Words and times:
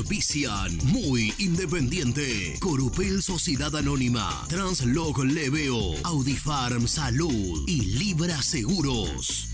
Auspician 0.00 0.78
muy 0.84 1.34
independiente. 1.36 2.56
Corupel 2.58 3.22
Sociedad 3.22 3.76
Anónima. 3.76 4.46
Translog 4.48 5.22
Leveo. 5.24 5.94
Audifarm 6.04 6.88
Salud. 6.88 7.64
Y 7.66 7.82
Libra 7.82 8.40
Seguros. 8.40 9.50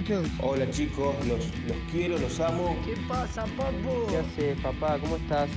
Muchachos. 0.00 0.28
Hola 0.40 0.70
chicos, 0.70 1.14
los, 1.26 1.38
los 1.66 1.76
quiero, 1.90 2.18
los 2.18 2.38
amo. 2.40 2.76
¿Qué 2.84 2.94
pasa, 3.08 3.44
papu? 3.56 4.06
¿Qué 4.08 4.16
haces, 4.18 4.60
papá? 4.60 4.98
¿Cómo 5.00 5.16
estás? 5.16 5.48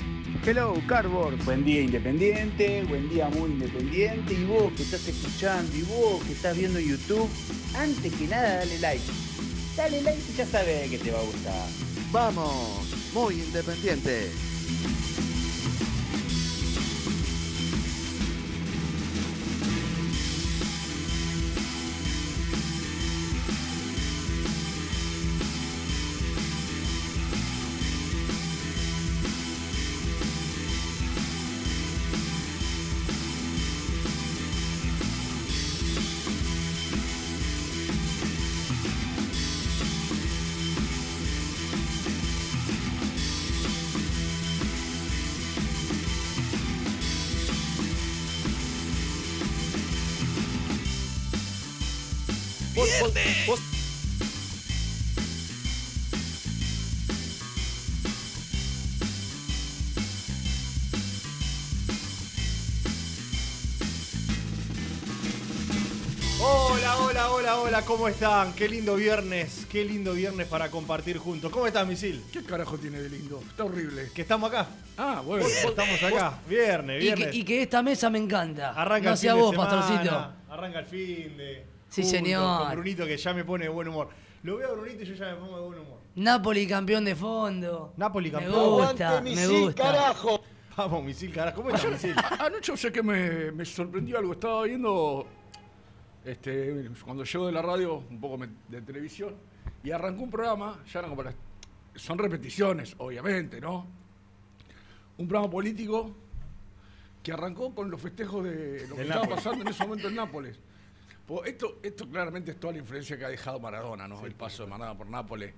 Hello, 0.46 0.76
Cardboard. 0.88 1.44
Buen 1.44 1.66
día 1.66 1.82
independiente, 1.82 2.84
buen 2.84 3.10
día 3.10 3.30
muy 3.30 3.52
independiente. 3.52 4.34
Y 4.34 4.46
vos 4.46 4.72
que 4.74 4.84
estás 4.84 5.08
escuchando 5.08 5.76
y 5.76 5.82
vos 5.84 6.24
que 6.24 6.34
estás 6.34 6.58
viendo 6.58 6.80
YouTube, 6.80 7.30
antes 7.76 8.14
que 8.14 8.28
nada 8.28 8.58
dale 8.60 8.80
like. 8.80 9.04
Dale 9.76 10.02
like 10.02 10.22
y 10.32 10.38
ya 10.38 10.46
sabes 10.46 10.90
que 10.90 10.98
te 10.98 11.12
va 11.12 11.20
a 11.20 11.24
gustar. 11.24 11.68
Vamos, 12.12 13.12
muy 13.14 13.36
independiente. 13.36 14.32
¿Cómo 67.90 68.08
están? 68.08 68.54
Qué 68.54 68.70
lindo 68.70 68.96
viernes, 68.96 69.66
qué 69.68 69.84
lindo 69.84 70.14
viernes 70.14 70.46
para 70.48 70.70
compartir 70.70 71.18
juntos. 71.18 71.52
¿Cómo 71.52 71.66
estás, 71.66 71.88
Misil? 71.88 72.24
¿Qué 72.32 72.44
carajo 72.44 72.78
tiene 72.78 73.02
de 73.02 73.10
lindo? 73.10 73.42
Está 73.50 73.64
horrible. 73.64 74.12
Que 74.14 74.22
estamos 74.22 74.48
acá. 74.52 74.68
Ah, 74.96 75.24
bueno. 75.26 75.44
Estamos 75.48 76.04
acá. 76.04 76.40
Viernes, 76.48 76.98
Y 77.02 77.06
viernes. 77.06 77.28
que, 77.32 77.38
y 77.38 77.44
que 77.44 77.64
esta 77.64 77.82
mesa 77.82 78.12
me 78.12 78.20
encanta. 78.20 78.70
Arranca 78.80 79.08
no 79.08 79.12
el 79.14 79.18
sea 79.18 79.32
fin 79.34 79.38
de 79.40 79.42
vos, 79.44 79.52
semana, 79.56 79.70
pastorcito. 79.72 80.32
Arranca 80.52 80.80
el 80.80 80.86
fin 80.86 81.38
de. 81.38 81.66
Sí, 81.90 82.04
juntos, 82.04 82.20
señor. 82.20 82.60
Con 82.68 82.72
Brunito 82.74 83.06
que 83.08 83.18
ya 83.18 83.34
me 83.34 83.44
pone 83.44 83.64
de 83.66 83.70
buen 83.70 83.88
humor. 83.88 84.10
Lo 84.44 84.58
veo 84.58 84.70
a 84.70 84.72
Brunito 84.74 85.02
y 85.02 85.06
yo 85.08 85.16
ya 85.16 85.26
me 85.26 85.36
pongo 85.38 85.56
de 85.60 85.66
buen 85.66 85.80
humor. 85.80 85.98
Napoli 86.16 86.68
campeón 86.68 87.06
de 87.06 87.16
fondo. 87.16 87.94
Napoli 87.98 88.30
Me 88.30 88.38
campeón. 88.40 88.70
gusta, 88.70 89.22
me 89.22 89.48
gusta. 89.48 90.14
Vamos, 90.78 91.04
Misil, 91.04 91.34
carajo. 91.34 91.64
¿Cómo 91.64 91.76
estás, 91.76 91.92
Misil? 91.92 92.14
A- 92.18 92.46
Anoche 92.46 92.78
sé 92.78 92.92
que 92.92 93.02
me, 93.04 93.52
me 93.52 93.66
sorprendió 93.66 94.20
algo. 94.20 94.34
Estaba 94.34 94.64
viendo 94.64 95.28
este, 96.32 96.90
cuando 97.04 97.24
llego 97.24 97.46
de 97.48 97.52
la 97.52 97.62
radio, 97.62 97.96
un 98.10 98.20
poco 98.20 98.46
de 98.70 98.82
televisión, 98.82 99.36
y 99.84 99.92
arrancó 99.92 100.24
un 100.24 100.30
programa, 100.32 100.80
ya 100.92 101.00
eran 101.00 101.12
como 101.12 101.24
las- 101.24 101.36
son 101.96 102.18
repeticiones, 102.18 102.96
obviamente, 102.98 103.60
¿no? 103.62 103.86
Un 105.18 105.28
programa 105.28 105.52
político 105.52 106.16
que 107.22 107.32
arrancó 107.34 107.74
con 107.76 107.90
los 107.92 108.00
festejos 108.02 108.44
de 108.46 108.88
lo 108.88 108.96
que 108.96 109.02
estaba 109.02 109.22
Nápoles. 109.22 109.36
pasando 109.44 109.62
en 109.64 109.68
ese 109.68 109.84
momento 109.86 110.08
en 110.08 110.16
Nápoles. 110.16 110.60
Pues 111.28 111.50
esto, 111.52 111.80
esto 111.84 112.08
claramente 112.10 112.52
es 112.52 112.60
toda 112.60 112.74
la 112.74 112.80
influencia 112.80 113.18
que 113.18 113.26
ha 113.26 113.30
dejado 113.30 113.60
Maradona, 113.60 114.08
¿no? 114.08 114.26
El 114.26 114.34
paso 114.34 114.64
de 114.64 114.70
Maradona 114.70 114.98
por 114.98 115.08
Nápoles. 115.08 115.54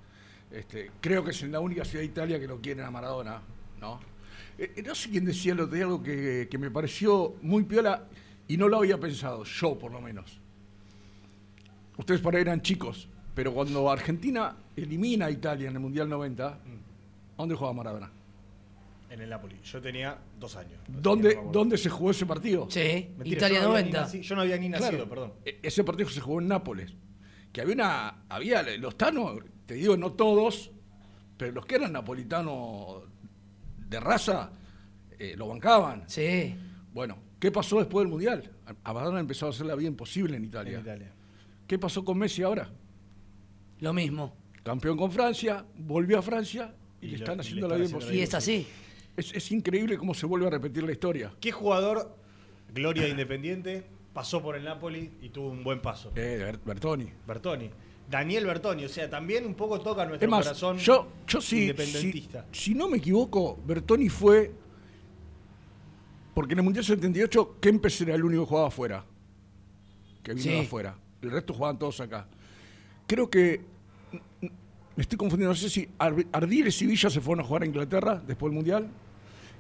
Este, 0.52 0.92
creo 1.00 1.24
que 1.24 1.32
es 1.32 1.42
en 1.44 1.52
la 1.54 1.60
única 1.62 1.86
ciudad 1.86 2.02
de 2.02 2.08
Italia 2.08 2.40
que 2.40 2.48
lo 2.48 2.60
quieren 2.60 2.84
a 2.84 2.92
Maradona, 2.92 3.42
¿no? 3.80 4.00
Eh, 4.58 4.74
eh, 4.76 4.84
no 4.84 4.94
sé 4.96 5.10
quién 5.10 5.24
decía 5.24 5.56
lo 5.56 5.68
de 5.68 5.82
algo 5.84 6.04
que, 6.04 6.48
que 6.52 6.58
me 6.58 6.70
pareció 6.70 7.36
muy 7.42 7.64
piola 7.64 8.06
y 8.50 8.58
no 8.58 8.68
lo 8.68 8.78
había 8.80 9.00
pensado, 9.00 9.46
yo 9.46 9.80
por 9.80 9.94
lo 9.94 10.02
menos. 10.02 10.41
Ustedes 12.02 12.20
por 12.20 12.36
ahí 12.36 12.42
eran 12.42 12.62
chicos, 12.62 13.08
pero 13.36 13.54
cuando 13.54 13.90
Argentina 13.92 14.56
elimina 14.76 15.28
a 15.28 15.32
Italia 15.32 15.70
en 15.70 15.76
el 15.76 15.80
Mundial 15.80 16.10
90, 16.10 16.48
¿a 16.48 16.58
dónde 17.38 17.54
jugaba 17.56 17.74
Maradona? 17.76 18.12
En 19.10 19.22
el 19.22 19.30
Napoli. 19.30 19.56
Yo 19.64 19.80
tenía 19.82 20.18
dos 20.40 20.56
años. 20.56 20.80
¿Dónde, 20.88 21.36
No. 21.36 21.52
¿Dónde 21.52 21.78
se 21.78 21.90
jugó 21.90 22.10
ese 22.12 22.26
partido? 22.26 22.66
Sí, 22.72 23.10
Mentira, 23.18 23.38
Italia 23.38 23.60
yo 23.62 23.68
no 23.68 23.72
había 23.76 23.86
ni 23.86 23.92
90. 23.92 24.08
naci- 24.08 24.22
yo 24.22 24.36
no 24.36 24.42
había 24.42 24.58
ni 24.58 24.70
nacido, 24.70 24.90
Claro, 24.90 25.10
perdón. 25.10 25.34
e- 25.46 25.60
Ese 25.62 25.84
partido 25.84 26.10
se 26.10 26.22
jugó 26.22 26.40
en 26.42 26.48
Nápoles. 26.48 26.92
Que 27.54 27.62
había 27.62 27.76
una. 27.76 28.24
Había 28.30 28.64
los 28.78 28.98
tanos, 28.98 29.38
te 29.68 29.76
digo, 29.76 29.96
no 29.98 30.14
todos, 30.14 30.72
pero 31.38 31.52
los 31.52 31.66
que 31.68 31.76
eran 31.76 31.92
napolitanos 31.92 33.04
de 33.90 34.00
raza, 34.00 34.50
eh, 35.20 35.36
lo 35.38 35.48
bancaban. 35.50 36.06
Sí. 36.08 36.56
Bueno, 36.94 37.18
¿qué 37.40 37.52
pasó 37.52 37.78
después 37.80 38.04
del 38.06 38.12
Mundial? 38.12 38.50
A 38.66 38.90
a 38.90 38.94
Maradona 38.94 39.20
empezó 39.20 39.46
a 39.48 39.50
hacer 39.50 39.66
la 39.66 39.76
vida 39.76 39.90
imposible 39.90 40.38
en 40.38 40.46
Italia. 40.46 40.76
En 40.76 40.82
Italia. 40.82 41.12
¿Qué 41.72 41.80
pasó 41.80 42.04
con 42.04 42.18
Messi 42.18 42.44
ahora? 42.44 42.70
Lo 43.80 43.94
mismo. 43.94 44.36
Campeón 44.62 44.98
con 44.98 45.10
Francia, 45.10 45.66
volvió 45.78 46.20
a 46.20 46.22
Francia 46.22 46.76
y, 47.02 47.06
Y 47.06 47.10
le 47.12 47.18
lo- 47.20 47.24
están 47.24 47.38
le 47.38 47.42
haciendo 47.44 47.66
están 47.68 47.70
la 47.70 47.76
vida 47.78 47.86
imposible. 47.94 48.18
Y 48.18 48.22
es 48.24 48.34
así. 48.34 48.68
Es, 49.16 49.34
es 49.34 49.52
increíble 49.54 49.98
cómo 49.98 50.14
se 50.14 50.26
vuelve 50.26 50.48
a 50.48 50.50
repetir 50.50 50.84
la 50.84 50.92
historia. 50.92 51.32
¿Qué 51.40 51.54
jugador, 51.54 52.14
gloria 52.74 53.04
de 53.04 53.12
Independiente, 53.12 53.86
pasó 54.12 54.42
por 54.42 54.58
el 54.58 54.66
Napoli 54.66 55.12
y 55.22 55.30
tuvo 55.30 55.48
un 55.50 55.64
buen 55.64 55.82
paso? 55.82 56.12
Eh, 56.18 56.40
Ber- 56.44 56.60
Bertoni. 56.60 57.08
Bertoni. 57.26 57.70
Daniel 58.10 58.46
Bertoni, 58.48 58.84
o 58.84 58.90
sea, 58.90 59.10
también 59.10 59.46
un 59.46 59.54
poco 59.56 59.80
toca 59.80 60.04
nuestro 60.06 60.30
corazón 60.30 60.78
yo, 60.78 61.08
yo 61.26 61.40
sí, 61.40 61.62
independentista. 61.62 62.48
Si, 62.52 62.72
si 62.72 62.74
no 62.76 62.90
me 62.90 62.98
equivoco, 62.98 63.58
Bertoni 63.66 64.10
fue. 64.10 64.52
Porque 66.34 66.52
en 66.52 66.60
el 66.60 66.66
Mundial 66.66 66.84
78, 66.84 67.60
Kempes 67.62 68.02
era 68.02 68.14
el 68.16 68.26
único 68.26 68.44
que 68.44 68.50
jugaba 68.50 68.68
afuera. 68.68 69.06
Que 70.22 70.34
vino 70.34 70.44
Sí. 70.44 70.50
de 70.50 70.60
afuera. 70.60 70.98
El 71.22 71.32
resto 71.32 71.54
jugaban 71.54 71.78
todos 71.80 72.00
acá. 72.02 72.28
Creo 73.08 73.30
que. 73.30 73.62
Me 74.96 75.04
estoy 75.04 75.18
confundiendo, 75.18 75.54
no 75.54 75.60
sé 75.60 75.70
si 75.70 75.88
Ar- 75.98 76.26
Ardiles 76.34 76.82
y 76.82 76.86
Villa 76.86 77.10
se 77.10 77.22
fueron 77.22 77.44
a 77.46 77.48
jugar 77.48 77.64
a 77.64 77.66
Inglaterra 77.66 78.22
después 78.26 78.50
del 78.50 78.56
Mundial. 78.56 78.88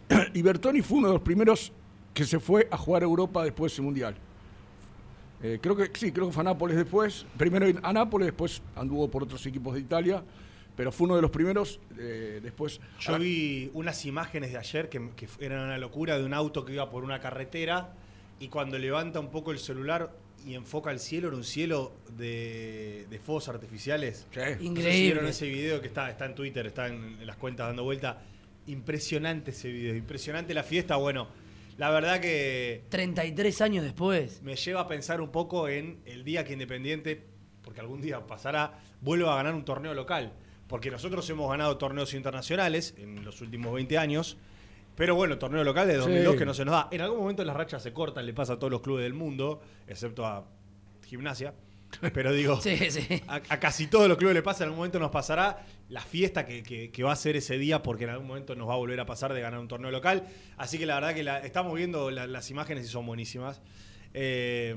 Y 0.33 0.41
Bertoni 0.41 0.81
fue 0.81 0.97
uno 0.97 1.07
de 1.07 1.13
los 1.13 1.21
primeros 1.21 1.71
que 2.13 2.25
se 2.25 2.39
fue 2.39 2.67
a 2.69 2.77
jugar 2.77 3.03
a 3.03 3.05
Europa 3.05 3.43
después 3.43 3.71
de 3.71 3.75
ese 3.75 3.81
Mundial. 3.81 4.15
Eh, 5.41 5.57
creo 5.61 5.75
que 5.75 5.89
sí, 5.97 6.11
creo 6.11 6.27
que 6.27 6.33
fue 6.33 6.41
a 6.41 6.45
Nápoles 6.45 6.75
después. 6.75 7.25
Primero 7.37 7.65
a 7.81 7.93
Nápoles, 7.93 8.27
después 8.27 8.61
anduvo 8.75 9.09
por 9.09 9.23
otros 9.23 9.43
equipos 9.45 9.73
de 9.73 9.79
Italia. 9.79 10.21
Pero 10.75 10.91
fue 10.91 11.05
uno 11.05 11.15
de 11.15 11.21
los 11.21 11.31
primeros. 11.31 11.79
eh, 11.97 12.39
después. 12.43 12.79
Yo 12.99 13.17
vi 13.17 13.71
unas 13.73 14.05
imágenes 14.05 14.51
de 14.51 14.57
ayer 14.57 14.89
que, 14.89 15.09
que 15.15 15.27
eran 15.39 15.63
una 15.65 15.77
locura 15.77 16.17
de 16.17 16.25
un 16.25 16.33
auto 16.33 16.65
que 16.65 16.73
iba 16.73 16.89
por 16.89 17.03
una 17.03 17.19
carretera 17.21 17.93
y 18.39 18.49
cuando 18.49 18.77
levanta 18.77 19.19
un 19.19 19.29
poco 19.31 19.51
el 19.51 19.59
celular 19.59 20.11
y 20.45 20.55
enfoca 20.55 20.91
el 20.91 20.99
cielo, 20.99 21.27
era 21.27 21.37
un 21.37 21.43
cielo 21.43 21.93
de, 22.17 23.05
de 23.09 23.19
fuegos 23.19 23.47
artificiales. 23.49 24.27
Sí. 24.31 24.65
Increíble. 24.65 25.01
vieron 25.01 25.27
ese 25.27 25.47
video 25.47 25.81
que 25.81 25.87
está, 25.87 26.09
está 26.09 26.25
en 26.25 26.35
Twitter, 26.35 26.67
está 26.67 26.87
en, 26.87 27.17
en 27.19 27.27
las 27.27 27.37
cuentas 27.37 27.67
dando 27.67 27.83
vuelta. 27.83 28.21
Impresionante 28.67 29.51
ese 29.51 29.71
video, 29.71 29.95
impresionante 29.95 30.53
la 30.53 30.63
fiesta. 30.63 30.95
Bueno, 30.95 31.27
la 31.77 31.89
verdad 31.89 32.19
que 32.19 32.83
33 32.89 33.61
años 33.61 33.83
después. 33.83 34.41
me 34.43 34.55
lleva 34.55 34.81
a 34.81 34.87
pensar 34.87 35.21
un 35.21 35.31
poco 35.31 35.67
en 35.67 36.01
el 36.05 36.23
día 36.23 36.43
que 36.43 36.53
Independiente, 36.53 37.23
porque 37.63 37.79
algún 37.79 38.01
día 38.01 38.27
pasará, 38.27 38.79
vuelva 39.01 39.33
a 39.33 39.37
ganar 39.37 39.55
un 39.55 39.65
torneo 39.65 39.93
local. 39.93 40.33
Porque 40.67 40.91
nosotros 40.91 41.29
hemos 41.29 41.49
ganado 41.49 41.77
torneos 41.77 42.13
internacionales 42.13 42.93
en 42.97 43.25
los 43.25 43.41
últimos 43.41 43.73
20 43.73 43.97
años. 43.97 44.37
Pero 45.01 45.15
bueno, 45.15 45.39
torneo 45.39 45.63
local 45.63 45.87
de 45.87 45.95
2002 45.97 46.33
Sí. 46.33 46.37
que 46.37 46.45
no 46.45 46.53
se 46.53 46.63
nos 46.63 46.73
da. 46.73 46.87
En 46.91 47.01
algún 47.01 47.17
momento 47.21 47.43
las 47.43 47.55
rachas 47.55 47.81
se 47.81 47.91
cortan, 47.91 48.23
le 48.23 48.35
pasa 48.35 48.53
a 48.53 48.59
todos 48.59 48.69
los 48.69 48.81
clubes 48.81 49.01
del 49.01 49.15
mundo, 49.15 49.59
excepto 49.87 50.27
a 50.27 50.45
gimnasia. 51.07 51.55
Pero 52.13 52.31
digo, 52.31 52.55
Sí, 52.61 52.77
sí. 52.91 53.19
a, 53.27 53.37
a 53.49 53.59
casi 53.59 53.87
todos 53.87 54.07
los 54.07 54.15
clubes 54.19 54.35
le 54.35 54.43
pasa, 54.43 54.63
en 54.63 54.67
algún 54.67 54.77
momento 54.77 54.99
nos 54.99 55.09
pasará 55.09 55.65
la 55.89 56.01
fiesta 56.01 56.45
que, 56.45 56.61
que- 56.61 56.91
que 56.91 57.01
va 57.03 57.13
a 57.13 57.15
ser 57.15 57.35
ese 57.35 57.57
día, 57.57 57.81
porque 57.81 58.03
en 58.03 58.11
algún 58.11 58.27
momento 58.27 58.53
nos 58.55 58.69
va 58.69 58.73
a 58.73 58.77
volver 58.77 58.99
a 58.99 59.07
pasar 59.07 59.33
de 59.33 59.41
ganar 59.41 59.59
un 59.59 59.67
torneo 59.67 59.89
local. 59.89 60.23
Así 60.57 60.77
que 60.77 60.85
la 60.85 60.93
verdad 60.93 61.15
que 61.15 61.23
la- 61.23 61.39
estamos 61.39 61.73
viendo 61.73 62.11
la- 62.11 62.27
las 62.27 62.51
imágenes 62.51 62.85
y 62.85 62.87
son 62.87 63.07
buenísimas. 63.07 63.59
Eh, 64.13 64.75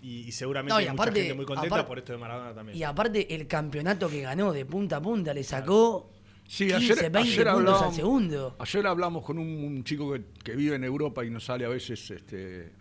y, 0.00 0.20
y 0.20 0.32
seguramente 0.32 0.72
No, 0.72 0.80
y 0.80 0.84
hay 0.84 0.88
aparte- 0.88 1.10
mucha 1.10 1.20
gente 1.20 1.34
muy 1.34 1.44
contenta 1.44 1.74
aparte- 1.74 1.88
por 1.88 1.98
esto 1.98 2.12
de 2.12 2.18
Maradona 2.18 2.54
también. 2.54 2.78
Y 2.78 2.82
aparte, 2.84 3.34
el 3.34 3.46
campeonato 3.46 4.08
que 4.08 4.22
ganó 4.22 4.50
de 4.52 4.64
punta 4.64 4.96
a 4.96 5.02
punta 5.02 5.34
le 5.34 5.44
sacó 5.44 6.10
Sí, 6.48 6.66
15, 6.68 6.76
ayer, 6.76 6.96
20 7.12 7.18
ayer 7.18 7.48
al 7.48 7.92
segundo. 7.94 8.56
Ayer 8.58 8.86
hablamos 8.86 9.22
con 9.24 9.38
un, 9.38 9.46
un 9.46 9.84
chico 9.84 10.12
que, 10.12 10.22
que 10.42 10.56
vive 10.56 10.76
en 10.76 10.82
Europa 10.84 11.22
y 11.24 11.30
nos 11.30 11.44
sale 11.44 11.66
a 11.66 11.68
veces 11.68 12.10
este, 12.10 12.72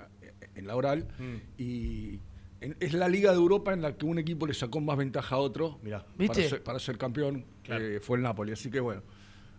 en 0.55 0.65
la 0.65 0.75
oral. 0.75 1.05
Mm. 1.19 1.35
Y 1.61 2.19
en- 2.61 2.77
es 2.79 2.93
la 2.93 3.09
liga 3.09 3.31
de 3.31 3.37
Europa 3.37 3.73
en 3.73 3.81
la 3.81 3.95
que 3.97 4.05
un 4.05 4.19
equipo 4.19 4.47
le 4.47 4.53
sacó 4.53 4.79
más 4.79 4.97
ventaja 4.97 5.35
a 5.35 5.39
otro 5.39 5.79
Mirá. 5.83 6.05
¿Viste? 6.17 6.35
Para, 6.37 6.49
ser, 6.49 6.63
para 6.63 6.79
ser 6.79 6.97
campeón, 6.97 7.45
Claro. 7.61 7.83
que 7.83 7.99
fue 7.99 8.17
el 8.17 8.23
Napoli. 8.23 8.53
Así 8.53 8.71
que 8.71 8.79
bueno. 8.79 9.01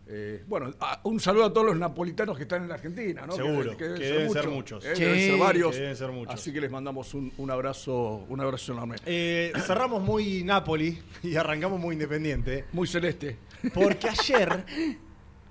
eh, 0.06 0.43
bueno, 0.49 0.72
un 1.05 1.20
saludo 1.20 1.44
a 1.44 1.52
todos 1.52 1.66
los 1.66 1.76
napolitanos 1.78 2.34
que 2.38 2.44
están 2.44 2.62
en 2.62 2.69
la 2.70 2.76
Argentina, 2.76 3.26
¿no? 3.26 3.34
Seguro, 3.34 3.76
que 3.76 3.84
deben 3.88 4.31
ser 4.32 4.49
muchos. 4.49 4.82
eh, 4.87 4.96
Sí, 4.96 5.02
deben 5.05 5.20
ser 5.20 5.38
varios. 5.38 5.75
que 5.75 5.81
deben 5.82 5.96
ser 5.96 6.10
muchos. 6.12 6.34
Así 6.34 6.50
que 6.50 6.62
les 6.62 6.70
mandamos 6.70 7.12
un, 7.12 7.31
un 7.37 7.50
abrazo, 7.50 8.25
un 8.26 8.40
abrazo 8.40 8.72
enorme. 8.72 8.96
Eh, 9.05 9.52
cerramos 9.66 10.02
muy 10.02 10.43
Napoli 10.44 10.99
y 11.22 11.37
arrancamos 11.37 11.78
muy 11.78 11.93
Independiente. 11.93 12.64
Muy 12.72 12.88
celeste. 12.88 13.37
Porque 13.75 14.08
ayer, 14.08 14.64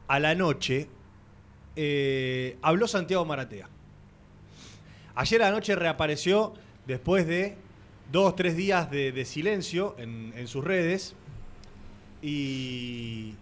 a 0.07 0.19
la 0.19 0.36
noche, 0.36 0.88
eh, 1.75 2.57
habló 2.62 2.88
Santiago 2.88 3.25
Maratea. 3.25 3.69
Ayer 5.15 5.42
a 5.42 5.45
la 5.45 5.51
noche 5.51 5.75
reapareció 5.75 6.54
después 6.86 7.27
de 7.27 7.57
dos, 8.12 8.36
tres 8.36 8.56
días 8.56 8.89
de, 8.92 9.12
de 9.12 9.25
silencio 9.25 9.95
en, 9.98 10.31
en 10.36 10.48
sus 10.48 10.63
redes 10.63 11.15
y, 12.21 13.36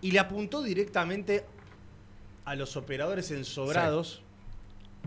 y 0.00 0.10
le 0.10 0.18
apuntó 0.18 0.62
directamente 0.62 1.44
a 2.44 2.54
los 2.54 2.76
operadores 2.76 3.30
ensobrados 3.30 4.22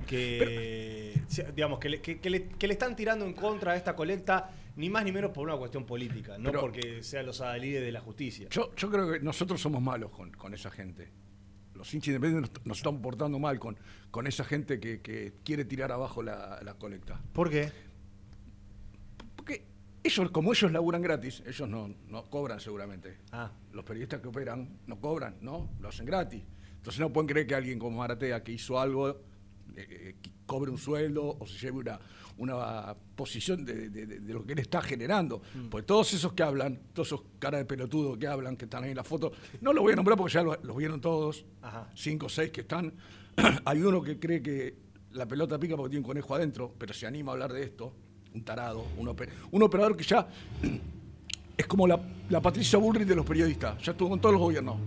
que, 0.08 1.22
digamos, 1.56 1.80
que 1.80 1.90
le, 1.90 2.02
que- 2.02 2.20
que 2.20 2.30
le- 2.30 2.48
que 2.50 2.68
le 2.68 2.74
están 2.74 2.96
tirando 2.96 3.26
en 3.26 3.34
contra 3.34 3.74
de 3.74 3.78
esta 3.78 3.96
colecta, 3.96 4.52
ni 4.76 4.90
más 4.90 5.04
ni 5.06 5.12
menos 5.12 5.32
por 5.32 5.48
una 5.48 5.58
cuestión 5.58 5.86
política, 5.86 6.38
no 6.38 6.50
Pero- 6.52 6.62
porque 6.62 7.02
sean 7.04 7.26
los 7.26 7.42
adalides 7.42 7.82
de 7.82 7.92
la 7.92 8.02
justicia. 8.02 8.48
Yo, 8.50 8.74
yo 8.76 8.90
creo 8.92 9.12
que 9.12 9.20
nosotros 9.20 9.62
somos 9.62 9.82
malos 9.82 10.12
con, 10.12 10.32
con 10.32 10.54
esa 10.54 10.70
gente. 10.72 11.10
Los 11.74 11.94
hinchas 11.94 12.10
independientes 12.10 12.52
nos, 12.58 12.66
nos 12.66 12.78
están 12.78 13.02
portando 13.02 13.38
mal 13.40 13.60
con, 13.60 13.78
con 14.12 14.28
esa 14.28 14.44
gente 14.46 14.80
que, 14.80 15.02
que 15.02 15.34
quiere 15.44 15.66
tirar 15.66 15.92
abajo 15.92 16.24
la, 16.24 16.60
la 16.64 16.74
colecta. 16.76 17.22
¿Por 17.34 17.50
qué? 17.50 17.70
Porque 19.36 19.66
ellos, 20.04 20.32
como 20.32 20.54
ellos 20.54 20.72
laburan 20.72 21.02
gratis, 21.02 21.44
ellos 21.46 21.68
no, 21.68 21.94
no 22.08 22.24
cobran 22.30 22.60
seguramente. 22.60 23.18
Ah. 23.32 23.52
Los 23.74 23.84
periodistas 23.84 24.22
que 24.22 24.28
operan 24.28 24.78
no 24.88 25.00
cobran, 25.00 25.36
¿no? 25.42 25.70
Lo 25.80 25.90
hacen 25.90 26.06
gratis. 26.06 26.44
Entonces 26.78 27.00
no 27.00 27.12
pueden 27.12 27.28
creer 27.28 27.48
que 27.48 27.56
alguien 27.56 27.80
como 27.80 27.98
Maratea, 27.98 28.44
que 28.44 28.52
hizo 28.54 28.80
algo, 28.80 29.22
eh, 29.78 29.88
eh, 29.90 30.16
cobre 30.46 30.72
un 30.72 30.78
sueldo 30.78 31.38
o 31.40 31.46
se 31.48 31.58
lleve 31.58 31.80
una, 31.80 32.00
una 32.38 32.96
posición 33.16 33.66
de, 33.66 33.90
de- 33.90 34.34
lo 34.34 34.46
que 34.46 34.54
él 34.54 34.60
está 34.60 34.82
generando. 34.82 35.42
Pues 35.70 35.86
todos 35.86 36.14
esos 36.14 36.34
que 36.34 36.44
hablan, 36.44 36.80
todos 36.94 37.08
esos 37.10 37.22
caras 37.40 37.60
de 37.62 37.66
pelotudo 37.66 38.18
que 38.18 38.28
hablan, 38.28 38.56
que 38.58 38.66
están 38.66 38.84
ahí 38.84 38.92
en 38.92 38.98
la 38.98 39.04
foto, 39.04 39.32
no 39.62 39.74
los 39.74 39.84
voy 39.84 39.94
a 39.94 39.96
nombrar 39.96 40.18
porque 40.18 40.34
ya 40.34 40.44
lo- 40.44 40.58
los 40.64 40.78
vieron 40.78 41.02
todos, 41.02 41.46
Ajá. 41.62 41.90
cinco 41.96 42.28
o 42.28 42.30
seis 42.30 42.52
que 42.52 42.62
están. 42.62 42.94
Hay 43.66 43.82
uno 43.82 44.02
que 44.02 44.20
cree 44.20 44.42
que 44.42 44.76
la 45.12 45.26
pelota 45.28 45.58
pica 45.60 45.76
porque 45.76 45.92
tiene 45.92 46.02
un 46.06 46.08
conejo 46.08 46.36
adentro, 46.36 46.74
pero 46.78 46.94
se 46.94 47.06
anima 47.08 47.32
a 47.32 47.34
hablar 47.34 47.54
de 47.54 47.64
esto, 47.64 47.94
un 48.34 48.44
tarado, 48.44 48.86
un, 48.98 49.08
oper- 49.08 49.30
un 49.52 49.64
operador 49.64 49.96
que 49.96 50.04
ya 50.04 50.28
es 51.58 51.68
como 51.68 51.88
la, 51.88 52.00
la 52.30 52.42
Patricia 52.42 52.78
Bullrich 52.78 53.08
de 53.08 53.16
los 53.16 53.26
periodistas, 53.26 53.82
ya 53.84 53.94
estuvo 53.94 54.10
con 54.10 54.20
todos 54.20 54.34
los 54.34 54.42
gobiernos. 54.42 54.78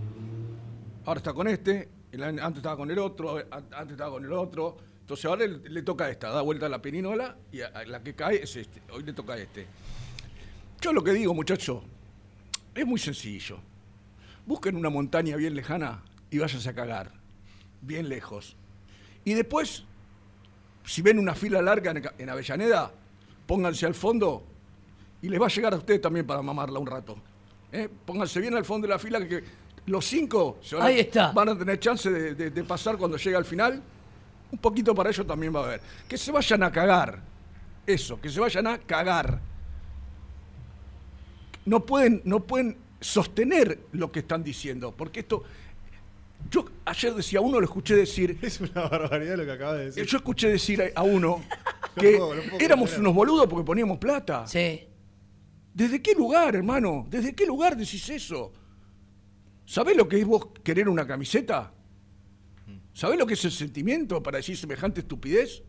Ahora 1.07 1.19
está 1.19 1.33
con 1.33 1.49
este, 1.49 1.89
antes 2.13 2.57
estaba 2.57 2.77
con 2.77 2.91
el 2.91 2.99
otro, 2.99 3.39
antes 3.51 3.93
estaba 3.93 4.13
con 4.13 4.25
el 4.25 4.33
otro. 4.33 4.77
Entonces 5.01 5.25
ahora 5.25 5.47
le, 5.47 5.71
le 5.71 5.83
toca 5.83 6.11
esta, 6.11 6.31
da 6.31 6.43
vuelta 6.43 6.67
a 6.67 6.69
la 6.69 6.83
perinola 6.83 7.37
y 7.51 7.59
la 7.59 8.03
que 8.03 8.15
cae 8.15 8.43
es 8.43 8.57
este. 8.57 8.83
Hoy 8.93 9.03
le 9.03 9.13
toca 9.13 9.35
a 9.35 9.39
este. 9.39 9.67
Yo 10.81 10.93
lo 10.93 11.03
que 11.03 11.13
digo, 11.13 11.35
muchachos, 11.35 11.83
es 12.75 12.87
muy 12.87 12.99
sencillo. 12.99 13.59
Busquen 14.47 14.77
una 14.77 14.91
montaña 14.91 15.37
bien 15.37 15.55
lejana 15.55 16.03
y 16.31 16.39
váyanse 16.39 16.69
a 16.69 16.75
cagar, 16.75 17.13
bien 17.81 18.09
lejos. 18.09 18.57
Y 19.25 19.35
después, 19.35 19.85
si 20.85 21.03
ven 21.03 21.19
una 21.19 21.35
fila 21.35 21.61
larga 21.61 21.93
en, 22.17 22.31
Avellaneda, 22.31 22.93
pónganse 23.47 23.87
al 23.87 23.95
fondo 23.95 24.45
y 25.21 25.29
les 25.29 25.41
va 25.41 25.47
a 25.47 25.51
llegar 25.51 25.75
a 25.75 25.77
ustedes 25.77 26.01
también 26.01 26.27
para 26.27 26.41
mamarla 26.43 26.79
un 26.79 26.87
rato. 26.87 27.17
¿eh? 27.73 27.89
Pónganse 28.07 28.41
bien 28.41 28.55
al 28.55 28.65
fondo 28.65 28.87
de 28.87 28.93
la 28.95 28.99
fila 28.99 29.27
que 29.27 29.43
los 29.89 30.05
cinco 30.07 30.59
se 30.63 30.77
van, 30.77 30.85
a- 30.85 30.89
Ahí 30.89 31.01
está. 31.01 31.33
van 31.33 31.49
a 31.51 31.59
tener 31.59 31.79
chance 31.81 32.11
de, 32.11 32.35
de- 32.35 32.51
de 32.51 32.65
pasar 32.65 32.97
cuando 32.97 33.17
llegue 33.17 33.37
al 33.37 33.45
final. 33.45 33.83
Un 34.51 34.59
poquito 34.59 34.95
para 34.95 35.11
ellos 35.11 35.27
también 35.27 35.55
va 35.55 35.61
a 35.61 35.65
haber. 35.65 35.81
Que 36.09 36.17
se 36.17 36.33
vayan 36.33 36.63
a 36.63 36.73
cagar. 36.73 37.21
Eso, 37.87 38.21
que 38.21 38.29
se 38.31 38.41
vayan 38.41 38.67
a 38.67 38.79
cagar. 38.79 39.41
No 41.65 41.85
pueden, 41.85 42.23
no 42.25 42.41
pueden 42.41 42.77
sostener 43.01 43.79
lo 43.93 44.11
que 44.11 44.21
están 44.21 44.43
diciendo, 44.43 44.95
porque 44.97 45.21
esto... 45.21 45.43
Yo 46.51 46.65
ayer 46.85 47.15
decía, 47.15 47.41
a 47.41 47.43
uno 47.43 47.59
lo 47.59 47.65
escuché 47.67 47.97
decir, 47.97 48.39
Es 48.43 48.61
una 48.61 48.83
barbaridad 48.89 49.37
lo 49.37 49.45
que 49.45 49.53
acabas 49.53 49.79
de 49.79 49.85
decir. 49.87 50.07
yo 50.07 50.19
escuché 50.19 50.49
decir 50.49 50.93
a- 50.95 51.03
uno 51.03 51.43
que 51.97 52.13
puedo, 52.17 52.35
no 52.37 52.43
puedo 52.43 52.59
éramos 52.65 52.97
unos 52.97 53.13
boludos 53.15 53.47
porque 53.49 53.65
poníamos 53.67 53.99
plata. 53.99 54.47
Sí. 54.47 54.85
¿Desde 55.75 56.01
qué 56.01 56.15
lugar, 56.15 56.55
hermano? 56.55 57.07
¿Desde 57.11 57.35
qué 57.35 57.45
lugar 57.45 57.77
decís 57.77 58.09
eso? 58.09 58.53
¿Sabés 59.69 59.99
lo 59.99 60.09
que 60.09 60.19
es 60.19 60.25
vos 60.27 60.49
querer 60.65 60.89
una 60.89 61.07
camiseta? 61.07 61.75
¿Sabés 62.95 63.19
lo 63.19 63.27
que 63.27 63.35
es 63.35 63.45
el 63.45 63.53
sentimiento 63.53 64.23
para 64.23 64.39
decir 64.39 64.57
semejante 64.57 65.01
estupidez? 65.01 65.63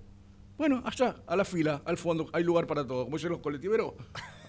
Bueno, 0.57 0.81
allá, 0.85 1.17
a 1.27 1.35
la 1.35 1.43
fila, 1.43 1.81
al 1.83 1.97
fondo, 1.97 2.29
hay 2.31 2.45
lugar 2.45 2.65
para 2.65 2.87
todo. 2.87 3.03
Como 3.03 3.17
dicen 3.17 3.29
los 3.31 3.39
colectiveros, 3.41 3.93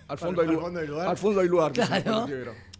al 0.06 0.18
fondo, 0.18 0.40
Al- 0.42 0.48
hay, 0.50 0.54
al 0.54 0.60
fondo 0.62 0.78
hay 0.80 0.86
lugar. 0.86 1.08
Al 1.08 1.16
fondo 1.16 1.40
hay 1.40 1.48
lugar. 1.48 1.72
Claro. 1.72 2.26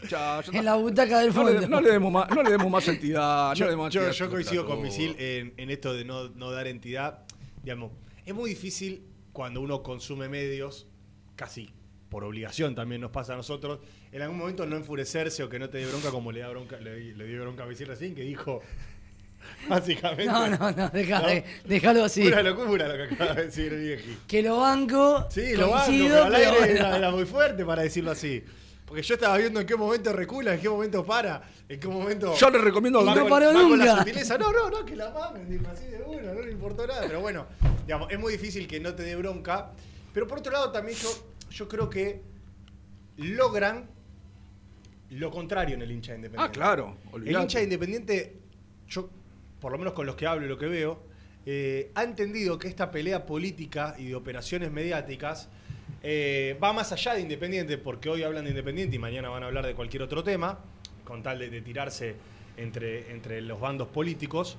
Ya, 0.09 0.41
ya. 0.43 0.43
En 0.53 0.65
la 0.65 0.77
butaca 0.77 1.19
del 1.19 1.35
no, 1.35 1.43
le, 1.45 1.53
fondo. 1.55 1.69
no 1.69 1.81
le 1.81 1.91
demos 1.91 2.13
más, 2.13 2.31
no 2.31 2.41
le 2.45 2.51
demos 2.51 2.71
más 2.71 2.87
entidad. 2.87 3.49
no 3.49 3.55
yo, 3.55 3.65
le 3.65 3.71
demos 3.73 3.87
más 3.87 3.93
yo- 3.95 4.01
entidad 4.03 4.17
yo 4.17 4.25
a 4.27 4.31
coincido 4.31 4.65
con 4.67 4.81
Misil 4.81 5.17
en, 5.19 5.55
en 5.57 5.71
esto 5.71 5.93
de 5.93 6.05
no, 6.05 6.29
no 6.31 6.53
dar 6.53 6.69
entidad. 6.69 7.25
Digamos, 7.65 7.91
es 8.25 8.33
muy 8.33 8.49
difícil 8.51 9.03
cuando 9.33 9.61
uno 9.61 9.83
consume 9.83 10.29
medios, 10.29 10.87
casi 11.35 11.75
por 12.11 12.25
obligación 12.25 12.75
también 12.75 13.01
nos 13.01 13.11
pasa 13.13 13.33
a 13.33 13.37
nosotros, 13.37 13.79
en 14.13 14.21
algún 14.21 14.37
momento 14.37 14.67
no 14.67 14.77
enfurecerse 14.77 15.43
o 15.45 15.49
que 15.49 15.59
no 15.59 15.71
te 15.71 15.79
dé 15.79 15.87
bronca 15.87 16.11
como 16.11 16.33
le, 16.33 16.41
da 16.41 16.49
bronca, 16.49 16.77
le, 16.79 17.15
le 17.15 17.25
dio 17.25 17.41
bronca 17.43 17.63
a 17.63 17.67
Misil 17.67 17.87
recién, 17.87 18.15
que 18.15 18.23
dijo, 18.23 18.61
básicamente... 19.69 20.27
No, 20.27 20.49
no, 20.49 20.71
no, 20.73 20.89
deja- 20.91 21.23
¿no? 21.23 21.43
déjalo 21.65 22.05
así. 22.05 22.27
Una 22.27 22.43
locura 22.43 22.89
lo 22.89 23.09
que 23.09 23.15
acaba 23.15 23.35
de 23.35 23.47
decir 23.47 23.73
el 23.73 23.81
vieji. 23.81 24.19
Que 24.27 24.43
lo 24.43 24.59
banco. 24.59 25.27
Sí, 25.31 25.55
lo 25.57 25.71
banco, 25.71 25.87
coincido, 25.87 26.09
pero 26.09 26.25
al 26.27 26.33
pero 26.33 26.51
aire 26.51 26.59
bueno. 26.59 26.87
era, 26.87 26.97
era 26.99 27.11
muy 27.11 27.25
fuerte 27.25 27.65
para 27.65 27.83
decirlo 27.83 28.11
así. 28.11 28.43
Porque 28.85 29.03
yo 29.03 29.15
estaba 29.15 29.39
viendo 29.39 29.61
en 29.61 29.67
qué 29.69 29.77
momento 29.77 30.13
recula, 30.13 30.55
en 30.55 30.61
qué 30.61 30.69
momento 30.69 31.07
para, 31.07 31.43
en 31.69 31.79
qué 31.79 31.87
momento. 31.87 32.35
Yo 32.35 32.51
le 32.51 32.59
recomiendo 32.59 33.03
no 33.05 33.29
paró 33.29 33.53
la 33.53 33.63
nunca. 33.63 33.99
sutileza. 33.99 34.37
No, 34.37 34.53
no, 34.53 34.69
no, 34.69 34.85
que 34.85 34.97
la 34.97 35.33
dijo 35.49 35.69
así 35.73 35.87
de 35.87 36.03
una, 36.03 36.33
no 36.35 36.41
le 36.43 36.51
importó 36.51 36.89
nada. 36.89 37.03
Pero 37.07 37.21
bueno, 37.21 37.47
digamos, 37.87 38.11
es 38.11 38.19
muy 38.19 38.33
difícil 38.33 38.67
que 38.67 38.81
no 38.81 38.93
te 38.97 39.05
dé 39.05 39.15
bronca. 39.15 39.71
Pero 40.13 40.27
por 40.27 40.39
otro 40.41 40.51
lado, 40.53 40.73
también 40.73 40.99
yo, 40.99 41.09
yo 41.51 41.69
creo 41.69 41.91
que 41.91 42.23
logran 43.17 43.89
lo 45.11 45.31
contrario 45.31 45.75
en 45.75 45.83
el 45.83 45.91
hincha 45.91 46.15
independiente. 46.15 46.49
Ah, 46.49 46.53
claro, 46.53 46.97
El 47.15 47.37
hincha 47.37 47.61
independiente, 47.61 48.37
yo, 48.89 49.11
por 49.61 49.73
lo 49.73 49.79
menos 49.79 49.93
con 49.93 50.07
los 50.07 50.15
que 50.15 50.27
hablo 50.27 50.47
y 50.47 50.49
lo 50.49 50.57
que 50.57 50.67
veo, 50.67 51.03
eh, 51.47 51.91
ha 51.95 52.05
entendido 52.05 52.59
que 52.59 52.69
esta 52.69 52.91
pelea 52.91 53.27
política 53.27 53.97
y 53.99 54.07
de 54.07 54.15
operaciones 54.15 54.71
mediáticas 54.71 55.49
eh, 56.03 56.57
va 56.63 56.73
más 56.73 56.93
allá 56.93 57.15
de 57.15 57.23
Independiente, 57.23 57.77
porque 57.79 58.09
hoy 58.09 58.23
hablan 58.23 58.45
de 58.45 58.51
Independiente 58.51 58.97
y 58.97 58.99
mañana 58.99 59.29
van 59.29 59.43
a 59.43 59.47
hablar 59.47 59.67
de 59.67 59.75
cualquier 59.75 60.03
otro 60.03 60.23
tema, 60.23 60.61
con 61.05 61.23
tal 61.23 61.39
de, 61.39 61.51
de 61.51 61.61
tirarse 61.61 62.15
entre, 62.57 63.11
entre 63.11 63.41
los 63.41 63.61
bandos 63.61 63.89
políticos. 63.89 64.57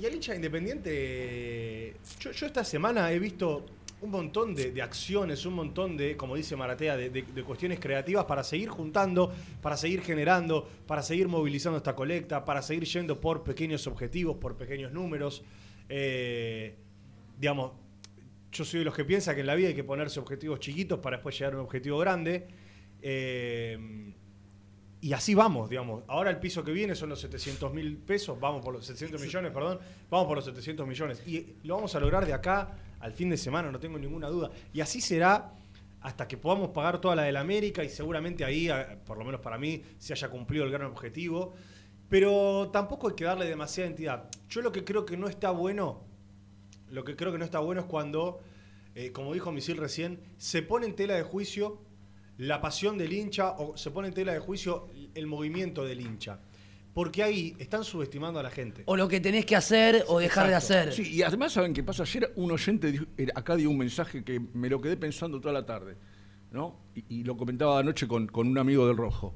Y 0.00 0.06
al 0.06 0.14
hincha 0.14 0.32
de 0.32 0.36
Independiente, 0.36 1.96
yo, 2.20 2.30
yo 2.30 2.46
esta 2.46 2.64
semana 2.64 3.12
he 3.12 3.18
visto 3.18 3.66
un 4.00 4.10
montón 4.10 4.54
de, 4.54 4.70
de 4.70 4.80
acciones, 4.82 5.44
un 5.44 5.54
montón 5.54 5.96
de, 5.96 6.16
como 6.16 6.36
dice 6.36 6.54
Maratea, 6.54 6.96
de, 6.96 7.10
de- 7.10 7.22
de 7.22 7.42
cuestiones 7.42 7.80
creativas 7.80 8.24
para 8.26 8.44
seguir 8.44 8.68
juntando, 8.68 9.32
para 9.60 9.76
seguir 9.76 10.02
generando, 10.02 10.68
para 10.86 11.02
seguir 11.02 11.26
movilizando 11.28 11.78
esta 11.78 11.94
colecta, 11.96 12.44
para 12.44 12.62
seguir 12.62 12.84
yendo 12.84 13.20
por 13.20 13.42
pequeños 13.42 13.86
objetivos, 13.88 14.36
por 14.36 14.56
pequeños 14.56 14.92
números. 14.92 15.42
Eh, 15.88 16.76
digamos, 17.40 17.72
yo 18.52 18.64
soy 18.64 18.80
de 18.80 18.84
los 18.84 18.94
que 18.94 19.04
piensa 19.04 19.34
que 19.34 19.40
en 19.40 19.46
la 19.48 19.54
vida 19.56 19.68
hay 19.68 19.74
que 19.74 19.84
ponerse 19.84 20.20
objetivos 20.20 20.60
chiquitos 20.60 21.00
para 21.00 21.16
después 21.16 21.36
llegar 21.38 21.54
a 21.54 21.56
un 21.56 21.62
objetivo 21.64 21.98
grande. 21.98 22.46
Eh, 23.02 24.12
y 25.00 25.12
así 25.12 25.34
vamos, 25.34 25.70
digamos. 25.70 26.02
Ahora 26.08 26.30
el 26.30 26.38
piso 26.38 26.64
que 26.64 26.72
viene 26.72 26.94
son 26.94 27.08
los 27.10 27.20
700 27.20 27.72
mil 27.72 27.96
pesos, 27.98 28.38
vamos 28.40 28.64
por 28.64 28.72
los 28.74 28.84
700 28.84 29.20
millones, 29.20 29.52
perdón, 29.52 29.78
vamos 30.10 30.26
por 30.26 30.36
los 30.36 30.44
700 30.44 30.86
millones. 30.86 31.22
Y 31.26 31.54
lo 31.64 31.76
vamos 31.76 31.94
a 31.94 32.00
lograr 32.00 32.26
de 32.26 32.32
acá 32.32 32.76
al 33.00 33.12
fin 33.12 33.30
de 33.30 33.36
semana, 33.36 33.70
no 33.70 33.78
tengo 33.78 33.98
ninguna 33.98 34.28
duda. 34.28 34.50
Y 34.72 34.80
así 34.80 35.00
será 35.00 35.52
hasta 36.00 36.28
que 36.28 36.36
podamos 36.36 36.70
pagar 36.70 37.00
toda 37.00 37.16
la 37.16 37.22
del 37.24 37.36
América 37.36 37.82
y 37.82 37.88
seguramente 37.88 38.44
ahí, 38.44 38.68
por 39.04 39.18
lo 39.18 39.24
menos 39.24 39.40
para 39.40 39.58
mí, 39.58 39.82
se 39.98 40.12
haya 40.12 40.28
cumplido 40.28 40.64
el 40.64 40.70
gran 40.70 40.86
objetivo. 40.86 41.54
Pero 42.08 42.70
tampoco 42.72 43.08
hay 43.08 43.14
que 43.14 43.24
darle 43.24 43.46
demasiada 43.46 43.90
entidad. 43.90 44.30
Yo 44.48 44.62
lo 44.62 44.72
que 44.72 44.84
creo 44.84 45.04
que 45.04 45.16
no 45.16 45.28
está 45.28 45.50
bueno, 45.50 46.04
lo 46.90 47.04
que 47.04 47.16
creo 47.16 47.32
que 47.32 47.38
no 47.38 47.44
está 47.44 47.58
bueno 47.58 47.82
es 47.82 47.86
cuando, 47.86 48.40
eh, 48.94 49.12
como 49.12 49.34
dijo 49.34 49.52
Misil 49.52 49.76
recién, 49.76 50.20
se 50.38 50.62
pone 50.62 50.86
en 50.86 50.94
tela 50.94 51.14
de 51.14 51.22
juicio 51.22 51.82
la 52.38 52.60
pasión 52.60 52.96
del 52.96 53.12
hincha 53.12 53.50
o 53.58 53.76
se 53.76 53.90
pone 53.90 54.08
en 54.08 54.14
tela 54.14 54.32
de 54.32 54.38
juicio 54.38 54.88
el 55.14 55.26
movimiento 55.26 55.84
del 55.84 56.00
hincha. 56.00 56.40
Porque 56.98 57.22
ahí 57.22 57.54
están 57.60 57.84
subestimando 57.84 58.40
a 58.40 58.42
la 58.42 58.50
gente. 58.50 58.82
O 58.86 58.96
lo 58.96 59.06
que 59.06 59.20
tenés 59.20 59.46
que 59.46 59.54
hacer 59.54 60.04
o 60.08 60.18
dejar 60.18 60.48
de 60.48 60.56
hacer. 60.56 60.92
Sí, 60.92 61.08
y 61.14 61.22
además, 61.22 61.52
¿saben 61.52 61.72
qué 61.72 61.84
pasa? 61.84 62.02
Ayer 62.02 62.32
un 62.34 62.50
oyente 62.50 62.90
dijo- 62.90 63.04
era- 63.16 63.34
acá 63.36 63.54
dio 63.54 63.70
un 63.70 63.78
mensaje 63.78 64.24
que 64.24 64.40
me 64.52 64.68
lo 64.68 64.80
quedé 64.80 64.96
pensando 64.96 65.40
toda 65.40 65.54
la 65.54 65.64
tarde, 65.64 65.96
¿no? 66.50 66.74
Y, 66.96 67.04
y 67.20 67.22
lo 67.22 67.36
comentaba 67.36 67.78
anoche 67.78 68.08
con, 68.08 68.26
con 68.26 68.48
un 68.48 68.58
amigo 68.58 68.84
del 68.88 68.96
Rojo. 68.96 69.32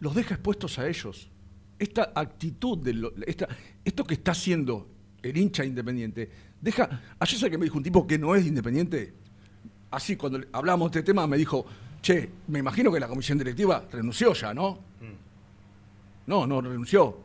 Los 0.00 0.14
deja 0.14 0.34
expuestos 0.34 0.78
a 0.78 0.86
ellos. 0.86 1.30
Esta 1.78 2.12
actitud, 2.14 2.76
de 2.76 2.92
lo- 2.92 3.14
esta, 3.26 3.48
esto 3.82 4.04
que 4.04 4.12
está 4.12 4.32
haciendo 4.32 4.90
el 5.22 5.38
hincha 5.38 5.64
independiente, 5.64 6.30
deja. 6.60 7.00
Ayer 7.18 7.38
sé 7.40 7.48
que 7.50 7.56
me 7.56 7.64
dijo 7.64 7.78
un 7.78 7.82
tipo 7.84 8.06
que 8.06 8.18
no 8.18 8.34
es 8.36 8.44
independiente. 8.46 9.14
Así, 9.90 10.16
cuando 10.16 10.38
hablamos 10.52 10.92
de 10.92 10.98
este 10.98 11.12
tema, 11.12 11.26
me 11.26 11.38
dijo, 11.38 11.64
che, 12.02 12.28
me 12.48 12.58
imagino 12.58 12.92
que 12.92 13.00
la 13.00 13.08
comisión 13.08 13.38
directiva 13.38 13.88
renunció 13.90 14.34
ya, 14.34 14.52
¿no? 14.52 14.86
No, 16.28 16.46
no 16.46 16.60
renunció. 16.60 17.16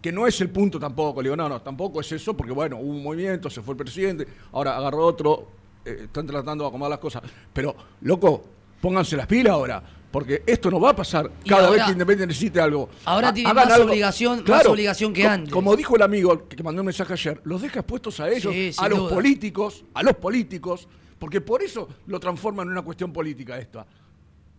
Que 0.00 0.12
no 0.12 0.26
es 0.26 0.40
el 0.40 0.50
punto 0.50 0.78
tampoco. 0.78 1.20
Le 1.22 1.26
digo, 1.28 1.36
no, 1.36 1.48
no, 1.48 1.60
tampoco 1.60 2.00
es 2.00 2.12
eso, 2.12 2.36
porque 2.36 2.52
bueno, 2.52 2.76
hubo 2.76 2.92
un 2.92 3.02
movimiento, 3.02 3.50
se 3.50 3.62
fue 3.62 3.72
el 3.72 3.78
presidente, 3.78 4.28
ahora 4.52 4.76
agarró 4.76 5.04
otro, 5.06 5.48
eh, 5.84 6.02
están 6.04 6.26
tratando 6.26 6.62
de 6.64 6.68
acomodar 6.68 6.90
las 6.90 6.98
cosas. 7.00 7.22
Pero, 7.52 7.74
loco, 8.02 8.44
pónganse 8.80 9.16
las 9.16 9.26
pilas 9.26 9.54
ahora, 9.54 9.82
porque 10.12 10.42
esto 10.46 10.70
no 10.70 10.78
va 10.78 10.90
a 10.90 10.96
pasar 10.96 11.30
cada 11.46 11.62
ahora- 11.66 11.72
vez 11.72 11.84
que 11.86 11.92
Independiente 11.92 12.26
necesite 12.28 12.60
algo. 12.60 12.88
ahora 13.06 13.32
tiene 13.34 13.52
más 13.52 13.78
obligación- 13.80 14.44
más 14.46 14.66
obligación 14.66 15.12
que 15.12 15.26
antes. 15.26 15.52
Como 15.52 15.74
dijo 15.74 15.96
el 15.96 16.02
amigo 16.02 16.46
que 16.48 16.62
mandó 16.62 16.82
un 16.82 16.86
mensaje 16.86 17.14
ayer, 17.14 17.40
los 17.44 17.60
deja 17.62 17.80
expuestos 17.80 18.20
a 18.20 18.28
ellos, 18.30 18.52
Sí, 18.52 18.70
a 18.78 18.88
los 18.88 18.98
duda. 19.00 19.14
políticos, 19.14 19.84
a 19.94 20.02
los 20.04 20.14
políticos, 20.14 20.86
porque 21.18 21.40
por 21.40 21.62
eso 21.62 21.88
lo 22.06 22.20
transforman 22.20 22.66
en 22.68 22.72
una 22.72 22.82
cuestión 22.82 23.12
política 23.12 23.58
esta. 23.58 23.84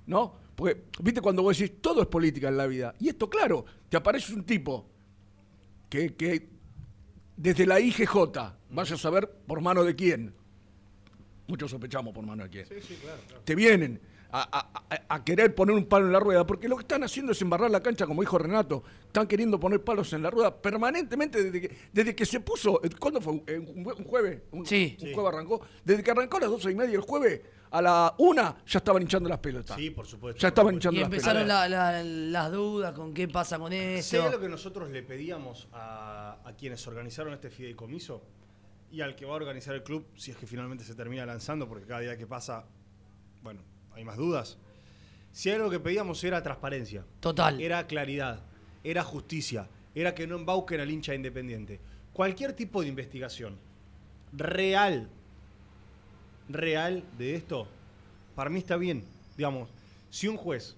¿no? 0.08 0.34
Porque, 0.60 0.84
viste, 1.02 1.22
cuando 1.22 1.42
vos 1.42 1.58
decís, 1.58 1.78
todo 1.82 2.02
es 2.02 2.08
política 2.10 2.50
en 2.50 2.58
la 2.58 2.68
vida. 2.68 2.94
Y 3.00 3.08
esto, 3.08 3.30
claro, 3.30 3.64
te 3.88 3.96
aparece 3.96 4.34
un 4.34 4.44
tipo 4.44 4.86
que, 5.90 6.14
que 6.16 6.50
desde 7.38 7.66
la 7.66 7.80
IGJ, 7.80 8.14
vaya 8.70 8.96
a 8.96 8.98
saber 8.98 9.30
por 9.48 9.62
mano 9.62 9.86
de 9.86 9.96
quién. 9.96 10.34
Muchos 11.48 11.72
sospechamos 11.72 12.14
por 12.14 12.26
mano 12.26 12.44
de 12.44 12.50
quién. 12.50 12.68
Te 13.46 13.56
vienen 13.56 14.02
a, 14.32 14.42
a- 14.42 14.96
a- 14.96 15.16
a 15.16 15.24
querer 15.24 15.56
poner 15.56 15.74
un 15.78 15.86
palo 15.86 16.08
en 16.08 16.12
la 16.12 16.20
rueda, 16.20 16.46
porque 16.46 16.68
lo 16.68 16.76
que 16.76 16.82
están 16.82 17.04
haciendo 17.06 17.32
es 17.32 17.42
embarrar 17.42 17.72
la 17.72 17.82
cancha, 17.82 18.06
como 18.06 18.22
dijo 18.22 18.38
Renato. 18.38 18.84
Están 19.08 19.28
queriendo 19.28 19.58
poner 19.62 19.82
palos 19.82 20.12
en 20.12 20.22
la 20.22 20.30
rueda 20.30 20.62
permanentemente 20.62 21.42
desde 21.42 21.62
que, 21.62 21.78
desde 21.94 22.14
que 22.16 22.26
se 22.26 22.42
puso. 22.42 22.82
¿Cuándo 23.00 23.22
fue? 23.22 23.32
¿Un, 23.34 23.44
un 23.48 23.86
jue- 23.86 23.98
un 23.98 24.04
jueves? 24.04 24.42
Un, 24.52 24.66
Sí. 24.66 24.98
un 25.00 25.08
Sí. 25.08 25.14
jueves 25.14 25.34
arrancó. 25.34 25.62
Desde 25.86 26.04
que 26.04 26.12
arrancó 26.12 26.36
a 26.36 26.42
las 26.42 26.50
doce 26.50 26.70
y 26.70 26.76
media 26.76 26.96
el 26.96 27.02
jueves, 27.02 27.42
a 27.72 27.82
la 27.82 28.16
una 28.18 28.58
ya 28.66 28.80
estaban 28.80 29.02
hinchando 29.04 29.30
las 29.30 29.40
pelotas. 29.40 29.78
Sí, 29.78 29.90
por 29.92 30.06
supuesto. 30.08 30.40
Ya 30.42 30.48
estaban 30.50 30.74
hinchando 30.76 30.98
Y 30.98 31.02
las 31.02 31.08
empezaron 31.12 31.44
pelotas. 31.44 31.70
la- 31.70 31.92
la- 31.92 32.04
las 32.04 32.52
dudas 32.52 32.94
con 32.94 33.14
qué 33.14 33.28
pasa 33.28 33.60
con 33.60 33.72
esto. 33.74 34.22
¿Sé 34.24 34.30
lo 34.32 34.40
que 34.40 34.50
nosotros 34.50 34.90
le 34.90 35.04
pedíamos 35.04 35.68
a, 35.72 36.40
a 36.44 36.54
quienes 36.54 36.86
organizaron 36.88 37.34
este 37.34 37.50
fideicomiso? 37.50 38.24
Y 38.92 39.02
al 39.02 39.16
que 39.16 39.24
va 39.26 39.34
a 39.34 39.36
organizar 39.36 39.76
el 39.76 39.84
club, 39.84 40.08
si 40.16 40.32
es 40.32 40.38
que 40.38 40.48
finalmente 40.48 40.84
se 40.84 40.96
termina 40.96 41.24
lanzando, 41.26 41.68
porque 41.70 41.86
cada 41.86 42.00
día 42.00 42.18
que 42.18 42.26
pasa, 42.26 42.66
bueno, 43.44 43.62
hay 43.94 44.04
más 44.04 44.18
dudas. 44.18 44.58
Si 45.32 45.50
hay 45.50 45.58
algo 45.58 45.70
que 45.70 45.80
pedíamos 45.80 46.24
era 46.24 46.42
transparencia. 46.42 47.06
Total. 47.20 47.62
Era 47.62 47.86
claridad, 47.86 48.42
era 48.84 49.04
justicia, 49.04 49.68
era 49.94 50.16
que 50.16 50.26
no 50.26 50.38
embauquen 50.38 50.80
al 50.80 50.90
hincha 50.90 51.14
independiente. 51.14 51.80
Cualquier 52.14 52.54
tipo 52.54 52.82
de 52.82 52.88
investigación 52.88 53.60
real, 54.34 55.10
real 56.50 57.04
de 57.18 57.36
esto, 57.36 57.68
para 58.36 58.50
mí 58.50 58.60
está 58.60 58.76
bien. 58.76 59.04
Digamos, 59.38 59.70
si 60.10 60.28
un 60.28 60.36
juez 60.36 60.76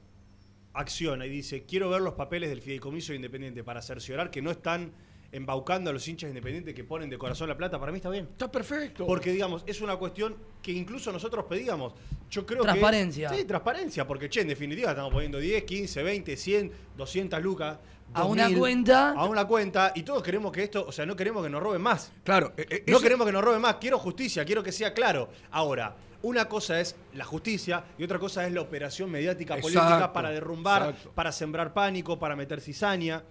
acciona 0.74 1.26
y 1.26 1.30
dice, 1.30 1.64
quiero 1.64 1.90
ver 1.90 2.02
los 2.02 2.14
papeles 2.14 2.50
del 2.50 2.62
fideicomiso 2.62 3.14
independiente 3.14 3.64
para 3.64 3.82
cerciorar 3.82 4.30
que 4.30 4.42
no 4.42 4.52
están 4.52 4.92
embaucando 5.32 5.90
a 5.90 5.94
los 5.94 6.06
hinchas 6.08 6.30
independientes 6.30 6.76
que 6.76 6.84
ponen 6.84 7.10
de 7.10 7.18
corazón 7.18 7.48
la 7.48 7.56
plata, 7.56 7.80
para 7.80 7.92
mí 7.92 7.98
está 7.98 8.10
bien. 8.10 8.28
Está 8.32 8.52
perfecto. 8.52 9.06
Porque, 9.06 9.32
digamos, 9.32 9.64
es 9.66 9.80
una 9.82 9.96
cuestión 9.96 10.36
que 10.62 10.74
incluso 10.74 11.12
nosotros 11.12 11.46
pedíamos. 11.46 11.94
Yo 12.30 12.46
creo 12.46 12.64
Transparencia. 12.64 13.30
que... 13.30 13.38
Sí, 13.38 13.46
transparencia, 13.46 14.06
porque, 14.06 14.30
che, 14.30 14.42
en 14.42 14.50
definitiva 14.50 14.90
estamos 14.90 15.14
poniendo 15.14 15.40
10, 15.40 15.64
15, 15.64 16.04
20, 16.04 16.38
100, 16.38 16.72
200 16.98 17.42
lucas. 17.42 17.78
A 18.14 18.26
una 18.26 18.44
2000, 18.44 18.60
cuenta. 18.60 19.12
A 19.12 19.26
una 19.26 19.46
cuenta. 19.46 19.92
Y 19.96 20.04
todos 20.04 20.22
queremos 20.22 20.52
que 20.52 20.64
esto, 20.64 20.86
o 20.88 20.92
sea, 20.92 21.06
no 21.06 21.16
queremos 21.16 21.44
que 21.44 21.50
nos 21.50 21.62
roben 21.64 21.82
más. 21.82 22.12
Claro, 22.24 22.54
eh, 22.58 22.66
eh, 22.70 22.84
No 22.88 23.00
queremos 23.00 23.26
que 23.26 23.32
nos 23.34 23.44
roben 23.44 23.62
más, 23.62 23.76
quiero 23.76 23.98
justicia, 24.00 24.44
quiero 24.44 24.62
que 24.64 24.72
sea 24.72 24.94
claro. 24.94 25.30
Ahora, 25.52 25.96
una 26.24 26.46
cosa 26.46 26.80
es 26.80 26.96
la 27.14 27.26
justicia 27.26 27.84
y 27.98 28.04
otra 28.04 28.20
cosa 28.20 28.46
es 28.46 28.54
la 28.54 28.62
operación 28.62 29.10
mediática 29.10 29.56
política 29.58 30.12
para 30.14 30.30
derrumbar, 30.30 30.90
exacto. 30.90 31.12
para 31.16 31.32
sembrar 31.32 31.74
pánico, 31.74 32.20
para 32.20 32.36
meter 32.36 32.60
cizaña. 32.62 33.24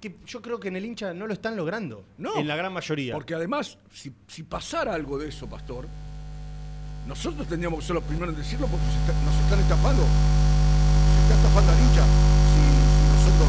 Que 0.00 0.14
yo 0.26 0.40
creo 0.40 0.60
que 0.60 0.68
en 0.68 0.76
el 0.76 0.84
hincha 0.84 1.12
no 1.12 1.26
lo 1.26 1.32
están 1.32 1.56
logrando. 1.56 2.04
No. 2.18 2.36
En 2.38 2.46
la 2.46 2.54
gran 2.54 2.72
mayoría. 2.72 3.14
Porque 3.14 3.34
además, 3.34 3.78
si, 3.92 4.12
si 4.28 4.44
pasara 4.44 4.94
algo 4.94 5.18
de 5.18 5.28
eso, 5.28 5.48
Pastor, 5.48 5.88
nosotros 7.08 7.48
tendríamos 7.48 7.80
que 7.80 7.86
ser 7.86 7.94
los 7.96 8.04
primeros 8.04 8.32
en 8.34 8.40
decirlo 8.40 8.68
porque 8.68 8.84
está- 8.86 9.24
nos 9.24 9.34
están 9.42 9.58
estafando. 9.58 10.02
Se 10.04 11.22
está 11.22 11.34
estafando 11.34 11.72
al 11.72 11.78
hincha. 11.80 12.04
Si, 12.04 12.60
si 12.60 13.26
nosotros 13.26 13.48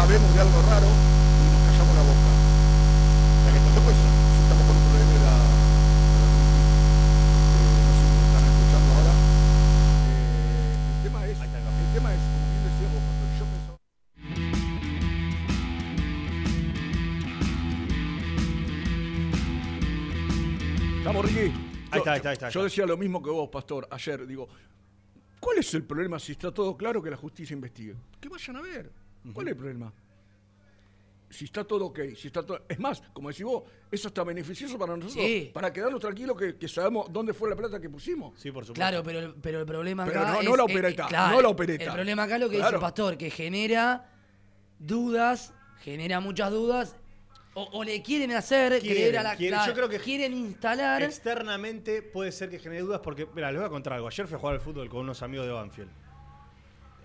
sabemos 0.00 0.34
de 0.34 0.40
algo 0.40 0.62
raro 0.62 0.86
y 0.88 1.44
nos 1.52 1.60
callamos 1.68 1.94
la 1.94 2.02
boca. 2.08 2.30
Sea 3.44 3.52
que 3.52 3.60
tampoco 3.60 3.90
es, 3.90 3.96
si 4.00 4.40
estamos 4.42 4.64
con 4.66 4.76
un 4.76 4.84
problema 4.88 5.12
de 5.12 5.20
la, 5.20 5.34
de 5.36 6.16
la 6.20 6.26
eh, 7.60 7.80
no 7.84 7.92
sé 7.92 8.00
si 8.00 8.14
me 8.16 8.24
están 8.24 8.44
escuchando 8.48 8.88
ahora. 8.96 9.12
Eh, 9.12 10.72
el 10.96 10.98
tema 11.04 11.20
es, 11.28 11.36
el 11.36 11.88
tema 11.92 12.08
es, 12.16 12.20
como 12.32 12.46
bien 12.80 12.90
vos, 12.96 13.02
Pastor, 13.04 13.28
yo 13.36 13.44
pensaba 13.52 13.76
Estamos, 20.98 21.24
Ricky. 21.24 21.40
Ahí 21.40 21.52
Yo- 21.92 21.98
está, 21.98 22.12
ahí 22.12 22.16
está, 22.18 22.28
ahí 22.30 22.32
está, 22.34 22.46
ahí 22.46 22.52
Yo 22.52 22.60
está. 22.60 22.64
decía 22.64 22.86
lo 22.86 22.96
mismo 22.96 23.22
que 23.22 23.30
vos, 23.30 23.48
Pastor, 23.48 23.88
ayer. 23.90 24.26
Digo, 24.26 24.48
¿cuál 25.40 25.58
es 25.58 25.74
el 25.74 25.82
problema 25.84 26.18
si 26.18 26.32
está 26.32 26.52
todo 26.52 26.76
claro 26.76 27.02
que 27.02 27.10
la 27.10 27.16
justicia 27.16 27.54
investigue? 27.54 27.94
Que 28.20 28.28
vayan 28.28 28.56
a 28.56 28.60
ver. 28.60 28.92
¿Cuál 29.32 29.48
es 29.48 29.52
el 29.52 29.56
problema? 29.58 29.92
Si 31.28 31.44
está 31.44 31.62
todo 31.62 31.86
ok, 31.86 32.00
si 32.16 32.26
está 32.26 32.42
todo... 32.44 32.62
Es 32.68 32.78
más, 32.80 33.00
como 33.12 33.28
decís 33.28 33.44
vos, 33.44 33.62
eso 33.90 34.08
está 34.08 34.24
beneficioso 34.24 34.76
para 34.76 34.96
nosotros, 34.96 35.24
Sí. 35.24 35.50
para 35.54 35.72
quedarnos 35.72 36.00
tranquilos 36.00 36.36
que, 36.36 36.56
que 36.56 36.66
sabemos 36.66 37.06
dónde 37.12 37.32
fue 37.32 37.48
la 37.48 37.54
plata 37.54 37.80
que 37.80 37.88
pusimos. 37.88 38.32
Sí, 38.40 38.50
por 38.50 38.64
supuesto. 38.64 38.74
Claro, 38.74 39.04
pero, 39.04 39.20
el- 39.20 39.34
pero 39.34 39.60
el 39.60 39.66
problema 39.66 40.04
Pero 40.06 40.20
acá 40.20 40.32
no- 40.32 40.40
es, 40.40 40.44
no 40.48 40.56
la 40.56 40.62
eh, 40.62 40.64
opereta, 40.64 41.06
claro, 41.06 41.36
no 41.36 41.42
la 41.42 41.48
opereta. 41.48 41.84
El 41.84 41.92
problema 41.92 42.22
acá 42.24 42.34
es 42.34 42.40
lo 42.40 42.46
que 42.48 42.56
dice 42.56 42.62
Claro. 42.62 42.76
el 42.78 42.80
pastor, 42.80 43.16
que 43.16 43.30
genera 43.30 44.10
dudas, 44.80 45.54
genera 45.82 46.18
muchas 46.18 46.50
dudas, 46.50 46.96
o, 47.54 47.62
o 47.74 47.84
le 47.84 48.02
quieren 48.02 48.32
hacer 48.32 48.80
Quieren, 48.80 48.90
creer 48.96 49.18
a 49.18 49.22
la 49.22 49.36
quieren. 49.36 49.56
claro, 49.58 49.70
Yo 49.72 49.76
creo 49.76 49.88
que 49.88 49.98
quieren 50.00 50.32
instalar 50.34 51.02
Externamente 51.02 52.02
puede 52.02 52.32
ser 52.32 52.48
que 52.50 52.58
genere 52.58 52.82
dudas 52.82 53.00
porque, 53.04 53.26
mira, 53.34 53.50
les 53.52 53.60
voy 53.60 53.66
a 53.66 53.70
contar 53.70 53.92
algo. 53.92 54.08
Ayer 54.08 54.26
fui 54.26 54.36
a 54.36 54.38
jugar 54.38 54.54
al 54.56 54.60
fútbol 54.60 54.88
con 54.88 55.00
unos 55.00 55.22
amigos 55.22 55.46
de 55.46 55.52
Banfield. 55.52 55.90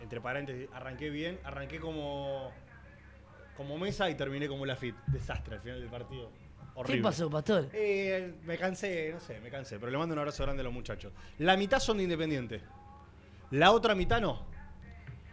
Entre 0.06 0.22
paréntesis, 0.22 0.68
arranqué 0.72 1.10
bien, 1.10 1.40
arranqué 1.44 1.80
como 1.80 2.52
como 3.58 3.76
Mesa 3.80 4.08
y 4.08 4.14
terminé 4.14 4.48
como 4.48 4.64
la 4.64 4.76
FIT. 4.76 4.94
Desastre 5.08 5.56
al 5.56 5.62
final 5.62 5.80
del 5.82 5.90
partido. 5.90 6.30
Horrible. 6.76 6.98
¿Qué 7.00 7.04
pasó, 7.04 7.28
Pastor? 7.28 7.70
Eh, 7.74 8.36
me 8.44 8.56
cansé, 8.56 9.12
no 9.14 9.20
sé, 9.20 9.40
me 9.40 9.50
cansé. 9.50 9.80
Pero 9.80 9.92
le 9.92 9.98
mando 9.98 10.14
un 10.14 10.20
abrazo 10.20 10.44
grande 10.44 10.62
a 10.62 10.64
los 10.66 10.74
muchachos. 10.74 11.12
La 11.40 11.58
mitad 11.58 11.80
son 11.80 11.98
de 11.98 12.04
Independiente. 12.04 12.62
La 13.50 13.72
otra 13.72 13.96
mitad 13.96 14.22
no. 14.22 14.46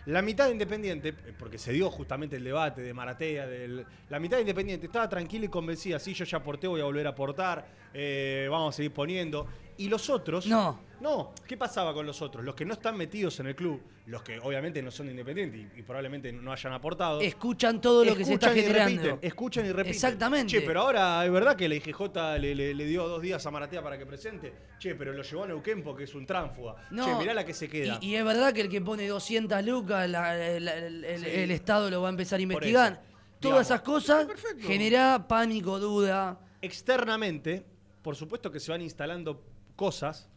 La 0.07 0.23
mitad 0.23 0.47
de 0.47 0.53
Independiente, 0.53 1.11
eh, 1.11 1.35
porque 1.39 1.59
se 1.59 1.71
dio 1.73 1.91
justamente 1.91 2.37
el 2.37 2.45
debate 2.45 2.81
de 2.81 2.95
Maratea, 2.95 3.47
del- 3.47 3.85
la 4.09 4.19
mitad 4.21 4.39
de 4.39 4.43
Independiente 4.43 4.87
estaba 4.87 5.07
tranquila 5.09 5.45
y 5.45 5.49
convencida, 5.49 5.99
sí, 5.99 6.15
yo 6.15 6.25
ya 6.25 6.39
aporté, 6.39 6.67
voy 6.67 6.81
a 6.81 6.85
volver 6.85 7.07
a 7.07 7.11
aportar, 7.11 7.67
eh, 7.93 8.49
vamos 8.51 8.75
a 8.75 8.77
seguir 8.79 8.93
poniendo. 8.95 9.47
Y 9.83 9.89
los 9.89 10.09
otros... 10.11 10.47
No. 10.47 10.91
No, 11.01 11.33
¿qué 11.49 11.57
pasaba 11.57 11.93
con 11.93 12.07
los 12.07 12.23
otros? 12.23 12.45
Los 12.45 12.55
que 12.55 12.65
no 12.65 12.75
están 12.75 12.97
metidos 12.97 13.41
en 13.41 13.49
el 13.49 13.57
club, 13.57 13.83
los 14.07 14.23
que 14.23 14.39
obviamente 14.39 14.81
no 14.81 14.93
son 14.93 15.07
de 15.07 15.11
Independiente 15.13 15.57
y, 15.57 15.81
y 15.81 15.83
probablemente 15.83 16.33
no 16.33 16.53
hayan 16.53 16.73
aportado... 16.73 17.21
Escuchan 17.21 17.81
todo 17.81 18.05
lo 18.05 18.15
que 18.15 18.25
se 18.25 18.35
está 18.35 18.57
y 18.57 18.61
generando. 18.61 19.03
repiten, 19.03 19.19
escuchan 19.21 19.67
y 19.67 19.71
repiten. 19.73 19.91
Exactamente. 19.95 20.53
Che, 20.53 20.61
pero 20.61 20.83
ahora 20.83 21.25
es 21.27 21.33
verdad 21.33 21.57
que 21.57 21.69
la 21.69 21.75
IGJ 21.75 22.39
le, 22.39 22.55
le- 22.55 22.73
le 22.75 22.85
dio 22.87 23.09
dos 23.09 23.21
días 23.21 23.45
a 23.45 23.51
Maratea 23.51 23.83
para 23.83 23.99
que 23.99 24.07
presente. 24.07 24.53
Che, 24.79 24.95
pero 24.95 25.13
lo 25.13 25.25
llevó 25.25 25.43
a 25.43 25.49
Neuquén 25.49 25.83
porque 25.83 26.05
es 26.05 26.15
un 26.15 26.25
tránfuga. 26.25 26.77
No, 26.93 27.05
che, 27.05 27.15
mirá 27.17 27.35
la 27.35 27.45
que 27.45 27.53
se 27.55 27.69
queda. 27.69 27.99
Y, 28.01 28.11
y 28.11 28.15
es 28.15 28.25
verdad 28.25 28.53
que 28.53 28.61
el 28.61 28.69
que 28.69 28.81
pone 28.81 29.09
200 29.09 29.61
lucas, 29.65 30.09
la- 30.09 30.37
la- 30.37 30.47
el, 30.57 30.69
el- 31.05 31.21
Sí. 31.21 31.27
el 31.29 31.51
Estado 31.51 31.91
lo 31.91 32.01
va 32.03 32.09
a 32.09 32.11
empezar 32.11 32.39
a 32.39 32.43
investigar. 32.45 33.03
Todas 33.41 33.41
digamos. 33.41 33.63
esas 33.67 33.81
cosas 33.81 34.29
genera 34.61 35.27
pánico, 35.27 35.81
duda. 35.81 36.39
Externamente, 36.61 37.65
por 38.03 38.15
supuesto 38.15 38.53
que 38.53 38.61
se 38.61 38.71
van 38.71 38.83
instalando 38.83 39.43
cosas 39.77 40.29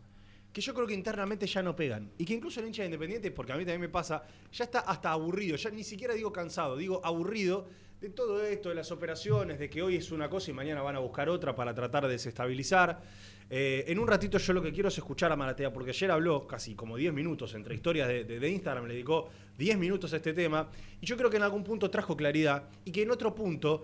que 0.53 0.61
yo 0.61 0.73
creo 0.73 0.87
que 0.87 0.93
internamente 0.93 1.45
ya 1.47 1.61
no 1.61 1.75
pegan. 1.75 2.09
Y 2.17 2.23
que 2.25 2.33
incluso 2.33 2.61
el 2.61 2.67
hincha 2.67 2.81
de 2.83 2.87
Independiente, 2.87 3.29
porque 3.31 3.51
a 3.51 3.55
mí 3.57 3.63
también 3.63 3.81
me 3.81 3.89
pasa, 3.89 4.23
ya 4.53 4.63
está 4.63 4.79
hasta 4.79 5.11
aburrido, 5.11 5.57
ya 5.57 5.69
ni 5.69 5.83
siquiera 5.83 6.13
digo 6.13 6.31
cansado, 6.31 6.77
digo 6.77 7.01
aburrido 7.03 7.67
de 7.99 8.09
todo 8.09 8.41
esto, 8.45 8.69
de 8.69 8.75
las 8.75 8.91
operaciones, 8.91 9.59
de 9.59 9.69
que 9.69 9.81
hoy 9.81 9.97
es 9.97 10.11
una 10.11 10.29
cosa 10.29 10.51
y 10.51 10.53
mañana 10.53 10.81
van 10.81 10.95
a 10.95 10.99
buscar 10.99 11.27
otra 11.27 11.55
para 11.55 11.73
tratar 11.73 12.03
de 12.05 12.13
desestabilizar. 12.13 13.01
Eh, 13.49 13.83
en 13.87 13.99
un 13.99 14.07
ratito 14.07 14.37
yo 14.37 14.53
lo 14.53 14.61
que 14.61 14.71
quiero 14.71 14.87
es 14.89 14.97
escuchar 14.97 15.31
a 15.31 15.35
Maratea, 15.35 15.71
porque 15.73 15.91
ayer 15.91 16.09
habló 16.09 16.47
casi 16.47 16.73
como 16.73 16.95
10 16.97 17.13
minutos 17.13 17.53
entre 17.53 17.75
historias 17.75 18.07
de, 18.07 18.23
de- 18.23 18.49
Instagram, 18.49 18.85
le 18.87 18.93
dedicó 18.93 19.29
10 19.57 19.77
minutos 19.77 20.13
a 20.13 20.17
este 20.17 20.33
tema, 20.33 20.69
y 21.01 21.05
yo 21.05 21.17
creo 21.17 21.29
que 21.29 21.37
en 21.37 21.43
algún 21.43 21.63
punto 21.63 21.89
trajo 21.89 22.15
claridad, 22.15 22.63
y 22.85 22.91
que 22.91 23.01
en 23.03 23.11
otro 23.11 23.35
punto 23.35 23.83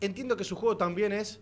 entiendo 0.00 0.36
que 0.36 0.44
su 0.44 0.56
juego 0.56 0.76
también 0.76 1.12
es 1.12 1.40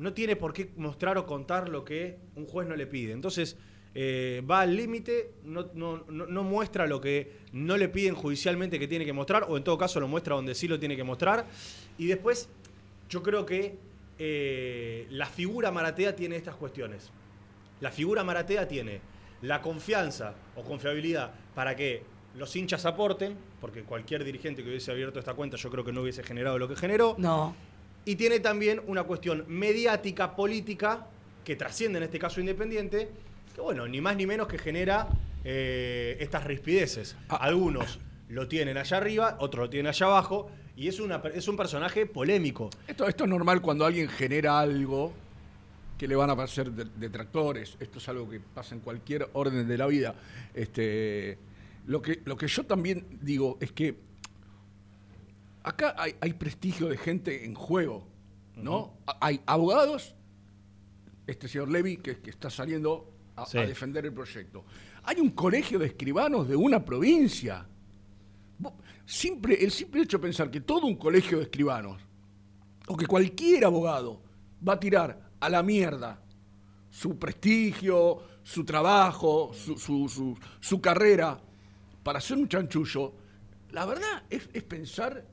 no 0.00 0.14
tiene 0.14 0.34
por 0.34 0.54
qué 0.54 0.70
mostrar 0.76 1.18
o 1.18 1.26
contar 1.26 1.68
lo 1.68 1.84
que 1.84 2.16
un 2.34 2.46
juez 2.46 2.66
no 2.66 2.74
le 2.74 2.86
pide. 2.86 3.12
Entonces, 3.12 3.58
eh, 3.94 4.42
va 4.50 4.62
al 4.62 4.74
límite, 4.74 5.32
no, 5.44 6.42
muestra 6.42 6.86
lo 6.86 7.02
que 7.02 7.32
no 7.52 7.76
le 7.76 7.90
piden 7.90 8.14
judicialmente 8.14 8.78
que 8.78 8.88
tiene 8.88 9.04
que 9.04 9.12
mostrar, 9.12 9.44
o 9.46 9.58
en 9.58 9.62
todo 9.62 9.76
caso 9.76 10.00
lo 10.00 10.08
muestra 10.08 10.34
donde 10.34 10.54
sí 10.54 10.66
lo 10.68 10.80
tiene 10.80 10.96
que 10.96 11.04
mostrar. 11.04 11.44
Y 11.98 12.06
después, 12.06 12.48
yo 13.10 13.22
creo 13.22 13.44
que 13.44 13.76
eh, 14.18 15.06
la 15.10 15.26
figura 15.26 15.70
Maratea 15.70 16.16
tiene 16.16 16.36
estas 16.36 16.54
cuestiones. 16.54 17.10
La 17.80 17.90
figura 17.90 18.24
Maratea 18.24 18.66
tiene 18.66 19.02
la 19.42 19.60
confianza 19.60 20.34
o 20.56 20.62
confiabilidad 20.62 21.30
para 21.54 21.76
que 21.76 22.02
los 22.36 22.56
hinchas 22.56 22.86
aporten, 22.86 23.36
porque 23.60 23.82
cualquier 23.82 24.24
dirigente 24.24 24.62
que 24.62 24.70
hubiese 24.70 24.92
abierto 24.92 25.18
esta 25.18 25.34
cuenta 25.34 25.58
yo 25.58 25.70
creo 25.70 25.84
que 25.84 25.92
no 25.92 26.00
hubiese 26.00 26.22
generado 26.22 26.58
lo 26.58 26.68
que 26.68 26.76
generó. 26.76 27.16
No. 27.18 27.54
Y 28.04 28.16
tiene 28.16 28.40
también 28.40 28.80
una 28.86 29.02
cuestión 29.04 29.44
mediática, 29.48 30.34
política, 30.34 31.06
que 31.44 31.56
trasciende 31.56 31.98
en 31.98 32.04
este 32.04 32.18
caso 32.18 32.40
Independiente, 32.40 33.08
que 33.54 33.60
bueno, 33.60 33.86
ni 33.88 34.00
más 34.00 34.16
ni 34.16 34.26
menos 34.26 34.46
que 34.48 34.58
genera 34.58 35.08
eh, 35.44 36.16
estas 36.20 36.44
rispideces. 36.44 37.16
Algunos 37.28 37.98
lo 38.28 38.46
tienen 38.48 38.76
allá 38.78 38.96
arriba, 38.98 39.36
otros 39.40 39.64
lo 39.66 39.70
tienen 39.70 39.88
allá 39.88 40.06
abajo, 40.06 40.50
y 40.76 40.88
es, 40.88 40.98
una, 41.00 41.20
es 41.34 41.46
un 41.48 41.56
personaje 41.56 42.06
polémico. 42.06 42.70
Esto, 42.86 43.06
esto 43.06 43.24
es 43.24 43.30
normal 43.30 43.60
cuando 43.60 43.84
alguien 43.84 44.08
genera 44.08 44.60
algo 44.60 45.12
que 45.98 46.08
le 46.08 46.16
van 46.16 46.30
a 46.30 46.36
parecer 46.36 46.70
de- 46.70 46.86
detractores. 46.96 47.76
Esto 47.80 47.98
es 47.98 48.08
algo 48.08 48.30
que 48.30 48.40
pasa 48.40 48.74
en 48.74 48.80
cualquier 48.80 49.28
orden 49.34 49.68
de 49.68 49.76
la 49.76 49.86
vida. 49.86 50.14
Este, 50.54 51.36
lo, 51.86 52.00
que, 52.00 52.20
lo 52.24 52.36
que 52.36 52.46
yo 52.48 52.64
también 52.64 53.04
digo 53.20 53.58
es 53.60 53.72
que 53.72 53.94
acá 55.62 55.94
hay, 55.98 56.14
hay 56.20 56.32
prestigio 56.34 56.88
de 56.88 56.96
gente 56.96 57.44
en 57.44 57.54
juego, 57.54 58.06
¿no? 58.56 58.94
Hay 59.20 59.40
abogados, 59.46 60.14
este 61.26 61.48
señor 61.48 61.70
Levy, 61.70 61.98
que, 61.98 62.20
que 62.20 62.30
está 62.30 62.50
saliendo 62.50 63.12
a, 63.36 63.46
Sí. 63.46 63.58
a 63.58 63.66
defender 63.66 64.04
el 64.06 64.12
proyecto. 64.12 64.64
Hay 65.04 65.18
un 65.20 65.30
colegio 65.30 65.78
de 65.78 65.86
escribanos 65.86 66.48
de 66.48 66.56
una 66.56 66.84
provincia. 66.84 67.66
Simple, 69.06 69.54
el 69.64 69.70
simple 69.70 70.02
hecho 70.02 70.18
de 70.18 70.22
pensar 70.22 70.50
que 70.50 70.60
todo 70.60 70.86
un 70.86 70.96
colegio 70.96 71.38
de 71.38 71.44
escribanos 71.44 72.00
o 72.86 72.96
que 72.96 73.06
cualquier 73.06 73.64
abogado 73.64 74.22
va 74.66 74.74
a 74.74 74.80
tirar 74.80 75.30
a 75.40 75.48
la 75.48 75.62
mierda 75.62 76.20
su 76.90 77.18
prestigio, 77.18 78.22
su 78.42 78.64
trabajo, 78.64 79.52
su, 79.54 79.76
su- 79.78 80.08
su- 80.08 80.38
su 80.60 80.80
carrera 80.80 81.40
para 82.02 82.18
hacer 82.18 82.36
un 82.36 82.48
chanchullo, 82.48 83.14
la 83.72 83.84
verdad 83.86 84.24
es, 84.28 84.48
es 84.52 84.62
pensar, 84.64 85.24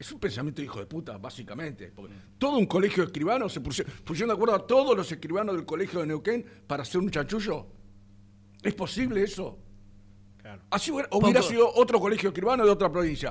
es 0.00 0.10
un 0.10 0.18
pensamiento 0.18 0.62
de 0.62 0.64
hijo 0.64 0.78
de 0.80 0.86
puta, 0.86 1.18
básicamente. 1.18 1.92
Porque 1.94 2.14
todo 2.38 2.56
un 2.56 2.64
colegio 2.64 3.02
de 3.02 3.08
escribanos 3.08 3.52
se 3.52 3.60
pusieron, 3.60 3.92
pusieron 4.02 4.28
de 4.28 4.34
acuerdo 4.34 4.54
a 4.54 4.66
todos 4.66 4.96
los 4.96 5.12
escribanos 5.12 5.54
del 5.54 5.66
colegio 5.66 6.00
de 6.00 6.06
Neuquén 6.06 6.42
para 6.66 6.84
hacer 6.84 7.02
un 7.02 7.10
chanchullo. 7.10 7.66
¿Es 8.62 8.72
posible 8.72 9.22
eso? 9.22 9.58
Claro. 10.38 10.62
Así 10.70 10.90
hubiera, 10.90 11.08
hubiera 11.12 11.42
sido 11.42 11.70
otro 11.74 12.00
colegio 12.00 12.30
escribano 12.30 12.64
de 12.64 12.70
otra 12.70 12.90
provincia. 12.90 13.30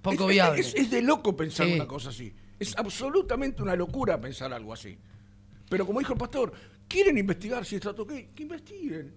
Poco 0.00 0.24
es, 0.24 0.30
viable. 0.30 0.60
Es, 0.60 0.74
es 0.76 0.92
de 0.92 1.02
loco 1.02 1.36
pensar 1.36 1.66
Sí. 1.66 1.72
una 1.74 1.88
cosa 1.88 2.10
así. 2.10 2.32
Es 2.56 2.78
absolutamente 2.78 3.60
una 3.60 3.74
locura 3.74 4.20
pensar 4.20 4.52
algo 4.52 4.72
así. 4.72 4.96
Pero 5.68 5.84
como 5.84 5.98
dijo 5.98 6.12
el 6.12 6.18
pastor, 6.20 6.52
¿quieren 6.86 7.18
investigar 7.18 7.66
si 7.66 7.74
está 7.74 7.90
ok? 7.90 8.12
Que 8.32 8.42
investiguen. 8.44 9.12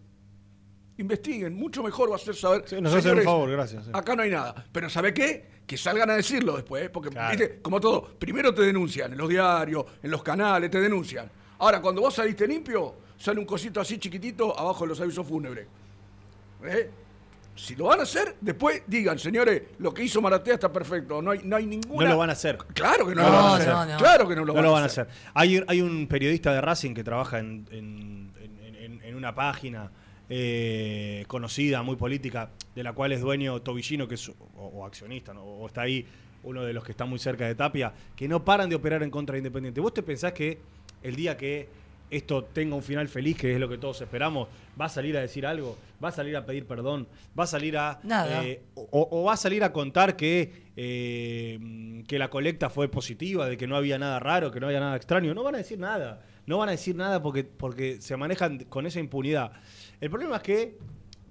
Investiguen. 1.01 1.53
Mucho 1.55 1.83
mejor 1.83 2.11
va 2.11 2.15
a 2.15 2.19
ser 2.19 2.35
saber. 2.35 2.63
Sí, 2.65 2.79
nos 2.79 2.93
hacen 2.93 3.17
un 3.17 3.23
favor, 3.23 3.49
gracias, 3.51 3.85
sí. 3.85 3.91
Acá 3.93 4.15
no 4.15 4.21
hay 4.23 4.29
nada. 4.31 4.65
Pero 4.71 4.89
¿sabe 4.89 5.13
qué? 5.13 5.61
Que 5.67 5.77
salgan 5.77 6.09
a 6.09 6.13
decirlo 6.15 6.55
después. 6.55 6.85
¿eh? 6.85 6.89
Porque, 6.89 7.09
Claro. 7.09 7.37
¿viste? 7.37 7.59
como 7.61 7.79
todo, 7.79 8.03
primero 8.19 8.53
te 8.53 8.61
denuncian 8.61 9.11
en 9.11 9.17
los 9.17 9.27
diarios, 9.29 9.85
en 10.01 10.11
los 10.11 10.21
canales, 10.23 10.69
te 10.71 10.79
denuncian. 10.79 11.29
Ahora, 11.59 11.81
cuando 11.81 12.01
vos 12.01 12.13
saliste 12.13 12.47
limpio, 12.47 12.95
sale 13.17 13.39
un 13.39 13.45
cosito 13.45 13.81
así 13.81 13.97
chiquitito 13.97 14.57
abajo 14.57 14.83
de 14.85 14.89
los 14.89 15.01
avisos 15.01 15.27
fúnebres. 15.27 15.67
¿Eh? 16.63 16.89
Si 17.55 17.75
lo 17.75 17.85
van 17.85 17.99
a 17.99 18.03
hacer, 18.03 18.37
después 18.39 18.81
digan, 18.87 19.19
señores, 19.19 19.61
lo 19.79 19.93
que 19.93 20.03
hizo 20.03 20.21
Maratea 20.21 20.53
está 20.55 20.71
perfecto. 20.71 21.21
No 21.21 21.31
hay, 21.31 21.41
no 21.43 21.55
hay 21.57 21.65
ninguna. 21.65 22.05
No 22.05 22.11
lo 22.13 22.17
van 22.19 22.29
a 22.29 22.33
hacer. 22.33 22.57
Claro 22.73 23.05
que 23.05 23.13
no, 23.13 23.23
No, 23.23 23.29
lo 23.29 23.35
van 23.35 23.45
a 23.45 23.55
hacer. 23.55 23.67
no, 23.73 23.85
no. 23.85 23.97
Claro 23.97 24.27
que 24.27 24.35
no 24.35 24.45
lo, 24.45 24.53
no 24.53 24.61
lo 24.61 24.71
van 24.71 24.83
a 24.83 24.85
hacer. 24.85 25.07
Hay, 25.33 25.61
hay 25.67 25.81
un 25.81 26.07
periodista 26.07 26.53
de 26.53 26.61
Racing 26.61 26.93
que 26.93 27.03
trabaja 27.03 27.39
en, 27.39 27.67
en- 27.71 28.31
en- 28.39 28.75
en- 28.75 29.01
en 29.03 29.15
una 29.15 29.35
página 29.35 29.91
eh, 30.33 31.25
conocida, 31.27 31.83
muy 31.83 31.97
política, 31.97 32.49
de 32.73 32.83
la 32.83 32.93
cual 32.93 33.11
es 33.11 33.19
dueño 33.19 33.61
Tobillino, 33.61 34.07
que 34.07 34.15
es 34.15 34.29
o, 34.29 34.33
o 34.55 34.85
accionista, 34.85 35.33
¿no? 35.33 35.43
o 35.43 35.67
está 35.67 35.81
ahí 35.81 36.05
uno 36.43 36.63
de 36.63 36.71
los 36.73 36.83
que 36.85 36.91
está 36.91 37.03
muy 37.05 37.19
cerca 37.19 37.45
de 37.45 37.53
Tapia, 37.53 37.93
que 38.15 38.27
no 38.29 38.43
paran 38.45 38.69
de 38.69 38.75
operar 38.75 39.03
en 39.03 39.11
contra 39.11 39.33
de 39.33 39.39
Independiente. 39.39 39.81
¿Vos 39.81 39.93
te 39.93 40.01
pensás 40.03 40.31
que 40.31 40.57
el 41.03 41.15
día 41.17 41.35
que 41.35 41.67
esto 42.09 42.43
tenga 42.45 42.75
un 42.75 42.81
final 42.81 43.07
feliz, 43.09 43.37
que 43.37 43.53
es 43.53 43.59
lo 43.59 43.69
que 43.69 43.77
todos 43.77 44.01
esperamos, 44.01 44.47
va 44.79 44.85
a 44.85 44.89
salir 44.89 45.15
a 45.17 45.21
decir 45.21 45.45
algo? 45.45 45.77
¿Va 46.03 46.09
a 46.09 46.11
salir 46.11 46.35
a 46.35 46.45
pedir 46.45 46.65
perdón? 46.65 47.07
¿Va 47.37 47.43
a 47.43 47.47
salir 47.47 47.77
a... 47.77 47.99
Nada. 48.03 48.43
eh, 48.45 48.61
o, 48.75 49.07
o 49.11 49.23
va 49.25 49.33
a 49.33 49.37
salir 49.37 49.63
a 49.63 49.71
contar 49.71 50.15
que, 50.15 50.71
eh, 50.75 52.03
que 52.07 52.17
la 52.19 52.29
colecta 52.29 52.69
fue 52.69 52.89
positiva, 52.89 53.47
de 53.47 53.55
que 53.57 53.67
no 53.67 53.75
había 53.75 53.97
nada 53.99 54.19
raro, 54.19 54.49
que 54.51 54.59
no 54.59 54.67
había 54.67 54.79
nada 54.79 54.95
extraño. 54.95 55.33
No 55.33 55.43
van 55.43 55.55
a 55.55 55.59
decir 55.59 55.77
nada. 55.77 56.21
No 56.47 56.57
van 56.57 56.69
a 56.69 56.71
decir 56.71 56.95
nada 56.95 57.21
porque, 57.21 57.43
porque 57.43 58.01
se 58.01 58.17
manejan 58.17 58.59
con 58.65 58.85
esa 58.87 58.99
impunidad. 58.99 59.51
El 60.01 60.09
problema 60.09 60.37
es 60.37 60.43
que, 60.43 60.77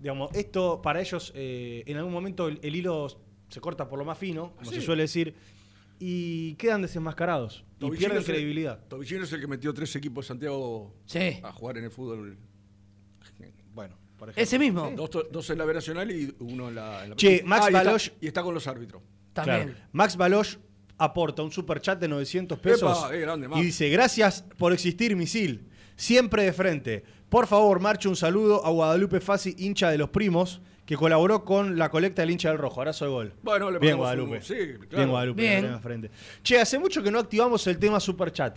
digamos, 0.01 0.31
esto 0.35 0.81
para 0.81 1.01
ellos, 1.01 1.33
eh, 1.35 1.83
en 1.87 1.97
algún 1.99 2.13
momento 2.13 2.49
el, 2.49 2.59
el 2.63 2.75
hilo 2.77 3.09
se 3.49 3.61
corta 3.61 3.89
por 3.89 3.99
lo 3.99 4.05
más 4.07 4.17
fino, 4.17 4.55
como 4.57 4.71
Sí. 4.71 4.77
se 4.77 4.83
suele 4.83 5.03
decir, 5.03 5.35
y 5.99 6.55
quedan 6.55 6.81
desenmascarados. 6.81 7.65
Y 7.81 7.91
pierden 7.91 8.19
es 8.19 8.29
el- 8.29 8.35
credibilidad. 8.35 8.83
Tobillino 8.89 9.25
es 9.25 9.33
el 9.33 9.41
que 9.41 9.47
metió 9.47 9.75
tres 9.75 9.95
equipos 9.97 10.25
de 10.25 10.29
Santiago 10.29 10.95
Sí. 11.05 11.41
a 11.43 11.53
jugar 11.53 11.77
en 11.79 11.85
el 11.85 11.91
fútbol. 11.91 12.39
Bueno, 13.75 13.97
por 14.19 14.29
ejemplo. 14.29 14.43
Ese 14.43 14.59
mismo. 14.59 14.91
Dos, 14.97 15.11
dos 15.31 15.51
en 15.51 15.59
la 15.59 15.65
B 15.65 15.75
Nacional 15.75 16.11
y 16.11 16.35
uno 16.41 16.69
en 16.69 16.75
la. 16.75 17.05
en 17.05 17.11
la 17.11 17.17
Che, 17.17 17.43
Max 17.45 17.67
Ah, 17.67 17.71
y 17.71 17.75
está- 17.77 17.91
Baloch- 17.93 18.13
y 18.21 18.27
está 18.27 18.43
con 18.43 18.55
los 18.55 18.67
árbitros. 18.67 19.03
También. 19.33 19.69
Claro. 19.71 19.81
Max 19.93 20.17
Baloch 20.17 20.47
aporta 20.99 21.43
un 21.43 21.51
super 21.53 21.81
chat 21.81 21.99
de 22.01 22.09
900 22.09 22.59
pesos 22.59 22.99
Epa, 22.99 23.13
grande, 23.17 23.49
y 23.57 23.63
dice, 23.63 23.89
gracias 23.89 24.43
por 24.59 24.73
existir, 24.73 25.17
misil. 25.17 25.67
Siempre 26.01 26.45
de 26.45 26.53
frente. 26.55 27.05
Por 27.29 27.47
favor, 27.47 27.79
marche 27.79 28.09
un 28.09 28.17
saludo 28.17 28.65
a 28.65 28.71
Guadalupe 28.71 29.21
Fassi, 29.21 29.55
hincha 29.59 29.91
de 29.91 29.99
los 29.99 30.09
primos, 30.09 30.63
que 30.87 30.97
colaboró 30.97 31.45
con 31.45 31.79
la 31.79 31.91
colecta 31.91 32.23
del 32.23 32.31
hincha 32.31 32.49
del 32.49 32.57
rojo. 32.57 32.81
Abrazo 32.81 33.05
de 33.05 33.11
gol. 33.11 33.33
Bueno, 33.43 33.71
le 33.71 33.79
Bien, 33.79 33.93
un- 33.95 33.99
Guadalupe. 34.01 34.41
sí, 34.41 34.55
claro. 34.55 34.97
Bien, 34.97 35.09
Guadalupe. 35.11 35.43
Bien. 35.43 35.81
frente. 35.83 36.11
Che, 36.43 36.59
hace 36.59 36.79
mucho 36.79 37.03
que 37.03 37.11
no 37.11 37.19
activamos 37.19 37.67
el 37.67 37.79
tema 37.79 38.01
super 38.01 38.33
chat. 38.33 38.57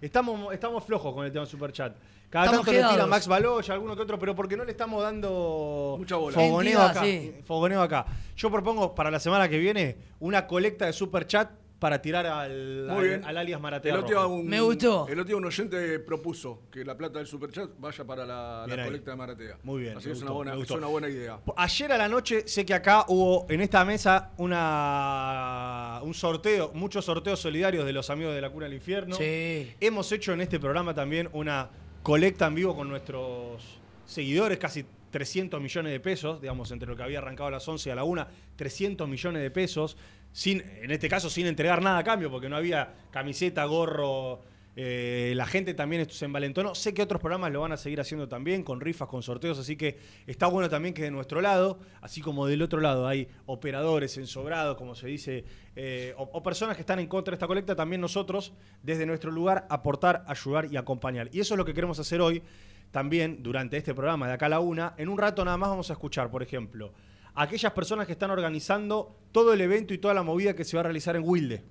Estamos, 0.00 0.54
estamos 0.54 0.84
flojos 0.84 1.12
con 1.12 1.26
el 1.26 1.32
tema 1.32 1.44
Superchat. 1.46 1.94
Cada 2.30 2.44
Estamos 2.44 2.64
tanto 2.64 2.72
le 2.72 2.78
tira 2.78 2.90
quedados. 2.92 3.10
Max 3.10 3.26
Baloya, 3.26 3.74
alguno 3.74 3.96
que 3.96 4.02
otro, 4.02 4.18
pero 4.20 4.36
porque 4.36 4.56
no 4.56 4.64
le 4.64 4.70
estamos 4.70 5.02
dando 5.02 5.96
Mucha 5.98 6.14
bola. 6.14 6.32
fogoneo 6.34 6.60
Entidad, 6.60 6.90
acá, 6.90 7.02
sí. 7.04 7.34
fogoneo 7.44 7.82
acá. 7.82 8.06
Yo 8.36 8.50
propongo 8.52 8.94
para 8.94 9.10
la 9.10 9.18
semana 9.18 9.48
que 9.48 9.58
viene 9.58 9.96
una 10.20 10.46
colecta 10.46 10.86
de 10.86 10.92
Superchat 10.92 11.50
para 11.80 12.00
tirar 12.00 12.26
al, 12.26 12.88
alias 13.24 13.60
Maratea 13.60 13.94
El 13.94 14.02
Rojo. 14.02 14.28
un, 14.28 14.46
Me 14.46 14.60
gustó. 14.60 15.08
el 15.08 15.18
otro 15.18 15.24
día 15.24 15.36
un 15.36 15.46
oyente 15.46 15.98
propuso 16.00 16.62
que 16.70 16.84
la 16.84 16.96
plata 16.96 17.18
del 17.18 17.26
superchat 17.26 17.70
vaya 17.78 18.04
para 18.04 18.26
la, 18.26 18.66
colecta 18.84 19.10
de 19.10 19.16
Maratea. 19.16 19.58
Muy 19.62 19.82
bien, 19.82 19.96
Así 19.96 20.06
que 20.06 20.12
es, 20.12 20.22
una 20.22 20.30
buena, 20.30 20.50
me 20.52 20.58
es 20.58 20.60
gustó. 20.60 20.74
una 20.76 20.86
buena 20.88 21.08
idea. 21.08 21.40
Ayer 21.56 21.92
a 21.92 21.98
la 21.98 22.06
noche 22.08 22.46
sé 22.46 22.66
que 22.66 22.74
acá 22.74 23.06
hubo 23.08 23.46
en 23.48 23.62
esta 23.62 23.84
mesa 23.84 24.32
una 24.36 26.00
un 26.02 26.12
sorteo, 26.12 26.70
muchos 26.74 27.06
sorteos 27.06 27.40
solidarios 27.40 27.86
de 27.86 27.92
los 27.92 28.10
amigos 28.10 28.34
de 28.34 28.42
la 28.42 28.50
cuna 28.50 28.66
del 28.66 28.74
infierno. 28.74 29.16
Sí. 29.16 29.72
Hemos 29.80 30.12
hecho 30.12 30.34
en 30.34 30.42
este 30.42 30.60
programa 30.60 30.94
también 30.94 31.30
una 31.32 31.70
colecta 32.02 32.46
en 32.46 32.56
vivo 32.56 32.76
con 32.76 32.88
nuestros 32.90 33.80
seguidores, 34.04 34.58
casi 34.58 34.84
300 35.10 35.60
millones 35.60 35.92
de 35.92 36.00
pesos, 36.00 36.40
digamos, 36.40 36.70
entre 36.70 36.88
lo 36.88 36.96
que 36.96 37.02
había 37.02 37.18
arrancado 37.18 37.48
a 37.48 37.50
las 37.52 37.66
11 37.66 37.88
y 37.88 37.92
a 37.92 37.94
la 37.94 38.04
1, 38.04 38.26
300 38.56 39.08
millones 39.08 39.42
de 39.42 39.50
pesos, 39.50 39.96
sin, 40.32 40.62
en 40.82 40.90
este 40.90 41.08
caso 41.08 41.30
sin 41.30 41.46
entregar 41.46 41.82
nada 41.82 41.98
a 41.98 42.04
cambio, 42.04 42.30
porque 42.30 42.48
no 42.48 42.56
había 42.56 42.92
camiseta, 43.10 43.64
gorro, 43.64 44.40
eh, 44.76 45.32
la 45.36 45.46
gente 45.46 45.74
también 45.74 46.08
se 46.08 46.24
envalentonó. 46.24 46.74
Sé 46.74 46.94
que 46.94 47.02
otros 47.02 47.20
programas 47.20 47.52
lo 47.52 47.60
van 47.60 47.72
a 47.72 47.76
seguir 47.76 48.00
haciendo 48.00 48.28
también, 48.28 48.62
con 48.62 48.80
rifas, 48.80 49.08
con 49.08 49.22
sorteos, 49.22 49.58
así 49.58 49.76
que 49.76 49.98
está 50.26 50.46
bueno 50.46 50.70
también 50.70 50.94
que 50.94 51.02
de 51.02 51.10
nuestro 51.10 51.40
lado, 51.40 51.78
así 52.00 52.20
como 52.20 52.46
del 52.46 52.62
otro 52.62 52.80
lado 52.80 53.06
hay 53.06 53.28
operadores 53.46 54.16
ensobrados, 54.16 54.76
como 54.76 54.94
se 54.94 55.08
dice, 55.08 55.44
eh, 55.76 56.14
o, 56.16 56.22
o 56.32 56.42
personas 56.42 56.76
que 56.76 56.82
están 56.82 57.00
en 57.00 57.08
contra 57.08 57.32
de 57.32 57.36
esta 57.36 57.46
colecta, 57.46 57.74
también 57.74 58.00
nosotros, 58.00 58.52
desde 58.82 59.06
nuestro 59.06 59.30
lugar, 59.30 59.66
aportar, 59.68 60.24
ayudar 60.28 60.68
y 60.70 60.76
acompañar. 60.76 61.28
Y 61.32 61.40
eso 61.40 61.54
es 61.54 61.58
lo 61.58 61.64
que 61.64 61.74
queremos 61.74 61.98
hacer 61.98 62.20
hoy, 62.20 62.42
también 62.90 63.42
durante 63.42 63.76
este 63.76 63.94
programa 63.94 64.28
de 64.28 64.34
acá 64.34 64.46
a 64.46 64.50
la 64.50 64.60
una. 64.60 64.94
En 64.96 65.08
un 65.08 65.18
rato 65.18 65.44
nada 65.44 65.56
más 65.56 65.70
vamos 65.70 65.90
a 65.90 65.92
escuchar, 65.92 66.30
por 66.30 66.42
ejemplo, 66.42 66.92
aquellas 67.42 67.72
personas 67.72 68.06
que 68.06 68.12
están 68.12 68.30
organizando 68.30 69.16
todo 69.32 69.52
el 69.52 69.60
evento 69.62 69.94
y 69.94 69.98
toda 69.98 70.12
la 70.12 70.22
movida 70.22 70.54
que 70.54 70.64
se 70.64 70.76
va 70.76 70.80
a 70.80 70.84
realizar 70.84 71.16
en 71.16 71.22
Wilde. 71.24 71.64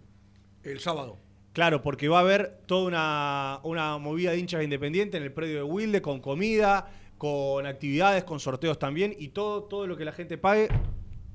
El 0.63 0.79
sábado. 0.79 1.17
Claro, 1.53 1.81
porque 1.81 2.09
va 2.09 2.17
a 2.17 2.21
haber 2.21 2.61
toda 2.65 2.87
una, 2.87 3.59
una 3.63 3.97
movida 3.97 4.31
de 4.31 4.39
hinchas 4.39 4.63
independientes 4.63 5.19
en 5.19 5.23
el 5.23 5.31
predio 5.31 5.57
de 5.57 5.63
Wilde, 5.63 6.01
con 6.01 6.21
comida, 6.21 6.91
con 7.17 7.65
actividades, 7.67 8.23
con 8.23 8.39
sorteos 8.39 8.79
también, 8.79 9.15
y 9.17 9.29
todo, 9.29 9.63
todo 9.63 9.85
lo 9.85 9.95
que 9.95 10.05
la 10.05 10.11
gente 10.11 10.37
pague, 10.37 10.69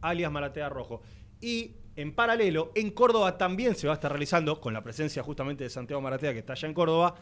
alias 0.00 0.32
Maratea 0.32 0.68
Rojo. 0.68 1.02
Y 1.40 1.76
en 1.94 2.12
paralelo, 2.12 2.72
en 2.74 2.90
Córdoba 2.90 3.38
también 3.38 3.76
se 3.76 3.86
va 3.86 3.92
a 3.92 3.96
estar 3.96 4.10
realizando, 4.10 4.60
con 4.60 4.74
la 4.74 4.82
presencia 4.82 5.22
justamente 5.22 5.62
de 5.64 5.70
Santiago 5.70 6.02
Maratea, 6.02 6.32
que 6.32 6.40
está 6.40 6.54
allá 6.54 6.66
en 6.66 6.74
Córdoba, 6.74 7.14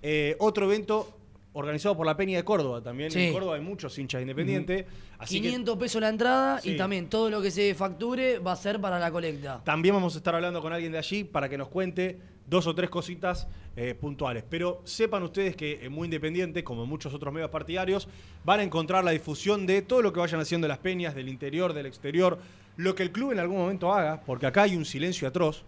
eh, 0.00 0.36
otro 0.38 0.64
evento 0.66 1.23
organizado 1.54 1.96
por 1.96 2.04
la 2.04 2.16
Peña 2.16 2.36
de 2.36 2.44
Córdoba 2.44 2.82
también. 2.82 3.10
Sí. 3.10 3.20
En 3.26 3.32
Córdoba 3.32 3.54
hay 3.56 3.62
muchos 3.62 3.96
hinchas 3.98 4.20
independientes. 4.20 4.84
Así 5.18 5.36
que 5.40 5.48
500 5.48 5.78
pesos 5.78 6.00
la 6.02 6.08
entrada 6.10 6.60
Sí. 6.60 6.72
y 6.72 6.76
también 6.76 7.08
todo 7.08 7.30
lo 7.30 7.40
que 7.40 7.50
se 7.50 7.74
facture 7.74 8.38
va 8.40 8.52
a 8.52 8.56
ser 8.56 8.80
para 8.80 8.98
la 8.98 9.10
colecta. 9.10 9.62
También 9.64 9.94
vamos 9.94 10.14
a 10.14 10.18
estar 10.18 10.34
hablando 10.34 10.60
con 10.60 10.72
alguien 10.72 10.92
de 10.92 10.98
allí 10.98 11.24
para 11.24 11.48
que 11.48 11.56
nos 11.56 11.68
cuente 11.68 12.18
dos 12.46 12.66
o 12.66 12.74
tres 12.74 12.90
cositas 12.90 13.46
eh, 13.76 13.94
puntuales. 13.94 14.44
Pero 14.48 14.82
sepan 14.84 15.22
ustedes 15.22 15.56
que 15.56 15.80
en 15.84 15.90
Muy 15.92 16.06
Independiente, 16.06 16.62
como 16.62 16.82
en 16.84 16.88
muchos 16.88 17.14
otros 17.14 17.32
medios 17.32 17.50
partidarios, 17.50 18.06
van 18.44 18.60
a 18.60 18.62
encontrar 18.62 19.02
la 19.02 19.10
difusión 19.12 19.64
de 19.66 19.82
todo 19.82 20.02
lo 20.02 20.12
que 20.12 20.20
vayan 20.20 20.40
haciendo 20.40 20.68
las 20.68 20.78
peñas, 20.78 21.14
del 21.14 21.28
interior, 21.28 21.72
del 21.72 21.86
exterior, 21.86 22.38
lo 22.76 22.94
que 22.94 23.02
el 23.04 23.10
club 23.12 23.32
en 23.32 23.38
algún 23.38 23.56
momento 23.58 23.92
haga, 23.92 24.20
porque 24.26 24.46
acá 24.46 24.62
hay 24.62 24.76
un 24.76 24.84
silencio 24.84 25.26
atroz, 25.26 25.64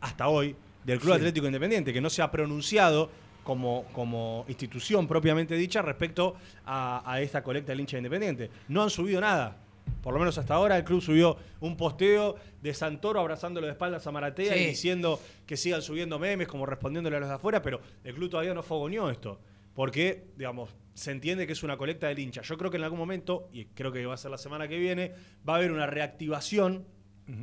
hasta 0.00 0.28
hoy, 0.28 0.56
del 0.84 0.98
Club 0.98 1.12
Sí. 1.12 1.18
Atlético 1.18 1.46
Independiente, 1.46 1.92
que 1.92 2.00
no 2.00 2.10
se 2.10 2.22
ha 2.22 2.30
pronunciado 2.30 3.10
como, 3.44 3.84
como 3.92 4.44
institución 4.48 5.06
propiamente 5.08 5.54
dicha 5.56 5.82
respecto 5.82 6.36
a, 6.64 7.02
a 7.10 7.20
esta 7.20 7.42
colecta 7.42 7.72
del 7.72 7.80
hincha 7.80 7.96
independiente. 7.96 8.50
No 8.68 8.82
han 8.82 8.90
subido 8.90 9.20
nada. 9.20 9.56
Por 10.00 10.14
lo 10.14 10.20
menos 10.20 10.38
hasta 10.38 10.54
ahora 10.54 10.76
el 10.76 10.84
club 10.84 11.00
subió 11.02 11.36
un 11.60 11.76
posteo 11.76 12.36
de 12.60 12.72
Santoro 12.72 13.18
abrazándolo 13.20 13.66
de 13.66 13.72
espaldas 13.72 14.06
a 14.06 14.12
Maratea 14.12 14.54
Sí. 14.54 14.60
y 14.60 14.66
diciendo 14.66 15.20
que 15.46 15.56
sigan 15.56 15.82
subiendo 15.82 16.18
memes 16.18 16.46
como 16.48 16.66
respondiéndole 16.66 17.16
a 17.16 17.20
los 17.20 17.28
de 17.28 17.34
afuera, 17.34 17.62
pero 17.62 17.80
el 18.04 18.14
club 18.14 18.30
todavía 18.30 18.54
no 18.54 18.62
fogoneó 18.62 19.10
esto. 19.10 19.40
Porque, 19.74 20.24
digamos, 20.36 20.70
se 20.94 21.10
entiende 21.12 21.46
que 21.46 21.54
es 21.54 21.62
una 21.62 21.76
colecta 21.78 22.06
del 22.06 22.18
hincha. 22.18 22.42
Yo 22.42 22.58
creo 22.58 22.70
que 22.70 22.76
en 22.76 22.84
algún 22.84 22.98
momento, 22.98 23.48
y 23.52 23.64
creo 23.66 23.90
que 23.90 24.04
va 24.04 24.14
a 24.14 24.18
ser 24.18 24.30
la 24.30 24.38
semana 24.38 24.68
que 24.68 24.78
viene, 24.78 25.12
va 25.48 25.54
a 25.54 25.56
haber 25.56 25.72
una 25.72 25.86
reactivación 25.86 26.84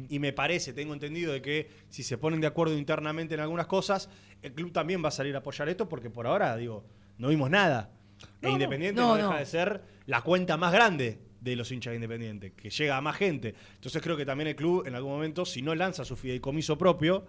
y 0.09 0.19
me 0.19 0.33
parece, 0.33 0.73
tengo 0.73 0.93
entendido 0.93 1.33
de 1.33 1.41
que 1.41 1.69
si 1.89 2.03
se 2.03 2.17
ponen 2.17 2.41
de 2.41 2.47
acuerdo 2.47 2.77
internamente 2.77 3.33
en 3.33 3.39
algunas 3.39 3.67
cosas, 3.67 4.09
el 4.41 4.53
club 4.53 4.71
también 4.71 5.03
va 5.03 5.07
a 5.07 5.11
salir 5.11 5.35
a 5.35 5.39
apoyar 5.39 5.69
esto 5.69 5.87
porque 5.87 6.09
por 6.09 6.27
ahora, 6.27 6.55
digo, 6.57 6.85
no 7.17 7.29
vimos 7.29 7.49
nada. 7.49 7.91
e 8.41 8.49
Independiente 8.49 8.99
no, 8.99 9.09
No, 9.09 9.15
deja 9.15 9.39
de 9.39 9.45
ser 9.45 9.81
la 10.05 10.21
cuenta 10.21 10.57
más 10.57 10.73
grande 10.73 11.19
de 11.39 11.55
los 11.55 11.71
hinchas 11.71 11.91
de 11.91 11.95
Independiente, 11.95 12.53
que 12.53 12.69
llega 12.69 12.97
a 12.97 13.01
más 13.01 13.15
gente. 13.15 13.55
Entonces 13.75 14.01
creo 14.01 14.17
que 14.17 14.25
también 14.25 14.49
el 14.49 14.55
club 14.55 14.85
en 14.85 14.95
algún 14.95 15.11
momento, 15.11 15.45
si 15.45 15.61
no 15.61 15.73
lanza 15.73 16.03
su 16.03 16.15
fideicomiso 16.17 16.77
propio, 16.77 17.25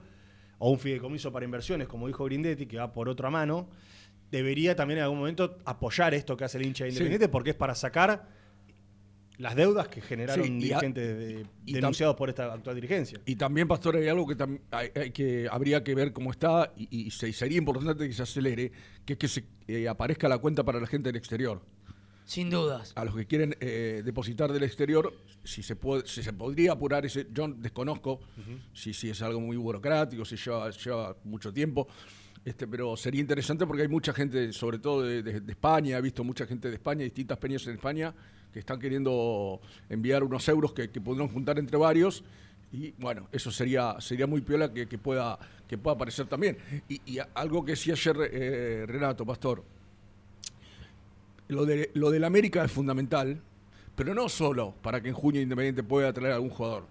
o 0.59 0.71
un 0.71 0.79
fideicomiso 0.79 1.33
para 1.33 1.45
inversiones, 1.45 1.89
como 1.89 2.07
dijo 2.07 2.25
Grindetti, 2.25 2.67
que 2.67 2.77
va 2.77 2.93
por 2.93 3.09
otra 3.09 3.31
mano, 3.31 3.71
debería 4.31 4.77
también 4.77 4.99
en 4.99 5.05
algún 5.05 5.19
momento 5.19 5.59
apoyar 5.65 6.15
esto 6.15 6.37
que 6.37 6.45
hace 6.45 6.59
el 6.59 6.67
hincha 6.67 6.85
Sí. 6.85 6.91
Independiente, 6.91 7.29
porque 7.29 7.51
es 7.51 7.57
para 7.57 7.75
sacar 7.75 8.29
las 9.41 9.57
deudas 9.57 9.89
que 9.89 10.01
generaron 10.01 10.45
Sí, 10.47 10.53
dirigentes 10.53 11.19
de- 11.19 11.47
denunciados 11.65 12.15
por 12.17 12.29
esta 12.29 12.53
actual 12.53 12.75
dirigencia. 12.77 13.21
Y 13.27 13.37
también, 13.37 13.67
Pastor, 13.67 13.97
hay 13.97 14.07
algo 14.09 14.27
que, 14.27 14.37
hay- 14.71 14.91
hay 14.95 15.11
que 15.11 15.49
habría 15.51 15.83
que 15.83 15.95
ver 15.95 16.13
cómo 16.13 16.31
está 16.31 16.73
y, 16.77 17.07
y 17.07 17.11
se- 17.11 17.33
sería 17.33 17.59
importante 17.59 18.07
que 18.07 18.13
se 18.15 18.23
acelere, 18.23 18.71
que 19.05 19.15
es 19.15 19.19
que 19.19 19.29
se 19.29 19.45
eh, 19.67 19.89
aparezca 19.89 20.29
la 20.29 20.39
cuenta 20.39 20.63
para 20.65 20.79
la 20.81 20.87
gente 20.87 21.09
del 21.09 21.17
exterior. 21.17 21.63
Sin 22.25 22.49
dudas. 22.51 22.93
A 22.95 23.05
los 23.05 23.17
que 23.17 23.27
quieren 23.27 23.57
eh, 23.61 24.03
depositar 24.05 24.53
del 24.53 24.63
exterior, 24.63 25.13
si 25.43 25.63
se, 25.65 25.75
puede, 25.75 26.07
si 26.07 26.23
se 26.23 26.33
podría 26.33 26.73
apurar 26.73 27.05
ese, 27.05 27.27
yo 27.33 27.49
desconozco 27.49 28.21
si, 28.73 28.95
si 28.95 29.11
es 29.11 29.21
algo 29.23 29.41
muy 29.41 29.57
burocrático, 29.57 30.25
si 30.25 30.37
lleva, 30.37 30.71
lleva 30.71 31.17
mucho 31.25 31.53
tiempo. 31.53 31.89
Este, 32.45 32.69
pero 32.69 32.97
sería 32.97 33.21
interesante 33.21 33.67
porque 33.67 33.83
hay 33.83 33.89
mucha 33.89 34.13
gente, 34.13 34.53
sobre 34.53 34.79
todo 34.79 35.03
de, 35.03 35.23
de- 35.23 35.41
de 35.41 35.53
España, 35.53 35.99
he 35.99 36.01
visto 36.03 36.23
mucha 36.23 36.47
gente 36.47 36.69
de 36.69 36.75
España, 36.77 37.03
distintas 37.05 37.37
peñas 37.39 37.67
en 37.67 37.75
España, 37.75 38.15
que 38.53 38.59
están 38.61 38.81
queriendo 38.81 39.61
enviar 39.89 40.25
unos 40.25 40.49
euros 40.49 40.73
que, 40.73 40.91
que 40.91 41.01
podrán 41.01 41.29
juntar 41.29 41.59
entre 41.59 41.77
varios. 41.77 42.25
Y 42.73 42.93
bueno, 42.99 43.29
eso 43.33 43.51
sería, 43.51 43.97
sería 44.01 44.27
muy 44.27 44.41
piola 44.41 44.73
que, 44.73 44.87
que 44.87 44.99
pueda, 44.99 45.39
que 45.69 45.77
pueda 45.77 45.95
aparecer 45.95 46.27
también. 46.27 46.57
Y, 46.89 47.19
algo 47.35 47.65
que 47.65 47.73
decía 47.73 47.95
ayer 47.95 48.17
eh, 48.33 48.85
Renato, 48.87 49.27
Pastor, 49.27 49.65
lo, 51.49 51.67
de, 51.67 51.91
lo 51.95 52.11
del 52.11 52.25
América 52.25 52.65
es 52.65 52.71
fundamental, 52.71 53.41
pero 53.97 54.15
no 54.15 54.29
solo 54.29 54.75
para 54.83 55.01
que 55.01 55.09
en 55.09 55.15
junio 55.15 55.41
Independiente 55.41 55.83
pueda 55.83 56.13
traer 56.13 56.33
a 56.33 56.35
algún 56.37 56.51
jugador, 56.51 56.87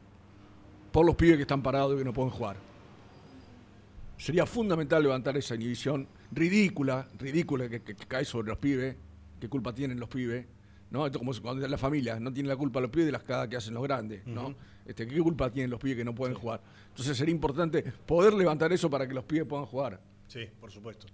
por 0.91 1.05
los 1.05 1.15
pibes 1.15 1.37
que 1.37 1.43
están 1.43 1.63
parados 1.63 1.95
y 1.95 1.99
que 1.99 2.05
no 2.05 2.13
pueden 2.13 2.31
jugar. 2.31 2.57
Sería 4.17 4.45
fundamental 4.45 5.01
levantar 5.01 5.37
esa 5.37 5.55
inhibición 5.55 6.07
ridícula, 6.31 7.07
ridícula 7.17 7.69
que 7.69 7.95
cae 7.95 8.25
sobre 8.25 8.49
los 8.49 8.57
pibes, 8.57 8.97
qué 9.39 9.47
culpa 9.47 9.73
tienen 9.73 9.97
los 9.97 10.09
pibes, 10.09 10.45
¿no? 10.91 11.05
Esto 11.05 11.19
como 11.19 11.31
cuando 11.41 11.67
la 11.67 11.77
familia 11.77 12.19
no 12.19 12.31
tiene 12.33 12.49
la 12.49 12.55
culpa 12.55 12.79
los 12.81 12.89
pibes 12.89 13.05
de 13.07 13.11
las 13.11 13.23
cagadas 13.23 13.47
que 13.49 13.57
hacen 13.57 13.73
los 13.73 13.83
grandes, 13.83 14.25
¿no? 14.25 14.55
este, 14.85 15.07
¿Qué 15.07 15.19
culpa 15.19 15.49
tienen 15.51 15.69
los 15.69 15.79
pibes 15.79 15.97
que 15.97 16.05
no 16.05 16.15
pueden 16.15 16.35
jugar? 16.35 16.61
Entonces 16.89 17.15
sería 17.17 17.33
importante 17.33 17.83
poder 18.05 18.33
levantar 18.33 18.71
eso 18.73 18.89
para 18.89 19.07
que 19.07 19.13
los 19.13 19.23
pibes 19.23 19.45
puedan 19.45 19.65
jugar. 19.65 19.99
Sí, 20.27 20.47
por 20.59 20.71
supuesto. 20.71 21.07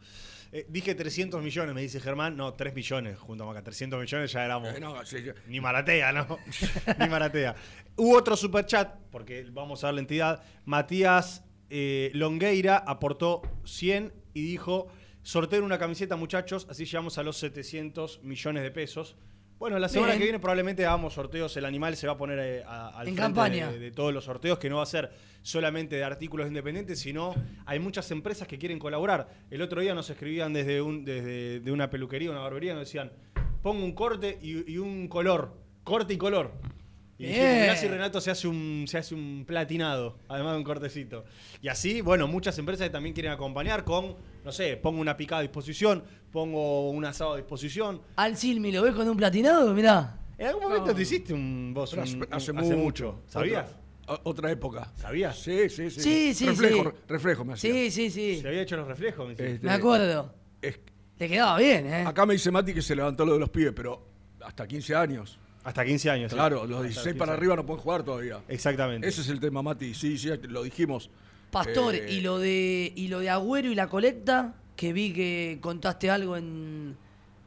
Eh, 0.51 0.65
dije 0.69 0.93
300 0.95 1.41
millones, 1.41 1.73
me 1.75 1.81
dice 1.81 1.99
Germán. 1.99 2.35
No, 2.37 2.53
3 2.53 2.73
millones 2.75 3.17
juntamos 3.17 3.53
acá. 3.55 3.63
300 3.63 3.99
millones 3.99 4.31
ya 4.31 4.45
éramos. 4.45 4.69
Eh, 4.75 4.79
no, 4.79 5.05
sí, 5.05 5.23
yo- 5.23 5.33
Ni 5.47 5.59
Maratea, 5.59 6.11
¿no? 6.13 6.37
Ni 6.99 7.09
Maratea. 7.09 7.55
Hubo 7.97 8.17
otro 8.17 8.35
superchat, 8.37 8.95
porque 9.11 9.45
vamos 9.51 9.83
a 9.83 9.87
dar 9.87 9.95
la 9.95 10.01
entidad. 10.01 10.43
Matías 10.65 11.43
eh, 11.69 12.11
Longueira 12.13 12.77
aportó 12.77 13.41
100 13.65 14.13
y 14.33 14.43
dijo: 14.43 14.87
sorteen 15.23 15.63
una 15.63 15.77
camiseta, 15.79 16.15
muchachos, 16.15 16.67
así 16.69 16.85
llegamos 16.85 17.17
a 17.17 17.23
los 17.23 17.37
700 17.37 18.21
millones 18.23 18.63
de 18.63 18.71
pesos. 18.71 19.15
Bueno, 19.57 19.79
la 19.79 19.87
semana 19.87 20.11
Bien. 20.11 20.19
que 20.19 20.23
viene 20.25 20.39
probablemente 20.39 20.85
hagamos 20.85 21.13
sorteos. 21.13 21.55
El 21.55 21.63
animal 21.65 21.95
se 21.95 22.07
va 22.07 22.13
a 22.13 22.17
poner 22.17 22.39
eh, 22.39 22.63
a- 22.67 22.89
al 22.89 23.07
En 23.07 23.15
frente 23.15 23.21
campaña. 23.21 23.71
de, 23.71 23.79
de 23.79 23.91
todos 23.91 24.13
los 24.13 24.25
sorteos, 24.25 24.59
que 24.59 24.69
no 24.69 24.77
va 24.77 24.83
a 24.83 24.87
ser 24.87 25.11
solamente 25.41 25.95
de 25.95 26.03
artículos 26.03 26.47
independientes, 26.47 26.99
sino 26.99 27.33
hay 27.65 27.79
muchas 27.79 28.11
empresas 28.11 28.47
que 28.47 28.57
quieren 28.57 28.79
colaborar. 28.79 29.29
El 29.49 29.61
otro 29.61 29.79
día 29.81 29.95
nos 29.95 30.09
escribían 30.09 30.51
desde, 30.51 30.81
un, 30.81 31.05
desde 31.05 31.61
de 31.61 31.71
una 31.71 31.89
peluquería, 31.89 32.31
una 32.31 32.41
barbería, 32.41 32.73
nos 32.73 32.81
decían, 32.85 33.11
pongo 33.61 33.85
un 33.85 33.93
corte 33.93 34.37
y, 34.41 34.69
y 34.73 34.77
un 34.77 35.07
color, 35.07 35.55
corte 35.83 36.13
y 36.13 36.17
color. 36.17 36.51
Y 37.17 37.27
dijimos, 37.27 37.47
Bien. 37.47 37.61
mirá 37.61 37.75
si 37.77 37.87
Renato 37.87 38.19
se 38.19 38.29
hace, 38.31 38.47
un, 38.47 38.85
se 38.87 38.97
hace 38.97 39.15
un 39.15 39.45
platinado, 39.47 40.17
además 40.27 40.51
de 40.53 40.57
un 40.57 40.63
cortecito. 40.65 41.23
Y 41.61 41.69
así, 41.69 42.01
bueno, 42.01 42.27
muchas 42.27 42.57
empresas 42.57 42.91
también 42.91 43.13
quieren 43.13 43.31
acompañar 43.31 43.85
con, 43.85 44.15
no 44.43 44.51
sé, 44.51 44.75
pongo 44.75 44.99
una 44.99 45.15
picada 45.15 45.39
a 45.39 45.41
disposición, 45.43 46.03
pongo 46.31 46.89
un 46.89 47.05
asado 47.05 47.33
a 47.33 47.37
disposición. 47.37 48.01
Al 48.17 48.35
Silmi, 48.35 48.71
¿lo 48.73 48.81
ves 48.81 48.93
con 48.93 49.07
un 49.07 49.15
platinado? 49.15 49.73
Mirá. 49.73 50.19
En 50.37 50.47
algún 50.47 50.63
momento 50.63 50.93
te 50.93 51.03
hiciste 51.03 51.33
un 51.33 51.71
vos 51.73 51.93
un- 51.93 51.99
hace- 51.99 52.15
un- 52.17 52.23
hace 52.23 52.35
hace 52.35 52.53
mucho. 52.53 52.75
mucho. 52.77 53.21
¿Sabías? 53.27 53.69
Otra 54.23 54.51
época. 54.51 54.91
¿Sabías? 54.97 55.39
Sí, 55.39 55.69
sí, 55.69 55.89
sí. 55.89 56.01
Sí, 56.01 56.33
sí, 56.33 56.45
reflejo, 56.47 56.83
sí. 56.91 56.97
reflejo 57.07 57.45
me 57.45 57.53
hacía. 57.53 57.71
Sí, 57.73 57.91
sí, 57.91 58.09
sí. 58.11 58.39
Se 58.41 58.47
había 58.49 58.61
hecho 58.61 58.75
los 58.75 58.87
reflejos. 58.87 59.25
me 59.25 59.31
dice. 59.31 59.53
Este, 59.53 59.65
Me 59.65 59.71
acuerdo. 59.73 60.33
es- 60.61 60.79
Le 61.17 61.29
quedaba 61.29 61.57
bien, 61.57 61.87
¿eh? 61.87 62.03
acá 62.05 62.25
me 62.25 62.33
dice 62.33 62.51
Mati 62.51 62.73
que 62.73 62.81
se 62.81 62.93
levantó 62.93 63.25
lo 63.25 63.33
de 63.33 63.39
los 63.39 63.49
pibes, 63.49 63.71
pero 63.73 64.05
hasta 64.41 64.67
15 64.67 64.93
años. 64.93 65.39
Hasta 65.65 65.83
15 65.83 66.09
años. 66.09 66.31
sí. 66.31 66.35
Claro, 66.37 66.65
los 66.65 66.77
Hasta 66.77 66.83
16 66.83 67.03
15 67.07 67.19
para 67.19 67.33
arriba 67.33 67.55
no 67.57 67.65
pueden 67.65 67.81
jugar 67.83 68.03
todavía. 68.03 68.39
Exactamente. 68.47 69.05
Ese 69.07 69.21
es 69.21 69.29
el 69.29 69.39
tema, 69.41 69.61
Mati. 69.61 69.93
Sí, 69.93 70.17
sí, 70.17 70.29
lo 70.47 70.63
dijimos. 70.63 71.09
Pastor, 71.51 71.95
Eh, 71.95 72.11
y 72.13 72.21
lo 72.21 72.39
de 72.39 72.93
y 72.95 73.07
lo 73.09 73.19
de 73.19 73.29
Agüero 73.29 73.69
y 73.69 73.75
la 73.75 73.87
colecta, 73.87 74.55
que 74.75 74.93
vi 74.93 75.11
que 75.11 75.57
contaste 75.61 76.09
algo 76.09 76.37
en, 76.37 76.95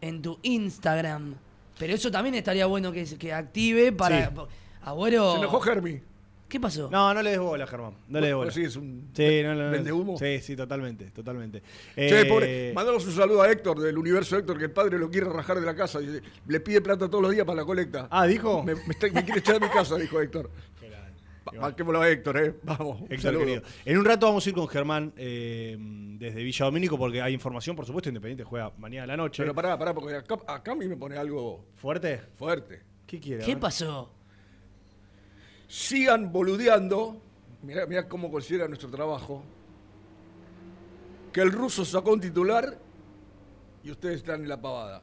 en 0.00 0.20
tu 0.22 0.38
Instagram. 0.42 1.36
Pero 1.78 1.94
eso 1.94 2.10
también 2.10 2.34
estaría 2.34 2.66
bueno 2.66 2.90
que, 2.92 3.04
que 3.16 3.32
active 3.32 3.92
para. 3.92 4.28
Sí. 4.30 4.34
Agüero. 4.82 5.32
Se 5.32 5.38
enojó 5.38 5.60
Germi. 5.60 6.00
¿Qué 6.48 6.58
pasó? 6.58 6.88
No, 6.90 7.12
no 7.12 7.22
le 7.22 7.30
des 7.30 7.38
bola, 7.38 7.66
Germán. 7.66 7.92
No 8.08 8.20
le 8.20 8.26
des 8.28 8.34
bola. 8.36 8.50
Sí 8.50 8.62
es 8.64 8.74
un 8.76 9.10
Sí, 9.12 9.42
no, 9.42 9.54
no, 9.54 9.70
vende 9.70 9.92
humo. 9.92 10.18
Sí, 10.18 10.40
sí, 10.40 10.56
totalmente, 10.56 11.10
totalmente. 11.10 11.60
Che, 11.94 12.20
Eh, 12.22 12.24
pobre, 12.24 12.72
mandanos 12.74 13.04
un 13.06 13.12
saludo 13.12 13.42
a 13.42 13.50
Héctor 13.50 13.78
del 13.80 13.98
universo 13.98 14.36
Héctor, 14.38 14.56
que 14.58 14.64
el 14.64 14.70
padre 14.70 14.98
lo 14.98 15.10
quiere 15.10 15.28
rajar 15.28 15.60
de 15.60 15.66
la 15.66 15.74
casa. 15.76 15.98
Dice, 15.98 16.22
le 16.46 16.60
pide 16.60 16.80
plata 16.80 17.06
todos 17.08 17.20
los 17.22 17.32
días 17.32 17.44
para 17.44 17.56
la 17.60 17.66
colecta. 17.66 18.08
Ah, 18.10 18.26
¿dijo? 18.26 18.62
Me, 18.62 18.74
me 18.74 18.80
está- 18.88 19.08
me 19.12 19.24
quiere 19.24 19.40
echar 19.40 19.60
de 19.60 19.66
mi 19.66 19.72
casa, 19.72 19.96
dijo 19.96 20.20
Héctor. 20.20 20.50
Banquémoslo 21.60 22.02
a 22.02 22.08
Héctor, 22.10 22.36
eh. 22.42 22.54
Vamos. 22.62 22.98
un 23.00 23.04
Héctor, 23.04 23.20
saludo. 23.20 23.40
querido. 23.40 23.62
En 23.86 23.98
un 23.98 24.04
rato 24.04 24.26
vamos 24.26 24.44
a 24.44 24.48
ir 24.50 24.54
con 24.54 24.68
Germán 24.68 25.14
eh, 25.16 25.76
desde 26.18 26.42
Villa 26.42 26.66
Domínico 26.66 26.98
porque 26.98 27.22
hay 27.22 27.32
información, 27.32 27.74
por 27.74 27.86
supuesto, 27.86 28.10
Independiente 28.10 28.44
juega 28.44 28.70
mañana 28.76 29.04
a 29.04 29.06
la 29.06 29.16
noche. 29.16 29.42
Pero 29.42 29.54
pará, 29.54 29.78
pará, 29.78 29.94
porque 29.94 30.14
acá, 30.14 30.36
acá 30.46 30.72
a 30.72 30.74
mí 30.74 30.86
me 30.86 30.96
pone 30.96 31.16
algo 31.16 31.64
¿Fuerte? 31.76 32.20
fuerte. 32.36 32.80
¿Qué 33.06 33.18
quiere? 33.18 33.42
¿Qué 33.44 33.56
pasó? 33.56 34.12
Sigan 35.68 36.32
boludeando. 36.32 37.20
Mirá, 37.62 37.86
mirá 37.86 38.08
cómo 38.08 38.30
considera 38.30 38.66
nuestro 38.66 38.90
trabajo. 38.90 39.44
Que 41.32 41.42
el 41.42 41.52
ruso 41.52 41.84
sacó 41.84 42.12
un 42.12 42.20
titular 42.20 42.78
y 43.84 43.90
ustedes 43.90 44.16
están 44.16 44.42
en 44.42 44.48
la 44.48 44.60
pavada. 44.60 45.02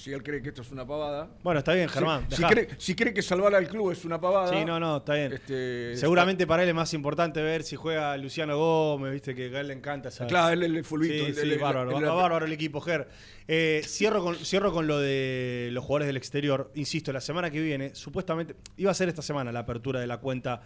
Si 0.00 0.10
él 0.14 0.22
cree 0.22 0.40
que 0.40 0.48
esto 0.48 0.62
es 0.62 0.70
una 0.70 0.86
pavada. 0.86 1.28
Bueno, 1.42 1.58
está 1.58 1.74
bien, 1.74 1.86
Germán. 1.86 2.26
Si, 2.30 2.42
cree, 2.42 2.68
si 2.78 2.94
cree 2.94 3.12
que 3.12 3.20
salvar 3.20 3.54
al 3.54 3.68
club 3.68 3.90
es 3.90 4.02
una 4.06 4.18
pavada. 4.18 4.48
Sí, 4.48 4.64
no, 4.64 4.80
no, 4.80 4.96
está 4.96 5.12
bien. 5.12 5.34
Este, 5.34 5.94
Seguramente 5.94 6.46
para 6.46 6.62
él 6.62 6.70
es 6.70 6.74
más 6.74 6.94
importante 6.94 7.42
ver 7.42 7.62
si 7.64 7.76
juega 7.76 8.16
Luciano 8.16 8.56
Gómez, 8.56 9.12
viste 9.12 9.34
que 9.34 9.54
a 9.54 9.60
él 9.60 9.68
le 9.68 9.74
encanta 9.74 10.08
esa. 10.08 10.26
Claro, 10.26 10.54
él, 10.54 10.62
el 10.62 10.84
fulbito. 10.86 11.12
Sí, 11.12 11.20
el- 11.20 11.34
sí, 11.34 11.40
el- 11.42 11.52
el- 11.52 11.58
bárbaro, 11.58 11.98
el- 11.98 12.04
bárbaro 12.06 12.46
el 12.46 12.52
equipo, 12.54 12.80
Ger. 12.80 13.08
Eh, 13.46 13.82
cierro, 13.84 14.22
con, 14.24 14.36
cierro 14.36 14.72
con 14.72 14.86
lo 14.86 14.98
de 14.98 15.68
los 15.72 15.84
jugadores 15.84 16.06
del 16.06 16.16
exterior. 16.16 16.72
Insisto, 16.76 17.12
la 17.12 17.20
semana 17.20 17.50
que 17.50 17.60
viene, 17.60 17.94
supuestamente, 17.94 18.54
iba 18.78 18.90
a 18.90 18.94
ser 18.94 19.10
esta 19.10 19.20
semana 19.20 19.52
la 19.52 19.60
apertura 19.60 20.00
de 20.00 20.06
la 20.06 20.16
cuenta 20.16 20.62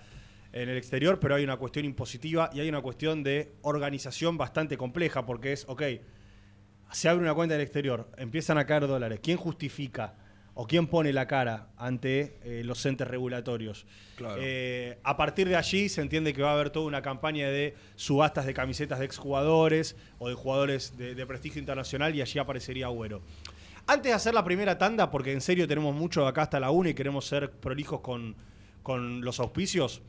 en 0.53 0.69
el 0.69 0.77
exterior, 0.77 1.19
pero 1.19 1.35
hay 1.35 1.43
una 1.43 1.57
cuestión 1.57 1.85
impositiva 1.85 2.51
y 2.55 2.61
hay 2.61 2.69
una 2.69 2.83
cuestión 2.83 3.25
de 3.25 3.55
organización 3.63 4.39
bastante 4.39 4.77
compleja, 4.77 5.27
porque 5.27 5.53
es, 5.55 5.65
ok, 5.67 5.83
se 6.93 7.09
abre 7.09 7.23
una 7.23 7.35
cuenta 7.35 7.55
del 7.55 7.63
exterior, 7.63 8.09
empiezan 8.17 8.59
a 8.59 8.67
caer 8.67 8.87
dólares. 8.87 9.21
¿Quién 9.23 9.37
justifica 9.37 10.15
o 10.55 10.67
quién 10.67 10.87
pone 10.87 11.13
la 11.13 11.27
cara 11.27 11.69
ante 11.77 12.39
eh, 12.45 12.63
los 12.65 12.85
entes 12.87 13.09
regulatorios? 13.09 13.87
Claro. 14.17 14.41
Eh, 14.41 14.99
a 15.03 15.17
partir 15.17 15.49
de 15.49 15.57
allí 15.57 15.89
se 15.89 16.01
entiende 16.01 16.33
que 16.33 16.43
va 16.43 16.51
a 16.51 16.55
haber 16.55 16.71
toda 16.71 16.87
una 16.87 17.03
campaña 17.03 17.49
de 17.49 17.75
subastas 17.97 18.47
de 18.47 18.55
camisetas 18.55 19.01
de 19.01 19.05
exjugadores 19.07 19.97
o 20.19 20.29
de 20.29 20.35
jugadores 20.35 20.97
de, 20.97 21.15
de 21.15 21.27
prestigio 21.27 21.59
internacional 21.59 22.15
y 22.15 22.23
allí 22.23 22.39
aparecería 22.39 22.87
Agüero. 22.87 23.23
Antes 23.87 24.11
de 24.11 24.15
hacer 24.15 24.33
la 24.33 24.45
primera 24.45 24.79
tanda, 24.79 25.11
porque 25.11 25.33
en 25.33 25.43
serio 25.43 25.69
tenemos 25.69 25.95
mucho 25.95 26.23
de 26.23 26.29
acá 26.29 26.43
hasta 26.43 26.59
la 26.59 26.71
una 26.71 26.89
y 26.91 26.95
queremos 26.95 27.27
ser 27.27 27.51
prolijos 27.51 28.01
con, 28.01 28.35
con 28.83 29.21
los 29.23 29.41
auspicios, 29.41 30.01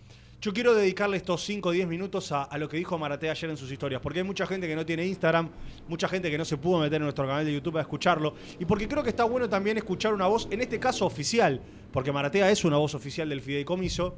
yo 0.46 0.54
quiero 0.54 0.76
dedicarle 0.76 1.18
estos 1.18 1.44
5 1.44 1.70
o 1.70 1.72
10 1.72 1.88
minutos 1.88 2.32
a, 2.32 2.56
lo 2.60 2.70
que 2.70 2.78
dijo 2.78 3.00
Maratea 3.00 3.32
ayer 3.32 3.50
en 3.50 3.58
sus 3.58 3.72
historias, 3.72 4.00
porque 4.00 4.20
hay 4.20 4.26
mucha 4.26 4.46
gente 4.46 4.68
que 4.68 4.76
no 4.76 4.86
tiene 4.86 5.04
Instagram, 5.04 5.50
mucha 5.88 6.08
gente 6.08 6.30
que 6.30 6.38
no 6.38 6.46
se 6.46 6.56
pudo 6.56 6.78
meter 6.78 6.98
en 6.98 7.02
nuestro 7.02 7.26
canal 7.26 7.44
de 7.44 7.52
YouTube 7.52 7.78
a 7.78 7.82
escucharlo, 7.82 8.36
y 8.60 8.66
porque 8.66 8.88
creo 8.88 9.02
que 9.02 9.10
está 9.10 9.24
bueno 9.24 9.50
también 9.50 9.76
escuchar 9.78 10.14
una 10.14 10.28
voz, 10.28 10.48
en 10.52 10.62
este 10.62 10.80
caso 10.80 11.08
oficial, 11.08 11.64
porque 11.92 12.12
Maratea 12.12 12.52
es 12.52 12.64
una 12.64 12.78
voz 12.78 12.94
oficial 12.94 13.28
del 13.28 13.42
fideicomiso, 13.42 14.18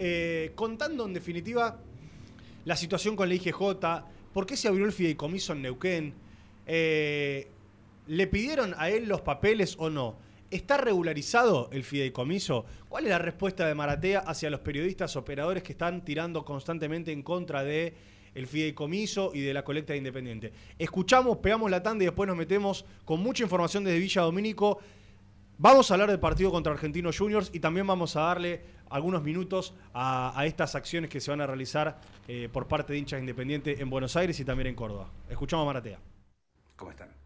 eh, 0.00 0.50
contando 0.56 1.06
en 1.06 1.14
definitiva 1.14 1.78
la 2.64 2.74
situación 2.74 3.14
con 3.14 3.28
la 3.28 3.36
IGJ, 3.36 3.60
por 4.32 4.46
qué 4.46 4.56
se 4.56 4.66
abrió 4.66 4.84
el 4.84 4.92
fideicomiso 4.92 5.52
en 5.52 5.62
Neuquén, 5.62 6.14
eh, 6.66 7.46
le 8.08 8.26
pidieron 8.26 8.74
a 8.78 8.90
él 8.90 9.06
los 9.06 9.20
papeles 9.20 9.76
o 9.78 9.90
no. 9.90 10.25
¿Está 10.50 10.76
regularizado 10.76 11.68
el 11.72 11.82
fideicomiso? 11.82 12.66
¿Cuál 12.88 13.04
es 13.04 13.10
la 13.10 13.18
respuesta 13.18 13.66
de 13.66 13.74
Maratea 13.74 14.20
hacia 14.20 14.48
los 14.48 14.60
periodistas 14.60 15.16
operadores 15.16 15.64
que 15.64 15.72
están 15.72 16.04
tirando 16.04 16.44
constantemente 16.44 17.10
en 17.10 17.22
contra 17.22 17.64
de 17.64 17.94
el 18.34 18.46
fideicomiso 18.46 19.32
y 19.34 19.40
de 19.40 19.52
la 19.52 19.64
colecta 19.64 19.92
de 19.92 19.98
independiente? 19.98 20.52
Escuchamos, 20.78 21.38
pegamos 21.38 21.68
la 21.68 21.82
tanda 21.82 22.04
y 22.04 22.06
después 22.06 22.28
nos 22.28 22.36
metemos 22.36 22.84
con 23.04 23.20
mucha 23.20 23.42
información 23.42 23.82
desde 23.82 23.98
Villa 23.98 24.22
Domínico. 24.22 24.78
Vamos 25.58 25.90
a 25.90 25.94
hablar 25.94 26.10
del 26.10 26.20
partido 26.20 26.52
contra 26.52 26.72
Argentinos 26.72 27.18
Juniors 27.18 27.50
y 27.52 27.58
también 27.58 27.86
vamos 27.86 28.14
a 28.14 28.20
darle 28.20 28.62
algunos 28.88 29.24
minutos 29.24 29.74
a, 29.94 30.40
estas 30.46 30.76
acciones 30.76 31.10
que 31.10 31.20
se 31.20 31.32
van 31.32 31.40
a 31.40 31.46
realizar 31.46 31.98
eh, 32.28 32.48
por 32.52 32.68
parte 32.68 32.92
de 32.92 33.00
hinchas 33.00 33.18
independientes 33.18 33.80
en 33.80 33.90
Buenos 33.90 34.14
Aires 34.14 34.38
y 34.38 34.44
también 34.44 34.68
en 34.68 34.76
Córdoba. 34.76 35.10
Escuchamos 35.28 35.64
a 35.64 35.66
Maratea. 35.66 35.98
¿Cómo 36.76 36.92
están? 36.92 37.25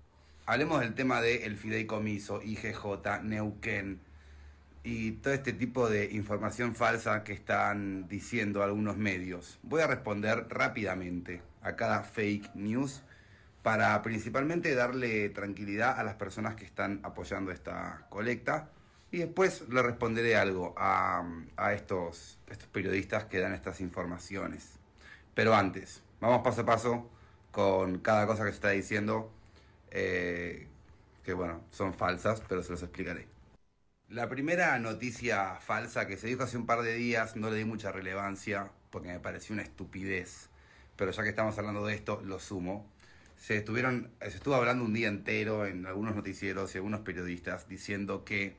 Hablemos 0.51 0.81
del 0.81 0.95
tema 0.95 1.21
del 1.21 1.57
fideicomiso, 1.57 2.43
IGJ, 2.43 3.23
Neuquén 3.23 4.01
y 4.83 5.13
todo 5.13 5.33
este 5.33 5.53
tipo 5.53 5.89
de 5.89 6.07
información 6.07 6.75
falsa 6.75 7.23
que 7.23 7.33
están 7.33 8.09
diciendo 8.09 8.65
algunos 8.65 8.97
medios. 8.97 9.61
Voy 9.63 9.81
a 9.81 9.87
responder 9.87 10.49
rápidamente 10.49 11.41
a 11.63 11.77
cada 11.77 12.03
fake 12.03 12.57
news 12.57 13.05
para 13.63 14.03
principalmente 14.03 14.75
darle 14.75 15.29
tranquilidad 15.29 15.97
a 15.97 16.03
las 16.03 16.17
personas 16.17 16.57
que 16.57 16.65
están 16.65 16.99
apoyando 17.05 17.53
esta 17.53 18.07
colecta 18.09 18.71
y 19.13 19.19
después 19.19 19.69
le 19.69 19.83
responderé 19.83 20.35
algo 20.35 20.75
a, 20.77 21.23
a 21.57 21.75
estos, 21.75 22.41
estos 22.49 22.67
periodistas 22.71 23.25
que 23.27 23.39
dan 23.39 23.53
estas 23.55 23.81
informaciones. 23.81 24.81
Pero 25.33 25.55
antes, 25.55 26.03
vamos 26.21 26.43
paso 26.43 26.63
a 26.63 26.67
paso 26.67 27.11
con 27.53 28.01
cada 28.01 28.27
cosa 28.27 28.43
que 28.43 28.51
se 28.51 28.57
está 28.57 28.71
diciendo 28.71 29.31
eh, 29.91 30.67
que 31.25 31.33
bueno, 31.33 31.65
son 31.71 31.95
falsas, 31.95 32.43
pero 32.49 32.63
se 32.63 32.73
los 32.73 32.83
explicaré. 32.83 33.27
La 34.09 34.29
primera 34.29 34.79
noticia 34.79 35.57
falsa 35.61 36.07
que 36.07 36.17
se 36.17 36.27
dijo 36.27 36.43
hace 36.43 36.57
un 36.57 36.67
par 36.67 36.83
de 36.83 36.95
días 36.95 37.37
no 37.37 37.51
le 37.51 37.59
di 37.59 37.65
mucha 37.65 37.93
relevancia 37.93 38.73
porque 38.91 39.09
me 39.09 39.21
pareció 39.21 39.53
una 39.53 39.63
estupidez, 39.63 40.49
pero 40.97 41.13
ya 41.13 41.23
que 41.23 41.29
estamos 41.29 41.57
hablando 41.59 41.87
de 41.87 41.95
esto, 41.95 42.21
lo 42.25 42.41
sumo. 42.41 42.91
Se 43.37 43.57
estuvieron, 43.57 44.11
se 44.21 44.29
estuvo 44.29 44.55
hablando 44.55 44.85
un 44.85 44.93
día 44.93 45.09
entero 45.09 45.65
en 45.67 45.87
algunos 45.87 46.17
noticieros 46.17 46.75
y 46.75 46.79
algunos 46.79 47.01
periodistas 47.01 47.69
diciendo 47.69 48.25
que 48.25 48.57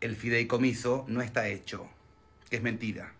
el 0.00 0.16
fideicomiso 0.16 1.04
no 1.08 1.22
está 1.22 1.48
hecho, 1.48 1.88
que 2.50 2.56
es 2.56 2.62
mentira. 2.62 3.14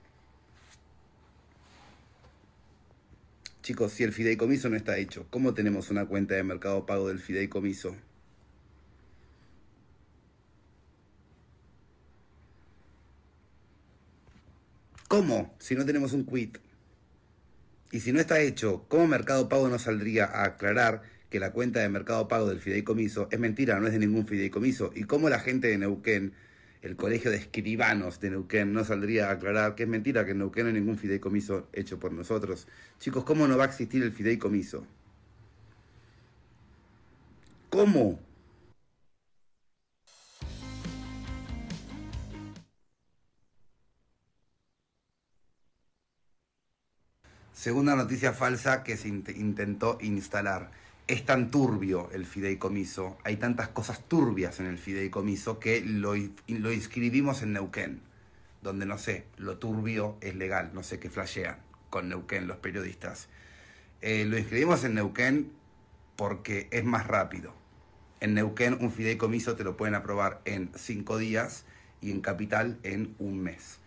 Chicos, 3.62 3.92
si 3.92 4.02
el 4.02 4.12
fideicomiso 4.12 4.68
no 4.68 4.76
está 4.76 4.98
hecho, 4.98 5.26
¿cómo 5.30 5.54
tenemos 5.54 5.90
una 5.90 6.06
cuenta 6.06 6.34
de 6.34 6.42
mercado 6.42 6.84
pago 6.84 7.08
del 7.08 7.20
fideicomiso? 7.20 7.96
¿Cómo? 15.06 15.54
Si 15.58 15.74
no 15.74 15.84
tenemos 15.84 16.12
un 16.12 16.24
quit. 16.26 16.58
Y 17.92 18.00
si 18.00 18.12
no 18.12 18.18
está 18.18 18.40
hecho, 18.40 18.86
¿cómo 18.88 19.06
Mercado 19.06 19.46
Pago 19.50 19.68
no 19.68 19.78
saldría 19.78 20.24
a 20.24 20.44
aclarar 20.44 21.02
que 21.28 21.38
la 21.38 21.52
cuenta 21.52 21.80
de 21.80 21.90
Mercado 21.90 22.26
Pago 22.28 22.48
del 22.48 22.60
fideicomiso 22.60 23.28
es 23.30 23.38
mentira, 23.38 23.78
no 23.78 23.86
es 23.86 23.92
de 23.92 23.98
ningún 23.98 24.26
fideicomiso? 24.26 24.90
¿Y 24.94 25.04
cómo 25.04 25.28
la 25.28 25.38
gente 25.38 25.68
de 25.68 25.76
Neuquén, 25.76 26.32
el 26.82 26.96
colegio 26.96 27.30
de 27.30 27.36
escribanos 27.38 28.20
de 28.20 28.30
Neuquén, 28.30 28.72
no 28.72 28.84
saldría 28.84 29.28
a 29.28 29.32
aclarar 29.32 29.74
que 29.76 29.84
es 29.84 29.88
mentira, 29.88 30.24
que 30.24 30.32
en 30.32 30.38
Neuquén 30.38 30.64
no 30.64 30.68
hay 30.68 30.74
ningún 30.74 30.98
fideicomiso 30.98 31.68
hecho 31.72 31.98
por 31.98 32.12
nosotros? 32.12 32.66
Chicos, 32.98 33.24
¿cómo 33.24 33.46
no 33.48 33.56
va 33.56 33.64
a 33.64 33.68
existir 33.68 34.02
el 34.02 34.12
fideicomiso? 34.12 34.84
¿Cómo? 37.70 38.18
Segunda 47.54 47.94
noticia 47.94 48.32
falsa 48.32 48.82
que 48.82 48.96
se 48.96 49.08
int- 49.08 49.36
intentó 49.36 49.98
instalar. 50.00 50.70
Es 51.08 51.26
tan 51.26 51.50
turbio 51.50 52.10
el 52.12 52.24
fideicomiso, 52.26 53.18
hay 53.24 53.36
tantas 53.36 53.68
cosas 53.68 54.06
turbias 54.08 54.60
en 54.60 54.66
el 54.66 54.78
fideicomiso 54.78 55.58
que 55.58 55.80
lo, 55.80 56.14
lo 56.46 56.72
inscribimos 56.72 57.42
en 57.42 57.52
Neuquén, 57.52 58.00
donde 58.62 58.86
no 58.86 58.98
sé, 58.98 59.26
lo 59.36 59.58
turbio 59.58 60.16
es 60.20 60.36
legal, 60.36 60.70
no 60.72 60.82
sé 60.82 60.98
qué 61.00 61.10
flashean 61.10 61.58
con 61.90 62.08
Neuquén 62.08 62.46
los 62.46 62.56
periodistas. 62.58 63.28
Eh, 64.00 64.24
lo 64.24 64.38
inscribimos 64.38 64.84
en 64.84 64.94
Neuquén 64.94 65.52
porque 66.16 66.68
es 66.70 66.84
más 66.84 67.06
rápido. 67.06 67.54
En 68.20 68.34
Neuquén 68.34 68.78
un 68.80 68.90
fideicomiso 68.90 69.56
te 69.56 69.64
lo 69.64 69.76
pueden 69.76 69.94
aprobar 69.94 70.40
en 70.44 70.70
cinco 70.76 71.18
días 71.18 71.64
y 72.00 72.10
en 72.10 72.20
Capital 72.20 72.78
en 72.82 73.14
un 73.18 73.40
mes. 73.40 73.78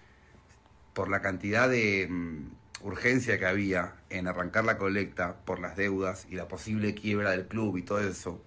por 0.94 1.10
la 1.10 1.22
cantidad 1.22 1.70
de 1.70 2.08
mm, 2.10 2.65
urgencia 2.86 3.40
que 3.40 3.48
había 3.48 3.96
en 4.12 4.28
arrancar 4.28 4.64
la 4.64 4.78
colecta 4.78 5.38
por 5.44 5.60
las 5.60 5.76
deudas 5.76 6.28
y 6.30 6.36
la 6.36 6.48
posible 6.48 6.94
quiebra 6.94 7.32
del 7.32 7.48
club 7.48 7.78
y 7.78 7.82
todo 7.82 8.00
eso, 8.00 8.40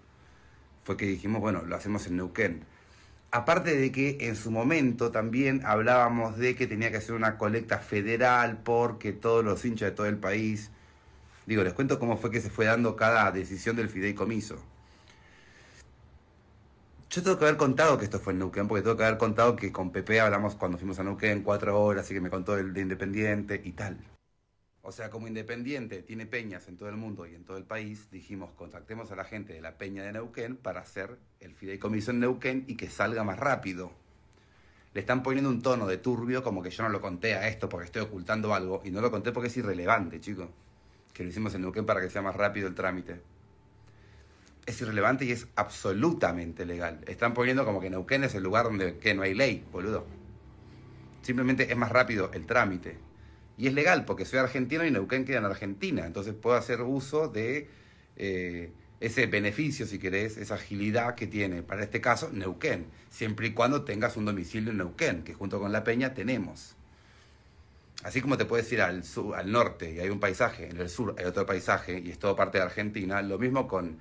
fue 0.84 0.96
que 0.96 1.06
dijimos, 1.06 1.40
bueno, 1.40 1.62
lo 1.64 1.74
hacemos 1.74 2.06
en 2.06 2.16
Neuquén. 2.16 2.64
Aparte 3.32 3.76
de 3.76 3.90
que 3.90 4.16
en 4.20 4.36
su 4.36 4.52
momento 4.52 5.10
también 5.10 5.62
hablábamos 5.66 6.38
de 6.38 6.54
que 6.54 6.68
tenía 6.68 6.92
que 6.92 7.00
ser 7.00 7.16
una 7.16 7.36
colecta 7.36 7.78
federal 7.78 8.60
porque 8.62 9.12
todos 9.12 9.44
los 9.44 9.64
hinchas 9.64 9.90
de 9.90 9.96
todo 9.96 10.06
el 10.06 10.18
país, 10.18 10.70
digo, 11.46 11.64
les 11.64 11.72
cuento 11.72 11.98
cómo 11.98 12.16
fue 12.16 12.30
que 12.30 12.40
se 12.40 12.48
fue 12.48 12.66
dando 12.66 12.94
cada 12.94 13.32
decisión 13.32 13.74
del 13.74 13.88
fideicomiso. 13.88 14.62
Yo 17.10 17.22
tengo 17.24 17.38
que 17.38 17.44
haber 17.46 17.56
contado 17.56 17.98
que 17.98 18.04
esto 18.04 18.20
fue 18.20 18.34
en 18.34 18.38
Neuquén, 18.38 18.68
porque 18.68 18.82
tengo 18.82 18.96
que 18.96 19.04
haber 19.04 19.18
contado 19.18 19.56
que 19.56 19.72
con 19.72 19.90
Pepe 19.90 20.20
hablamos 20.20 20.54
cuando 20.54 20.78
fuimos 20.78 20.98
a 21.00 21.04
Neuquén 21.04 21.42
cuatro 21.42 21.80
horas 21.82 22.08
y 22.10 22.14
que 22.14 22.20
me 22.20 22.30
contó 22.30 22.56
el 22.56 22.72
de 22.72 22.82
Independiente 22.82 23.60
y 23.64 23.72
tal. 23.72 23.98
O 24.88 24.92
sea, 24.92 25.10
como 25.10 25.28
Independiente 25.28 26.00
tiene 26.00 26.24
peñas 26.24 26.66
en 26.66 26.78
todo 26.78 26.88
el 26.88 26.96
mundo 26.96 27.26
y 27.26 27.34
en 27.34 27.44
todo 27.44 27.58
el 27.58 27.64
país, 27.64 28.10
dijimos, 28.10 28.52
contactemos 28.52 29.12
a 29.12 29.16
la 29.16 29.24
gente 29.24 29.52
de 29.52 29.60
la 29.60 29.76
peña 29.76 30.02
de 30.02 30.14
Neuquén 30.14 30.56
para 30.56 30.80
hacer 30.80 31.18
el 31.40 31.54
fideicomiso 31.54 32.10
en 32.10 32.20
Neuquén 32.20 32.64
y 32.66 32.74
que 32.74 32.88
salga 32.88 33.22
más 33.22 33.38
rápido. 33.38 33.92
Le 34.94 35.00
están 35.00 35.22
poniendo 35.22 35.50
un 35.50 35.60
tono 35.60 35.86
de 35.86 35.98
turbio 35.98 36.42
como 36.42 36.62
que 36.62 36.70
yo 36.70 36.84
no 36.84 36.88
lo 36.88 37.02
conté 37.02 37.34
a 37.34 37.48
esto 37.48 37.68
porque 37.68 37.84
estoy 37.84 38.00
ocultando 38.00 38.54
algo 38.54 38.80
y 38.82 38.90
no 38.90 39.02
lo 39.02 39.10
conté 39.10 39.30
porque 39.30 39.48
es 39.48 39.56
irrelevante, 39.58 40.22
chicos. 40.22 40.48
Que 41.12 41.22
lo 41.22 41.28
hicimos 41.28 41.54
en 41.54 41.60
Neuquén 41.60 41.84
para 41.84 42.00
que 42.00 42.08
sea 42.08 42.22
más 42.22 42.34
rápido 42.34 42.66
el 42.66 42.74
trámite 42.74 43.20
es 44.64 44.80
irrelevante 44.80 45.26
y 45.26 45.32
es 45.32 45.48
absolutamente 45.54 46.64
legal. 46.64 47.00
Están 47.06 47.34
poniendo 47.34 47.66
como 47.66 47.78
que 47.80 47.90
Neuquén 47.90 48.24
es 48.24 48.34
el 48.34 48.42
lugar 48.42 48.64
donde 48.64 48.96
que 48.96 49.14
no 49.14 49.20
hay 49.20 49.34
ley, 49.34 49.66
boludo. 49.70 50.06
Simplemente 51.20 51.70
es 51.70 51.76
más 51.76 51.90
rápido 51.90 52.30
el 52.32 52.46
trámite. 52.46 53.07
Y 53.58 53.66
es 53.66 53.74
legal 53.74 54.04
porque 54.04 54.24
soy 54.24 54.38
argentino 54.38 54.84
y 54.86 54.90
Neuquén 54.90 55.24
queda 55.24 55.38
en 55.38 55.44
Argentina. 55.44 56.06
Entonces 56.06 56.32
puedo 56.32 56.56
hacer 56.56 56.80
uso 56.80 57.28
de 57.28 57.68
eh, 58.16 58.70
ese 59.00 59.26
beneficio, 59.26 59.84
si 59.84 59.98
querés, 59.98 60.36
esa 60.36 60.54
agilidad 60.54 61.16
que 61.16 61.26
tiene, 61.26 61.62
para 61.62 61.82
este 61.82 62.00
caso, 62.00 62.30
Neuquén. 62.32 62.86
Siempre 63.10 63.48
y 63.48 63.54
cuando 63.54 63.82
tengas 63.84 64.16
un 64.16 64.24
domicilio 64.24 64.70
en 64.70 64.78
Neuquén, 64.78 65.24
que 65.24 65.34
junto 65.34 65.58
con 65.58 65.72
la 65.72 65.82
Peña 65.82 66.14
tenemos. 66.14 66.76
Así 68.04 68.20
como 68.20 68.38
te 68.38 68.44
puedes 68.44 68.70
ir 68.72 68.80
al, 68.80 69.02
sur, 69.02 69.34
al 69.34 69.50
norte 69.50 69.92
y 69.92 69.98
hay 69.98 70.08
un 70.08 70.20
paisaje, 70.20 70.68
en 70.68 70.76
el 70.76 70.88
sur 70.88 71.16
hay 71.18 71.24
otro 71.24 71.44
paisaje 71.44 71.98
y 71.98 72.10
es 72.10 72.18
todo 72.20 72.36
parte 72.36 72.58
de 72.58 72.64
Argentina, 72.64 73.20
lo 73.22 73.40
mismo 73.40 73.66
con 73.66 73.98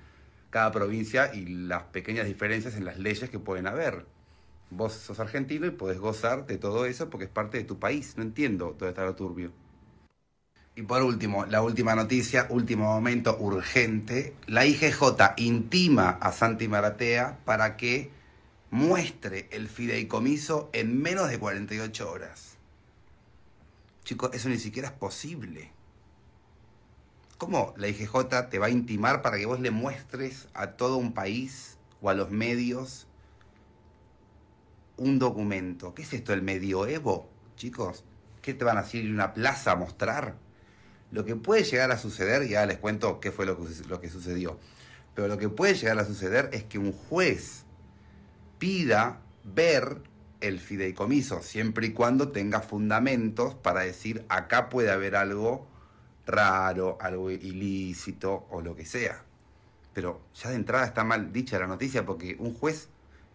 cada 0.50 0.70
provincia 0.70 1.34
y 1.34 1.46
las 1.46 1.82
pequeñas 1.84 2.26
diferencias 2.26 2.76
en 2.76 2.84
las 2.84 2.98
leyes 2.98 3.28
que 3.28 3.40
pueden 3.40 3.66
haber. 3.66 4.06
Vos 4.70 4.92
sos 4.92 5.18
argentino 5.18 5.66
y 5.66 5.70
podés 5.70 5.98
gozar 5.98 6.46
de 6.46 6.58
todo 6.58 6.84
eso 6.84 7.08
porque 7.08 7.24
es 7.24 7.30
parte 7.30 7.58
de 7.58 7.64
tu 7.64 7.78
país. 7.78 8.14
No 8.16 8.22
entiendo 8.22 8.76
dónde 8.78 8.90
está 8.90 9.04
lo 9.04 9.14
turbio. 9.14 9.52
Y 10.78 10.82
por 10.82 11.02
último, 11.02 11.44
la 11.46 11.60
última 11.60 11.96
noticia, 11.96 12.46
último 12.50 12.84
momento 12.84 13.36
urgente. 13.40 14.36
La 14.46 14.64
IGJ 14.64 15.34
intima 15.38 16.10
a 16.10 16.30
Santi 16.30 16.68
Maratea 16.68 17.40
para 17.44 17.76
que 17.76 18.12
muestre 18.70 19.48
el 19.50 19.68
fideicomiso 19.68 20.70
en 20.72 21.02
menos 21.02 21.30
de 21.30 21.38
48 21.40 22.08
horas. 22.08 22.58
Chicos, 24.04 24.30
eso 24.34 24.48
ni 24.48 24.58
siquiera 24.58 24.86
es 24.86 24.94
posible. 24.94 25.72
¿Cómo 27.38 27.74
la 27.76 27.88
IGJ 27.88 28.48
te 28.48 28.60
va 28.60 28.66
a 28.66 28.70
intimar 28.70 29.20
para 29.20 29.36
que 29.36 29.46
vos 29.46 29.58
le 29.58 29.72
muestres 29.72 30.46
a 30.54 30.72
todo 30.72 30.96
un 30.96 31.12
país 31.12 31.76
o 32.00 32.08
a 32.08 32.14
los 32.14 32.30
medios 32.30 33.07
un 34.98 35.18
documento? 35.18 35.94
¿Qué 35.94 36.02
es 36.02 36.12
esto, 36.12 36.32
el 36.32 36.42
medioevo, 36.42 37.30
chicos? 37.56 38.04
¿Qué 38.42 38.54
te 38.54 38.64
van 38.64 38.78
a 38.78 38.82
decir 38.82 39.10
una 39.10 39.32
plaza 39.34 39.72
a 39.72 39.76
mostrar? 39.76 40.36
Lo 41.10 41.24
que 41.24 41.36
puede 41.36 41.64
llegar 41.64 41.90
a 41.90 41.98
suceder, 41.98 42.46
ya 42.46 42.66
les 42.66 42.78
cuento 42.78 43.20
qué 43.20 43.32
fue 43.32 43.46
lo 43.46 43.58
que 44.00 44.10
sucedió, 44.10 44.58
pero 45.14 45.26
lo 45.26 45.38
que 45.38 45.48
puede 45.48 45.74
llegar 45.74 45.98
a 45.98 46.04
suceder 46.04 46.50
es 46.52 46.64
que 46.64 46.78
un 46.78 46.92
juez 46.92 47.64
pida 48.58 49.20
ver 49.42 50.02
el 50.40 50.60
fideicomiso, 50.60 51.42
siempre 51.42 51.88
y 51.88 51.92
cuando 51.92 52.28
tenga 52.28 52.60
fundamentos 52.60 53.54
para 53.54 53.80
decir 53.80 54.24
acá 54.28 54.68
puede 54.68 54.90
haber 54.90 55.16
algo 55.16 55.66
raro, 56.26 56.98
algo 57.00 57.30
ilícito 57.30 58.46
o 58.50 58.60
lo 58.60 58.76
que 58.76 58.84
sea. 58.84 59.24
Pero 59.94 60.20
ya 60.34 60.50
de 60.50 60.56
entrada 60.56 60.86
está 60.86 61.02
mal 61.02 61.32
dicha 61.32 61.58
la 61.58 61.66
noticia 61.66 62.06
porque 62.06 62.36
un 62.38 62.54
juez 62.54 62.88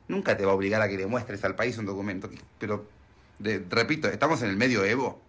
nunca 0.07 0.37
te 0.37 0.45
va 0.45 0.51
a 0.51 0.55
obligar 0.55 0.81
a 0.81 0.89
que 0.89 0.97
le 0.97 1.07
muestres 1.07 1.43
al 1.43 1.55
país 1.55 1.77
un 1.77 1.85
documento. 1.85 2.29
Pero, 2.59 2.87
repito, 3.69 4.07
estamos 4.07 4.41
en 4.41 4.49
el 4.49 4.57
medioevo. 4.57 5.21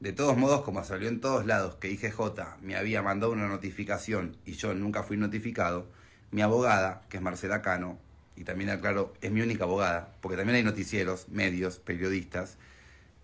De 0.00 0.12
todos 0.12 0.36
modos, 0.36 0.62
como 0.62 0.84
salió 0.84 1.08
en 1.08 1.20
todos 1.20 1.46
lados 1.46 1.76
que 1.76 1.90
IGJ 1.90 2.18
me 2.60 2.76
había 2.76 3.02
mandado 3.02 3.32
una 3.32 3.48
notificación 3.48 4.36
y 4.44 4.52
yo 4.52 4.74
nunca 4.74 5.02
fui 5.02 5.16
notificado, 5.16 5.86
mi 6.30 6.42
abogada, 6.42 7.02
que 7.08 7.16
es 7.16 7.22
Marcela 7.22 7.62
Cano, 7.62 7.98
y 8.36 8.44
también 8.44 8.68
aclaro, 8.68 9.14
es 9.22 9.32
mi 9.32 9.40
única 9.40 9.64
abogada, 9.64 10.12
porque 10.20 10.36
también 10.36 10.56
hay 10.56 10.62
noticieros, 10.62 11.28
medios, 11.30 11.78
periodistas, 11.78 12.58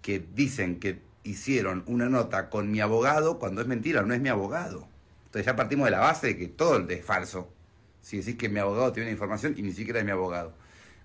que 0.00 0.24
dicen 0.34 0.80
que 0.80 1.02
hicieron 1.24 1.84
una 1.86 2.08
nota 2.08 2.48
con 2.48 2.70
mi 2.70 2.80
abogado 2.80 3.38
cuando 3.38 3.60
es 3.60 3.66
mentira, 3.66 4.02
no 4.02 4.14
es 4.14 4.20
mi 4.20 4.30
abogado. 4.30 4.88
Entonces 5.26 5.46
ya 5.46 5.56
partimos 5.56 5.84
de 5.84 5.90
la 5.90 6.00
base 6.00 6.28
de 6.28 6.36
que 6.38 6.48
todo 6.48 6.88
es 6.88 7.04
falso. 7.04 7.48
Si 8.02 8.18
decís 8.18 8.36
que 8.36 8.48
mi 8.48 8.58
abogado 8.58 8.92
tiene 8.92 9.08
una 9.08 9.12
información 9.12 9.54
y 9.56 9.62
ni 9.62 9.72
siquiera 9.72 10.00
es 10.00 10.04
mi 10.04 10.10
abogado. 10.10 10.52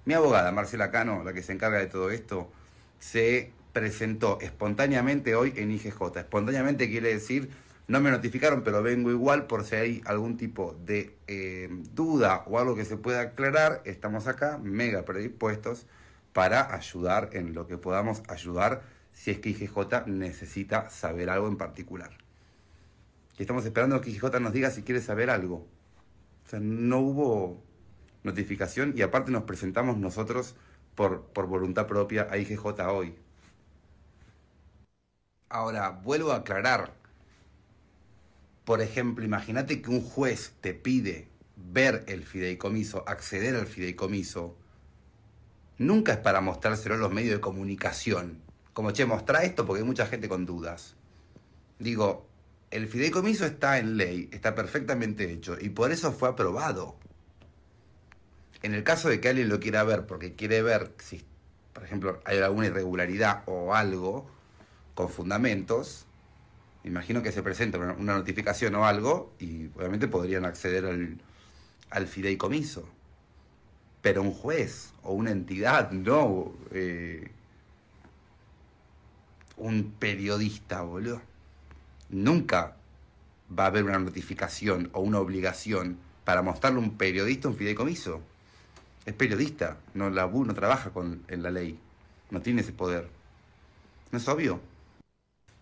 Mi 0.03 0.13
abogada, 0.13 0.51
Marcela 0.51 0.91
Cano, 0.91 1.23
la 1.23 1.33
que 1.33 1.43
se 1.43 1.53
encarga 1.53 1.77
de 1.77 1.87
todo 1.87 2.11
esto, 2.11 2.51
se 2.99 3.51
presentó 3.71 4.39
espontáneamente 4.41 5.35
hoy 5.35 5.53
en 5.55 5.71
IGJ. 5.71 6.17
Espontáneamente 6.17 6.89
quiere 6.89 7.13
decir, 7.13 7.49
no 7.87 8.01
me 8.01 8.09
notificaron, 8.09 8.63
pero 8.63 8.81
vengo 8.81 9.11
igual 9.11 9.47
por 9.47 9.63
si 9.63 9.75
hay 9.75 10.01
algún 10.05 10.35
tipo 10.35 10.75
de 10.85 11.15
eh, 11.27 11.69
duda 11.93 12.43
o 12.47 12.59
algo 12.59 12.75
que 12.75 12.85
se 12.85 12.97
pueda 12.97 13.21
aclarar. 13.21 13.81
Estamos 13.85 14.27
acá, 14.27 14.57
mega 14.57 15.05
predispuestos, 15.05 15.85
para 16.33 16.73
ayudar 16.75 17.29
en 17.33 17.53
lo 17.53 17.67
que 17.67 17.77
podamos 17.77 18.23
ayudar 18.27 18.81
si 19.13 19.31
es 19.31 19.39
que 19.39 19.49
IGJ 19.49 20.05
necesita 20.07 20.89
saber 20.89 21.29
algo 21.29 21.47
en 21.47 21.57
particular. 21.57 22.11
Y 23.37 23.43
estamos 23.43 23.65
esperando 23.65 24.01
que 24.01 24.09
IGJ 24.09 24.39
nos 24.39 24.53
diga 24.53 24.71
si 24.71 24.83
quiere 24.83 25.01
saber 25.01 25.29
algo. 25.29 25.67
O 26.47 26.49
sea, 26.49 26.59
no 26.59 26.99
hubo 26.99 27.61
notificación 28.23 28.93
y 28.95 29.03
aparte 29.03 29.31
nos 29.31 29.43
presentamos 29.43 29.97
nosotros 29.97 30.55
por, 30.95 31.25
por 31.27 31.45
voluntad 31.45 31.85
propia 31.85 32.27
a 32.31 32.37
IGJ 32.37 32.65
hoy. 32.89 33.15
Ahora, 35.49 35.91
vuelvo 35.91 36.31
a 36.31 36.37
aclarar. 36.37 36.95
Por 38.65 38.81
ejemplo, 38.81 39.23
imagínate 39.23 39.81
que 39.83 39.91
un 39.91 40.01
juez 40.01 40.55
te 40.61 40.73
pide 40.73 41.29
ver 41.55 42.03
el 42.07 42.23
fideicomiso, 42.23 43.03
acceder 43.07 43.55
al 43.55 43.67
fideicomiso. 43.67 44.57
Nunca 45.77 46.13
es 46.13 46.17
para 46.17 46.41
mostrárselo 46.41 46.95
a 46.95 46.97
los 46.97 47.13
medios 47.13 47.35
de 47.35 47.41
comunicación 47.41 48.47
como, 48.77 48.91
che, 48.91 49.07
mostra 49.07 49.41
esto 49.41 49.65
porque 49.65 49.81
hay 49.81 49.87
mucha 49.87 50.05
gente 50.05 50.29
con 50.29 50.45
dudas. 50.45 50.95
Digo, 51.79 52.27
el 52.71 52.87
fideicomiso 52.87 53.45
está 53.45 53.79
en 53.79 53.97
ley, 53.97 54.29
está 54.31 54.55
perfectamente 54.55 55.31
hecho 55.31 55.57
y 55.59 55.69
por 55.69 55.91
eso 55.91 56.11
fue 56.11 56.29
aprobado. 56.29 56.95
En 58.61 58.73
el 58.73 58.83
caso 58.83 59.09
de 59.09 59.21
que 59.21 59.29
alguien 59.29 59.49
lo 59.49 59.59
quiera 59.59 59.83
ver 59.83 60.05
porque 60.05 60.33
quiere 60.35 60.61
ver 60.61 60.91
si, 60.97 61.23
por 61.73 61.83
ejemplo, 61.83 62.21
hay 62.25 62.39
alguna 62.39 62.67
irregularidad 62.67 63.43
o 63.45 63.73
algo 63.73 64.29
con 64.95 65.09
fundamentos, 65.09 66.07
imagino 66.83 67.21
que 67.21 67.31
se 67.31 67.43
presenta 67.43 67.77
una 67.77 68.15
notificación 68.15 68.75
o 68.75 68.85
algo 68.85 69.33
y 69.39 69.67
obviamente 69.75 70.07
podrían 70.07 70.45
acceder 70.45 70.85
al, 71.89 72.07
fideicomiso. 72.07 72.87
Pero 74.01 74.21
un 74.21 74.31
juez 74.31 74.93
o 75.03 75.13
una 75.13 75.31
entidad, 75.31 75.91
no. 75.91 76.53
Eh, 76.71 77.31
un 79.57 79.91
periodista, 79.99 80.81
boludo. 80.81 81.21
Nunca 82.09 82.75
va 83.57 83.65
a 83.65 83.67
haber 83.67 83.83
una 83.83 83.99
notificación 83.99 84.89
o 84.93 85.01
una 85.01 85.19
obligación 85.19 85.97
para 86.23 86.41
mostrarle 86.41 86.79
a 86.79 86.83
un 86.83 86.97
periodista 86.97 87.47
un 87.47 87.55
fideicomiso. 87.55 88.21
Es 89.05 89.13
periodista, 89.13 89.77
no, 89.93 90.09
no 90.09 90.53
trabaja 90.53 90.89
con, 90.89 91.23
en 91.27 91.43
la 91.43 91.51
ley, 91.51 91.79
no 92.29 92.41
tiene 92.41 92.61
ese 92.61 92.73
poder. 92.73 93.07
¿No 94.11 94.17
es 94.17 94.27
obvio? 94.27 94.59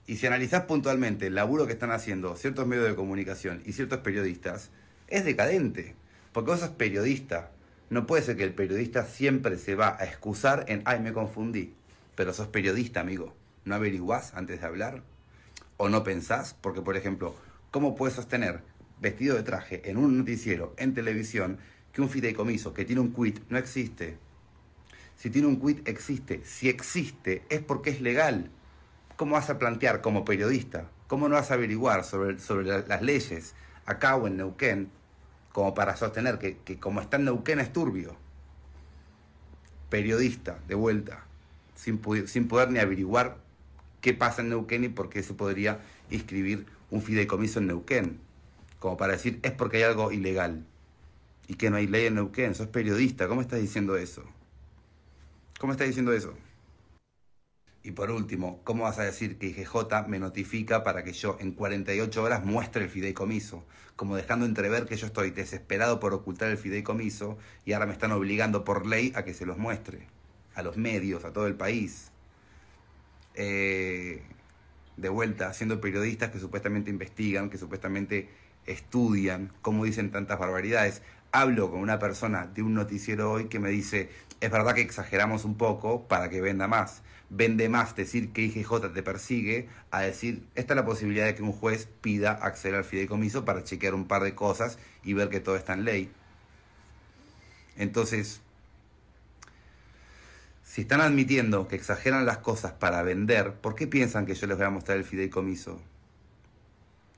Y 0.07 0.17
si 0.17 0.28
analizás 0.28 0.63
puntualmente 0.63 1.28
el 1.28 1.36
laburo 1.36 1.65
que 1.65 1.74
están 1.74 1.91
haciendo 1.91 2.36
ciertos 2.36 2.67
medios 2.67 2.88
de 2.88 2.95
comunicación 2.95 3.61
y 3.65 3.74
ciertos 3.74 3.99
periodistas, 3.99 4.70
es 5.07 5.26
decadente. 5.26 5.95
Porque 6.32 6.51
vos 6.51 6.59
sos 6.59 6.70
periodista. 6.70 7.51
No 7.89 8.05
puede 8.05 8.24
ser 8.24 8.38
que 8.38 8.43
el 8.43 8.53
periodista 8.53 9.05
siempre 9.05 9.57
se 9.57 9.76
va 9.76 9.97
a 9.99 10.05
excusar 10.05 10.65
en, 10.67 10.82
ay, 10.86 10.99
me 10.99 11.13
confundí. 11.13 11.74
Pero 12.15 12.34
sos 12.34 12.47
periodista, 12.47 12.99
amigo. 13.01 13.34
¿No 13.63 13.76
averiguás 13.76 14.34
antes 14.36 14.61
de 14.61 14.67
hablar? 14.67 15.01
¿O 15.78 15.89
no 15.89 16.03
pensás? 16.03 16.55
Porque, 16.61 16.82
por 16.82 16.95
ejemplo, 16.97 17.36
¿cómo 17.71 17.95
puedes 17.95 18.15
sostener 18.15 18.61
vestido 19.01 19.36
de 19.36 19.43
traje 19.43 19.89
en 19.89 19.97
un 19.97 20.17
noticiero, 20.17 20.73
en 20.78 20.93
televisión, 20.93 21.57
que 21.91 22.01
un 22.01 22.09
fideicomiso 22.09 22.73
que 22.73 22.86
tiene 22.86 23.01
un 23.01 23.13
quit 23.13 23.39
no 23.49 23.57
existe? 23.57 24.17
Si 25.17 25.30
tiene 25.30 25.47
un 25.47 25.59
quit 25.59 25.88
existe. 25.88 26.41
Si 26.45 26.69
existe 26.69 27.43
es 27.49 27.61
porque 27.61 27.89
es 27.89 28.01
legal. 28.01 28.49
¿cómo 29.15 29.34
vas 29.36 29.49
a 29.49 29.57
plantear 29.59 30.01
como 30.01 30.26
periodista? 30.26 30.89
¿Cómo 31.07 31.30
no 31.30 31.36
vas 31.36 31.51
a 31.51 31.53
averiguar 31.55 32.03
sobre, 32.03 32.38
sobre 32.39 32.65
la- 32.67 32.80
las 32.88 33.01
leyes 33.01 33.53
acá 33.86 34.15
o 34.17 34.28
en 34.28 34.38
Neuquén 34.38 34.89
como 35.53 35.73
para 35.73 35.95
sostener 35.95 36.38
que, 36.38 36.57
que 36.57 36.80
como 36.80 36.99
está 37.01 37.17
en 37.17 37.26
Neuquén 37.26 37.59
es 37.59 37.71
turbio? 37.71 38.17
Periodista, 39.89 40.59
de 40.67 40.76
vuelta, 40.76 41.23
sin, 41.76 42.01
sin 42.28 42.47
poder 42.47 42.71
ni 42.71 42.80
averiguar 42.80 43.38
qué 44.06 44.14
pasa 44.14 44.43
en 44.43 44.49
Neuquén 44.49 44.84
y 44.84 44.89
por 44.89 45.10
qué 45.10 45.24
se 45.24 45.34
podría 45.34 45.80
inscribir 46.12 46.68
un 46.91 47.01
fideicomiso 47.01 47.58
en 47.58 47.66
Neuquén. 47.66 48.20
Como 48.78 48.97
para 48.97 49.14
decir, 49.14 49.39
es 49.41 49.51
porque 49.51 49.78
hay 49.78 49.84
algo 49.84 50.12
ilegal 50.12 50.64
y 51.47 51.56
que 51.56 51.72
no 51.72 51.78
hay 51.78 51.88
ley 51.88 52.06
en 52.06 52.14
Neuquén. 52.14 52.53
Sos 52.53 52.68
periodista, 52.68 53.28
¿cómo 53.28 53.41
estás 53.41 53.60
diciendo 53.60 53.97
eso? 53.97 54.24
¿Cómo 55.60 55.72
estás 55.72 55.88
diciendo 55.88 56.14
eso? 56.14 56.36
Y 57.82 57.93
por 57.93 58.12
último, 58.12 58.62
¿cómo 58.64 58.84
vas 58.84 58.99
a 58.99 59.03
decir 59.06 59.39
que 59.39 59.47
IGJ 59.47 60.08
me 60.08 60.20
notifica 60.20 60.84
para 60.84 61.03
que 61.03 61.14
yo 61.14 61.38
en 61.39 61.53
48 61.53 62.22
horas 62.22 62.45
muestre 62.45 62.84
el 62.84 62.91
fideicomiso? 62.91 63.66
Como 63.95 64.16
dejando 64.16 64.45
entrever 64.45 64.86
que 64.86 64.97
yo 64.97 65.08
estoy 65.08 65.32
desesperado 65.32 65.99
por 65.99 66.14
ocultar 66.14 66.51
el 66.51 66.60
fideicomiso 66.60 67.39
y 67.66 67.74
ahora 67.74 67.88
me 67.88 67.93
están 67.93 68.12
obligando 68.12 68.64
por 68.64 68.86
ley 68.86 69.14
a 69.16 69.26
que 69.26 69.34
se 69.34 69.47
los 69.47 69.58
muestre. 69.58 70.06
A 70.53 70.62
los 70.62 70.78
medios, 70.78 71.26
a 71.26 71.34
todo 71.34 71.47
el 71.47 71.56
país. 71.56 72.12
Eh, 73.36 74.21
de 74.97 75.09
vuelta, 75.09 75.53
siendo 75.53 75.81
periodistas 75.81 76.31
que 76.31 76.39
supuestamente 76.39 76.89
investigan, 76.89 77.49
que 77.49 77.57
supuestamente 77.57 78.29
estudian, 78.65 79.51
cómo 79.61 79.86
dicen 79.86 80.11
tantas 80.11 80.39
barbaridades. 80.39 81.01
Hablo 81.31 81.69
con 81.69 81.81
una 81.81 81.99
persona 81.99 82.47
de 82.47 82.63
un 82.63 82.73
noticiero 82.73 83.31
hoy 83.31 83.45
que 83.45 83.59
me 83.59 83.69
dice, 83.69 84.09
es 84.39 84.51
verdad 84.51 84.73
que 84.73 84.81
exageramos 84.81 85.43
un 85.43 85.55
poco 85.57 86.07
para 86.07 86.29
que 86.29 86.41
venda 86.41 86.67
más. 86.67 87.01
Vende 87.29 87.67
más 87.69 87.95
decir 87.95 88.31
que 88.31 88.43
IGJ 88.43 88.93
te 88.93 89.03
persigue 89.03 89.67
a 89.91 90.01
decir, 90.01 90.43
esta 90.55 90.73
es 90.73 90.77
la 90.77 90.86
posibilidad 90.86 91.25
de 91.25 91.36
que 91.36 91.43
un 91.43 91.51
juez 91.51 91.89
pida 92.01 92.31
acceder 92.31 92.75
al 92.75 92.86
fideicomiso 92.86 93.43
para 93.43 93.63
chequear 93.63 93.95
un 93.95 94.07
par 94.07 94.23
de 94.23 94.36
cosas 94.36 94.77
y 95.03 95.13
ver 95.13 95.29
que 95.29 95.39
todo 95.39 95.57
está 95.57 95.73
en 95.73 95.83
ley. 95.83 96.11
Entonces, 97.77 98.41
si 100.76 100.82
están 100.82 100.99
admitiendo 100.99 101.69
que 101.69 101.78
exageran 101.78 102.26
las 102.26 102.39
cosas 102.39 102.73
para 102.73 103.01
vender, 103.01 103.53
¿por 103.53 103.76
qué 103.76 103.88
piensan 103.88 104.26
que 104.26 104.34
yo 104.36 104.45
les 104.45 104.57
voy 104.57 104.65
a 104.65 104.69
mostrar 104.69 104.97
el 104.97 105.05
fideicomiso? 105.05 105.82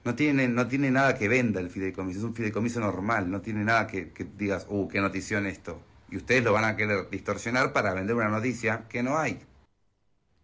No 0.05 0.13
tiene, 0.13 0.47
no 0.47 0.67
tiene 0.67 0.91
nada 0.91 1.15
que 1.15 1.27
venda 1.27 1.59
el 1.59 1.71
fideicomiso, 1.71 2.19
es 2.19 2.23
un 2.25 2.35
fideicomiso 2.35 2.79
normal, 2.79 3.31
no 3.31 3.41
tiene 3.41 3.63
nada 3.63 3.87
que, 3.87 4.11
digas, 4.37 4.67
uh, 4.69 4.87
qué 4.87 5.01
notición 5.01 5.47
esto. 5.47 5.81
Y 6.11 6.17
ustedes 6.17 6.43
lo 6.43 6.53
van 6.53 6.65
a 6.65 6.75
querer 6.75 7.09
distorsionar 7.09 7.73
para 7.73 7.95
vender 7.95 8.15
una 8.15 8.29
noticia 8.29 8.83
que 8.89 9.01
no 9.01 9.17
hay. 9.17 9.39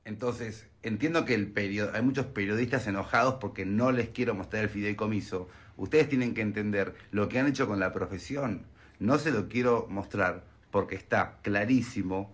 Entonces, 0.05 0.65
entiendo 0.81 1.23
que 1.23 1.35
el 1.35 1.53
perio- 1.53 1.91
hay 1.93 2.01
muchos 2.01 2.25
periodistas 2.25 2.87
enojados 2.87 3.35
porque 3.35 3.63
no 3.63 3.91
les 3.91 4.09
quiero 4.09 4.33
mostrar 4.33 4.63
el 4.63 4.69
fideicomiso. 4.69 5.47
Ustedes 5.77 6.09
tienen 6.09 6.33
que 6.33 6.41
entender 6.41 6.95
lo 7.11 7.29
que 7.29 7.37
han 7.37 7.45
hecho 7.45 7.67
con 7.67 7.79
la 7.79 7.93
profesión. 7.93 8.65
No 8.97 9.19
se 9.19 9.29
lo 9.29 9.49
quiero 9.49 9.85
mostrar 9.87 10.45
porque 10.71 10.95
está 10.95 11.37
clarísimo 11.43 12.33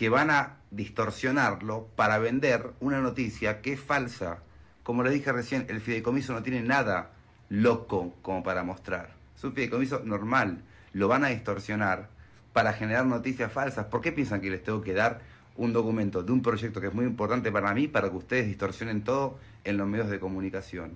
que 0.00 0.08
van 0.08 0.30
a 0.30 0.56
distorsionarlo 0.70 1.88
para 1.94 2.16
vender 2.16 2.70
una 2.80 3.02
noticia 3.02 3.60
que 3.60 3.74
es 3.74 3.80
falsa. 3.80 4.38
Como 4.82 5.02
les 5.02 5.12
dije 5.12 5.30
recién, 5.30 5.66
el 5.68 5.82
fideicomiso 5.82 6.32
no 6.32 6.42
tiene 6.42 6.62
nada 6.62 7.10
loco 7.50 8.14
como 8.22 8.42
para 8.42 8.64
mostrar. 8.64 9.10
Es 9.36 9.44
un 9.44 9.52
fideicomiso 9.52 10.00
normal. 10.06 10.62
Lo 10.94 11.06
van 11.06 11.22
a 11.22 11.28
distorsionar 11.28 12.08
para 12.54 12.72
generar 12.72 13.04
noticias 13.04 13.52
falsas. 13.52 13.88
¿Por 13.88 14.00
qué 14.00 14.10
piensan 14.10 14.40
que 14.40 14.48
les 14.48 14.64
tengo 14.64 14.80
que 14.80 14.94
dar 14.94 15.20
un 15.54 15.74
documento 15.74 16.22
de 16.22 16.32
un 16.32 16.40
proyecto 16.40 16.80
que 16.80 16.86
es 16.86 16.94
muy 16.94 17.04
importante 17.04 17.52
para 17.52 17.74
mí 17.74 17.86
para 17.86 18.08
que 18.08 18.16
ustedes 18.16 18.46
distorsionen 18.46 19.04
todo 19.04 19.38
en 19.64 19.76
los 19.76 19.86
medios 19.86 20.08
de 20.08 20.18
comunicación? 20.18 20.92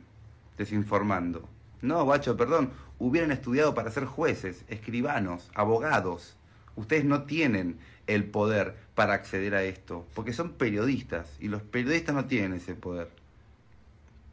Desinformando. 0.57 1.47
No, 1.83 2.03
guacho, 2.05 2.39
perdón. 2.39 2.71
Hubieran 2.99 3.33
estudiado 3.33 3.75
para 3.75 3.91
ser 3.91 4.07
jueces, 4.07 4.65
escribanos, 4.69 5.51
abogados. 5.55 6.39
Ustedes 6.75 7.05
no 7.05 7.25
tienen 7.25 7.79
el 8.07 8.25
poder 8.25 8.84
para 8.95 9.15
acceder 9.15 9.55
a 9.55 9.65
esto, 9.65 10.07
porque 10.15 10.33
son 10.33 10.53
periodistas 10.53 11.29
y 11.41 11.49
los 11.49 11.63
periodistas 11.63 12.15
no 12.15 12.27
tienen 12.27 12.55
ese 12.55 12.75
poder. 12.75 13.11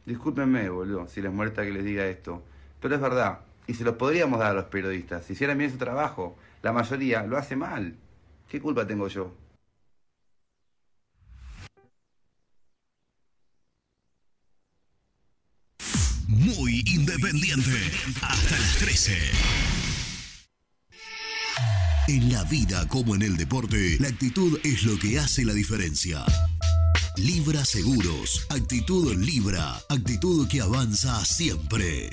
Discúlpenme, 0.06 0.68
boludo, 0.68 1.08
si 1.08 1.20
les 1.20 1.32
molesta 1.32 1.62
que 1.62 1.70
les 1.70 1.84
diga 1.84 2.06
esto, 2.06 2.42
pero 2.80 2.94
es 2.94 3.00
verdad, 3.00 3.40
y 3.66 3.74
se 3.74 3.84
los 3.84 3.96
podríamos 3.96 4.38
dar 4.38 4.50
a 4.50 4.54
los 4.54 4.64
periodistas, 4.66 5.24
si 5.24 5.34
hicieran 5.34 5.58
bien 5.58 5.70
su 5.70 5.78
trabajo. 5.78 6.36
La 6.62 6.72
mayoría 6.72 7.24
lo 7.24 7.36
hace 7.36 7.56
mal. 7.56 7.96
¿Qué 8.48 8.60
culpa 8.60 8.86
tengo 8.86 9.08
yo? 9.08 9.34
Muy 16.28 16.82
independiente. 16.86 17.70
Hasta 18.22 18.58
las 18.58 18.78
13. 18.78 19.81
En 22.08 22.32
la 22.32 22.42
vida 22.44 22.86
como 22.88 23.14
en 23.14 23.22
el 23.22 23.36
deporte, 23.36 23.96
la 24.00 24.08
actitud 24.08 24.58
es 24.64 24.82
lo 24.82 24.98
que 24.98 25.20
hace 25.20 25.44
la 25.44 25.52
diferencia. 25.54 26.24
Libra 27.16 27.64
Seguros. 27.64 28.44
Actitud 28.48 29.14
Libra. 29.16 29.80
Actitud 29.88 30.48
que 30.48 30.60
avanza 30.60 31.24
siempre. 31.24 32.10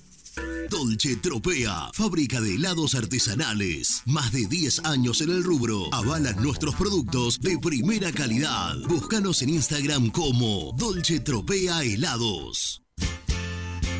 Dolce 0.69 1.15
Tropea, 1.15 1.89
fábrica 1.93 2.41
de 2.41 2.55
helados 2.55 2.95
artesanales. 2.95 4.03
Más 4.05 4.31
de 4.31 4.47
10 4.47 4.85
años 4.85 5.21
en 5.21 5.29
el 5.29 5.43
rubro. 5.43 5.93
Avalan 5.93 6.41
nuestros 6.43 6.75
productos 6.75 7.39
de 7.39 7.57
primera 7.57 8.11
calidad. 8.11 8.75
Búscanos 8.87 9.41
en 9.41 9.49
Instagram 9.49 10.09
como 10.09 10.73
Dolce 10.77 11.19
Tropea 11.21 11.83
Helados. 11.83 12.86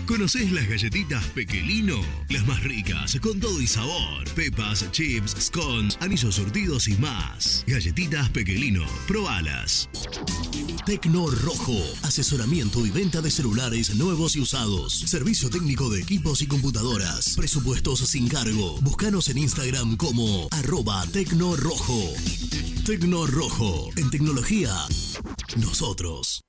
¿Conocés 0.07 0.53
las 0.53 0.65
galletitas 0.69 1.21
Pequelino? 1.35 1.99
Las 2.29 2.47
más 2.47 2.63
ricas, 2.63 3.19
con 3.21 3.41
todo 3.41 3.59
y 3.61 3.67
sabor. 3.67 4.23
Pepas, 4.35 4.89
chips, 4.91 5.35
scones, 5.37 5.97
anillos 5.99 6.35
surtidos 6.35 6.87
y 6.87 6.95
más. 6.95 7.65
Galletitas 7.67 8.29
Pequelino, 8.29 8.85
probalas. 9.05 9.89
Tecno 10.85 11.29
Rojo, 11.29 11.77
asesoramiento 12.03 12.85
y 12.85 12.89
venta 12.89 13.21
de 13.21 13.29
celulares 13.29 13.95
nuevos 13.95 14.37
y 14.37 14.39
usados. 14.39 14.93
Servicio 14.93 15.49
técnico 15.49 15.89
de 15.89 15.99
equipos 15.99 16.41
y 16.41 16.47
computadoras. 16.47 17.35
Presupuestos 17.35 17.99
sin 17.99 18.29
cargo. 18.29 18.79
Búscanos 18.79 19.27
en 19.27 19.39
Instagram 19.39 19.97
como 19.97 20.47
arroba 20.51 21.05
Tecno 21.11 21.57
Rojo. 21.57 22.13
Tecno 22.85 23.27
Rojo, 23.27 23.89
en 23.97 24.09
tecnología, 24.09 24.73
nosotros. 25.57 26.46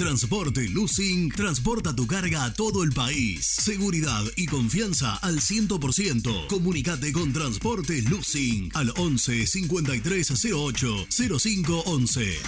Transporte 0.00 0.66
Lucing 0.70 1.30
transporta 1.30 1.94
tu 1.94 2.06
carga 2.06 2.46
a 2.46 2.54
todo 2.54 2.84
el 2.84 2.92
país. 2.92 3.44
Seguridad 3.44 4.24
y 4.34 4.46
confianza 4.46 5.16
al 5.16 5.42
100%. 5.42 6.46
Comunicate 6.46 7.12
con 7.12 7.34
Transporte 7.34 8.00
Lucing 8.08 8.70
al 8.72 8.94
11 8.96 9.46
5308 9.46 11.06
0511. 11.38 12.38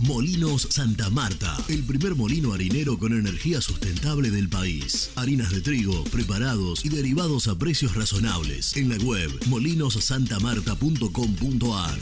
Molinos 0.00 0.68
Santa 0.70 1.10
Marta, 1.10 1.62
el 1.68 1.84
primer 1.84 2.14
molino 2.14 2.54
harinero 2.54 2.98
con 2.98 3.12
energía 3.12 3.60
sustentable 3.60 4.30
del 4.30 4.48
país. 4.48 5.10
Harinas 5.16 5.50
de 5.50 5.60
trigo, 5.60 6.02
preparados 6.04 6.86
y 6.86 6.88
derivados 6.88 7.46
a 7.46 7.58
precios 7.58 7.94
razonables. 7.94 8.74
En 8.74 8.88
la 8.88 8.96
web 9.04 9.30
molinosantamarta.com.ar. 9.48 11.98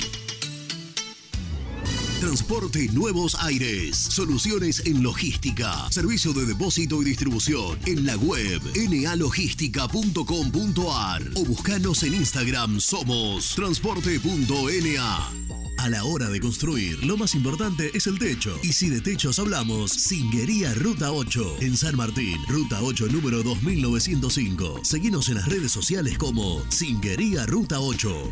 Transporte 2.22 2.86
Nuevos 2.92 3.34
Aires. 3.40 3.96
Soluciones 3.96 4.86
en 4.86 5.02
logística. 5.02 5.90
Servicio 5.90 6.32
de 6.32 6.46
depósito 6.46 7.02
y 7.02 7.04
distribución. 7.04 7.76
En 7.84 8.06
la 8.06 8.16
web 8.16 8.62
nalogística.com.ar 8.76 11.22
o 11.34 11.44
buscanos 11.44 12.04
en 12.04 12.14
Instagram. 12.14 12.78
Somos 12.78 13.56
transporte.na. 13.56 15.32
A 15.78 15.88
la 15.88 16.04
hora 16.04 16.30
de 16.30 16.38
construir, 16.38 17.04
lo 17.04 17.16
más 17.16 17.34
importante 17.34 17.90
es 17.92 18.06
el 18.06 18.20
techo. 18.20 18.56
Y 18.62 18.72
si 18.72 18.88
de 18.88 19.00
techos 19.00 19.40
hablamos, 19.40 19.90
Singuería 19.90 20.74
Ruta 20.74 21.10
8. 21.10 21.56
En 21.60 21.76
San 21.76 21.96
Martín, 21.96 22.38
Ruta 22.46 22.78
8, 22.82 23.08
número 23.08 23.42
2905. 23.42 24.84
Seguinos 24.84 25.28
en 25.28 25.34
las 25.34 25.48
redes 25.48 25.72
sociales 25.72 26.18
como 26.18 26.62
Singuería 26.70 27.46
Ruta 27.46 27.80
8. 27.80 28.30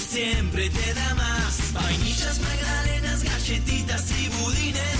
Siempre 0.00 0.70
te 0.70 0.94
da 0.94 1.14
más. 1.14 1.72
Vainillas, 1.72 2.40
magdalenas, 2.40 3.22
galletitas 3.22 4.10
y 4.12 4.28
budines. 4.28 4.99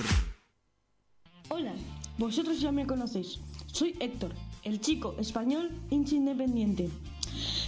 Hola, 1.50 1.74
vosotros 2.18 2.60
ya 2.60 2.72
me 2.72 2.88
conocéis. 2.88 3.40
Soy 3.68 3.96
Héctor, 4.00 4.34
el 4.64 4.82
chico 4.82 5.16
español 5.20 5.70
hincha 5.92 6.16
independiente. 6.16 6.90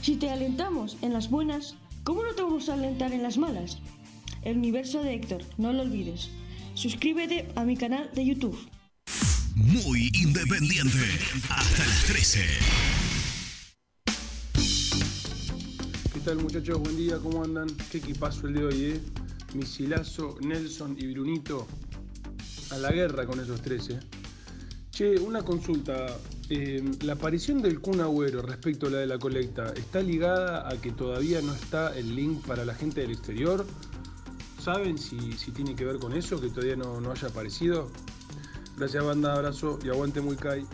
Si 0.02 0.16
te 0.16 0.32
alentamos 0.32 0.98
en 1.02 1.14
las 1.14 1.30
buenas, 1.30 1.76
¿cómo 2.04 2.24
no 2.24 2.34
te 2.34 2.42
vamos 2.42 2.68
a 2.70 2.74
alentar 2.74 3.14
en 3.14 3.22
las 3.24 3.38
malas? 3.38 3.78
El 4.42 4.58
universo 4.58 5.04
de 5.04 5.14
Héctor, 5.14 5.44
no 5.58 5.74
lo 5.74 5.84
olvides. 5.84 6.32
Suscríbete 6.74 7.52
a 7.56 7.64
mi 7.64 7.78
canal 7.78 8.10
de 8.14 8.26
YouTube. 8.26 8.58
Muy 9.56 10.10
independiente. 10.14 10.98
Hasta 11.50 11.86
las 11.86 12.06
13. 12.06 13.05
Tal 16.26 16.38
muchachos? 16.38 16.80
Buen 16.80 16.98
día, 16.98 17.20
¿cómo 17.20 17.44
andan? 17.44 17.68
Qué 17.92 18.00
equipazo 18.00 18.48
el 18.48 18.56
de 18.56 18.66
hoy, 18.66 18.84
¿eh? 18.86 19.02
Misilazo, 19.54 20.36
Nelson 20.42 20.96
y 20.98 21.14
Brunito 21.14 21.68
a 22.72 22.78
la 22.80 22.92
guerra 22.92 23.28
con 23.28 23.40
esos 23.40 23.62
tres, 23.62 23.90
¿eh? 23.92 24.00
Che, 24.90 25.20
una 25.20 25.44
consulta. 25.44 26.08
Eh, 26.50 26.84
la 27.04 27.14
aparición 27.14 27.62
del 27.62 27.80
Kun 27.80 28.02
Agüero 28.02 28.42
respecto 28.42 28.88
a 28.88 28.90
la 28.90 28.98
de 28.98 29.06
la 29.06 29.20
colecta, 29.20 29.72
¿está 29.76 30.02
ligada 30.02 30.68
a 30.68 30.82
que 30.82 30.92
todavía 30.92 31.44
no 31.44 31.54
está 31.54 31.96
el 31.96 32.16
link 32.16 32.44
para 32.48 32.66
la 32.66 32.74
gente 32.74 33.02
del 33.02 33.12
exterior? 33.12 33.64
¿Saben 34.60 34.98
si, 34.98 35.34
si 35.34 35.52
tiene 35.52 35.76
que 35.76 35.86
ver 35.86 35.98
con 36.00 36.14
eso, 36.14 36.42
que 36.42 36.50
todavía 36.50 36.76
no, 36.76 37.00
no 37.02 37.12
haya 37.12 37.28
aparecido? 37.28 37.92
Gracias 38.78 39.06
banda, 39.06 39.36
abrazo 39.36 39.78
y 39.84 39.90
aguante 39.90 40.22
muy 40.22 40.38
Kai. 40.38 40.66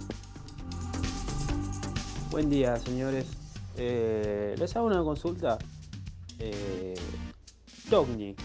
Buen 2.30 2.50
día, 2.50 2.78
señores. 2.78 3.41
Eh, 3.78 4.56
les 4.58 4.76
hago 4.76 4.88
una 4.88 5.04
consulta. 5.04 5.58
Eh, 6.40 6.96
Togni, 7.90 8.36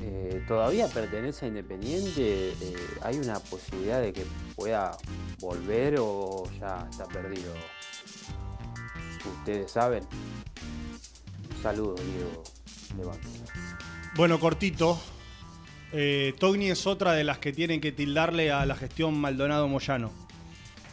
eh, 0.00 0.44
¿todavía 0.48 0.88
pertenece 0.88 1.44
a 1.44 1.48
Independiente? 1.48 2.50
Eh, 2.50 2.76
¿Hay 3.02 3.16
una 3.18 3.38
posibilidad 3.38 4.00
de 4.00 4.12
que 4.12 4.24
pueda 4.56 4.96
volver 5.38 5.96
o 6.00 6.44
ya 6.58 6.86
está 6.90 7.06
perdido? 7.06 7.52
¿Ustedes 9.38 9.70
saben? 9.70 10.04
Saludos, 11.62 12.00
Diego. 12.04 12.42
Levante. 12.96 13.28
Bueno, 14.16 14.40
cortito. 14.40 14.98
Togni 16.38 16.70
es 16.70 16.86
otra 16.86 17.12
de 17.12 17.24
las 17.24 17.38
que 17.38 17.52
tienen 17.52 17.80
que 17.80 17.92
tildarle 17.92 18.52
a 18.52 18.66
la 18.66 18.74
gestión 18.74 19.18
Maldonado 19.18 19.66
Moyano. 19.68 20.25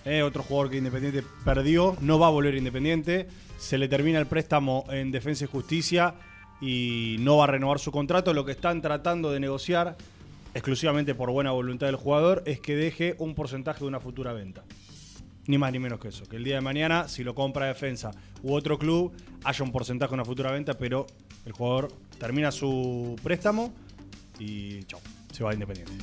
Eh, 0.06 0.22
otro 0.22 0.44
jugador 0.44 0.70
que 0.70 0.78
Independiente 0.78 1.24
perdió, 1.46 1.96
no 2.02 2.20
va 2.20 2.28
a 2.28 2.30
volver 2.30 2.56
Independiente. 2.56 3.28
Se 3.58 3.78
le 3.78 3.88
termina 3.88 4.20
el 4.20 4.26
préstamo 4.26 4.86
en 4.90 5.12
Defensa 5.12 5.46
y 5.46 5.48
Justicia 5.48 6.16
y 6.60 7.18
no 7.20 7.38
va 7.38 7.46
a 7.46 7.48
renovar 7.48 7.80
su 7.80 7.92
contrato. 7.92 8.34
Lo 8.34 8.46
que 8.46 8.52
están 8.52 8.82
tratando 8.82 9.32
de 9.32 9.40
negociar, 9.40 9.96
exclusivamente 10.54 11.16
por 11.16 11.32
buena 11.32 11.52
voluntad 11.52 11.88
del 11.88 11.96
jugador, 11.96 12.44
es 12.46 12.60
que 12.60 12.76
deje 12.76 13.16
un 13.20 13.36
porcentaje 13.36 13.80
de 13.80 13.86
una 13.86 14.00
futura 14.00 14.34
venta. 14.34 14.64
Ni 15.48 15.58
más 15.58 15.72
ni 15.72 15.80
menos 15.80 16.00
que 16.00 16.10
eso. 16.10 16.26
Que 16.26 16.38
el 16.38 16.44
día 16.44 16.56
de 16.56 16.62
mañana, 16.62 17.08
si 17.08 17.24
lo 17.24 17.36
compra 17.36 17.68
Defensa 17.68 18.12
u 18.42 18.54
otro 18.54 18.78
club, 18.78 19.14
haya 19.44 19.64
un 19.64 19.72
porcentaje 19.72 20.12
de 20.12 20.16
una 20.16 20.26
futura 20.26 20.52
venta, 20.52 20.78
pero 20.78 21.06
el 21.46 21.52
jugador 21.54 21.92
termina 22.18 22.52
su 22.52 23.16
préstamo 23.24 23.74
y 24.40 24.84
chao, 24.84 25.02
se 25.32 25.44
va 25.44 25.52
a 25.52 25.54
Independiente. 25.54 25.94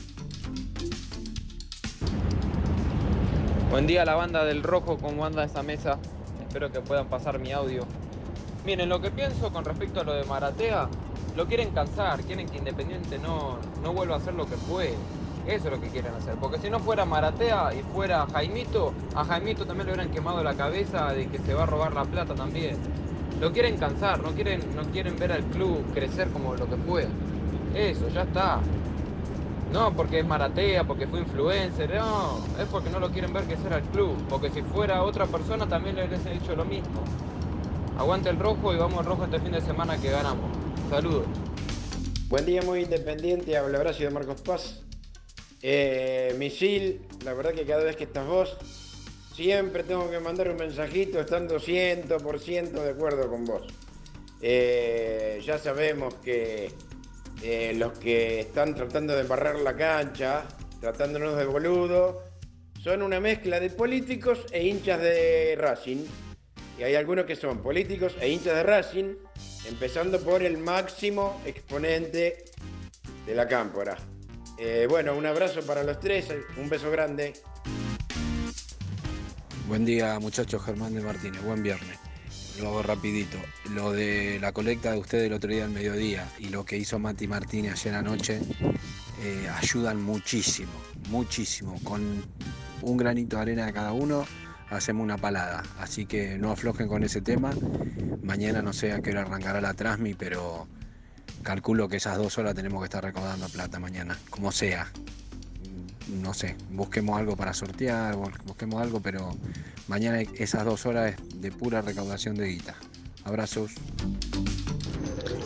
Buen 3.70 3.86
día 3.86 4.04
la 4.04 4.16
banda 4.16 4.44
del 4.44 4.64
Rojo, 4.64 4.98
¿cómo 4.98 5.24
anda 5.24 5.44
esa 5.44 5.62
mesa? 5.62 5.96
Espero 6.42 6.72
que 6.72 6.80
puedan 6.80 7.06
pasar 7.06 7.38
mi 7.38 7.52
audio. 7.52 7.82
Miren, 8.66 8.88
lo 8.88 9.00
que 9.00 9.12
pienso 9.12 9.52
con 9.52 9.64
respecto 9.64 10.00
a 10.00 10.04
lo 10.04 10.12
de 10.12 10.24
Maratea, 10.24 10.88
lo 11.36 11.46
quieren 11.46 11.70
cansar, 11.70 12.20
quieren 12.22 12.48
que 12.48 12.58
Independiente 12.58 13.16
no, 13.20 13.58
no 13.80 13.92
vuelva 13.92 14.16
a 14.16 14.18
hacer 14.18 14.34
lo 14.34 14.46
que 14.46 14.56
fue. 14.56 14.92
Eso 15.46 15.68
es 15.68 15.72
lo 15.72 15.80
que 15.80 15.86
quieren 15.86 16.12
hacer, 16.14 16.34
porque 16.34 16.58
si 16.58 16.68
no 16.68 16.80
fuera 16.80 17.04
Maratea 17.04 17.72
y 17.72 17.82
fuera 17.94 18.26
Jaimito, 18.32 18.92
a 19.14 19.24
Jaimito 19.24 19.64
también 19.64 19.86
le 19.86 19.92
hubieran 19.92 20.12
quemado 20.12 20.42
la 20.42 20.54
cabeza 20.54 21.12
de 21.12 21.28
que 21.28 21.38
se 21.38 21.54
va 21.54 21.62
a 21.62 21.66
robar 21.66 21.94
la 21.94 22.04
plata 22.04 22.34
también. 22.34 22.76
Lo 23.40 23.52
quieren 23.52 23.76
cansar, 23.76 24.20
no 24.20 24.30
quieren, 24.30 24.62
no 24.74 24.82
quieren 24.90 25.16
ver 25.16 25.30
al 25.30 25.44
club 25.44 25.84
crecer 25.94 26.28
como 26.30 26.56
lo 26.56 26.68
que 26.68 26.76
fue. 26.76 27.06
Eso, 27.76 28.08
ya 28.08 28.22
está. 28.22 28.58
No 29.72 29.94
porque 29.94 30.20
es 30.20 30.26
maratea, 30.26 30.84
porque 30.84 31.06
fue 31.06 31.20
influencer, 31.20 31.94
no, 31.94 32.44
es 32.58 32.66
porque 32.66 32.90
no 32.90 32.98
lo 32.98 33.10
quieren 33.10 33.32
ver 33.32 33.44
crecer 33.44 33.72
al 33.72 33.82
club, 33.82 34.16
porque 34.28 34.50
si 34.50 34.62
fuera 34.62 35.02
otra 35.02 35.26
persona 35.26 35.68
también 35.68 35.96
le 35.96 36.06
hubiese 36.06 36.30
dicho 36.30 36.56
lo 36.56 36.64
mismo. 36.64 37.04
Aguante 37.96 38.30
el 38.30 38.38
rojo 38.38 38.74
y 38.74 38.78
vamos 38.78 38.98
al 38.98 39.06
rojo 39.06 39.24
este 39.24 39.38
fin 39.38 39.52
de 39.52 39.60
semana 39.60 39.96
que 39.98 40.10
ganamos. 40.10 40.50
Saludos. 40.88 41.26
Buen 42.28 42.46
día, 42.46 42.62
muy 42.62 42.82
independiente. 42.82 43.56
Habla 43.56 43.78
de 43.92 44.10
Marcos 44.10 44.40
Paz. 44.40 44.82
Eh, 45.62 46.34
misil, 46.38 47.02
la 47.24 47.34
verdad 47.34 47.52
que 47.52 47.66
cada 47.66 47.84
vez 47.84 47.96
que 47.96 48.04
estás 48.04 48.26
vos, 48.26 48.56
siempre 49.34 49.82
tengo 49.82 50.10
que 50.10 50.18
mandar 50.18 50.48
un 50.48 50.56
mensajito 50.56 51.20
estando 51.20 51.60
100% 51.60 52.70
de 52.70 52.90
acuerdo 52.90 53.28
con 53.28 53.44
vos. 53.44 53.62
Eh, 54.40 55.42
ya 55.44 55.58
sabemos 55.58 56.14
que 56.24 56.72
eh, 57.42 57.72
los 57.76 57.98
que 57.98 58.40
están 58.40 58.74
tratando 58.74 59.16
de 59.16 59.22
barrer 59.22 59.60
la 59.60 59.74
cancha, 59.74 60.44
tratándonos 60.80 61.36
de 61.36 61.44
boludo, 61.44 62.24
son 62.82 63.02
una 63.02 63.20
mezcla 63.20 63.60
de 63.60 63.70
políticos 63.70 64.46
e 64.50 64.66
hinchas 64.66 65.00
de 65.00 65.56
Racing. 65.58 66.04
Y 66.78 66.82
hay 66.82 66.94
algunos 66.94 67.26
que 67.26 67.36
son 67.36 67.62
políticos 67.62 68.14
e 68.20 68.28
hinchas 68.28 68.54
de 68.54 68.62
Racing, 68.62 69.14
empezando 69.68 70.20
por 70.20 70.42
el 70.42 70.58
máximo 70.58 71.40
exponente 71.44 72.44
de 73.26 73.34
la 73.34 73.46
cámpora. 73.46 73.96
Eh, 74.58 74.86
bueno, 74.88 75.16
un 75.16 75.26
abrazo 75.26 75.62
para 75.62 75.82
los 75.82 76.00
tres, 76.00 76.26
un 76.58 76.68
beso 76.68 76.90
grande. 76.90 77.32
Buen 79.68 79.84
día 79.84 80.18
muchachos, 80.18 80.62
Germán 80.64 80.94
de 80.94 81.00
Martínez, 81.00 81.42
buen 81.42 81.62
viernes. 81.62 81.98
Lo 82.60 82.68
hago 82.68 82.82
rapidito. 82.82 83.38
Lo 83.72 83.92
de 83.92 84.38
la 84.40 84.52
colecta 84.52 84.92
de 84.92 84.98
ustedes 84.98 85.26
el 85.26 85.32
otro 85.32 85.50
día 85.50 85.64
al 85.64 85.70
mediodía 85.70 86.28
y 86.38 86.48
lo 86.48 86.64
que 86.64 86.76
hizo 86.76 86.98
Mati 86.98 87.26
Martínez 87.26 87.72
ayer 87.72 87.94
anoche 87.94 88.40
eh, 89.22 89.48
ayudan 89.56 90.02
muchísimo, 90.02 90.72
muchísimo. 91.08 91.80
Con 91.82 92.22
un 92.82 92.96
granito 92.96 93.36
de 93.36 93.42
arena 93.42 93.66
de 93.66 93.72
cada 93.72 93.92
uno 93.92 94.26
hacemos 94.68 95.04
una 95.04 95.16
palada. 95.16 95.62
Así 95.78 96.04
que 96.06 96.38
no 96.38 96.50
aflojen 96.52 96.88
con 96.88 97.02
ese 97.02 97.22
tema. 97.22 97.50
Mañana 98.22 98.60
no 98.60 98.72
sé 98.72 98.92
a 98.92 99.00
qué 99.00 99.10
hora 99.10 99.22
arrancará 99.22 99.60
la 99.60 99.74
Transmi, 99.74 100.14
pero 100.14 100.68
calculo 101.42 101.88
que 101.88 101.96
esas 101.96 102.18
dos 102.18 102.36
horas 102.36 102.54
tenemos 102.54 102.80
que 102.80 102.84
estar 102.84 103.02
recaudando 103.02 103.48
plata 103.48 103.78
mañana, 103.78 104.18
como 104.28 104.52
sea. 104.52 104.92
No 106.10 106.34
sé, 106.34 106.56
busquemos 106.70 107.18
algo 107.18 107.36
para 107.36 107.54
sortear, 107.54 108.16
busquemos 108.44 108.82
algo, 108.82 109.00
pero 109.00 109.36
mañana 109.86 110.20
esas 110.20 110.64
dos 110.64 110.84
horas 110.84 111.14
de 111.36 111.52
pura 111.52 111.82
recaudación 111.82 112.36
de 112.36 112.48
guita. 112.48 112.74
Abrazos. 113.24 113.72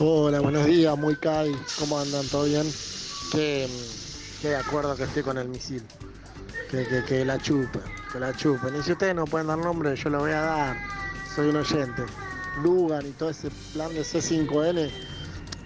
Hola, 0.01 0.41
buenos 0.41 0.67
días, 0.67 0.97
muy 0.97 1.17
Kai. 1.17 1.55
¿Cómo 1.79 1.99
andan? 1.99 2.27
¿Todo 2.29 2.45
bien? 2.45 2.67
Que, 3.31 3.69
que 4.41 4.49
de 4.49 4.57
acuerdo 4.57 4.97
que 4.97 5.05
estoy 5.05 5.23
con 5.23 5.39
el 5.39 5.49
misil. 5.49 5.83
Que, 6.71 6.87
que, 6.87 7.05
que 7.05 7.25
la 7.25 7.39
chupen, 7.39 7.83
que 8.13 8.19
la 8.19 8.35
chupen. 8.35 8.75
Y 8.77 8.83
si 8.83 8.93
ustedes 8.93 9.15
no 9.15 9.27
pueden 9.27 9.49
dar 9.49 9.59
nombre, 9.59 9.95
yo 9.95 10.11
lo 10.11 10.21
voy 10.21 10.33
a 10.33 10.41
dar. 10.41 10.77
Soy 11.35 11.49
un 11.49 11.57
oyente. 11.57 12.03
Lugan 12.63 13.07
y 13.07 13.11
todo 13.11 13.31
ese 13.31 13.51
plan 13.73 13.93
de 13.93 14.01
C5N. 14.01 14.91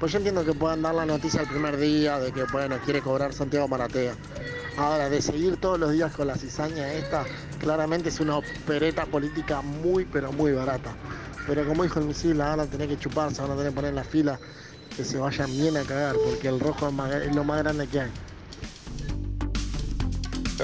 Pues 0.01 0.13
yo 0.13 0.19
entiendo 0.19 0.45
que 0.45 0.53
puedan 0.53 0.83
dar 0.83 0.95
la 0.95 1.07
noticia 1.07 1.41
el 1.41 1.49
primer 1.49 1.77
día 1.77 2.19
de 2.19 2.33
que, 2.33 2.45
bueno, 2.45 2.79
quiere 2.85 3.01
cobrar 3.01 3.33
Santiago 3.33 3.69
Maratea. 3.69 4.15
Ahora, 4.79 5.11
de 5.11 5.21
seguir 5.21 5.57
todos 5.57 5.77
los 5.77 5.91
días 5.93 6.15
con 6.15 6.29
la 6.29 6.37
cizaña 6.37 6.93
esta, 6.93 7.25
claramente 7.59 8.11
es 8.11 8.21
una 8.21 8.39
opereta 8.39 9.07
política 9.07 9.61
muy, 9.61 10.05
pero 10.05 10.31
muy 10.31 10.53
barata. 10.53 10.95
Pero 11.49 11.67
como 11.67 11.83
dijo 11.83 11.99
el 11.99 12.07
misil, 12.07 12.39
la 12.39 12.51
van 12.51 12.61
a 12.61 12.67
tener 12.67 12.89
que 12.89 12.97
chupar, 12.97 13.35
se 13.35 13.43
van 13.43 13.51
a 13.51 13.57
tener 13.57 13.71
que 13.71 13.75
poner 13.75 13.89
en 13.89 13.97
la 13.97 14.05
fila, 14.05 14.39
que 14.97 15.05
se 15.05 15.19
vayan 15.19 15.51
bien 15.51 15.77
a 15.77 15.83
cagar, 15.83 16.15
porque 16.25 16.47
el 16.47 16.61
rojo 16.61 16.89
es, 16.89 17.35
lo 17.35 17.43
más 17.43 17.59
grande 17.59 17.89
que 17.89 18.03
hay. 18.03 18.11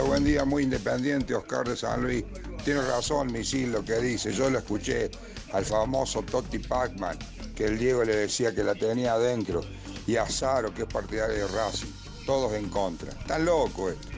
Buen 0.06 0.22
día, 0.22 0.44
muy 0.44 0.62
independiente, 0.62 1.34
Oscar 1.34 1.66
de 1.66 1.76
San 1.76 2.04
Luis. 2.04 2.24
Tiene 2.64 2.82
razón, 2.82 3.32
Misil, 3.32 3.72
lo 3.72 3.84
que 3.84 3.98
dice. 3.98 4.32
Yo 4.32 4.48
lo 4.48 4.58
escuché 4.58 5.10
al 5.52 5.64
famoso 5.64 6.22
Totti 6.22 6.60
Pacman, 6.60 7.18
que 7.56 7.64
el 7.64 7.80
Diego 7.80 8.04
le 8.04 8.14
decía 8.14 8.54
que 8.54 8.62
la 8.62 8.76
tenía 8.76 9.14
adentro, 9.14 9.62
y 10.06 10.14
a 10.14 10.26
Zaro, 10.26 10.72
que 10.72 10.82
es 10.82 10.88
partidario 10.88 11.34
de 11.34 11.48
Racing. 11.48 12.03
Todos 12.26 12.54
en 12.54 12.68
contra. 12.68 13.10
Está 13.10 13.38
loco 13.38 13.90
esto. 13.90 14.08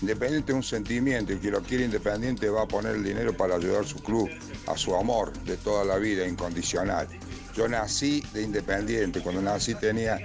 Independiente 0.00 0.52
es 0.52 0.56
un 0.56 0.62
sentimiento 0.62 1.32
y 1.32 1.38
quien 1.38 1.54
lo 1.54 1.62
quiere 1.62 1.84
Independiente 1.84 2.48
va 2.48 2.62
a 2.62 2.68
poner 2.68 2.94
el 2.94 3.02
dinero 3.02 3.36
para 3.36 3.56
ayudar 3.56 3.82
a 3.82 3.86
su 3.86 3.96
club, 3.96 4.30
a 4.66 4.76
su 4.76 4.94
amor 4.94 5.32
de 5.42 5.56
toda 5.56 5.84
la 5.84 5.96
vida, 5.96 6.26
incondicional. 6.26 7.08
Yo 7.54 7.66
nací 7.66 8.22
de 8.32 8.42
Independiente, 8.42 9.20
cuando 9.20 9.42
nací 9.42 9.74
tenía, 9.74 10.18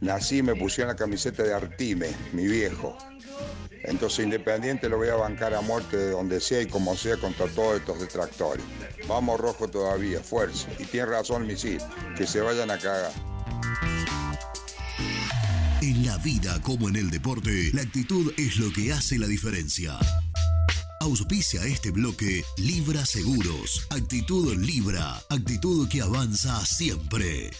nací 0.00 0.38
y 0.38 0.42
me 0.42 0.56
pusieron 0.56 0.88
la 0.92 0.96
camiseta 0.96 1.44
de 1.44 1.54
Artime, 1.54 2.08
mi 2.32 2.48
viejo. 2.48 2.98
Entonces 3.84 4.24
Independiente 4.24 4.88
lo 4.88 4.96
voy 4.96 5.08
a 5.08 5.14
bancar 5.14 5.54
a 5.54 5.60
muerte 5.60 5.96
de 5.96 6.10
donde 6.10 6.40
sea 6.40 6.60
y 6.60 6.66
como 6.66 6.96
sea 6.96 7.16
contra 7.16 7.46
todos 7.46 7.76
estos 7.76 8.00
detractores. 8.00 8.64
Vamos 9.06 9.40
rojo 9.40 9.68
todavía, 9.68 10.20
fuerza. 10.20 10.68
Y 10.80 10.84
tiene 10.84 11.06
razón 11.06 11.46
Misil, 11.46 11.80
que 12.16 12.26
se 12.26 12.40
vayan 12.40 12.72
a 12.72 12.78
cagar. 12.78 13.12
En 15.82 16.06
la 16.06 16.16
vida 16.18 16.62
como 16.62 16.88
en 16.88 16.94
el 16.94 17.10
deporte, 17.10 17.72
la 17.74 17.82
actitud 17.82 18.32
es 18.38 18.56
lo 18.58 18.72
que 18.72 18.92
hace 18.92 19.18
la 19.18 19.26
diferencia. 19.26 19.98
Auspicia 21.00 21.64
este 21.64 21.90
bloque 21.90 22.44
Libra 22.56 23.04
Seguros. 23.04 23.88
Actitud 23.90 24.56
Libra. 24.58 25.16
Actitud 25.28 25.88
que 25.88 26.00
avanza 26.00 26.64
siempre. 26.64 27.50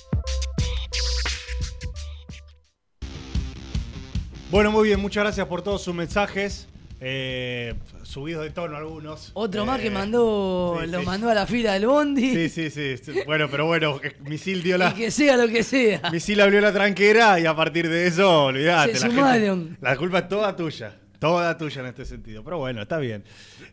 Bueno, 4.53 4.71
muy 4.71 4.87
bien, 4.87 5.01
muchas 5.01 5.25
gracias 5.25 5.49
por 5.49 5.63
todos 5.63 5.83
sus 5.83 5.93
mensajes. 5.97 6.69
Eh, 7.01 7.75
subidos 8.13 8.45
de 8.45 8.51
tono 8.51 8.77
algunos. 8.77 9.31
Otro 9.35 9.65
más 9.65 9.81
Eh, 9.81 9.85
que 9.85 9.91
mandó, 9.91 10.79
sí, 10.83 10.87
lo 10.91 11.01
sí. 11.01 11.07
mandó 11.07 11.31
a 11.31 11.35
la 11.35 11.47
fila 11.47 11.73
del 11.73 11.87
Bondi. 11.87 12.49
Sí, 12.49 12.71
sí, 12.71 12.97
sí. 12.99 13.13
Bueno, 13.25 13.49
pero 13.51 13.65
bueno, 13.67 13.99
eh, 14.03 14.15
Misil 14.27 14.63
dio 14.63 14.77
la. 14.77 14.91
Y 14.93 14.95
que 14.95 15.11
sea 15.11 15.37
lo 15.37 15.49
que 15.49 15.63
sea. 15.63 16.11
Misil 16.13 16.41
abrió 16.41 16.61
la 16.61 16.73
tranquera 16.73 17.41
y 17.41 17.47
a 17.47 17.57
partir 17.57 17.89
de 17.89 18.07
eso, 18.07 18.45
olvidate. 18.45 18.95
Se 18.97 19.09
la, 19.09 19.15
gente- 19.15 19.17
sumaron. 19.17 19.79
la 19.81 19.97
culpa 19.97 20.19
es 20.21 20.29
toda 20.29 20.55
tuya. 20.55 20.99
Toda 21.19 21.57
tuya 21.57 21.81
en 21.81 21.87
este 21.87 22.05
sentido. 22.05 22.43
Pero 22.45 22.59
bueno, 22.59 22.83
está 22.83 22.99
bien. 22.99 23.25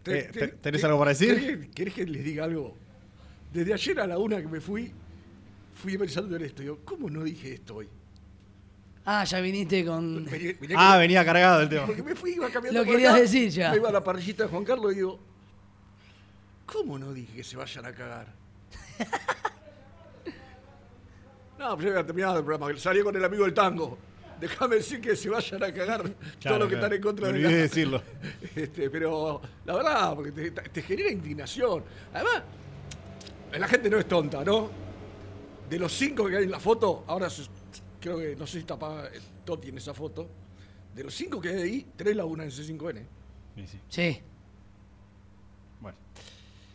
Te- 0.03 0.19
Eh, 0.19 0.29
te- 0.31 0.39
te- 0.39 0.47
¿Tenés 0.49 0.81
te- 0.81 0.87
algo 0.87 0.99
para 0.99 1.09
decir? 1.09 1.35
¿querés 1.39 1.57
que- 1.59 1.71
¿Querés 1.71 1.93
que 1.95 2.05
les 2.05 2.23
diga 2.23 2.45
algo? 2.45 2.77
Desde 3.51 3.73
ayer 3.73 3.99
a 3.99 4.07
la 4.07 4.17
una 4.19 4.39
que 4.39 4.47
me 4.47 4.61
fui, 4.61 4.91
fui 5.73 5.97
pensando 5.97 6.35
en 6.35 6.43
esto. 6.45 6.61
Digo, 6.61 6.79
¿cómo 6.85 7.09
no 7.09 7.23
dije 7.23 7.53
esto 7.55 7.75
hoy? 7.77 7.87
Ah, 9.05 9.23
ya 9.23 9.39
viniste 9.39 9.83
con. 9.85 10.25
Vení- 10.25 10.59
vení 10.59 10.73
Ah, 10.77 10.91
con- 10.91 10.99
venía 10.99 11.25
cargado 11.25 11.61
el 11.61 11.69
tema. 11.69 11.85
Porque 11.87 12.03
me 12.03 12.15
fui, 12.15 12.31
iba 12.33 12.49
cambiando 12.49 12.79
Lo 12.81 12.85
por 12.85 12.93
querías 12.93 13.13
acá, 13.13 13.21
decir 13.21 13.49
ya. 13.49 13.71
Me 13.71 13.77
iba 13.77 13.89
a 13.89 13.91
la 13.91 14.03
parrillita 14.03 14.43
de 14.43 14.49
Juan 14.49 14.63
Carlos 14.65 14.91
y 14.91 14.95
digo, 14.95 15.19
¿cómo 16.65 16.99
no 16.99 17.13
dije 17.13 17.37
que 17.37 17.43
se 17.43 17.57
vayan 17.57 17.85
a 17.85 17.93
cagar? 17.93 18.27
no, 21.57 21.75
pues 21.75 21.85
ya 21.85 21.91
había 21.91 22.05
terminado 22.05 22.37
el 22.39 22.45
programa. 22.45 22.77
Salí 22.79 23.01
con 23.01 23.15
el 23.15 23.23
amigo 23.25 23.43
del 23.45 23.53
tango. 23.53 23.97
Déjame 24.39 24.77
decir 24.77 25.01
que 25.01 25.15
se 25.17 25.29
vayan 25.29 25.61
a 25.63 25.73
cagar 25.73 26.01
todos 26.03 26.15
Claro, 26.39 26.59
los 26.59 26.67
que 26.69 26.75
claro. 26.75 26.85
están 26.85 26.93
en 26.93 27.01
contra 27.01 27.27
Me 27.31 27.39
de 27.39 27.43
la- 27.43 27.49
decirlo. 27.57 28.01
Este, 28.55 28.89
pero 28.89 29.41
la 29.65 29.75
verdad, 29.75 30.15
porque 30.15 30.31
te, 30.31 30.51
te 30.51 30.81
genera 30.81 31.11
indignación. 31.11 31.83
Además, 32.13 32.43
la 33.57 33.67
gente 33.67 33.89
no 33.89 33.97
es 33.97 34.07
tonta, 34.07 34.43
¿no? 34.45 34.69
De 35.69 35.77
los 35.77 35.91
cinco 35.91 36.27
que 36.27 36.37
hay 36.37 36.43
en 36.45 36.51
la 36.51 36.59
foto, 36.59 37.03
ahora 37.07 37.29
se- 37.29 37.43
creo 37.99 38.17
que, 38.17 38.35
no 38.35 38.45
sé 38.47 38.53
si 38.53 38.59
está 38.59 38.77
pa- 38.77 39.09
Toti 39.45 39.69
en 39.69 39.77
esa 39.77 39.93
foto. 39.93 40.27
De 40.95 41.03
los 41.03 41.13
cinco 41.13 41.39
que 41.39 41.49
hay 41.49 41.61
ahí, 41.61 41.87
tres 41.95 42.15
laburan 42.15 42.45
en 42.47 42.51
C5N. 42.51 43.03
Sí. 43.89 44.19
Bueno. 45.81 45.97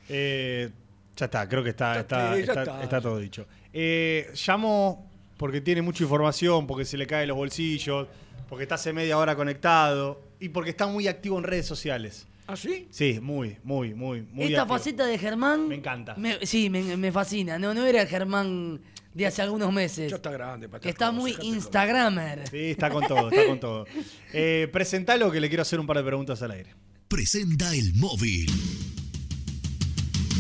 Eh, 0.09 0.71
ya 1.17 1.25
está, 1.27 1.49
creo 1.49 1.63
que 1.63 1.71
está- 1.71 2.01
está. 2.01 2.83
está 2.83 3.01
todo 3.01 3.19
dicho. 3.19 3.47
Eh, 3.73 4.33
llamo 4.47 5.11
porque 5.37 5.61
tiene 5.61 5.83
mucha 5.83 6.05
información, 6.05 6.67
porque 6.67 6.85
se 6.85 6.97
le 6.97 7.07
caen 7.07 7.29
los 7.29 7.37
bolsillos, 7.37 8.07
porque 8.49 8.63
está 8.65 8.77
hace 8.77 8.93
media 8.93 9.19
hora 9.19 9.35
conectado 9.37 10.21
y 10.41 10.49
porque 10.51 10.71
está 10.71 10.87
muy 10.87 11.09
activo 11.09 11.39
en 11.39 11.45
redes 11.45 11.67
sociales. 11.67 12.27
¿Ah, 12.47 12.57
sí? 12.57 12.89
Sí, 12.91 13.19
muy, 13.23 13.57
muy, 13.65 13.95
muy, 13.95 14.23
muy 14.23 14.45
Esta 14.47 14.63
activo. 14.63 14.77
faceta 14.79 15.07
de 15.07 15.17
Germán. 15.19 15.67
Me 15.69 15.77
encanta. 15.77 16.15
me- 16.17 16.45
sí, 16.47 16.69
me, 16.69 16.97
me 16.97 17.11
fascina. 17.11 17.59
No, 17.59 17.73
no 17.73 17.85
era 17.87 18.03
el 18.03 18.09
Germán 18.09 18.81
de 19.15 19.27
hace 19.27 19.41
algunos 19.43 19.73
meses. 19.73 20.11
Ya 20.11 20.17
está 20.17 20.31
grande, 20.31 20.69
para 20.69 20.81
Que 20.81 20.91
está 20.91 21.11
muy 21.11 21.35
Instagramer. 21.41 22.47
Sí, 22.49 22.71
está 22.73 22.91
con 22.91 23.07
todo, 23.07 23.31
está 23.31 23.47
con 23.47 23.61
todo. 23.61 23.87
Eh, 24.33 24.69
presentalo 24.73 25.31
que 25.31 25.41
le 25.41 25.49
quiero 25.49 25.63
hacer 25.63 25.81
un 25.81 25.87
par 25.87 25.97
de 25.97 26.05
preguntas 26.05 26.43
al 26.43 26.51
aire. 26.51 26.75
Presenta 27.09 27.75
el 27.75 27.95
móvil. 27.95 28.51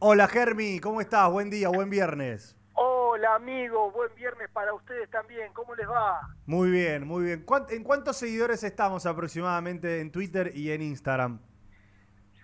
Hola 0.00 0.28
Germi, 0.28 0.78
¿cómo 0.80 1.00
estás? 1.00 1.30
Buen 1.30 1.50
día, 1.50 1.68
buen 1.68 1.90
viernes. 1.90 2.54
Hola 2.74 3.34
amigos, 3.34 3.92
buen 3.92 4.14
viernes 4.14 4.48
para 4.52 4.72
ustedes 4.72 5.10
también. 5.10 5.52
¿Cómo 5.52 5.74
les 5.74 5.88
va? 5.88 6.20
Muy 6.46 6.70
bien, 6.70 7.06
muy 7.06 7.24
bien. 7.24 7.42
¿Cuán- 7.44 7.66
¿En 7.70 7.82
cuántos 7.82 8.16
seguidores 8.16 8.62
estamos 8.62 9.06
aproximadamente 9.06 10.00
en 10.00 10.12
Twitter 10.12 10.52
y 10.54 10.70
en 10.70 10.82
Instagram? 10.82 11.40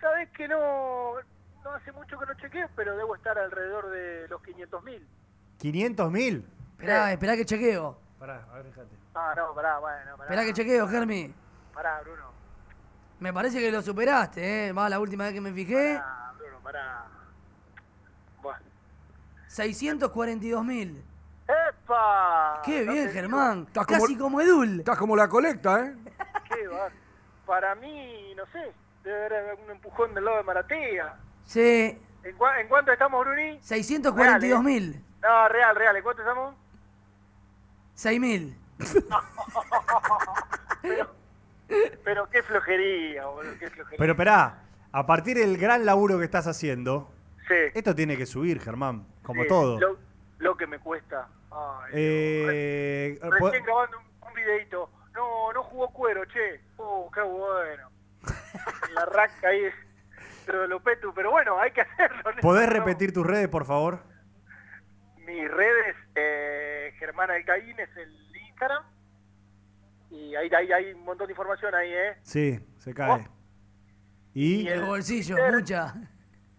Sabés 0.01 0.29
que 0.31 0.47
no, 0.49 1.13
no 1.63 1.69
hace 1.73 1.91
mucho 1.93 2.19
que 2.19 2.25
no 2.25 2.33
chequeo, 2.35 2.67
pero 2.75 2.97
debo 2.97 3.15
estar 3.15 3.37
alrededor 3.37 3.89
de 3.89 4.27
los 4.27 4.41
500 4.43 4.83
mil. 4.83 5.07
¿500 5.59 6.11
mil? 6.11 6.45
Esperá, 6.71 7.13
esperá 7.13 7.35
que 7.37 7.45
chequeo. 7.45 7.97
Pará, 8.19 8.45
a 8.51 8.55
ver, 8.55 8.65
fíjate. 8.65 8.95
Ah, 9.13 9.33
no, 9.37 9.55
pará, 9.55 9.79
bueno, 9.79 10.17
pará. 10.17 10.23
Esperá 10.29 10.45
que 10.45 10.53
chequeo, 10.53 10.87
Germi. 10.89 11.33
Pará, 11.73 12.01
Bruno. 12.01 12.25
Me 13.19 13.31
parece 13.31 13.59
que 13.61 13.71
lo 13.71 13.81
superaste, 13.81 14.67
¿eh? 14.67 14.73
Va, 14.73 14.89
la 14.89 14.99
última 14.99 15.23
vez 15.23 15.33
que 15.33 15.41
me 15.41 15.53
fijé. 15.53 15.95
Pará, 15.95 16.33
Bruno, 16.37 16.59
pará. 16.61 17.05
Bueno. 19.57 19.73
642 19.73 20.65
mil. 20.65 21.03
¡Epa! 21.47 22.61
Qué 22.65 22.83
No 22.85 22.93
bien, 22.93 23.09
Germán. 23.11 23.63
Estás 23.67 23.85
Casi 23.85 24.17
como 24.17 24.41
Edul. 24.41 24.79
Estás 24.79 24.97
como 24.97 25.15
la 25.15 25.27
colecta, 25.29 25.85
¿eh? 25.85 25.93
¿Qué 26.49 26.67
va? 26.67 26.89
Para 27.45 27.75
mí, 27.75 28.33
no 28.35 28.43
sé, 28.47 28.71
debe 29.03 29.17
haber 29.27 29.49
algún 29.51 29.69
empujón 29.71 30.13
del 30.15 30.25
lado 30.25 30.37
de 30.37 30.43
Maratea. 30.43 31.15
Sí. 31.45 31.99
¿En, 32.23 32.37
cua- 32.37 32.59
en 32.59 32.67
cuánto 32.67 32.91
estamos, 32.91 33.23
Bruni? 33.23 33.59
642 33.61 34.63
mil. 34.63 35.03
No, 35.21 35.47
real, 35.49 35.75
real. 35.75 35.95
¿En 35.95 36.03
cuánto 36.03 36.21
estamos? 36.23 36.55
6 37.93 38.19
mil. 38.19 38.57
Pero 42.03 42.29
qué 42.29 42.43
flojería, 42.43 43.25
boludo, 43.25 43.53
qué 43.59 43.69
flojería. 43.69 43.97
Pero 43.97 44.11
esperá, 44.13 44.63
a 44.91 45.05
partir 45.05 45.37
del 45.37 45.57
gran 45.57 45.85
laburo 45.85 46.17
que 46.19 46.25
estás 46.25 46.45
haciendo, 46.47 47.11
Sí. 47.47 47.53
esto 47.73 47.93
tiene 47.95 48.17
que 48.17 48.25
subir, 48.25 48.59
Germán, 48.59 49.05
como 49.25 49.43
Sí, 49.43 49.47
todo. 49.49 49.79
Lo, 49.79 49.97
lo 50.39 50.55
que 50.57 50.67
me 50.67 50.79
cuesta. 50.79 51.27
Ay, 51.51 51.91
Eh, 51.93 53.19
Recién 53.21 53.63
grabando 53.63 53.97
un, 53.99 54.27
un 54.27 54.33
videito. 54.33 54.89
No, 55.13 55.51
no 55.53 55.63
jugó 55.63 55.89
cuero, 55.91 56.25
che. 56.25 56.61
Oh, 56.77 57.09
qué 57.13 57.21
bueno. 57.21 57.89
La 58.95 59.05
raca 59.05 59.47
ahí 59.49 59.61
pero 60.45 60.61
de 60.61 60.67
Lopetu. 60.67 61.13
Pero 61.13 61.31
bueno, 61.31 61.59
hay 61.59 61.71
que 61.71 61.81
hacerlo. 61.81 62.21
¿no? 62.35 62.41
¿Podés 62.41 62.69
repetir 62.69 63.11
tus 63.13 63.25
redes, 63.25 63.47
por 63.47 63.65
favor? 63.65 63.99
Mis 65.17 65.49
redes, 65.49 65.95
eh, 66.15 66.93
Germán 66.99 67.31
Alcaín 67.31 67.79
es 67.79 67.89
el 67.97 68.13
Instagram. 68.49 68.83
Y 70.11 70.35
ahí, 70.35 70.49
ahí 70.53 70.71
hay 70.71 70.93
un 70.93 71.03
montón 71.03 71.27
de 71.27 71.33
información 71.33 71.73
ahí, 71.73 71.91
¿eh? 71.91 72.17
Sí, 72.21 72.59
se 72.77 72.93
cae. 72.93 73.27
Y, 74.33 74.61
Y 74.63 74.67
El 74.67 74.79
el 74.81 74.85
bolsillo, 74.85 75.35
Twitter- 75.35 75.53
mucha. 75.53 75.93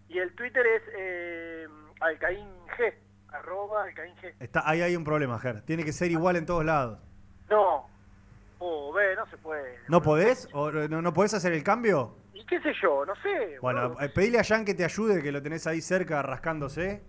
Y 0.09 0.19
el 0.19 0.33
Twitter 0.35 0.65
es 0.67 0.81
eh, 0.97 1.67
Alcaín 1.99 2.47
G. 2.77 2.93
Arroba 3.29 3.83
Alcaín 3.83 4.15
G. 4.17 4.33
está, 4.39 4.67
ahí 4.69 4.81
hay 4.81 4.95
un 4.95 5.03
problema, 5.03 5.37
Ger. 5.39 5.61
Tiene 5.61 5.83
que 5.83 5.91
ser 5.93 6.11
igual 6.11 6.35
en 6.37 6.45
todos 6.45 6.63
lados. 6.65 6.99
No. 7.49 7.85
Ve, 8.95 9.15
no 9.15 9.27
se 9.27 9.37
puede. 9.37 9.77
¿No 9.89 10.01
podés? 10.01 10.49
¿O 10.53 10.71
no, 10.71 11.01
no 11.03 11.13
podés 11.13 11.33
hacer 11.35 11.53
el 11.53 11.63
cambio? 11.63 12.15
¿Y 12.33 12.43
qué 12.45 12.59
sé 12.61 12.73
yo? 12.81 13.05
No 13.05 13.13
sé. 13.17 13.57
Bueno, 13.61 13.89
boludo. 13.89 14.01
eh, 14.01 14.09
pedile 14.09 14.39
a 14.39 14.43
Jan 14.43 14.65
que 14.65 14.73
te 14.73 14.83
ayude, 14.83 15.21
que 15.21 15.31
lo 15.31 15.41
tenés 15.43 15.67
ahí 15.67 15.81
cerca 15.81 16.21
rascándose. 16.23 17.03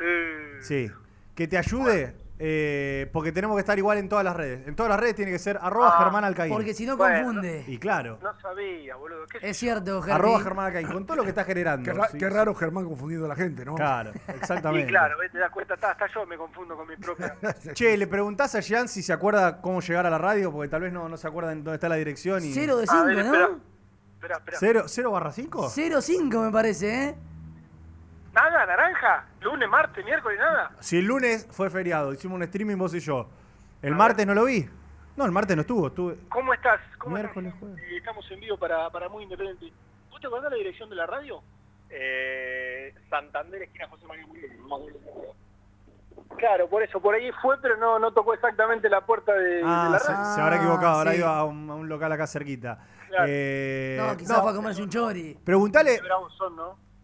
Eh, 0.00 0.58
Sí. 0.60 0.90
Que 1.34 1.46
te 1.46 1.58
ayude, 1.58 2.14
eh, 2.46 3.08
porque 3.10 3.32
tenemos 3.32 3.56
que 3.56 3.60
estar 3.60 3.78
igual 3.78 3.96
en 3.96 4.06
todas 4.08 4.22
las 4.22 4.36
redes. 4.36 4.68
En 4.68 4.76
todas 4.76 4.90
las 4.90 5.00
redes 5.00 5.14
tiene 5.14 5.30
que 5.30 5.38
ser 5.38 5.58
arroba 5.62 5.94
Ah, 5.96 6.02
Germán 6.02 6.24
Alcaín. 6.24 6.52
Porque 6.52 6.74
si 6.74 6.84
no 6.84 6.96
Bueno, 6.98 7.24
confunde. 7.24 7.64
Y 7.66 7.78
claro, 7.78 8.18
No 8.22 8.38
sabía, 8.40 8.96
boludo. 8.96 9.24
¿Qué 9.26 9.40
sé 9.40 9.48
Es 9.50 9.56
cierto, 9.56 10.02
Germi. 10.02 10.14
arroba 10.14 10.40
Germán 10.40 10.66
Alcaín, 10.66 10.88
con 10.88 11.06
todo 11.06 11.16
lo 11.16 11.22
que 11.22 11.30
está 11.30 11.44
generando. 11.44 11.90
Qué, 11.90 11.96
ra- 11.98 12.08
Sí, 12.08 12.18
qué 12.18 12.26
sí. 12.28 12.34
raro 12.34 12.54
Germán 12.54 12.84
confundiendo 12.84 13.24
a 13.24 13.28
la 13.30 13.36
gente, 13.36 13.64
¿no? 13.64 13.74
Claro, 13.76 14.12
Y 14.28 14.30
exactamente. 14.32 14.88
claro, 14.88 15.16
¿ves? 15.18 15.32
te 15.32 15.38
das 15.38 15.50
cuenta, 15.50 15.72
hasta, 15.74 15.92
hasta 15.92 16.06
yo 16.12 16.26
me 16.26 16.36
confundo 16.36 16.76
con 16.76 16.86
mi 16.86 16.96
propia. 16.96 17.34
Che, 17.72 17.96
le 17.96 18.06
preguntás 18.06 18.54
a 18.56 18.60
Jan 18.62 18.88
si 18.88 19.02
se 19.02 19.12
acuerda 19.14 19.62
cómo 19.62 19.80
llegar 19.80 20.04
a 20.04 20.10
la 20.10 20.18
radio, 20.18 20.52
porque 20.52 20.68
tal 20.68 20.82
vez 20.82 20.92
no, 20.92 21.08
no 21.08 21.16
se 21.16 21.26
acuerda 21.26 21.52
en 21.52 21.64
dónde 21.64 21.76
está 21.76 21.88
la 21.88 21.96
dirección. 21.96 22.44
Y... 22.44 22.52
Cero 22.52 22.76
de 22.76 22.84
A 22.84 22.86
5, 22.88 23.04
ver, 23.06 23.18
espera. 23.20 23.48
¿no? 23.48 23.60
Espera, 24.16 24.36
espera. 24.36 24.58
¿Cero, 24.58 24.82
cero 24.86 25.10
barra 25.12 25.32
5? 25.32 25.70
0-5 25.70 26.44
me 26.46 26.50
parece, 26.52 27.04
¿eh? 27.08 27.14
Nada, 28.34 28.66
naranja. 28.66 29.26
Lunes, 29.40 29.68
martes, 29.68 30.04
miércoles, 30.04 30.38
nada. 30.38 30.70
Si 30.80 30.98
el 30.98 31.04
lunes 31.04 31.46
fue 31.50 31.70
feriado, 31.70 32.12
hicimos 32.12 32.36
un 32.36 32.42
streaming 32.42 32.76
vos 32.76 32.92
y 32.94 33.00
yo. 33.00 33.28
¿El 33.80 33.94
martes 33.94 34.26
no 34.26 34.34
lo 34.34 34.44
vi? 34.46 34.68
No, 35.16 35.24
el 35.24 35.30
martes 35.30 35.54
no 35.54 35.60
estuvo, 35.62 35.86
estuve... 35.86 36.16
¿Cómo 36.28 36.52
estás? 36.52 36.80
¿Cómo 36.98 37.14
Miércoles, 37.14 37.52
estás? 37.54 37.60
jueves. 37.60 37.78
Eh, 37.84 37.96
estamos 37.98 38.28
en 38.32 38.40
vivo 38.40 38.58
para, 38.58 38.90
para 38.90 39.08
Muy 39.08 39.22
Independiente. 39.22 39.72
¿Vos 40.10 40.20
te 40.20 40.26
acordás 40.26 40.50
la 40.50 40.56
dirección 40.56 40.90
de 40.90 40.96
la 40.96 41.06
radio? 41.06 41.40
Eh, 41.90 42.92
Santander, 43.08 43.62
esquina 43.62 43.88
José 43.88 44.04
María 44.06 44.26
Murillo. 44.26 44.48
Claro, 46.36 46.68
por 46.68 46.82
eso, 46.82 47.00
por 47.00 47.14
ahí 47.14 47.30
fue, 47.40 47.56
pero 47.60 47.76
no, 47.76 47.98
no 48.00 48.12
tocó 48.12 48.34
exactamente 48.34 48.88
la 48.88 49.02
puerta 49.06 49.32
de, 49.34 49.44
de 49.58 49.62
Ah, 49.64 49.88
la 49.92 49.98
se, 50.00 50.12
radio. 50.12 50.34
se 50.34 50.40
habrá 50.40 50.56
equivocado, 50.56 50.98
habrá 50.98 51.12
sí. 51.12 51.18
ido 51.18 51.28
a 51.28 51.44
un, 51.44 51.70
a 51.70 51.74
un 51.74 51.88
local 51.88 52.10
acá 52.10 52.26
cerquita. 52.26 52.78
Claro. 53.08 53.24
Eh, 53.28 53.96
No, 54.00 54.16
quizás 54.16 54.36
no, 54.38 54.42
fue 54.42 54.52
a 54.52 54.54
comerse 54.56 54.82
un 54.82 54.88
chori. 54.90 55.38
preguntale. 55.44 56.00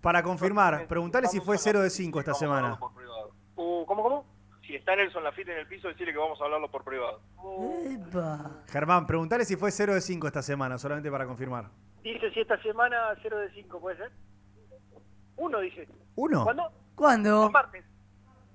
Para 0.01 0.23
confirmar, 0.23 0.87
preguntale 0.87 1.29
si 1.29 1.41
fue 1.41 1.59
0 1.59 1.83
de 1.83 1.91
5 1.91 2.21
esta 2.21 2.35
semana. 2.35 2.79
Uh, 3.57 3.85
¿Cómo, 3.87 4.03
cómo? 4.03 4.25
Si 4.67 4.75
está 4.77 4.95
Nelson 4.95 5.25
Lafitte 5.25 5.49
en 5.51 5.59
el 5.59 5.67
piso, 5.67 5.89
decirle 5.89 6.13
que 6.13 6.19
vamos 6.19 6.41
a 6.41 6.45
hablarlo 6.45 6.71
por 6.71 6.85
privado. 6.85 7.21
Epa. 7.85 8.63
Germán, 8.69 9.07
preguntale 9.07 9.45
si 9.45 9.57
fue 9.57 9.71
0 9.71 9.95
de 9.95 10.01
5 10.01 10.27
esta 10.29 10.43
semana, 10.43 10.79
solamente 10.79 11.11
para 11.11 11.27
confirmar. 11.27 11.71
Dice 12.03 12.31
si 12.33 12.41
esta 12.41 12.61
semana 12.63 12.97
0 13.21 13.39
de 13.39 13.51
5, 13.53 13.81
¿puede 13.81 13.97
ser? 13.97 14.13
Uno 15.37 15.61
dice. 15.61 15.89
¿Uno? 16.15 16.45
¿Cuándo? 16.45 16.73
¿Cuándo? 16.95 17.47
El 17.47 17.53
martes. 17.53 17.85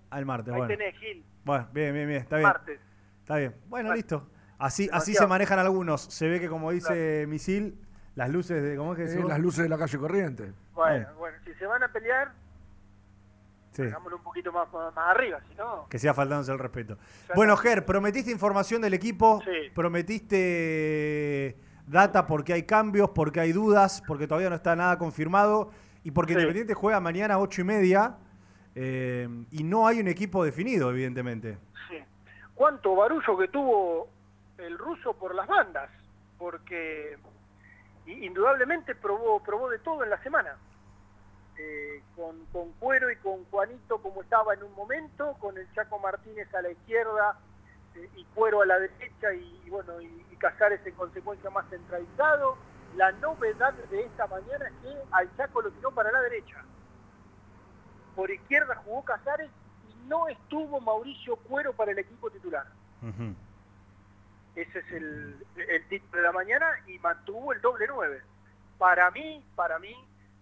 Al 0.10 0.26
martes, 0.26 0.54
Ahí 0.54 0.60
bueno. 0.60 0.74
tenés, 0.78 0.98
Gil. 1.00 1.26
Bueno, 1.44 1.68
bien, 1.74 1.94
bien, 1.94 2.08
bien, 2.08 2.22
está 2.22 2.38
bien. 2.38 2.48
Martes. 2.48 2.80
Está 3.22 3.38
bien. 3.38 3.52
Bueno, 3.68 3.90
Bueno. 3.90 3.94
listo. 3.96 4.30
Así, 4.58 4.88
así 4.94 5.14
se 5.14 5.28
manejan 5.28 5.60
algunos. 5.60 6.02
Se 6.02 6.30
ve 6.30 6.40
que 6.40 6.48
como 6.48 6.72
dice 6.72 7.26
Misil, 7.28 7.85
Las 8.16 8.30
luces 8.30 8.62
de. 8.64 8.76
¿Cómo 8.78 8.94
es 8.94 8.98
que 9.14 9.20
Eh, 9.20 9.24
las 9.28 9.40
luces 9.40 9.64
de 9.64 9.70
la 9.70 9.78
calle 9.78 9.98
Corriente. 9.98 10.54
Bueno, 10.74 11.08
Eh. 11.10 11.14
bueno, 11.18 11.38
si 11.46 11.54
se 11.56 11.66
van 11.66 11.84
a 11.84 11.88
pelear, 11.90 12.32
Sí. 13.72 13.82
hagámoslo 13.84 14.18
un 14.18 14.24
poquito 14.24 14.52
más, 14.54 14.72
más 14.72 14.94
arriba, 14.98 15.40
si 15.50 15.56
no... 15.56 15.86
Que 15.90 16.00
sea 16.00 16.14
faltándose 16.14 16.50
el 16.52 16.60
respeto. 16.60 16.98
Bueno, 17.36 17.58
Ger, 17.58 17.84
prometiste 17.86 18.32
información 18.32 18.82
del 18.82 18.94
equipo, 18.94 19.42
Sí. 19.44 19.70
prometiste 19.74 21.58
data 21.88 22.26
porque 22.26 22.54
hay 22.54 22.64
cambios, 22.64 23.10
porque 23.10 23.42
hay 23.42 23.52
dudas, 23.52 24.02
porque 24.08 24.28
todavía 24.28 24.50
no 24.50 24.56
está 24.56 24.76
nada 24.78 24.98
confirmado 24.98 25.72
y 26.04 26.12
porque 26.12 26.32
Sí. 26.34 26.40
Independiente 26.40 26.74
juega 26.74 27.00
mañana 27.02 27.34
a 27.36 27.40
ocho 27.40 27.62
y 27.62 27.64
media 27.66 28.16
eh, 28.76 29.28
y 29.52 29.64
no 29.64 29.88
hay 29.88 30.00
un 30.00 30.08
equipo 30.08 30.44
definido, 30.44 30.90
evidentemente. 30.90 31.58
Sí. 31.90 31.98
¿Cuánto 32.54 32.96
barullo 32.96 33.38
que 33.38 33.48
tuvo 33.50 34.10
el 34.58 34.78
ruso 34.78 35.14
por 35.14 35.34
las 35.36 35.48
bandas? 35.48 35.90
Porque 36.38 37.18
i- 38.06 38.26
indudablemente 38.26 38.96
probó, 38.96 39.42
probó 39.44 39.70
de 39.70 39.80
todo 39.80 40.04
en 40.04 40.10
la 40.10 40.22
semana. 40.24 40.56
Eh, 41.58 42.04
con, 42.18 42.46
con 42.48 42.74
Cuero 42.74 43.10
y 43.10 43.16
con 43.18 43.46
Juanito 43.46 44.00
como 44.02 44.22
estaba 44.22 44.54
en 44.56 44.64
un 44.64 44.74
momento, 44.74 45.34
con 45.40 45.58
el 45.58 45.72
Chaco 45.74 45.98
Martínez 46.00 46.54
a 46.54 46.62
la 46.62 46.70
izquierda 46.72 47.40
eh, 47.96 48.10
y 48.18 48.26
Cuero 48.36 48.62
a 48.62 48.66
la 48.66 48.78
derecha 48.78 49.34
y, 49.34 49.62
y 49.66 49.70
bueno 49.70 50.02
y, 50.02 50.26
y 50.32 50.36
Casares 50.36 50.86
en 50.86 50.94
consecuencia 50.96 51.50
más 51.50 51.66
centralizado. 51.70 52.58
La 52.98 53.12
novedad 53.14 53.74
de 53.74 54.02
esta 54.04 54.28
mañana 54.28 54.68
es 54.68 54.74
que 54.84 54.98
al 55.12 55.34
Chaco 55.38 55.62
lo 55.62 55.72
tiró 55.72 55.92
para 55.92 56.12
la 56.12 56.22
derecha. 56.22 56.64
Por 58.16 58.30
izquierda 58.32 58.76
jugó 58.84 59.04
Casares 59.04 59.50
y 59.90 60.08
no 60.08 60.28
estuvo 60.28 60.80
Mauricio 60.82 61.36
Cuero 61.38 61.74
para 61.74 61.92
el 61.92 62.00
equipo 62.00 62.30
titular. 62.30 62.66
Ese 64.56 64.80
es 64.80 64.92
el, 64.92 65.46
el 65.58 65.88
título 65.90 66.18
de 66.18 66.28
la 66.28 66.32
mañana 66.32 66.68
y 66.88 66.98
mantuvo 67.00 67.54
el 67.54 67.62
doble 67.62 67.86
nueve. 67.88 68.22
Para 68.78 69.12
mí, 69.12 69.46
para 69.56 69.80
mí, 69.80 69.94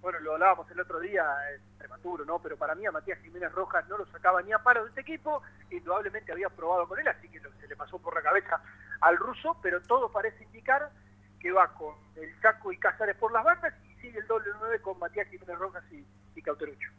bueno, 0.01 0.19
lo 0.19 0.33
hablábamos 0.33 0.69
el 0.69 0.79
otro 0.79 0.99
día, 0.99 1.25
es 1.55 1.61
prematuro, 1.77 2.25
¿no? 2.25 2.39
Pero 2.39 2.57
para 2.57 2.75
mí 2.75 2.85
a 2.85 2.91
Matías 2.91 3.19
Jiménez 3.21 3.51
Rojas 3.51 3.87
no 3.87 3.97
lo 3.97 4.05
sacaba 4.07 4.41
ni 4.41 4.51
a 4.51 4.59
paro 4.59 4.83
de 4.83 4.89
este 4.89 5.01
equipo, 5.01 5.41
indudablemente 5.69 6.31
había 6.31 6.49
probado 6.49 6.87
con 6.87 6.99
él, 6.99 7.07
así 7.07 7.27
que 7.29 7.39
se 7.39 7.67
le 7.67 7.75
pasó 7.75 7.97
por 7.99 8.13
la 8.13 8.21
cabeza 8.21 8.61
al 9.01 9.17
ruso, 9.17 9.57
pero 9.61 9.81
todo 9.81 10.11
parece 10.11 10.43
indicar 10.43 10.91
que 11.39 11.51
va 11.51 11.73
con 11.73 11.95
el 12.15 12.39
Chaco 12.41 12.71
y 12.71 12.77
Casares 12.77 13.15
por 13.17 13.31
las 13.31 13.43
bandas 13.43 13.73
y 13.85 14.01
sigue 14.01 14.19
el 14.19 14.27
doble 14.27 14.51
nueve 14.59 14.81
con 14.81 14.99
Matías 14.99 15.27
Jiménez 15.29 15.57
Rojas 15.57 15.83
y, 15.91 16.05
y 16.35 16.41
Cauterucho. 16.41 16.89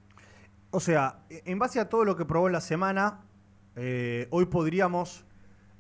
O 0.71 0.81
sea, 0.81 1.21
en 1.29 1.59
base 1.59 1.79
a 1.81 1.89
todo 1.89 2.05
lo 2.05 2.17
que 2.17 2.25
probó 2.25 2.47
en 2.49 2.53
la 2.53 2.61
semana, 2.61 3.21
eh, 3.77 4.27
hoy 4.31 4.47
podríamos 4.47 5.25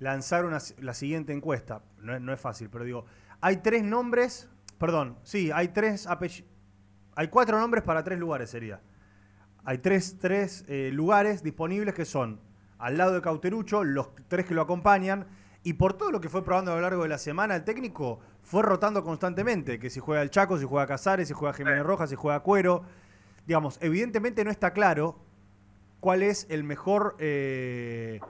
lanzar 0.04 0.44
una, 0.44 0.58
la 0.80 0.94
siguiente 0.94 1.32
encuesta. 1.32 1.82
No 1.98 2.14
es, 2.14 2.20
no 2.20 2.32
es 2.32 2.40
fácil, 2.40 2.68
pero 2.70 2.84
digo, 2.84 3.06
hay 3.40 3.56
tres 3.56 3.82
nombres, 3.82 4.48
perdón, 4.78 5.18
sí, 5.22 5.50
hay 5.50 5.68
tres 5.68 6.06
apellidos, 6.06 6.50
hay 7.16 7.28
cuatro 7.28 7.58
nombres 7.58 7.82
para 7.82 8.04
tres 8.04 8.18
lugares 8.18 8.50
sería. 8.50 8.80
Hay 9.64 9.78
tres, 9.78 10.18
tres 10.20 10.64
eh, 10.68 10.90
lugares 10.92 11.42
disponibles 11.42 11.94
que 11.94 12.04
son 12.04 12.38
al 12.78 12.98
lado 12.98 13.14
de 13.14 13.22
Cauterucho, 13.22 13.82
los 13.82 14.10
tres 14.28 14.44
que 14.44 14.54
lo 14.54 14.60
acompañan, 14.60 15.26
y 15.62 15.72
por 15.72 15.94
todo 15.94 16.10
lo 16.10 16.20
que 16.20 16.28
fue 16.28 16.44
probando 16.44 16.72
a 16.72 16.74
lo 16.74 16.82
largo 16.82 17.02
de 17.02 17.08
la 17.08 17.16
semana, 17.16 17.56
el 17.56 17.64
técnico 17.64 18.20
fue 18.42 18.62
rotando 18.62 19.02
constantemente, 19.02 19.78
que 19.78 19.88
si 19.88 20.00
juega 20.00 20.20
el 20.20 20.28
Chaco, 20.28 20.58
si 20.58 20.66
juega 20.66 20.86
Casares, 20.86 21.28
si 21.28 21.32
juega 21.32 21.54
Jiménez 21.54 21.82
Rojas, 21.82 22.10
si 22.10 22.16
juega 22.16 22.40
Cuero. 22.40 22.82
Digamos, 23.46 23.78
evidentemente 23.80 24.44
no 24.44 24.50
está 24.50 24.74
claro 24.74 25.18
cuál 26.00 26.22
es 26.22 26.46
el 26.50 26.62
mejor 26.62 27.16
eh, 27.18 28.20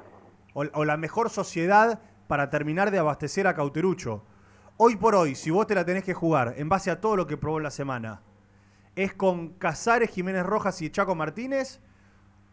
o, 0.54 0.84
la 0.84 0.96
mejor 0.96 1.30
sociedad 1.30 2.00
para 2.28 2.48
terminar 2.48 2.90
de 2.90 2.98
abastecer 2.98 3.46
a 3.46 3.54
Cauterucho. 3.54 4.24
Hoy 4.76 4.96
por 4.96 5.14
hoy, 5.14 5.34
si 5.34 5.50
vos 5.50 5.66
te 5.66 5.74
la 5.74 5.84
tenés 5.84 6.04
que 6.04 6.14
jugar 6.14 6.54
en 6.56 6.68
base 6.68 6.90
a 6.90 7.00
todo 7.00 7.16
lo 7.16 7.26
que 7.26 7.36
probó 7.36 7.60
la 7.60 7.70
semana, 7.70 8.22
¿es 8.96 9.12
con 9.14 9.50
Casares, 9.54 10.10
Jiménez 10.10 10.44
Rojas 10.44 10.80
y 10.80 10.90
Chaco 10.90 11.14
Martínez? 11.14 11.80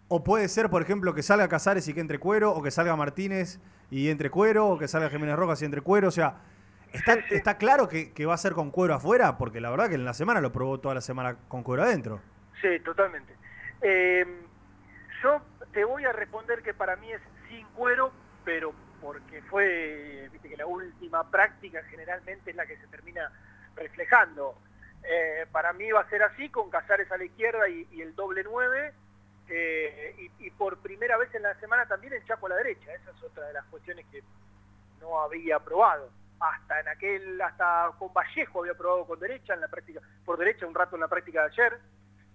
¿O 0.08 0.24
puede 0.24 0.50
ser, 0.50 0.70
por 0.70 0.82
ejemplo, 0.82 1.14
que 1.14 1.24
salga 1.24 1.48
Casares 1.48 1.88
y 1.88 1.94
que 1.94 2.02
entre 2.02 2.20
Cuero? 2.20 2.52
¿O 2.52 2.62
que 2.62 2.72
salga 2.72 2.96
Martínez 2.96 3.60
y 3.90 4.10
entre 4.10 4.30
Cuero? 4.30 4.68
¿O 4.68 4.78
que 4.78 4.88
salga 4.88 5.10
Jiménez 5.10 5.38
Rojas 5.38 5.62
y 5.62 5.66
entre 5.66 5.82
Cuero? 5.82 6.10
O 6.10 6.12
sea, 6.12 6.42
¿está, 6.92 7.14
está 7.30 7.58
claro 7.58 7.88
que, 7.88 8.12
que 8.12 8.26
va 8.26 8.34
a 8.34 8.38
ser 8.38 8.54
con 8.54 8.72
Cuero 8.72 8.96
afuera? 8.96 9.38
Porque 9.38 9.62
la 9.62 9.70
verdad 9.70 9.88
que 9.88 9.96
en 9.96 10.04
la 10.04 10.14
semana 10.14 10.42
lo 10.42 10.52
probó 10.52 10.80
toda 10.80 10.96
la 10.96 11.02
semana 11.02 11.38
con 11.48 11.64
Cuero 11.64 11.84
adentro. 11.84 12.20
Sí, 12.62 12.80
totalmente. 12.84 13.34
Eh, 13.82 14.26
yo 15.24 15.42
te 15.72 15.84
voy 15.86 16.04
a 16.06 16.12
responder 16.12 16.62
que 16.62 16.74
para 16.74 16.96
mí 16.98 17.12
es 17.12 17.22
sin 17.52 17.68
cuero, 17.68 18.12
pero 18.46 18.74
porque 19.02 19.42
fue, 19.44 20.30
viste 20.32 20.50
que 20.50 20.58
la 20.58 20.66
última 20.66 21.30
práctica 21.30 21.84
generalmente 21.84 22.52
es 22.52 22.56
la 22.56 22.66
que 22.66 22.78
se 22.78 22.88
termina 22.88 23.32
reflejando. 23.76 24.56
Eh, 25.04 25.46
para 25.52 25.74
mí 25.74 25.92
va 25.92 26.02
a 26.02 26.10
ser 26.10 26.24
así, 26.24 26.50
con 26.50 26.70
Casares 26.70 27.12
a 27.12 27.18
la 27.18 27.26
izquierda 27.26 27.68
y, 27.68 28.02
el 28.02 28.16
doble 28.16 28.44
nueve, 28.44 28.94
eh, 29.50 30.16
y, 30.18 30.48
y 30.48 30.52
por 30.52 30.78
primera 30.78 31.18
vez 31.18 31.34
en 31.36 31.44
la 31.44 31.54
semana 31.60 31.86
también 31.88 32.14
el 32.14 32.26
Chaco 32.26 32.46
a 32.46 32.50
la 32.50 32.56
derecha. 32.56 32.94
Esa 32.94 33.12
es 33.12 33.24
otra 33.24 33.48
de 33.48 33.54
las 33.54 33.66
cuestiones 33.66 34.06
que 34.12 34.24
no 35.02 35.20
había 35.20 35.60
probado. 35.60 36.10
Hasta 36.40 36.80
en 36.80 36.88
aquel, 36.88 37.42
hasta 37.42 37.92
con 38.00 38.14
Vallejo 38.14 38.62
había 38.62 38.74
probado 38.76 39.06
con 39.06 39.20
derecha 39.20 39.54
en 39.54 39.62
la 39.62 39.68
práctica, 39.68 40.00
por 40.26 40.38
derecha 40.38 40.66
un 40.66 40.74
rato 40.74 40.96
en 40.96 41.02
la 41.02 41.08
práctica 41.08 41.42
de 41.42 41.48
ayer, 41.48 41.80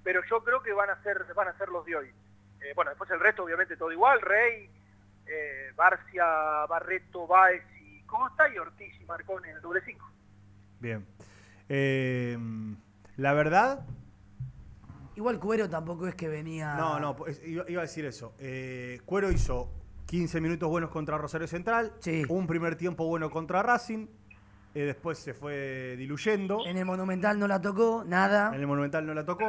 pero 0.04 0.20
yo 0.28 0.44
creo 0.44 0.62
que 0.62 0.72
van 0.72 0.90
a 0.90 1.02
ser, 1.02 1.24
van 1.34 1.48
a 1.48 1.58
ser 1.58 1.68
los 1.70 1.84
de 1.86 1.96
hoy. 1.96 2.14
Eh, 2.60 2.72
bueno, 2.74 2.90
después 2.90 3.10
el 3.10 3.20
resto 3.20 3.44
obviamente 3.44 3.76
todo 3.76 3.92
igual, 3.92 4.20
Rey, 4.20 4.70
eh, 5.26 5.72
Barcia, 5.74 6.24
Barreto, 6.68 7.26
Báez 7.26 7.62
y 7.80 8.02
Costa 8.02 8.48
y 8.52 8.58
Ortiz 8.58 8.94
y 9.00 9.04
Marcón 9.04 9.44
en 9.44 9.56
el 9.56 9.62
doble 9.62 9.80
cinco. 9.84 10.10
Bien. 10.80 11.06
Eh, 11.68 12.38
la 13.16 13.32
verdad, 13.32 13.84
Igual 15.16 15.40
Cuero 15.40 15.68
tampoco 15.70 16.06
es 16.06 16.14
que 16.14 16.28
venía. 16.28 16.74
No, 16.74 17.00
no, 17.00 17.16
iba, 17.44 17.64
iba 17.68 17.80
a 17.80 17.84
decir 17.84 18.04
eso. 18.04 18.34
Eh, 18.38 19.00
Cuero 19.06 19.30
hizo 19.30 19.72
15 20.06 20.40
minutos 20.40 20.68
buenos 20.68 20.90
contra 20.90 21.16
Rosario 21.18 21.48
Central, 21.48 21.92
un 22.28 22.46
primer 22.46 22.76
tiempo 22.76 23.06
bueno 23.06 23.30
contra 23.30 23.62
Racing, 23.62 24.06
eh, 24.74 24.82
después 24.82 25.18
se 25.18 25.32
fue 25.32 25.96
diluyendo. 25.96 26.66
En 26.66 26.76
el 26.76 26.84
Monumental 26.84 27.38
no 27.38 27.48
la 27.48 27.60
tocó, 27.60 28.04
nada. 28.06 28.54
En 28.54 28.60
el 28.60 28.66
Monumental 28.66 29.06
no 29.06 29.14
la 29.14 29.24
tocó. 29.24 29.48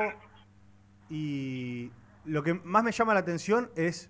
Y 1.09 1.91
lo 2.23 2.43
que 2.43 2.53
más 2.53 2.83
me 2.83 2.91
llama 2.93 3.13
la 3.13 3.19
atención 3.19 3.69
es 3.75 4.09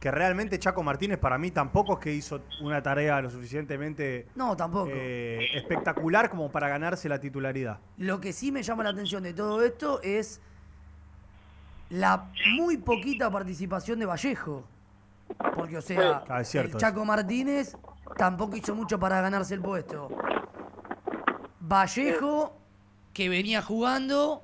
que 0.00 0.10
realmente 0.10 0.58
Chaco 0.58 0.82
Martínez 0.82 1.18
para 1.18 1.36
mí 1.36 1.50
tampoco 1.50 1.94
es 1.94 1.98
que 2.00 2.12
hizo 2.14 2.40
una 2.62 2.82
tarea 2.82 3.20
lo 3.20 3.28
suficientemente 3.30 4.26
No, 4.34 4.56
tampoco. 4.56 4.90
eh, 4.92 5.46
espectacular 5.54 6.30
como 6.30 6.50
para 6.50 6.68
ganarse 6.68 7.06
la 7.08 7.20
titularidad. 7.20 7.78
Lo 7.98 8.18
que 8.20 8.32
sí 8.32 8.50
me 8.50 8.62
llama 8.62 8.82
la 8.82 8.90
atención 8.90 9.22
de 9.22 9.34
todo 9.34 9.62
esto 9.62 10.00
es 10.02 10.40
la 11.90 12.30
muy 12.56 12.78
poquita 12.78 13.30
participación 13.30 13.98
de 13.98 14.06
Vallejo. 14.06 14.64
Porque, 15.54 15.76
o 15.76 15.82
sea, 15.82 16.24
Ah, 16.28 16.42
el. 16.54 16.74
Chaco 16.76 17.04
Martínez 17.04 17.76
tampoco 18.16 18.56
hizo 18.56 18.74
mucho 18.74 18.98
para 18.98 19.20
ganarse 19.20 19.54
el 19.54 19.60
puesto. 19.60 20.08
Vallejo, 21.60 22.56
que 23.12 23.28
venía 23.28 23.62
jugando, 23.62 24.42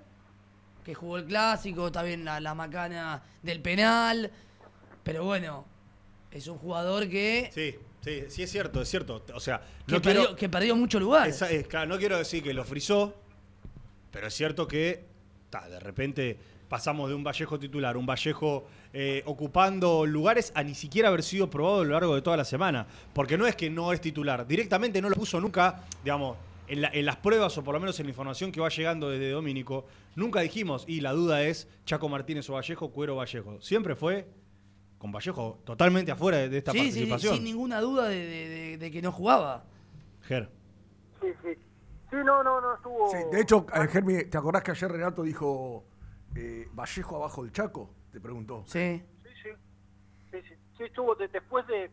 que 0.85 0.95
jugó 0.95 1.17
el 1.19 1.25
clásico, 1.25 1.87
está 1.87 2.03
bien 2.03 2.25
la, 2.25 2.41
la 2.41 2.55
macana 2.55 3.23
del 3.43 3.61
penal, 3.61 4.31
pero 5.07 5.23
bueno, 5.25 5.65
es 6.33 6.49
un 6.49 6.59
jugador 6.59 7.09
que, 7.09 7.49
Sí, 7.55 7.77
sí, 8.01 8.25
sí 8.29 8.43
es 8.43 8.51
cierto, 8.51 8.83
es 8.83 8.89
cierto. 8.91 9.25
O 9.35 9.39
sea, 9.41 9.61
que, 9.87 9.93
no 9.95 10.03
quiero- 10.03 10.21
perdió, 10.23 10.37
que 10.37 10.49
perdió 10.49 10.75
mucho 10.77 10.99
lugar. 10.99 11.29
Esa- 11.29 11.49
es, 11.49 11.69
claro, 11.69 11.87
no 11.89 11.97
quiero 11.97 12.19
decir 12.19 12.43
que 12.43 12.53
lo 12.53 12.65
frizó, 12.65 13.15
pero 14.11 14.27
es 14.27 14.35
cierto 14.35 14.67
que 14.67 15.05
ta, 15.49 15.69
de 15.69 15.79
repente 15.79 16.37
pasamos 16.69 17.09
de 17.09 17.15
un 17.15 17.23
Vallejo 17.23 17.57
titular, 17.61 17.97
un 17.97 18.05
Vallejo 18.05 18.67
eh, 18.93 19.23
ocupando 19.27 20.05
lugares 20.07 20.51
a 20.57 20.65
ni 20.65 20.75
siquiera 20.75 21.09
haber 21.09 21.23
sido 21.23 21.49
probado 21.49 21.83
a 21.83 21.85
lo 21.85 21.93
largo 21.93 22.15
de 22.17 22.23
toda 22.23 22.37
la 22.37 22.45
semana. 22.45 22.85
Porque 23.13 23.39
no 23.39 23.47
es 23.47 23.55
que 23.55 23.71
no 23.71 23.93
es 23.93 24.01
titular, 24.01 24.45
directamente 24.47 25.01
no 25.01 25.09
lo 25.09 25.15
puso 25.15 25.41
nunca, 25.41 25.85
digamos, 26.03 26.37
en, 26.67 26.81
la- 26.83 26.89
en 26.93 27.07
las 27.07 27.15
pruebas 27.19 27.57
o 27.59 27.63
por 27.63 27.75
lo 27.75 27.79
menos 27.81 28.01
en 28.01 28.07
la 28.07 28.11
información 28.11 28.51
que 28.51 28.61
va 28.61 28.69
llegando 28.71 29.09
desde 29.09 29.31
Domínico, 29.31 29.87
nunca 30.17 30.41
dijimos, 30.41 30.85
y 30.89 31.01
la 31.01 31.13
duda 31.13 31.45
es 31.45 31.69
Chaco 31.85 32.09
Martínez 32.09 32.51
o 32.51 32.55
Vallejo, 32.55 32.91
Cuero 32.91 33.13
o 33.15 33.17
Vallejo. 33.19 33.61
Siempre 33.63 33.95
fue 33.95 34.27
con 34.99 35.13
Vallejo 35.13 35.61
totalmente 35.65 36.11
afuera 36.13 36.39
de, 36.39 36.49
de 36.49 36.59
esta 36.59 36.73
sí, 36.73 36.79
sí, 36.79 36.85
participación. 37.01 37.35
sin 37.37 37.45
ninguna 37.45 37.81
duda 37.81 38.09
de, 38.09 38.17
de- 38.17 38.49
de- 38.49 38.79
de 38.79 38.91
que 38.91 39.03
no 39.03 39.13
jugaba. 39.13 39.65
Ger. 40.23 40.51
Sí, 41.21 41.29
sí. 41.43 41.51
Sí, 42.11 42.17
no, 42.25 42.43
no, 42.43 42.61
no 42.61 42.75
estuvo... 42.77 43.11
Sí, 43.11 43.19
de 43.33 43.41
hecho, 43.41 43.67
eh, 43.75 43.89
Germi, 43.89 44.25
¿te 44.25 44.39
acordás 44.39 44.63
que 44.63 44.71
ayer 44.71 44.91
Renato 44.91 45.23
dijo 45.23 45.85
eh, 46.37 46.69
Vallejo 46.73 47.17
abajo 47.17 47.43
del 47.43 47.53
Chaco? 47.53 47.91
Te 48.13 48.21
preguntó. 48.21 48.65
Sí. 48.67 49.03
Sí, 49.23 49.29
sí. 49.43 49.49
Sí, 50.31 50.39
sí. 50.49 50.55
Sí, 50.79 50.83
estuvo 50.85 51.15
de- 51.17 51.29
después 51.29 51.67
de, 51.67 51.91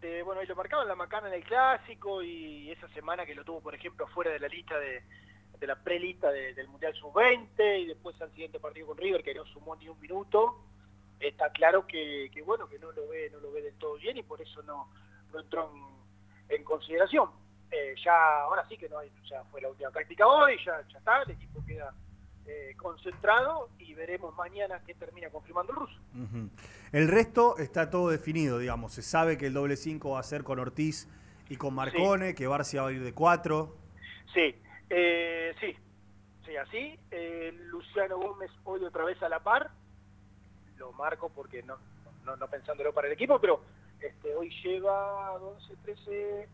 de- 0.00 0.22
Bueno, 0.22 0.42
y 0.42 0.46
lo 0.46 0.56
marcaban 0.56 0.88
la 0.88 0.94
macana 0.96 1.28
en 1.28 1.34
el 1.34 1.44
clásico 1.44 2.22
y 2.22 2.70
esa 2.70 2.88
semana 2.88 3.24
que 3.26 3.34
lo 3.34 3.44
tuvo, 3.44 3.60
por 3.60 3.74
ejemplo, 3.74 4.06
fuera 4.08 4.30
de 4.30 4.40
la 4.40 4.48
lista 4.48 4.78
de, 4.78 5.02
de 5.58 5.66
la 5.66 5.76
prelista 5.82 6.30
de- 6.32 6.54
del 6.54 6.68
Mundial 6.68 6.94
Sub-20 6.94 7.82
y 7.82 7.86
después 7.86 8.20
al 8.22 8.30
siguiente 8.30 8.58
partido 8.60 8.86
con 8.88 8.96
River 8.98 9.22
que 9.22 9.34
no 9.34 9.44
sumó 9.46 9.76
ni 9.76 9.88
un 9.88 10.00
minuto. 10.00 10.64
Está 11.20 11.50
claro 11.50 11.86
que, 11.86 12.30
que, 12.32 12.42
bueno, 12.42 12.68
que 12.68 12.78
no 12.78 12.92
lo 12.92 13.08
ve 13.08 13.30
no 13.30 13.38
lo 13.40 13.52
ve 13.52 13.62
del 13.62 13.74
todo 13.74 13.94
bien 13.96 14.16
y 14.16 14.22
por 14.22 14.40
eso 14.40 14.62
no, 14.62 14.90
no 15.32 15.40
entró 15.40 15.70
en, 16.48 16.56
en 16.56 16.64
consideración. 16.64 17.30
Eh, 17.70 17.94
ya, 18.04 18.42
ahora 18.42 18.66
sí 18.68 18.76
que 18.76 18.88
no 18.88 18.98
hay, 18.98 19.10
ya 19.28 19.42
fue 19.50 19.60
la 19.60 19.68
última 19.68 19.90
práctica 19.90 20.26
hoy, 20.26 20.56
ya, 20.64 20.86
ya 20.88 20.98
está, 20.98 21.22
el 21.22 21.30
equipo 21.32 21.64
queda 21.66 21.92
eh, 22.46 22.74
concentrado 22.76 23.70
y 23.78 23.94
veremos 23.94 24.34
mañana 24.36 24.82
qué 24.86 24.94
termina 24.94 25.30
confirmando 25.30 25.72
el 25.72 25.78
ruso. 25.78 25.98
Ujú. 26.14 26.50
El 26.92 27.08
resto 27.08 27.56
está 27.56 27.88
todo 27.88 28.10
definido, 28.10 28.58
digamos. 28.58 28.92
Se 28.92 29.02
sabe 29.02 29.38
que 29.38 29.46
el 29.46 29.54
doble 29.54 29.76
5 29.76 30.10
va 30.10 30.20
a 30.20 30.22
ser 30.22 30.44
con 30.44 30.58
Ortiz 30.58 31.08
y 31.48 31.56
con 31.56 31.74
Marcone, 31.74 32.34
que 32.34 32.46
Barcia 32.46 32.82
va 32.82 32.88
a 32.88 32.92
ir 32.92 33.02
de 33.02 33.14
4. 33.14 33.76
Sí, 34.34 34.54
eh, 34.90 35.54
sí, 35.58 35.74
sí, 36.44 36.56
así. 36.56 36.98
Eh, 37.10 37.52
Luciano 37.68 38.18
Gómez 38.18 38.50
hoy 38.64 38.84
otra 38.84 39.04
vez 39.04 39.22
a 39.22 39.28
la 39.28 39.40
par. 39.40 39.70
Lo 40.76 40.92
marco 40.92 41.28
porque 41.28 41.62
no, 41.62 41.76
no, 42.24 42.36
no 42.36 42.48
pensándolo 42.48 42.92
para 42.92 43.06
el 43.06 43.12
equipo, 43.12 43.38
pero 43.38 43.60
este, 44.00 44.34
hoy 44.34 44.50
lleva 44.62 45.32
11, 45.32 45.76
13, 45.84 46.48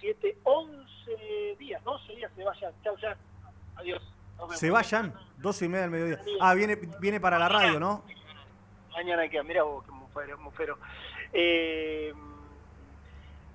7, 0.00 0.38
11 0.42 1.56
días, 1.58 1.82
¿no? 1.84 1.92
11 1.92 2.16
días 2.16 2.32
se 2.34 2.44
vayan. 2.44 2.72
Chau, 2.82 2.96
ya. 2.98 3.16
Adiós. 3.76 4.02
Se 4.54 4.70
vayan, 4.70 5.14
12 5.38 5.64
y 5.64 5.68
media 5.68 5.82
del 5.82 5.90
mediodía. 5.90 6.20
Ah, 6.40 6.54
viene, 6.54 6.76
viene 7.00 7.20
para 7.20 7.38
la 7.38 7.48
radio, 7.48 7.80
¿no? 7.80 8.04
Mañana 8.92 9.22
hay 9.22 9.30
que, 9.30 9.42
mira 9.42 9.62
vos, 9.62 9.84
que 9.84 9.90
mufero. 9.90 10.38
mufero. 10.38 10.78
Eh, 11.32 12.12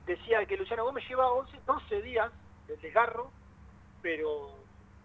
decía 0.06 0.46
que 0.46 0.58
Luciano 0.58 0.84
Gómez 0.84 1.08
lleva 1.08 1.32
11, 1.32 1.60
12 1.66 2.02
días 2.02 2.32
del 2.68 2.82
desgarro, 2.82 3.32
pero 4.02 4.56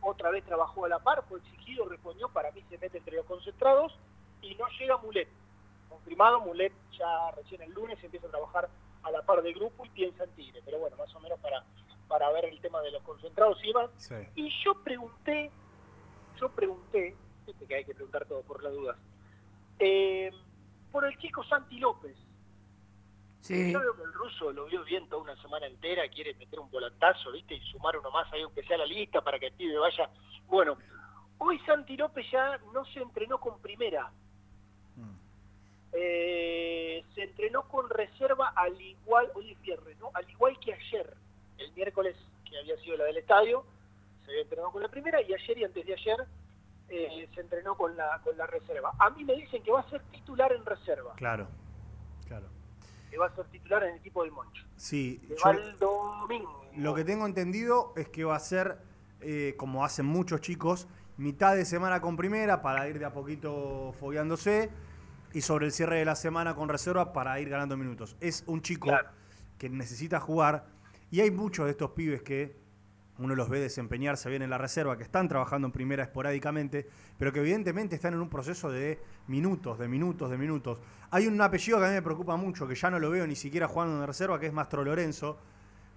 otra 0.01 0.31
vez 0.31 0.45
trabajó 0.45 0.85
a 0.85 0.89
la 0.89 0.99
par, 0.99 1.25
fue 1.29 1.41
exigido, 1.41 1.87
respondió, 1.89 2.29
para 2.29 2.51
mí 2.53 2.63
se 2.69 2.79
mete 2.79 2.99
entre 2.99 3.17
los 3.17 3.27
concentrados 3.27 3.99
y 4.43 4.55
no 4.55 4.67
llega 4.79 4.97
Mulet. 4.99 5.29
Confirmado, 5.89 6.41
Mulet 6.41 6.73
ya 6.99 7.31
recién 7.33 7.63
el 7.63 7.73
lunes 7.73 8.03
empieza 8.03 8.27
a 8.27 8.31
trabajar 8.31 8.69
a 9.03 9.11
la 9.11 9.23
par 9.23 9.43
del 9.43 9.55
grupo 9.55 9.85
y 9.85 9.89
piensa 9.91 10.25
en 10.25 10.31
Tigre, 10.33 10.61
pero 10.65 10.79
bueno, 10.79 10.97
más 10.97 11.15
o 11.15 11.21
menos 11.21 11.39
para, 11.41 11.65
para 12.09 12.31
ver 12.33 12.47
el 12.47 12.61
tema 12.61 12.81
de 12.83 12.91
los 12.91 13.03
concentrados 13.03 13.59
y 13.63 13.69
demás. 13.69 13.91
Y 14.35 14.51
yo 14.65 14.75
pregunté, 14.83 15.51
yo 16.41 16.51
pregunté, 16.51 17.17
viste 17.47 17.67
que 17.67 17.75
hay 17.77 17.85
que 17.85 17.95
preguntar 17.95 18.27
todo 18.27 18.43
por 18.43 18.63
las 18.63 18.73
dudas, 18.73 18.97
eh, 19.79 20.31
por 20.91 21.05
el 21.05 21.17
chico 21.19 21.45
Santi 21.45 21.79
López. 21.79 22.17
Sí. 23.41 23.73
Yo 23.73 23.79
veo 23.79 23.95
que 23.95 24.03
el 24.03 24.13
ruso 24.13 24.53
lo 24.53 24.65
vio 24.65 24.83
bien 24.83 25.09
toda 25.09 25.23
una 25.23 25.41
semana 25.41 25.67
entera, 25.67 26.09
quiere 26.09 26.35
meter 26.35 26.59
un 26.59 26.69
volantazo, 26.69 27.31
¿viste? 27.31 27.55
Y 27.55 27.61
sumar 27.71 27.97
uno 27.97 28.11
más 28.11 28.33
ahí, 28.33 28.43
aunque 28.43 28.65
sea 28.65 28.77
la 28.77 28.87
lista, 28.87 29.21
para 29.21 29.39
que 29.39 29.47
el 29.47 29.53
pibe 29.53 29.79
vaya. 29.79 30.11
Bueno, 30.49 30.77
hoy 31.39 31.61
Santi 31.61 31.97
López 31.97 32.27
ya 32.33 32.59
no 32.73 32.85
se 32.87 33.01
entrenó 33.01 33.39
con 33.39 33.61
primera. 33.61 34.11
Eh, 35.99 37.03
se 37.15 37.23
entrenó 37.23 37.67
con 37.69 37.89
reserva 37.89 38.53
al 38.55 38.79
igual, 38.81 39.31
hoy 39.35 39.53
es 39.53 39.61
viernes, 39.63 39.97
¿no? 39.99 40.11
Al 40.15 40.29
igual 40.29 40.59
que 40.61 40.75
ayer, 40.75 41.15
el 41.59 41.73
miércoles, 41.73 42.15
que 42.49 42.59
había 42.59 42.77
sido 42.79 42.99
la 42.99 43.05
del 43.05 43.17
estadio, 43.17 43.65
se 44.25 44.31
había 44.31 44.43
entrenado 44.43 44.73
con 44.73 44.83
la 44.83 44.89
primera, 44.89 45.23
y 45.23 45.33
ayer 45.33 45.59
y 45.59 45.65
antes 45.65 45.87
de 45.87 45.95
ayer 45.95 46.17
eh, 46.89 47.29
se 47.35 47.41
entrenó 47.41 47.77
con 47.77 47.97
la, 47.97 48.21
con 48.23 48.37
la 48.37 48.47
reserva. 48.47 48.93
A 48.99 49.11
mí 49.11 49.25
me 49.25 49.35
dicen 49.37 49.63
que 49.63 49.71
va 49.73 49.81
a 49.81 49.91
ser 49.91 50.03
titular 50.13 50.53
en 50.53 50.65
reserva, 50.67 51.15
Claro, 51.17 51.49
claro. 52.29 52.47
que 53.11 53.17
va 53.19 53.27
a 53.27 53.35
ser 53.35 53.47
titular 53.47 53.83
en 53.85 53.93
el 53.95 53.99
equipo 54.01 54.23
del 54.23 54.33
Moncho. 54.33 54.65
Sí, 54.77 55.19
Que 55.27 55.29
yo- 55.37 55.43
va 55.47 55.51
el 55.53 55.79
domingo. 55.79 56.65
lo 56.77 56.95
que 56.95 57.05
tengo 57.05 57.25
entendido 57.27 57.95
es 57.97 58.09
que 58.11 58.25
va 58.25 58.37
a 58.37 58.41
ser, 58.41 58.79
eh, 59.23 59.55
como 59.57 59.85
hacen 59.85 60.05
muchos 60.05 60.43
chicos, 60.43 60.87
mitad 61.17 61.57
de 61.57 61.65
semana 61.65 62.03
con 62.03 62.17
primera 62.19 62.61
para 62.61 62.87
ir 62.89 62.99
de 62.99 63.07
a 63.07 63.13
poquito 63.15 63.95
fogueándose 63.99 64.71
y 65.37 65.43
sobre 65.43 65.67
el 65.67 65.73
cierre 65.73 65.99
de 65.99 66.07
la 66.07 66.17
semana 66.17 66.55
con 66.55 66.67
reserva 66.71 67.13
para 67.13 67.39
ir 67.41 67.51
ganando 67.51 67.77
minutos. 67.77 68.17
Es 68.21 68.43
un 68.47 68.63
chico 68.63 68.91
que 69.59 69.69
necesita 69.69 70.19
jugar 70.19 70.65
y 71.11 71.21
hay 71.21 71.31
muchos 71.31 71.67
de 71.67 71.73
estos 71.73 71.91
pibes 71.91 72.23
que 72.23 72.57
uno 73.19 73.35
los 73.35 73.51
ve 73.51 73.61
desempeñarse 73.61 74.31
bien 74.31 74.41
en 74.41 74.49
la 74.49 74.57
reserva, 74.57 74.97
que 74.97 75.03
están 75.03 75.29
trabajando 75.29 75.67
en 75.67 75.73
primera 75.73 76.03
esporádicamente, 76.05 76.89
pero 77.19 77.35
que 77.35 77.41
evidentemente 77.41 77.97
están 77.97 78.15
en 78.15 78.23
un 78.23 78.31
proceso 78.31 78.71
de 78.71 78.99
minutos, 79.27 79.79
de 79.79 79.89
minutos, 79.89 80.31
de 80.31 80.39
minutos. 80.39 80.79
Hay 81.11 81.27
un 81.27 81.39
apellido 81.39 81.81
que 81.81 81.85
a 81.85 81.89
mí 81.89 81.95
me 81.97 82.03
preocupa 82.03 82.37
mucho, 82.37 82.67
que 82.67 82.75
ya 82.75 82.91
no 82.91 82.99
lo 82.99 83.11
veo 83.11 83.27
ni 83.27 83.37
siquiera 83.37 83.69
jugando 83.69 84.01
en 84.01 84.07
reserva, 84.07 84.41
que 84.41 84.47
es 84.47 84.55
Mastro 84.55 84.85
Lorenzo, 84.85 85.37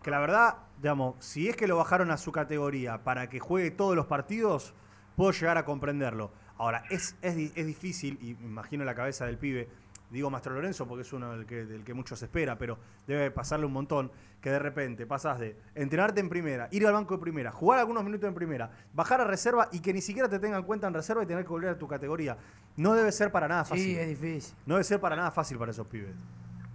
que 0.04 0.12
la 0.12 0.20
verdad, 0.20 0.58
digamos, 0.82 1.16
si 1.24 1.48
es 1.48 1.56
que 1.56 1.66
lo 1.66 1.78
bajaron 1.78 2.12
a 2.12 2.18
su 2.18 2.34
categoría 2.34 3.06
para 3.06 3.30
que 3.30 3.40
juegue 3.40 3.72
todos 3.72 3.96
los 3.96 4.08
partidos, 4.08 4.74
puedo 5.16 5.32
llegar 5.32 5.58
a 5.58 5.64
comprenderlo. 5.64 6.34
Ahora, 6.60 6.84
es, 6.90 7.16
es, 7.22 7.36
es 7.56 7.66
difícil, 7.66 8.20
y 8.22 8.36
me 8.36 8.48
imagino 8.48 8.84
la 8.86 8.94
cabeza 8.94 9.26
del 9.26 9.38
pibe, 9.38 9.68
digo 10.12 10.30
Mastro 10.30 10.54
Lorenzo 10.54 10.88
porque 10.88 11.02
es 11.04 11.14
uno 11.14 11.32
del 11.32 11.46
que, 11.46 11.66
del 11.66 11.84
que 11.84 11.94
mucho 11.94 12.16
se 12.16 12.26
espera, 12.26 12.58
pero 12.58 12.78
debe 13.08 13.32
pasarle 13.32 13.66
un 13.66 13.74
montón, 13.74 14.12
que 14.42 14.50
de 14.50 14.60
repente 14.60 15.06
pasas 15.06 15.40
de 15.40 15.58
entrenarte 15.76 16.20
en 16.20 16.30
primera, 16.30 16.68
ir 16.72 16.86
al 16.86 16.94
banco 16.94 17.16
de 17.16 17.22
primera, 17.22 17.52
jugar 17.52 17.80
algunos 17.80 18.04
minutos 18.04 18.28
en 18.28 18.34
primera, 18.36 18.70
bajar 18.94 19.22
a 19.22 19.24
reserva 19.26 19.68
y 19.72 19.82
que 19.82 19.94
ni 19.94 20.02
siquiera 20.02 20.28
te 20.30 20.38
tengan 20.40 20.60
en 20.60 20.66
cuenta 20.66 20.88
en 20.88 20.94
reserva 20.94 21.24
y 21.24 21.26
tener 21.26 21.44
que 21.44 21.50
volver 21.50 21.70
a 21.72 21.78
tu 21.78 21.88
categoría. 21.88 22.38
No 22.78 22.94
debe 22.94 23.12
ser 23.12 23.32
para 23.32 23.48
nada 23.48 23.66
fácil. 23.66 23.84
Sí, 23.84 23.98
es 23.98 24.08
difícil. 24.08 24.56
No 24.66 24.76
debe 24.76 24.84
ser 24.84 25.00
para 25.00 25.16
nada 25.16 25.32
fácil 25.32 25.58
para 25.58 25.72
esos 25.72 25.88
pibes. 25.88 26.16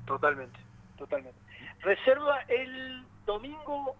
Totalmente, 0.07 0.59
totalmente. 0.97 1.39
Reserva 1.81 2.41
el 2.49 3.05
domingo. 3.27 3.97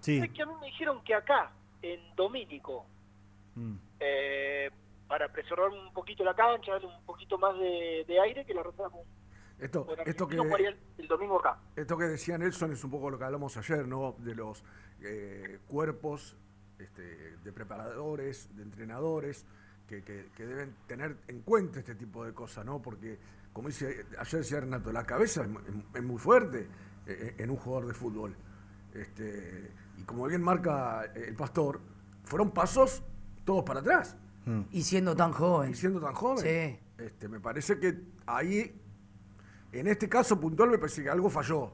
Sí. 0.00 0.18
Es 0.18 0.30
que 0.30 0.42
a 0.42 0.46
mí 0.46 0.52
me 0.60 0.66
dijeron 0.66 1.02
que 1.04 1.14
acá, 1.14 1.50
en 1.82 2.00
Domínico, 2.16 2.86
Mm. 3.56 3.74
eh, 4.00 4.70
para 5.08 5.30
preservar 5.30 5.68
un 5.70 5.92
poquito 5.92 6.24
la 6.24 6.34
cancha, 6.34 6.72
darle 6.72 6.88
un 6.88 7.04
poquito 7.04 7.38
más 7.38 7.56
de, 7.58 8.04
de 8.06 8.20
aire, 8.20 8.44
que 8.44 8.54
la 8.54 8.62
con, 8.90 9.02
Esto, 9.58 9.86
esto 10.04 10.26
que, 10.28 10.36
el, 10.36 10.76
el 10.98 11.08
domingo 11.08 11.38
acá. 11.38 11.58
esto 11.76 11.96
que 11.96 12.04
decía 12.04 12.36
Nelson 12.38 12.72
es 12.72 12.82
un 12.84 12.90
poco 12.90 13.10
lo 13.10 13.18
que 13.18 13.24
hablamos 13.24 13.56
ayer, 13.56 13.86
¿no? 13.86 14.14
De 14.18 14.34
los 14.34 14.62
eh, 15.02 15.60
cuerpos 15.68 16.36
este, 16.78 17.36
de 17.38 17.52
preparadores, 17.52 18.54
de 18.56 18.62
entrenadores, 18.62 19.46
que, 19.88 20.02
que- 20.02 20.30
que 20.36 20.44
deben 20.46 20.74
tener 20.86 21.16
en 21.28 21.40
cuenta 21.42 21.78
este 21.78 21.94
tipo 21.94 22.24
de 22.24 22.34
cosas, 22.34 22.64
¿no? 22.66 22.82
Porque, 22.82 23.18
como 23.52 23.68
dice 23.68 24.04
ayer 24.18 24.40
decía 24.40 24.60
Renato, 24.60 24.92
la 24.92 25.04
cabeza 25.04 25.42
es, 25.42 25.48
mu- 25.48 25.60
es 25.94 26.02
muy 26.02 26.18
fuerte 26.18 26.66
eh, 27.06 27.34
en 27.38 27.50
un 27.50 27.56
jugador 27.56 27.86
de 27.86 27.94
fútbol. 27.94 28.36
Este, 28.92 29.70
y 29.98 30.02
como 30.02 30.26
bien 30.26 30.42
marca 30.42 31.04
el 31.14 31.34
pastor, 31.36 31.80
fueron 32.24 32.50
pasos 32.50 33.02
todos 33.44 33.62
para 33.64 33.80
atrás. 33.80 34.16
Y 34.70 34.82
siendo 34.82 35.16
tan 35.16 35.32
joven. 35.32 35.70
Y 35.70 35.74
siendo 35.74 36.00
tan 36.00 36.14
joven. 36.14 36.38
Sí. 36.38 36.78
Este, 37.02 37.28
me 37.28 37.40
parece 37.40 37.78
que 37.78 37.98
ahí, 38.26 38.80
en 39.72 39.86
este 39.88 40.08
caso 40.08 40.40
puntual, 40.40 40.70
me 40.70 40.78
parece 40.78 41.02
que 41.02 41.10
algo 41.10 41.28
falló. 41.28 41.72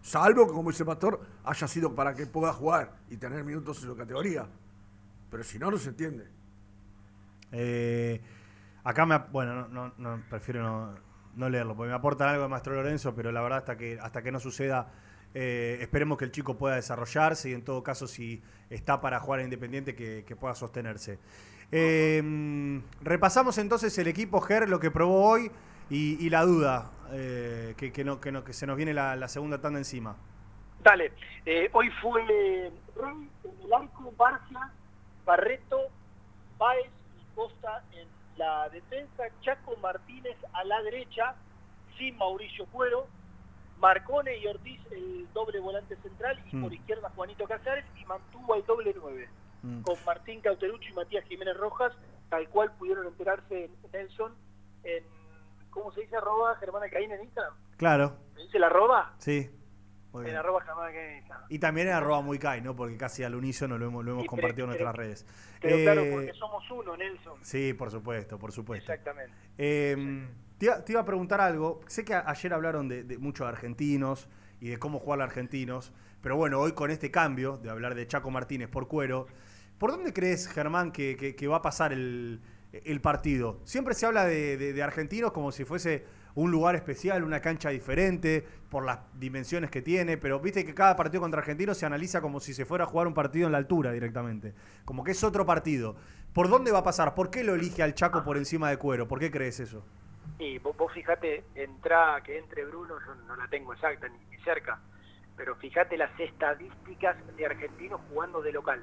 Salvo 0.00 0.46
que, 0.46 0.52
como 0.52 0.70
dice 0.70 0.82
el 0.82 0.86
pastor, 0.88 1.20
haya 1.44 1.68
sido 1.68 1.94
para 1.94 2.14
que 2.14 2.26
pueda 2.26 2.52
jugar 2.52 2.96
y 3.10 3.16
tener 3.16 3.44
minutos 3.44 3.82
en 3.82 3.88
su 3.88 3.96
categoría. 3.96 4.46
Pero 5.30 5.44
si 5.44 5.58
no, 5.58 5.70
no 5.70 5.78
se 5.78 5.90
entiende. 5.90 6.26
Eh, 7.52 8.20
acá 8.82 9.06
me. 9.06 9.18
Bueno, 9.18 9.68
no, 9.68 9.68
no- 9.68 9.94
no, 9.98 10.22
prefiero 10.28 10.62
no, 10.62 10.94
no 11.36 11.48
leerlo, 11.48 11.76
porque 11.76 11.90
me 11.90 11.96
aportan 11.96 12.28
algo 12.30 12.42
de 12.44 12.48
Maestro 12.48 12.74
Lorenzo, 12.74 13.14
pero 13.14 13.32
la 13.32 13.40
verdad, 13.42 13.58
hasta 13.58 13.76
que, 13.76 13.98
hasta 14.00 14.22
que 14.22 14.32
no 14.32 14.40
suceda, 14.40 14.92
eh, 15.34 15.78
esperemos 15.80 16.18
que 16.18 16.24
el 16.24 16.32
chico 16.32 16.56
pueda 16.56 16.76
desarrollarse 16.76 17.50
y, 17.50 17.54
en 17.54 17.62
todo 17.64 17.82
caso, 17.82 18.06
si 18.06 18.42
está 18.70 19.00
para 19.00 19.20
jugar 19.20 19.40
a 19.40 19.44
Independiente, 19.44 19.94
que, 19.94 20.24
que 20.26 20.36
pueda 20.36 20.54
sostenerse. 20.54 21.18
Eh, 21.72 22.80
repasamos 23.02 23.58
entonces 23.58 23.96
el 23.98 24.06
equipo 24.08 24.40
GER, 24.40 24.68
lo 24.68 24.78
que 24.80 24.90
probó 24.90 25.28
hoy 25.28 25.50
y, 25.90 26.24
y 26.24 26.30
la 26.30 26.44
duda 26.44 26.90
eh, 27.12 27.74
que, 27.76 27.92
que 27.92 28.04
no, 28.04 28.20
que, 28.20 28.32
no- 28.32 28.44
que 28.44 28.52
se 28.52 28.66
nos 28.66 28.76
viene 28.76 28.94
la, 28.94 29.16
la 29.16 29.28
segunda 29.28 29.60
tanda 29.60 29.78
encima. 29.78 30.16
Dale, 30.82 31.12
eh, 31.46 31.70
hoy 31.72 31.90
fue 32.02 32.22
Rey 32.22 33.28
en 33.44 33.60
el 33.64 33.72
arco, 33.72 34.12
Barcia, 34.16 34.70
Barreto, 35.24 35.78
Baez 36.58 36.90
y 37.18 37.34
Costa 37.34 37.82
en 37.92 38.06
la 38.36 38.68
defensa, 38.68 39.24
Chaco 39.40 39.76
Martínez 39.82 40.36
a 40.52 40.64
la 40.64 40.82
derecha, 40.82 41.34
sin 41.96 42.16
Mauricio 42.18 42.66
Cuero, 42.66 43.06
Marcone 43.78 44.36
y 44.38 44.46
Ortiz 44.46 44.80
el 44.92 45.26
doble 45.32 45.58
volante 45.60 45.96
central 45.96 46.42
y 46.52 46.56
Mm. 46.56 46.62
por 46.62 46.72
izquierda 46.74 47.10
Juanito 47.16 47.44
Casares 47.46 47.84
y 48.00 48.04
mantuvo 48.04 48.54
al 48.54 48.64
doble 48.66 48.94
nueve 48.96 49.28
Mm. 49.64 49.80
con 49.82 49.96
Martín 50.04 50.40
Cauterucci 50.42 50.90
y 50.90 50.92
Matías 50.92 51.24
Jiménez 51.24 51.56
Rojas, 51.56 51.92
tal 52.28 52.48
cual 52.50 52.72
pudieron 52.76 53.06
enterarse 53.06 53.64
en 53.64 53.70
Nelson 53.92 54.34
en, 54.82 55.02
¿cómo 55.70 55.90
se 55.92 56.02
dice 56.02 56.16
arroba 56.16 56.54
Germán 56.56 56.82
Alcaín 56.82 57.10
en 57.12 57.22
Instagram? 57.22 57.54
Claro, 57.78 58.16
¿Se 58.34 58.42
dice 58.42 58.58
la 58.58 58.66
arroba? 58.66 59.14
sí. 59.18 59.50
Muy 60.12 60.30
En 60.30 60.36
arroba 60.36 60.60
Germán 60.60 60.86
Alcaín 60.86 61.08
en 61.10 61.16
Instagram. 61.16 61.46
Y 61.48 61.58
también 61.58 61.88
en 61.88 61.94
arroba 61.94 62.20
muy 62.20 62.38
Kai, 62.38 62.60
¿no? 62.60 62.76
Porque 62.76 62.96
casi 62.96 63.24
al 63.24 63.34
unísono 63.34 63.78
lo 63.78 63.86
hemos, 63.86 64.04
lo 64.04 64.12
hemos 64.12 64.22
Sí, 64.22 64.28
pero- 64.28 64.42
compartido 64.42 64.66
en 64.66 64.72
pero- 64.72 64.84
nuestras 64.84 65.06
redes. 65.06 65.26
Pero 65.60 65.76
claro, 65.78 66.00
Eh, 66.02 66.10
porque 66.12 66.32
somos 66.34 66.70
uno, 66.70 66.96
Nelson. 66.96 67.38
Sí, 67.42 67.72
por 67.74 67.90
supuesto, 67.90 68.38
por 68.38 68.52
supuesto. 68.52 68.92
Exactamente. 68.92 69.34
Eh, 69.58 70.28
te, 70.58 70.66
iba, 70.66 70.84
te 70.84 70.92
iba 70.92 71.00
a 71.00 71.04
preguntar 71.04 71.40
algo. 71.40 71.80
Sé 71.88 72.04
que 72.04 72.14
a- 72.14 72.24
ayer 72.30 72.52
hablaron 72.54 72.86
de, 72.88 73.02
de 73.02 73.18
muchos 73.18 73.44
argentinos 73.48 74.28
y 74.60 74.68
de 74.68 74.78
cómo 74.78 75.00
jugar 75.00 75.20
a 75.20 75.24
argentinos, 75.24 75.92
pero 76.22 76.36
bueno, 76.36 76.60
hoy 76.60 76.72
con 76.74 76.92
este 76.92 77.10
cambio 77.10 77.56
de 77.56 77.70
hablar 77.70 77.96
de 77.96 78.06
Chaco 78.06 78.30
Martínez 78.30 78.68
por 78.68 78.86
cuero, 78.86 79.26
¿por 79.84 79.90
dónde 79.90 80.14
crees, 80.14 80.48
Germán, 80.48 80.92
que, 80.92 81.46
va 81.46 81.56
a 81.56 81.60
pasar 81.60 81.92
el, 81.92 82.40
partido. 83.02 83.60
Siempre 83.64 83.92
se 83.92 84.06
habla 84.06 84.24
de, 84.24 84.82
argentinos 84.82 85.30
como 85.32 85.52
si 85.52 85.66
fuese 85.66 86.06
un 86.34 86.50
lugar 86.50 86.74
especial, 86.74 87.22
una 87.22 87.40
cancha 87.40 87.68
diferente, 87.68 88.46
por 88.70 88.86
las 88.86 89.00
dimensiones 89.20 89.70
que 89.70 89.82
tiene, 89.82 90.16
pero 90.16 90.40
viste 90.40 90.64
que 90.64 90.74
cada 90.74 90.96
partido 90.96 91.20
contra 91.20 91.40
argentinos 91.40 91.76
se 91.76 91.84
analiza 91.84 92.22
como 92.22 92.40
si 92.40 92.54
se 92.54 92.64
fuera 92.64 92.84
a 92.84 92.86
jugar 92.86 93.06
un 93.06 93.12
partido 93.12 93.44
en 93.44 93.52
la 93.52 93.58
altura 93.58 93.92
directamente. 93.92 94.54
Como 94.86 95.04
que 95.04 95.10
es 95.10 95.22
otro 95.22 95.44
partido. 95.44 95.96
¿Por 96.32 96.48
dónde 96.48 96.72
va 96.72 96.78
a 96.78 96.82
pasar? 96.82 97.14
¿Por 97.14 97.28
qué 97.28 97.44
lo 97.44 97.54
elige 97.54 97.82
al 97.82 97.92
Chaco 97.92 98.24
por 98.24 98.38
encima 98.38 98.70
de 98.70 98.78
Cuero? 98.78 99.06
¿Por 99.06 99.18
qué 99.20 99.30
crees 99.30 99.60
eso? 99.60 99.84
Y 100.38 100.60
vos, 100.60 100.74
vos 100.78 100.90
fijate, 100.94 101.44
entra, 101.54 102.22
que 102.24 102.38
entre 102.38 102.64
Bruno, 102.64 102.94
yo 103.06 103.14
no 103.26 103.36
la 103.36 103.48
tengo 103.48 103.74
exacta 103.74 104.08
ni, 104.08 104.16
ni 104.34 104.42
cerca, 104.44 104.80
pero 105.36 105.54
fíjate 105.56 105.98
las 105.98 106.18
estadísticas 106.18 107.18
de 107.36 107.44
argentinos 107.44 108.00
jugando 108.08 108.40
de 108.40 108.50
local. 108.50 108.80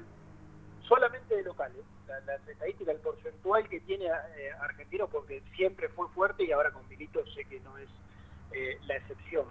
Solamente 0.86 1.36
de 1.36 1.42
local, 1.44 1.72
¿eh? 1.76 1.84
La- 2.06 2.20
las 2.20 2.46
estadísticas, 2.48 2.94
el 2.94 3.00
porcentual 3.00 3.68
que 3.68 3.80
tiene 3.80 4.06
eh, 4.06 4.50
argentino, 4.60 5.08
porque 5.08 5.42
siempre 5.54 5.88
fue 5.90 6.08
fuerte 6.10 6.44
y 6.44 6.52
ahora 6.52 6.70
con 6.72 6.86
Milito 6.88 7.24
sé 7.34 7.44
que 7.44 7.60
no 7.60 7.78
es 7.78 7.88
eh, 8.52 8.78
la 8.82 8.96
excepción. 8.96 9.46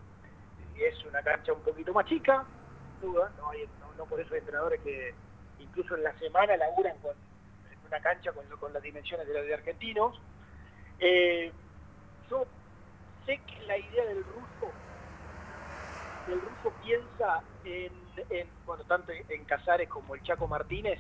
Es 0.76 1.04
una 1.06 1.22
cancha 1.24 1.54
un 1.54 1.62
poquito 1.62 1.94
más 1.94 2.06
chica, 2.06 2.46
duda, 3.00 3.32
no, 3.38 3.50
hay, 3.50 3.70
no, 3.80 3.94
no 3.94 4.06
por 4.06 4.20
eso 4.20 4.34
hay 4.34 4.40
entrenadores 4.40 4.82
que 4.82 5.16
incluso 5.60 5.96
en 5.96 6.04
la 6.04 6.18
semana 6.20 6.58
laburan 6.58 6.98
con, 7.00 7.16
una 7.86 8.00
cancha 8.02 8.32
con, 8.32 8.48
con 8.58 8.74
las 8.74 8.82
dimensiones 8.84 9.28
de 9.28 9.34
los 9.34 9.46
de 9.46 9.54
argentinos. 9.54 10.20
Eh, 11.00 11.54
yo 12.30 12.46
sé 13.26 13.40
que 13.46 13.62
la 13.66 13.78
idea 13.78 14.06
del 14.06 14.24
ruso, 14.26 14.74
el 16.28 16.42
ruso 16.42 16.76
piensa 16.80 17.44
en, 17.64 17.92
en, 18.30 18.50
bueno, 18.66 18.84
tanto 18.86 19.12
en 19.12 19.46
Casares 19.46 19.90
como 19.90 20.16
el 20.16 20.24
Chaco 20.24 20.48
Martínez, 20.48 21.00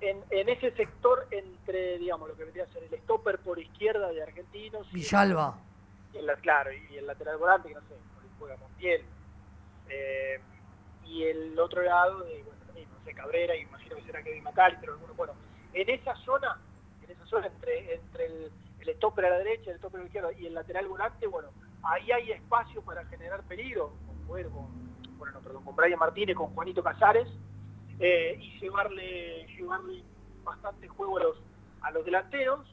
en, 0.00 0.22
en 0.30 0.48
ese 0.48 0.70
sector 0.72 1.26
entre, 1.30 1.98
digamos, 1.98 2.28
lo 2.28 2.36
que 2.36 2.44
vendría 2.44 2.64
a 2.64 2.68
ser 2.68 2.82
el 2.84 2.98
stopper 3.00 3.38
por 3.40 3.58
izquierda 3.58 4.08
de 4.10 4.22
Argentinos. 4.22 4.86
y- 4.90 4.94
Villalba. 4.94 5.58
y 6.12 6.18
el, 6.18 6.26
claro, 6.40 6.70
y 6.72 6.96
el 6.96 7.06
lateral 7.06 7.36
volante, 7.38 7.68
que 7.68 7.74
no 7.74 7.80
sé, 7.82 7.94
juega 8.38 8.56
Montiel. 8.56 9.04
Eh, 9.88 10.40
y 11.06 11.24
el 11.24 11.58
otro 11.58 11.82
lado, 11.82 12.20
de, 12.20 12.42
bueno, 12.42 12.60
mismo, 12.74 12.94
no 12.98 13.04
sé, 13.04 13.12
Cabrera, 13.14 13.54
y 13.56 13.62
imagino 13.62 13.96
que 13.96 14.02
será 14.02 14.22
Kevin 14.22 14.44
McAllister 14.44 14.90
o 14.90 14.92
alguno. 14.94 15.14
Bueno, 15.14 15.32
en 15.72 15.88
esa 15.90 16.14
zona, 16.16 16.58
en 17.02 17.10
esa 17.10 17.26
zona 17.26 17.46
entre, 17.48 17.94
entre 17.94 18.26
el, 18.26 18.52
el 18.80 18.94
stopper 18.96 19.24
a 19.26 19.30
la 19.30 19.38
derecha, 19.38 19.70
el 19.72 19.78
stopper 19.78 20.00
a 20.00 20.02
la 20.02 20.06
izquierda 20.06 20.32
y 20.32 20.46
el 20.46 20.54
lateral 20.54 20.86
volante, 20.88 21.26
bueno, 21.26 21.48
ahí 21.82 22.10
hay 22.12 22.32
espacio 22.32 22.80
para 22.82 23.04
generar 23.06 23.42
peligro, 23.42 23.92
con, 24.06 24.16
con, 24.50 25.16
bueno, 25.18 25.32
no, 25.34 25.40
perdón, 25.40 25.64
con 25.64 25.74
Brian 25.76 25.98
Martínez, 25.98 26.36
con 26.36 26.54
Juanito 26.54 26.82
Casares, 26.82 27.26
eh, 28.00 28.36
y 28.40 28.58
llevarle, 28.58 29.46
llevarle 29.56 30.02
bastante 30.42 30.88
juego 30.88 31.18
a 31.18 31.22
los, 31.22 31.36
a 31.82 31.90
los 31.90 32.04
delanteros 32.04 32.66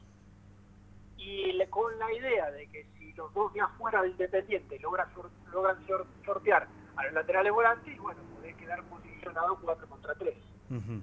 y 1.16 1.52
le- 1.52 1.68
con 1.68 1.98
la 1.98 2.12
idea 2.12 2.50
de 2.50 2.66
que 2.68 2.86
si 2.98 3.12
los 3.12 3.32
dos 3.34 3.52
de 3.52 3.60
afuera 3.60 4.02
de 4.02 4.08
Independiente 4.10 4.78
logran, 4.80 5.08
logran 5.52 5.86
sor- 5.86 6.06
sortear 6.24 6.66
a 6.96 7.04
los 7.04 7.12
laterales 7.12 7.52
volantes, 7.52 7.98
bueno, 7.98 8.20
podés 8.34 8.56
quedar 8.56 8.82
posicionado 8.84 9.58
4 9.62 9.86
contra 9.88 10.14
3, 10.14 10.34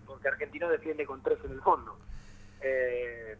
porque 0.05 0.27
Argentino 0.27 0.69
defiende 0.69 1.05
con 1.05 1.21
3 1.21 1.37
en 1.45 1.51
el 1.51 1.61
fondo. 1.61 1.97
Eh, 2.61 3.37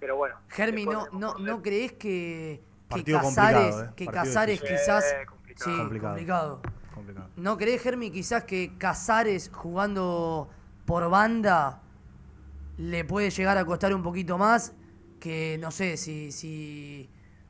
pero 0.00 0.16
bueno. 0.16 0.36
Germi, 0.48 0.84
no, 0.86 1.06
no, 1.12 1.34
¿no 1.38 1.62
crees 1.62 1.92
que, 1.92 2.60
que 2.60 2.62
Partido 2.88 3.18
Casares, 3.20 3.54
complicado, 3.60 3.84
¿eh? 3.84 3.92
que 3.96 4.06
Casares 4.06 4.60
quizás... 4.62 5.12
Eh, 5.12 5.26
complicado. 5.26 5.70
Sí, 5.70 5.76
Complicado. 5.78 6.14
complicado. 6.14 6.62
Complicado. 6.94 7.28
¿No 7.36 7.56
crees, 7.56 7.82
Germi, 7.82 8.10
quizás 8.10 8.44
que 8.44 8.76
Casares 8.78 9.50
jugando 9.52 10.48
por 10.84 11.08
banda 11.10 11.82
le 12.76 13.04
puede 13.04 13.30
llegar 13.30 13.58
a 13.58 13.64
costar 13.64 13.94
un 13.94 14.02
poquito 14.02 14.38
más 14.38 14.72
que, 15.20 15.58
no 15.60 15.70
sé, 15.70 15.96
si, 15.96 16.32
si 16.32 17.08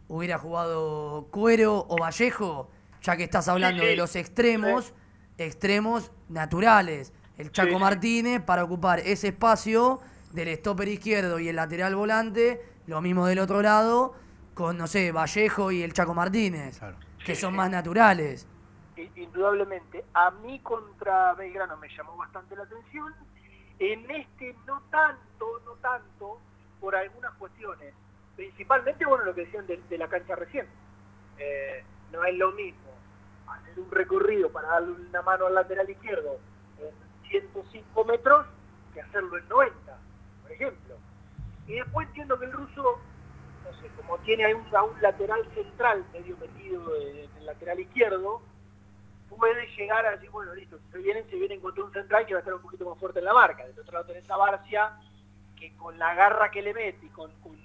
hubiera 0.08 0.38
jugado 0.38 1.28
Cuero 1.30 1.86
o 1.88 1.96
Vallejo, 1.98 2.70
ya 3.02 3.16
que 3.16 3.24
estás 3.24 3.48
hablando 3.48 3.80
Sí, 3.82 3.86
sí. 3.86 3.90
de 3.90 3.96
los 3.96 4.16
extremos, 4.16 4.92
extremos 5.38 6.10
naturales. 6.28 7.12
El 7.38 7.50
Chaco. 7.50 7.78
Martínez 7.78 8.42
para 8.42 8.62
ocupar 8.62 9.00
ese 9.00 9.28
espacio 9.28 10.00
del 10.32 10.54
stopper 10.56 10.88
izquierdo 10.88 11.38
y 11.38 11.48
el 11.48 11.56
lateral 11.56 11.96
volante, 11.96 12.60
lo 12.86 13.00
mismo 13.00 13.26
del 13.26 13.38
otro 13.38 13.62
lado, 13.62 14.14
con, 14.54 14.76
no 14.76 14.86
sé, 14.86 15.10
Vallejo 15.12 15.72
y 15.72 15.82
el 15.82 15.94
Chaco 15.94 16.14
Martínez, 16.14 16.78
que 17.24 17.34
son 17.34 17.54
más 17.56 17.70
naturales. 17.70 18.46
Indudablemente, 18.96 20.04
a 20.12 20.30
mí 20.30 20.60
contra 20.60 21.34
Belgrano 21.34 21.76
me 21.78 21.88
llamó 21.88 22.16
bastante 22.16 22.54
la 22.56 22.64
atención. 22.64 23.14
En 23.78 24.10
este 24.10 24.54
no 24.66 24.82
tanto, 24.90 25.60
no 25.64 25.72
tanto, 25.80 26.38
por 26.80 26.94
algunas 26.94 27.32
cuestiones. 27.34 27.94
Principalmente, 28.36 29.06
bueno, 29.06 29.24
lo 29.24 29.34
que 29.34 29.42
decían 29.42 29.66
de, 29.66 29.98
la 29.98 30.08
cancha 30.08 30.34
recién. 30.34 30.66
Eh, 31.38 31.84
no 32.10 32.22
es 32.24 32.36
lo 32.36 32.52
mismo 32.52 32.92
hacer 33.48 33.78
un 33.78 33.90
recorrido 33.90 34.50
para 34.50 34.68
darle 34.68 34.92
una 34.92 35.22
mano 35.22 35.46
al 35.46 35.54
lateral 35.54 35.88
izquierdo 35.88 36.38
en 36.78 37.28
105 37.28 38.04
metros 38.04 38.46
que 38.92 39.00
hacerlo 39.00 39.38
en 39.38 39.48
90, 39.48 39.98
por 40.42 40.52
ejemplo. 40.52 40.96
Y 41.66 41.74
después 41.74 42.08
entiendo 42.08 42.38
que 42.38 42.46
el 42.46 42.52
ruso, 42.52 43.00
no 43.64 43.80
sé, 43.80 43.88
como 43.96 44.18
tiene 44.18 44.44
a 44.44 44.78
a 44.78 44.82
un 44.82 45.00
lateral 45.00 45.46
central 45.54 46.04
medio 46.12 46.36
metido 46.36 46.96
en 46.96 47.30
el 47.38 47.46
lateral 47.46 47.80
izquierdo, 47.80 48.42
puede 49.36 49.66
llegar 49.76 50.04
a 50.06 50.12
decir, 50.12 50.30
bueno, 50.30 50.54
listo, 50.54 50.78
se 50.90 50.98
vienen, 50.98 51.28
se 51.30 51.36
vienen 51.36 51.60
contra 51.60 51.84
un 51.84 51.92
central 51.92 52.26
que 52.26 52.34
va 52.34 52.38
a 52.38 52.42
estar 52.42 52.54
un 52.54 52.62
poquito 52.62 52.88
más 52.88 52.98
fuerte 52.98 53.18
en 53.20 53.24
la 53.26 53.34
marca. 53.34 53.64
Del 53.66 53.78
otro 53.78 53.92
lado 53.92 54.06
tenés 54.06 54.28
a 54.30 54.36
Barcia, 54.36 54.92
que 55.58 55.74
con 55.76 55.98
la 55.98 56.14
garra 56.14 56.50
que 56.50 56.62
le 56.62 56.74
mete 56.74 57.06
y 57.06 57.08
con, 57.10 57.30
con, 57.40 57.56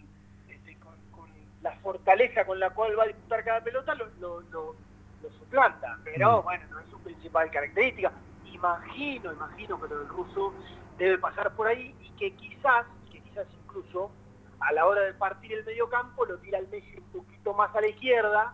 este, 0.47 0.78
con- 0.80 0.95
con 1.11 1.30
la 1.61 1.72
fortaleza 1.80 2.45
con 2.45 2.59
la 2.59 2.70
cual 2.72 2.97
va 2.97 3.03
a 3.03 3.07
disputar 3.07 3.43
cada 3.43 3.61
pelota, 3.63 3.95
lo, 3.95 4.05
lo, 4.20 4.41
lo- 4.41 4.76
lo 5.24 5.30
suplanta. 5.39 5.97
Pero 6.03 6.41
Mm. 6.41 6.43
bueno, 6.43 6.65
no 6.72 6.80
es 6.80 6.86
su 6.89 6.99
principal 7.01 7.49
característica. 7.51 8.11
Imagino, 8.45 9.34
imagino 9.34 9.80
que 9.82 9.88
lo 9.88 9.99
del 9.99 10.07
ruso 10.07 10.53
debe 10.97 11.18
pasar 11.18 11.51
por 11.55 11.68
ahí 11.68 11.95
y 12.01 12.09
que 12.11 12.34
quizás, 12.36 12.86
que 13.11 13.20
quizás 13.22 13.47
incluso 13.63 14.11
a 14.59 14.72
la 14.74 14.86
hora 14.88 15.01
de 15.01 15.13
partir 15.13 15.53
el 15.53 15.63
medio 15.65 15.88
campo 15.89 16.26
lo 16.26 16.38
tira 16.39 16.57
el 16.57 16.68
Messi 16.70 16.97
un 16.97 17.22
poquito 17.22 17.53
más 17.53 17.76
a 17.76 17.82
la 17.82 17.88
izquierda, 17.88 18.53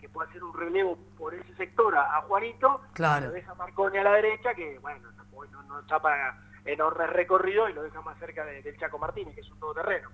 que 0.00 0.08
puede 0.08 0.28
hacer 0.30 0.42
un 0.44 0.54
relevo 0.56 0.96
por 1.16 1.34
ese 1.34 1.54
sector 1.56 1.96
a, 1.96 2.16
a 2.18 2.22
Juanito, 2.22 2.80
Claro. 2.92 3.26
lo 3.26 3.32
deja 3.32 3.54
Marconi 3.54 3.98
a 3.98 4.04
la 4.04 4.12
derecha, 4.12 4.54
que 4.54 4.78
bueno, 4.80 5.08
tampoco- 5.16 5.46
no, 5.46 5.62
no 5.64 5.80
está 5.80 6.00
para 6.00 6.38
enormes 6.64 7.10
recorridos 7.10 7.70
y 7.70 7.72
lo 7.72 7.82
deja 7.82 8.00
más 8.02 8.18
cerca 8.18 8.44
de- 8.44 8.62
del 8.62 8.76
Chaco 8.78 8.98
Martínez, 8.98 9.34
que 9.34 9.40
es 9.40 9.50
un 9.50 9.58
todoterreno. 9.58 10.10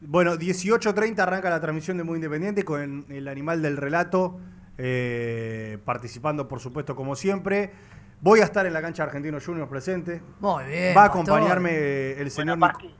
Bueno, 0.00 0.36
18.30 0.36 1.18
arranca 1.22 1.48
la 1.50 1.60
transmisión 1.60 1.96
de 1.96 2.04
Muy 2.04 2.16
Independiente 2.16 2.64
con 2.64 3.06
el 3.08 3.28
animal 3.28 3.62
del 3.62 3.76
relato, 3.76 4.38
eh, 4.76 5.78
participando 5.84 6.46
por 6.48 6.60
supuesto 6.60 6.94
como 6.94 7.14
siempre. 7.16 7.72
Voy 8.20 8.40
a 8.40 8.44
estar 8.44 8.64
en 8.66 8.72
la 8.72 8.80
cancha 8.82 9.02
de 9.04 9.08
Argentino 9.10 9.38
Juniors 9.44 9.68
presente. 9.68 10.20
Muy 10.40 10.64
bien. 10.64 10.96
Va 10.96 11.04
a 11.04 11.08
Pastor. 11.08 11.22
acompañarme 11.22 12.12
el 12.12 12.30
señor... 12.30 12.58
Nic- 12.58 12.90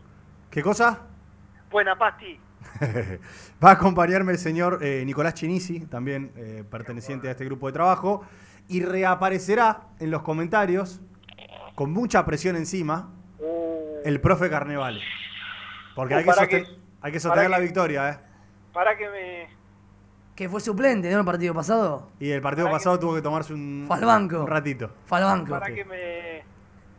¿Qué 0.51 0.63
cosa? 0.63 1.01
Buena 1.71 1.97
Pasti. 1.97 2.39
Va 3.65 3.71
a 3.71 3.73
acompañarme 3.73 4.33
el 4.33 4.39
señor 4.39 4.79
eh, 4.83 5.03
Nicolás 5.07 5.35
Chinisi, 5.35 5.81
también 5.87 6.33
eh, 6.37 6.65
perteneciente 6.71 7.29
a 7.29 7.33
este 7.33 7.45
grupo 7.45 7.67
de 7.69 7.73
trabajo, 7.73 8.23
y 8.69 8.83
reaparecerá 8.83 9.83
en 10.01 10.11
los 10.11 10.23
comentarios, 10.23 11.01
con 11.75 11.93
mucha 11.93 12.25
presión 12.25 12.57
encima, 12.57 13.11
el 14.05 14.21
profe 14.21 14.51
Carnevale. 14.51 15.01
Porque 15.95 16.15
Uh, 16.15 16.19
hay 16.19 16.49
que, 16.49 16.67
hay 17.01 17.21
sostener 17.21 17.51
la 17.51 17.57
que- 17.59 17.63
victoria, 17.63 18.09
¿eh? 18.11 18.19
Para 18.73 18.97
que 18.97 19.09
me... 19.09 19.47
Que 20.35 20.49
fue 20.49 20.61
suplente, 20.61 21.09
¿no? 21.13 21.21
El 21.21 21.25
partido 21.25 21.55
pasado. 21.55 22.11
Y 22.19 22.31
el 22.31 22.43
partido 22.43 22.67
Para 22.67 22.79
pasado 22.79 22.99
tuvo 22.99 23.15
que 23.15 23.23
tomarse 23.23 23.55
un, 23.55 23.85
Fue 23.87 23.97
al 23.97 24.05
banco. 24.05 24.41
un 24.41 24.49
ratito. 24.49 24.91
Fue 25.07 25.19
al 25.19 25.25
banco. 25.25 25.51
Para 25.51 25.73
que 25.73 25.85
me, 25.85 26.43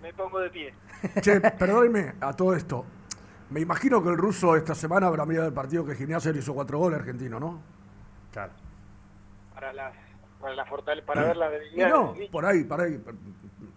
me 0.01 0.13
pongo 0.13 0.39
de 0.39 0.49
pie. 0.49 0.73
Che, 1.19 1.41
perdónenme 1.41 2.13
a 2.21 2.31
todo 2.31 2.55
esto. 2.55 2.85
Me 3.55 3.61
imagino 3.61 4.03
que 4.03 4.09
el 4.09 4.17
ruso 4.17 4.57
esta 4.57 4.75
semana 4.75 5.07
habrá 5.07 5.25
mirado 5.25 5.47
el 5.47 5.53
partido 5.53 5.85
que 5.85 5.95
Gimnasia 5.95 6.33
le 6.33 6.39
hizo 6.39 6.53
cuatro 6.53 6.77
goles 6.77 6.99
argentino, 6.99 7.39
¿no? 7.39 7.61
Claro. 8.33 8.51
Para 9.53 9.71
la, 9.71 9.93
para 10.41 10.55
la 10.55 10.65
fortale- 10.65 11.01
para 11.05 11.21
ver 11.23 11.37
la 11.37 11.47
Y 11.47 11.51
debilidad 11.53 11.89
no, 11.89 12.07
del 12.11 12.19
bicho. 12.19 12.31
por 12.33 12.45
ahí, 12.45 12.65
por 12.65 12.81
ahí. 12.81 13.01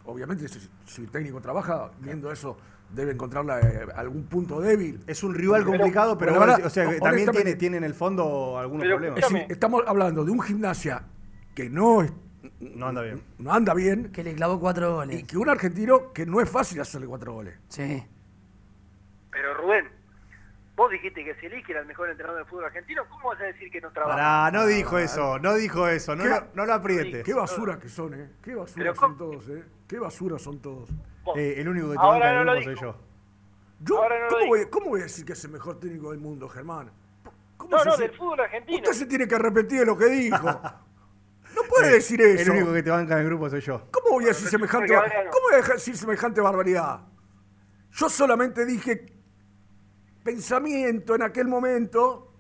Obviamente, 0.05 0.49
si, 0.49 0.69
si 0.85 1.03
el 1.03 1.11
técnico 1.13 1.41
trabaja 1.41 1.93
viendo 2.01 2.33
eso, 2.33 2.57
debe 2.93 3.13
encontrarle 3.13 3.53
eh, 3.63 3.87
algún 3.95 4.25
punto 4.25 4.61
débil. 4.61 4.99
Es 5.07 5.23
un 5.23 5.33
rival 5.33 5.63
Pero- 5.65 5.77
complicado, 5.79 6.19
pero, 6.19 6.43
o 6.67 6.71
sea, 6.71 6.91
que 6.91 6.99
también 6.99 7.31
tiene, 7.31 7.55
tiene 7.55 7.77
en 7.77 7.85
el 7.85 7.95
fondo 7.95 8.59
algunos 8.59 8.85
Es 8.85 8.91
problemas. 8.91 9.21
decir, 9.21 9.47
estamos 9.49 9.85
hablando 9.87 10.25
de 10.25 10.33
un 10.33 10.41
gimnasia 10.43 11.05
que 11.55 11.71
no, 11.71 12.03
es- 12.03 12.13
No 12.59 12.89
anda 12.89 13.03
bien. 13.03 13.23
no 13.39 13.53
anda 13.53 13.75
bien. 13.75 14.11
Que 14.11 14.25
le 14.25 14.35
clavó 14.35 14.59
cuatro 14.59 14.97
goles. 14.97 15.21
Y 15.21 15.23
que 15.23 15.39
un 15.39 15.49
argentino 15.49 16.13
que 16.13 16.27
no 16.27 16.41
es 16.41 16.51
fácil 16.51 16.81
hacerle 16.81 17.07
cuatro 17.07 17.33
goles. 17.35 17.55
Sí. 17.69 18.05
Pero 19.31 19.55
Rubén, 19.55 19.89
vos 20.77 20.91
dijiste 20.91 21.25
que 21.25 21.35
Selic 21.37 21.69
era 21.69 21.81
el 21.81 21.87
mejor 21.87 22.09
entrenador 22.11 22.45
de 22.45 22.51
fútbol 22.51 22.67
argentino. 22.67 23.05
¿Cómo 23.09 23.29
vas 23.31 23.41
a 23.41 23.45
decir 23.45 23.71
que 23.71 23.81
no 23.81 23.91
trabaja? 23.93 24.17
Pará, 24.17 24.51
no 24.51 24.67
dijo 24.67 24.99
eso, 24.99 25.39
no 25.39 25.55
dijo 25.55 25.89
eso, 25.89 26.17
no, 26.17 26.25
lo, 26.25 26.49
no 26.55 26.67
lo 26.67 26.75
aprietes. 26.75 27.25
Qué 27.25 27.35
basura 27.35 27.79
que 27.79 27.89
son, 27.89 28.15
¿eh? 28.15 28.31
Qué 28.43 28.55
basura 28.55 28.77
Pero 28.77 28.95
son 28.95 29.19
todos, 29.19 29.49
¿eh? 29.49 29.65
Qué 29.87 29.99
basura 29.99 30.39
son 30.39 30.61
todos. 30.61 30.91
Eh, 31.37 31.55
el 31.59 31.69
único 31.69 31.91
que 31.91 31.97
te 31.97 32.03
banca 32.03 32.33
no 32.33 32.39
del 32.39 32.47
lo 32.47 32.53
grupo 32.53 32.65
soy 32.65 32.75
yo. 32.81 32.97
Yo, 33.81 34.03
Ahora 34.03 34.19
no 34.19 34.25
lo 34.25 34.31
¿cómo, 34.31 34.47
voy, 34.47 34.67
cómo 34.67 34.87
voy 34.91 35.01
a 35.01 35.05
decir 35.05 35.25
que 35.25 35.35
es 35.35 35.45
el 35.45 35.51
mejor 35.51 35.79
técnico 35.79 36.11
del 36.11 36.21
mundo, 36.21 36.49
Germán? 36.49 36.91
¿Cómo 37.57 37.77
No, 37.77 37.83
se 37.83 37.89
no, 37.89 37.97
del 37.97 38.11
fútbol 38.13 38.41
argentino. 38.41 38.79
Usted 38.79 38.93
se 38.93 39.07
tiene 39.07 39.29
que 39.29 39.35
arrepentir 39.35 39.81
de 39.81 39.87
lo 39.87 39.97
que 39.97 40.07
dijo. 40.07 40.61
No 41.55 41.63
puede 41.63 41.93
decir 41.93 42.21
eso. 42.21 42.53
El 42.53 42.59
único 42.59 42.75
que 42.75 42.83
te 42.83 42.91
banca 42.91 43.15
en 43.15 43.21
el 43.21 43.27
grupo 43.27 43.49
soy 43.49 43.63
yo. 43.63 43.89
¿Cómo 43.91 44.11
voy 44.11 44.25
a 44.25 44.29
decir 44.29 44.49
semejante. 44.49 44.95
¿cómo 44.95 45.45
voy 45.51 45.55
a 45.55 45.73
decir 45.73 45.97
semejante 45.97 46.41
barbaridad? 46.41 47.01
Yo 47.93 48.09
solamente 48.09 48.67
dije 48.67 49.18
pensamiento 50.33 51.15
en 51.15 51.23
aquel 51.23 51.49
momento 51.49 52.31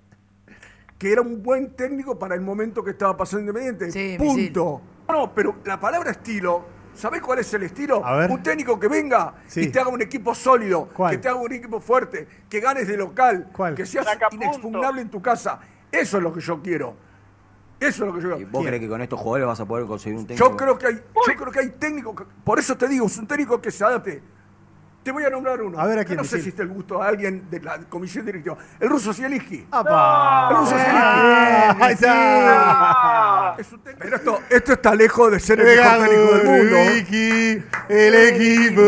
que 0.98 1.10
era 1.10 1.22
un 1.22 1.42
buen 1.42 1.74
técnico 1.74 2.18
para 2.18 2.34
el 2.34 2.42
momento 2.42 2.84
que 2.84 2.90
estaba 2.90 3.16
pasando 3.16 3.50
Independiente. 3.50 3.90
Sí, 3.90 4.16
Punto. 4.18 4.82
No, 5.08 5.32
pero 5.34 5.56
la 5.64 5.80
palabra 5.80 6.10
estilo, 6.10 6.66
¿sabés 6.92 7.22
cuál 7.22 7.38
es 7.38 7.54
el 7.54 7.62
estilo? 7.62 8.04
A 8.04 8.14
ver. 8.16 8.30
Un 8.30 8.42
técnico 8.42 8.78
que 8.78 8.88
venga 8.88 9.36
Sí. 9.46 9.60
y 9.62 9.68
te 9.68 9.80
haga 9.80 9.88
un 9.88 10.02
equipo 10.02 10.34
sólido, 10.34 10.88
¿Cuál? 10.94 11.12
que 11.12 11.18
te 11.18 11.28
haga 11.28 11.38
un 11.38 11.50
equipo 11.50 11.80
fuerte, 11.80 12.28
que 12.50 12.60
ganes 12.60 12.86
de 12.88 12.96
local, 12.98 13.48
¿Cuál? 13.56 13.74
que 13.74 13.86
seas 13.86 14.06
inexpugnable 14.32 15.00
en 15.00 15.08
tu 15.08 15.22
casa. 15.22 15.58
Eso 15.90 16.18
es 16.18 16.22
lo 16.22 16.30
que 16.34 16.40
yo 16.40 16.60
quiero. 16.60 16.94
Eso 17.80 18.04
es 18.04 18.08
lo 18.10 18.14
que 18.14 18.20
yo 18.20 18.36
quiero. 18.36 18.50
¿Vos 18.50 18.66
crees 18.66 18.80
que 18.82 18.88
con 18.88 19.00
estos 19.00 19.18
jugadores 19.18 19.46
vas 19.46 19.60
a 19.60 19.64
poder 19.64 19.86
conseguir 19.86 20.18
un 20.18 20.26
técnico? 20.26 20.46
Yo 20.50 20.56
creo 20.58 20.76
que 20.76 20.86
hay, 20.88 20.94
yo 20.94 21.34
creo 21.38 21.52
que 21.52 21.60
hay 21.60 21.70
técnicos, 21.70 22.26
por 22.44 22.58
eso 22.58 22.76
te 22.76 22.86
digo, 22.86 23.06
es 23.06 23.16
un 23.16 23.26
técnico 23.26 23.62
que 23.62 23.70
se 23.70 23.82
adapte. 23.82 24.22
Te 25.08 25.12
voy 25.12 25.24
a 25.24 25.30
nombrar 25.30 25.62
uno. 25.62 25.80
A 25.80 25.86
ver, 25.86 26.00
¿a 26.00 26.02
que 26.02 26.08
quién, 26.08 26.18
No 26.18 26.24
sé 26.24 26.42
si 26.42 26.50
está 26.50 26.60
el 26.60 26.68
gusto 26.68 27.02
a 27.02 27.08
alguien 27.08 27.48
de 27.48 27.60
la 27.60 27.78
comisión 27.88 28.26
directiva. 28.26 28.58
El 28.78 28.90
ruso 28.90 29.14
Zielinski. 29.14 29.66
¡Apa! 29.70 30.48
El 30.50 30.56
ruso 30.58 30.74
Ah, 30.76 31.70
ahí 31.80 31.96
Zielinski. 31.96 32.04
está. 32.04 33.54
Es 33.58 33.72
un 33.72 33.80
técnico- 33.80 33.98
Pero 34.04 34.16
esto, 34.16 34.40
esto 34.50 34.72
está 34.74 34.94
lejos 34.94 35.32
de 35.32 35.40
ser 35.40 35.60
el 35.60 35.66
mejor 35.78 35.98
técnico 36.06 36.36
del 36.36 36.44
mundo. 36.44 36.76
El 37.88 38.14
equipo 38.16 38.82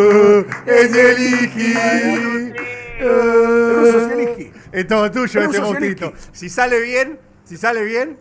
es 0.67 0.95
el 0.95 1.43
Iki. 1.45 1.73
El 2.99 3.77
ruso 3.77 4.09
Zielinski. 4.11 4.53
Es 4.73 4.87
todo 4.87 5.11
tuyo 5.11 5.41
este 5.41 5.59
montito. 5.63 6.07
Zielinski. 6.11 6.29
Si 6.39 6.51
sale 6.51 6.81
bien, 6.81 7.19
si 7.45 7.57
sale 7.57 7.83
bien. 7.83 8.19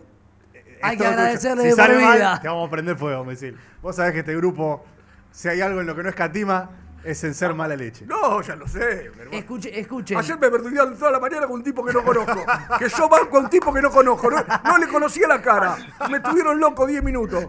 Hay 0.80 0.96
que 0.96 1.04
agradecerle 1.06 1.64
Si 1.64 1.68
de 1.68 1.74
sale 1.74 1.94
por 1.96 2.02
mal, 2.02 2.16
vida. 2.16 2.38
te 2.40 2.48
vamos 2.48 2.66
a 2.66 2.70
prender 2.70 2.96
fuego, 2.96 3.26
Mesil. 3.26 3.58
Vos 3.82 3.94
sabés 3.96 4.14
que 4.14 4.20
este 4.20 4.34
grupo, 4.36 4.86
si 5.30 5.48
hay 5.48 5.60
algo 5.60 5.82
en 5.82 5.86
lo 5.86 5.94
que 5.94 6.02
no 6.02 6.08
escatima, 6.08 6.70
es 7.04 7.24
en 7.24 7.34
ser 7.34 7.54
mala 7.54 7.76
leche. 7.76 8.04
No, 8.06 8.40
ya 8.42 8.56
lo 8.56 8.66
sé. 8.68 9.06
hermano. 9.06 9.30
Escuche, 9.32 9.78
escuchen. 9.78 10.18
Ayer 10.18 10.38
me 10.38 10.50
perdió 10.50 10.92
toda 10.94 11.10
la 11.10 11.20
mañana 11.20 11.46
con 11.46 11.56
un 11.56 11.62
tipo 11.62 11.84
que 11.84 11.92
no 11.92 12.02
conozco. 12.04 12.44
Que 12.78 12.88
yo 12.88 13.08
banco 13.08 13.36
a 13.38 13.40
un 13.40 13.50
tipo 13.50 13.72
que 13.72 13.82
no 13.82 13.90
conozco. 13.90 14.30
No, 14.30 14.36
no 14.64 14.78
le 14.78 14.88
conocía 14.88 15.26
la 15.28 15.40
cara. 15.40 15.76
Me 16.10 16.20
tuvieron 16.20 16.58
loco 16.60 16.86
10 16.86 17.02
minutos. 17.02 17.46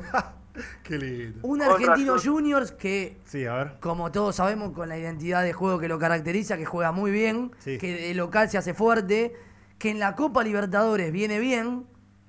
Qué 0.84 0.98
lindo. 0.98 1.40
Un 1.48 1.60
Con 1.60 1.70
argentino 1.72 2.16
razón. 2.16 2.34
juniors 2.34 2.72
que, 2.74 3.20
Sí, 3.26 3.46
a 3.46 3.54
ver. 3.56 3.78
como 3.80 4.12
todos 4.12 4.36
sabemos, 4.36 4.74
con 4.74 4.90
la 4.90 4.98
identidad 4.98 5.44
de 5.44 5.54
juego 5.54 5.80
que 5.80 5.88
lo 5.88 5.98
caracteriza, 5.98 6.58
que 6.58 6.66
juega 6.66 6.92
muy 6.92 7.10
bien, 7.10 7.52
Sí. 7.60 7.78
que 7.78 7.96
de 8.08 8.14
local 8.14 8.50
se 8.50 8.58
hace 8.58 8.74
fuerte, 8.74 9.34
que 9.78 9.90
en 9.92 10.00
la 10.00 10.16
Copa 10.16 10.44
Libertadores 10.44 11.12
viene 11.14 11.40
bien, 11.40 11.86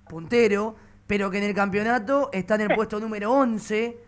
puntero, 0.09 0.77
pero 1.09 1.31
que 1.31 1.39
en 1.39 1.45
el 1.45 1.55
campeonato 1.55 2.31
está 2.33 2.55
en 2.55 2.61
el 2.63 2.69
puesto 2.77 3.01
número 3.01 3.33
11 3.33 3.99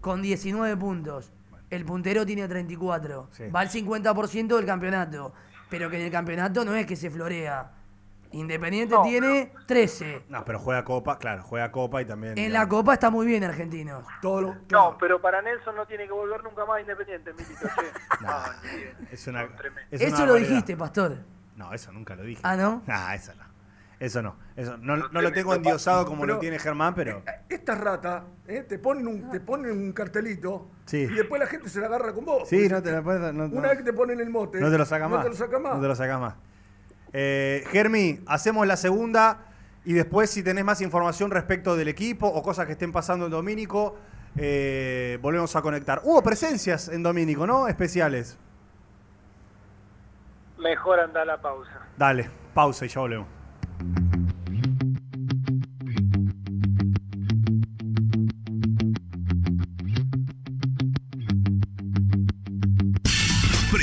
con 0.00 0.20
19 0.20 0.76
puntos. 0.76 1.32
El 1.74 1.84
puntero 1.84 2.24
tiene 2.24 2.46
34. 2.46 3.28
Sí. 3.32 3.48
Va 3.48 3.60
al 3.60 3.68
50% 3.70 4.56
del 4.56 4.66
campeonato. 4.66 5.32
Pero 5.70 5.90
que 5.90 5.96
en 5.98 6.02
el 6.06 6.12
campeonato 6.12 6.64
no 6.64 6.74
es 6.74 6.86
que 6.86 6.94
se 6.96 7.10
florea. 7.10 7.70
Independiente 8.32 8.96
tiene 9.04 9.52
13. 9.66 10.24
No, 10.28 10.44
pero 10.44 10.58
juega 10.58 10.84
Copa, 10.84 11.18
claro, 11.18 11.42
juega 11.44 11.70
Copa 11.70 12.02
y 12.02 12.04
también. 12.04 12.36
En 12.36 12.52
la 12.52 12.68
Copa 12.68 12.94
está 12.94 13.08
muy 13.08 13.26
bien. 13.26 13.44
Todo 14.20 14.40
lo- 14.40 14.56
No, 14.70 14.96
pero 14.98 15.20
para 15.20 15.40
Nelson 15.40 15.76
no 15.76 15.86
tiene 15.86 16.06
que 16.06 16.12
volver 16.12 16.42
nunca 16.42 16.64
más 16.64 16.80
Independiente, 16.80 17.32
Milito. 17.32 17.54
che. 17.68 18.20
No, 18.24 18.42
es 19.10 19.26
una, 19.28 19.42
es 19.90 20.00
Eso 20.00 20.16
una 20.16 20.26
lo 20.26 20.34
dijiste, 20.34 20.76
Pastor. 20.76 21.18
No, 21.56 21.72
eso 21.72 21.92
nunca 21.92 22.16
lo 22.16 22.24
dije. 22.24 22.40
Ah, 22.44 22.56
¿no? 22.56 22.82
Ah, 22.88 23.14
eso 23.14 23.32
no. 23.34 23.43
Eso 24.00 24.20
no. 24.22 24.36
Eso 24.56 24.76
no, 24.76 24.96
no 24.96 25.22
lo 25.22 25.32
tengo 25.32 25.54
endiosado 25.54 26.04
como 26.04 26.22
Pero- 26.22 26.34
lo 26.34 26.40
tiene 26.40 26.58
Germán, 26.58 26.94
pero. 26.94 27.22
Estas 27.48 27.78
ratas 27.78 28.24
eh, 28.48 28.64
te, 28.68 28.78
ponen 28.78 29.06
un, 29.06 29.30
te 29.30 29.40
ponen 29.40 29.70
un 29.70 29.92
cartelito 29.92 30.68
Sí. 30.84 30.98
y 31.02 31.06
después 31.14 31.40
la 31.40 31.46
gente 31.46 31.68
se 31.68 31.80
la 31.80 31.86
agarra 31.86 32.12
con 32.12 32.24
vos. 32.24 32.48
Sí, 32.48 32.56
Porque 32.56 32.68
no 32.74 32.82
te 32.82 32.92
lo 32.92 33.02
puedes. 33.04 33.20
No, 33.34 33.44
Una 33.44 33.54
no. 33.54 33.60
vez 33.68 33.78
que 33.78 33.84
te 33.84 33.92
ponen 33.92 34.20
el 34.20 34.30
mote. 34.30 34.60
No 34.60 34.70
te 34.70 34.76
lo 34.78 34.84
saca 34.84 35.04
no 35.08 35.16
más. 35.16 35.24
te 35.24 35.30
lo 35.30 35.36
saca 35.36 35.58
más. 35.58 35.74
No 35.76 35.80
te 35.80 35.88
lo 35.88 35.94
sacas 35.94 36.20
más. 36.20 36.34
Eh, 37.12 37.64
Germi, 37.70 38.20
hacemos 38.26 38.66
la 38.66 38.76
segunda 38.76 39.46
y 39.84 39.92
después, 39.92 40.28
si 40.30 40.42
tenés 40.42 40.64
más 40.64 40.80
información 40.80 41.30
respecto 41.30 41.76
del 41.76 41.88
equipo 41.88 42.26
o 42.26 42.42
cosas 42.42 42.66
que 42.66 42.72
estén 42.72 42.90
pasando 42.90 43.26
en 43.26 43.30
Domínico, 43.30 43.96
eh, 44.36 45.18
volvemos 45.22 45.54
a 45.54 45.62
conectar. 45.62 46.00
Hubo 46.04 46.22
presencias 46.22 46.88
en 46.88 47.02
Domínico, 47.04 47.46
¿no? 47.46 47.68
Especiales. 47.68 48.36
Mejor 50.58 51.00
anda 51.00 51.24
la 51.24 51.40
pausa. 51.40 51.70
Dale, 51.96 52.28
pausa 52.54 52.84
y 52.84 52.88
ya 52.88 53.00
volvemos. 53.00 53.28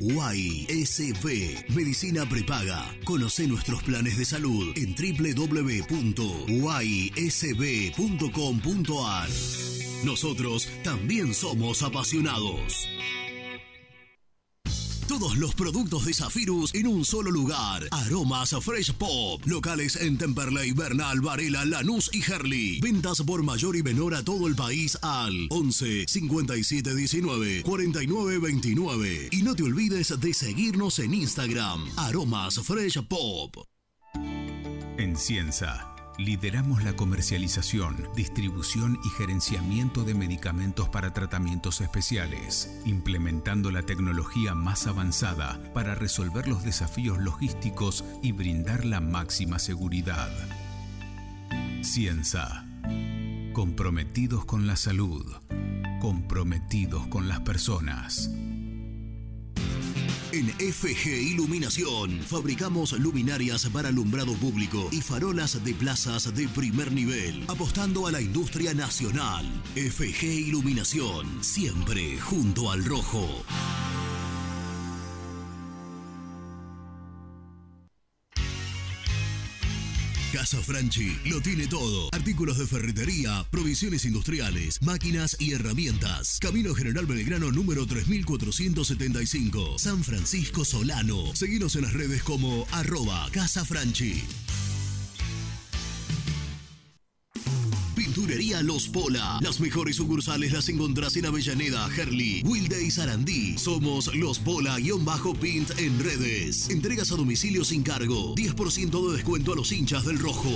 YSB, 0.00 1.70
Medicina 1.74 2.28
Prepaga. 2.28 2.84
Conoce 3.04 3.46
nuestros 3.46 3.82
planes 3.82 4.18
de 4.18 4.24
salud 4.26 4.74
en 4.76 4.94
www.ysb.com.ar. 4.94 6.08
Nosotros 10.04 10.68
también 10.82 11.32
somos 11.32 11.82
apasionados. 11.82 12.88
Todos 15.08 15.36
los 15.36 15.54
productos 15.54 16.06
de 16.06 16.14
Zafirus 16.14 16.74
en 16.74 16.86
un 16.86 17.04
solo 17.04 17.30
lugar. 17.30 17.82
Aromas 17.90 18.54
Fresh 18.62 18.94
Pop. 18.94 19.42
Locales 19.44 19.96
en 19.96 20.16
Temperley, 20.16 20.72
Bernal, 20.72 21.20
Varela, 21.20 21.66
Lanús 21.66 22.10
y 22.14 22.22
Herli. 22.22 22.80
Ventas 22.80 23.20
por 23.20 23.42
mayor 23.42 23.76
y 23.76 23.82
menor 23.82 24.14
a 24.14 24.24
todo 24.24 24.46
el 24.46 24.56
país 24.56 24.98
al 25.02 25.46
11 25.50 26.06
57 26.08 26.94
19 26.94 27.62
49 27.64 28.38
29. 28.38 29.28
Y 29.30 29.42
no 29.42 29.54
te 29.54 29.64
olvides 29.64 30.18
de 30.18 30.32
seguirnos 30.32 30.98
en 30.98 31.12
Instagram. 31.12 31.84
Aromas 31.96 32.58
Fresh 32.60 33.06
Pop. 33.06 33.56
En 34.96 35.16
Cienza, 35.16 35.93
lideramos 36.18 36.84
la 36.84 36.94
comercialización, 36.94 38.08
distribución 38.14 38.98
y 39.04 39.08
gerenciamiento 39.10 40.04
de 40.04 40.14
medicamentos 40.14 40.88
para 40.88 41.12
tratamientos 41.12 41.80
especiales, 41.80 42.80
implementando 42.84 43.70
la 43.70 43.82
tecnología 43.82 44.54
más 44.54 44.86
avanzada 44.86 45.60
para 45.72 45.94
resolver 45.94 46.46
los 46.46 46.64
desafíos 46.64 47.18
logísticos 47.18 48.04
y 48.22 48.32
brindar 48.32 48.84
la 48.84 49.00
máxima 49.00 49.58
seguridad. 49.58 50.30
Cienza, 51.82 52.64
comprometidos 53.52 54.44
con 54.44 54.66
la 54.66 54.76
salud, 54.76 55.26
comprometidos 56.00 57.06
con 57.08 57.28
las 57.28 57.40
personas. 57.40 58.30
En 60.34 60.48
FG 60.48 61.06
Iluminación 61.30 62.20
fabricamos 62.22 62.90
luminarias 62.98 63.66
para 63.66 63.90
alumbrado 63.90 64.34
público 64.34 64.88
y 64.90 65.00
farolas 65.00 65.62
de 65.62 65.74
plazas 65.74 66.34
de 66.34 66.48
primer 66.48 66.90
nivel, 66.90 67.44
apostando 67.46 68.08
a 68.08 68.10
la 68.10 68.20
industria 68.20 68.74
nacional. 68.74 69.46
FG 69.76 70.24
Iluminación, 70.24 71.44
siempre 71.44 72.18
junto 72.18 72.72
al 72.72 72.84
rojo. 72.84 73.44
Casa 80.34 80.60
Franchi 80.60 81.16
lo 81.26 81.40
tiene 81.40 81.68
todo. 81.68 82.08
Artículos 82.12 82.58
de 82.58 82.66
ferretería, 82.66 83.46
provisiones 83.52 84.04
industriales, 84.04 84.82
máquinas 84.82 85.36
y 85.38 85.52
herramientas. 85.52 86.38
Camino 86.40 86.74
General 86.74 87.06
Belgrano 87.06 87.52
número 87.52 87.86
3475. 87.86 89.78
San 89.78 90.02
Francisco 90.02 90.64
Solano. 90.64 91.36
Seguinos 91.36 91.76
en 91.76 91.82
las 91.82 91.92
redes 91.92 92.24
como 92.24 92.66
arroba 92.72 93.28
Casa 93.30 93.64
Franchi. 93.64 94.24
Pinturería 98.14 98.62
Los 98.62 98.86
Pola. 98.88 99.40
Las 99.42 99.58
mejores 99.58 99.96
sucursales 99.96 100.52
las 100.52 100.68
encontrás 100.68 101.16
en 101.16 101.26
Avellaneda, 101.26 101.88
Herli, 101.96 102.42
Wilde 102.44 102.80
y 102.80 102.88
Sarandí. 102.88 103.58
Somos 103.58 104.14
Los 104.14 104.38
Pola-Pint 104.38 105.70
en 105.78 105.98
redes. 105.98 106.70
Entregas 106.70 107.10
a 107.10 107.16
domicilio 107.16 107.64
sin 107.64 107.82
cargo. 107.82 108.36
10% 108.36 109.08
de 109.08 109.16
descuento 109.16 109.52
a 109.52 109.56
los 109.56 109.72
hinchas 109.72 110.04
del 110.04 110.20
rojo. 110.20 110.52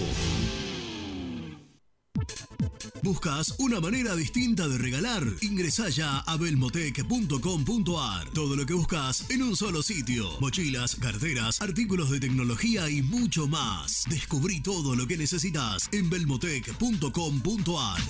¿Buscas 3.03 3.55
una 3.59 3.81
manera 3.81 4.15
distinta 4.17 4.67
de 4.69 4.77
regalar? 4.79 5.23
Ingresa 5.41 5.89
ya 5.89 6.19
a 6.19 6.37
belmotec.com.ar. 6.37 8.31
Todo 8.31 8.57
lo 8.57 8.67
que 8.67 8.75
buscas 8.75 9.31
en 9.31 9.43
un 9.43 9.57
solo 9.57 9.83
sitio. 9.83 10.29
Mochilas, 10.41 10.97
carteras, 10.97 11.61
artículos 11.63 12.11
de 12.11 12.21
tecnología 12.21 12.91
y 12.91 13.03
mucho 13.03 13.47
más. 13.47 14.05
Descubrí 14.09 14.61
todo 14.61 14.95
lo 14.95 15.07
que 15.07 15.17
necesitas 15.17 15.89
en 15.93 16.11
belmotec.com.ar. 16.11 18.01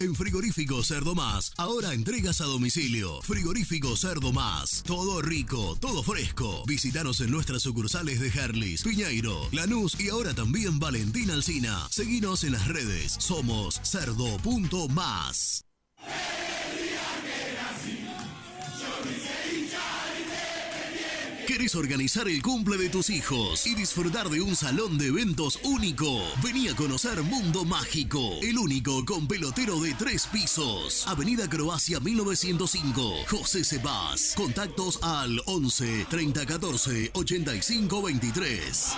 En 0.00 0.14
Frigorífico 0.14 0.84
Cerdo 0.84 1.16
Más, 1.16 1.52
ahora 1.56 1.92
entregas 1.92 2.40
a 2.40 2.44
domicilio. 2.44 3.20
Frigorífico 3.22 3.96
Cerdo 3.96 4.32
Más, 4.32 4.84
todo 4.86 5.20
rico, 5.20 5.76
todo 5.80 6.04
fresco. 6.04 6.62
Visítanos 6.66 7.20
en 7.20 7.32
nuestras 7.32 7.62
sucursales 7.62 8.20
de 8.20 8.28
Herlis, 8.28 8.84
Piñeiro, 8.84 9.48
Lanús 9.50 9.98
y 10.00 10.08
ahora 10.08 10.34
también 10.34 10.78
Valentín 10.78 11.32
Alcina. 11.32 11.88
Seguinos 11.90 12.44
en 12.44 12.52
las 12.52 12.68
redes, 12.68 13.16
somos 13.18 13.80
cerdo.más. 13.82 15.64
¿Querés 21.48 21.74
organizar 21.76 22.28
el 22.28 22.42
cumple 22.42 22.76
de 22.76 22.90
tus 22.90 23.08
hijos 23.08 23.66
y 23.66 23.74
disfrutar 23.74 24.28
de 24.28 24.42
un 24.42 24.54
salón 24.54 24.98
de 24.98 25.06
eventos 25.06 25.58
único? 25.64 26.20
Vení 26.44 26.68
a 26.68 26.76
conocer 26.76 27.22
Mundo 27.22 27.64
Mágico, 27.64 28.32
el 28.42 28.58
único 28.58 29.02
con 29.06 29.26
pelotero 29.26 29.80
de 29.80 29.94
tres 29.94 30.26
pisos. 30.26 31.08
Avenida 31.08 31.48
Croacia 31.48 32.00
1905, 32.00 33.24
José 33.30 33.64
Sebas. 33.64 34.34
Contactos 34.36 35.02
al 35.02 35.40
11 35.46 36.04
30 36.10 36.44
14 36.44 37.10
85 37.14 38.02
23. 38.02 38.96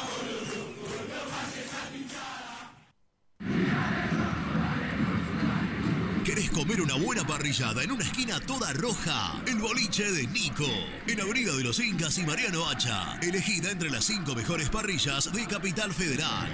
¿Querés 6.31 6.51
comer 6.51 6.81
una 6.81 6.95
buena 6.95 7.27
parrillada 7.27 7.83
en 7.83 7.91
una 7.91 8.05
esquina 8.05 8.39
toda 8.39 8.73
roja? 8.75 9.43
El 9.49 9.57
boliche 9.57 10.13
de 10.13 10.29
Nico. 10.29 10.65
En 11.09 11.21
Avenida 11.21 11.53
de 11.57 11.65
los 11.65 11.81
Incas 11.81 12.19
y 12.19 12.23
Mariano 12.23 12.69
Hacha. 12.69 13.19
Elegida 13.21 13.73
entre 13.73 13.91
las 13.91 14.05
cinco 14.05 14.37
mejores 14.37 14.69
parrillas 14.69 15.33
de 15.33 15.45
Capital 15.49 15.93
Federal. 15.93 16.49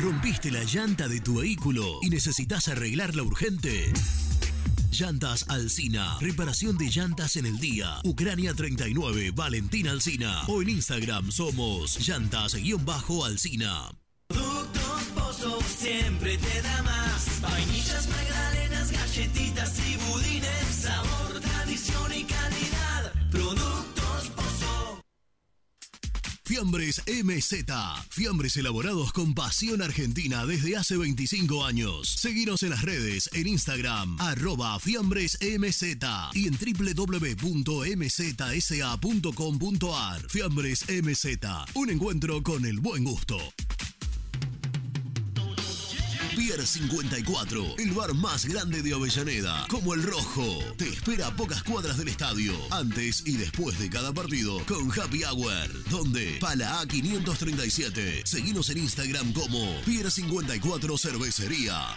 ¿Rompiste 0.00 0.50
la 0.50 0.64
llanta 0.64 1.08
de 1.08 1.20
tu 1.20 1.40
vehículo 1.40 1.98
y 2.00 2.08
necesitas 2.08 2.68
arreglarla 2.68 3.22
urgente? 3.22 3.92
Llantas 4.90 5.44
Alcina. 5.50 6.16
Reparación 6.22 6.78
de 6.78 6.88
llantas 6.88 7.36
en 7.36 7.44
el 7.44 7.58
día. 7.60 7.98
Ucrania 8.02 8.54
39, 8.54 9.32
Valentín 9.34 9.88
Alcina. 9.88 10.44
O 10.48 10.62
en 10.62 10.70
Instagram 10.70 11.30
somos 11.30 11.98
llantas-alcina. 11.98 13.90
Productos 14.28 15.02
Pozo 15.14 15.58
siempre 15.60 16.38
te 16.38 16.62
da 16.62 16.82
más. 16.82 17.42
Vainillas, 17.42 18.08
Fiambres 26.46 27.02
MZ. 27.08 27.64
Fiambres 28.08 28.56
elaborados 28.56 29.12
con 29.12 29.34
pasión 29.34 29.82
argentina 29.82 30.46
desde 30.46 30.76
hace 30.76 30.96
25 30.96 31.64
años. 31.64 32.08
Seguinos 32.08 32.62
en 32.62 32.70
las 32.70 32.82
redes, 32.82 33.28
en 33.32 33.48
Instagram, 33.48 34.16
arroba 34.20 34.78
fiambres 34.78 35.36
MZ 35.40 35.82
y 36.34 36.46
en 36.46 36.56
www.mzsa.com.ar. 36.56 37.40
Fiambres 40.30 40.84
MZ. 40.88 41.26
Un 41.74 41.90
encuentro 41.90 42.40
con 42.44 42.64
el 42.64 42.78
buen 42.78 43.02
gusto. 43.02 43.38
Pier 46.36 46.66
54, 46.66 47.76
el 47.78 47.92
bar 47.92 48.12
más 48.12 48.44
grande 48.44 48.82
de 48.82 48.92
Avellaneda, 48.92 49.66
como 49.70 49.94
el 49.94 50.02
Rojo. 50.02 50.58
Te 50.76 50.86
espera 50.86 51.28
a 51.28 51.34
pocas 51.34 51.62
cuadras 51.62 51.96
del 51.96 52.08
estadio, 52.08 52.52
antes 52.70 53.22
y 53.24 53.38
después 53.38 53.78
de 53.78 53.88
cada 53.88 54.12
partido, 54.12 54.62
con 54.66 54.90
Happy 54.92 55.24
Hour, 55.24 55.88
donde 55.88 56.36
Pala 56.38 56.82
A537. 56.82 58.26
Seguinos 58.26 58.68
en 58.68 58.78
Instagram 58.78 59.32
como 59.32 59.80
Pier 59.86 60.10
54 60.10 60.98
Cervecería. 60.98 61.96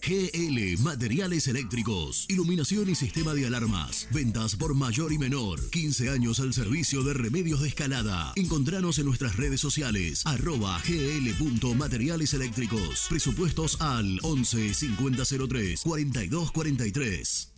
GL 0.00 0.82
Materiales 0.82 1.46
Eléctricos, 1.46 2.24
Iluminación 2.30 2.88
y 2.88 2.94
Sistema 2.94 3.34
de 3.34 3.46
Alarmas. 3.46 4.08
Ventas 4.12 4.56
por 4.56 4.74
mayor 4.74 5.12
y 5.12 5.18
menor. 5.18 5.60
15 5.68 6.08
años 6.08 6.40
al 6.40 6.54
servicio 6.54 7.02
de 7.02 7.12
remedios 7.12 7.60
de 7.60 7.68
escalada. 7.68 8.32
Encontranos 8.34 8.98
en 8.98 9.04
nuestras 9.04 9.36
redes 9.36 9.60
sociales. 9.60 10.22
Arroba 10.24 10.80
gl.materiales 10.88 12.32
eléctricos. 12.32 13.08
Presupuestos 13.10 13.78
al 13.82 14.20
11 14.22 14.72
5003 14.72 15.82
4243. 15.82 17.57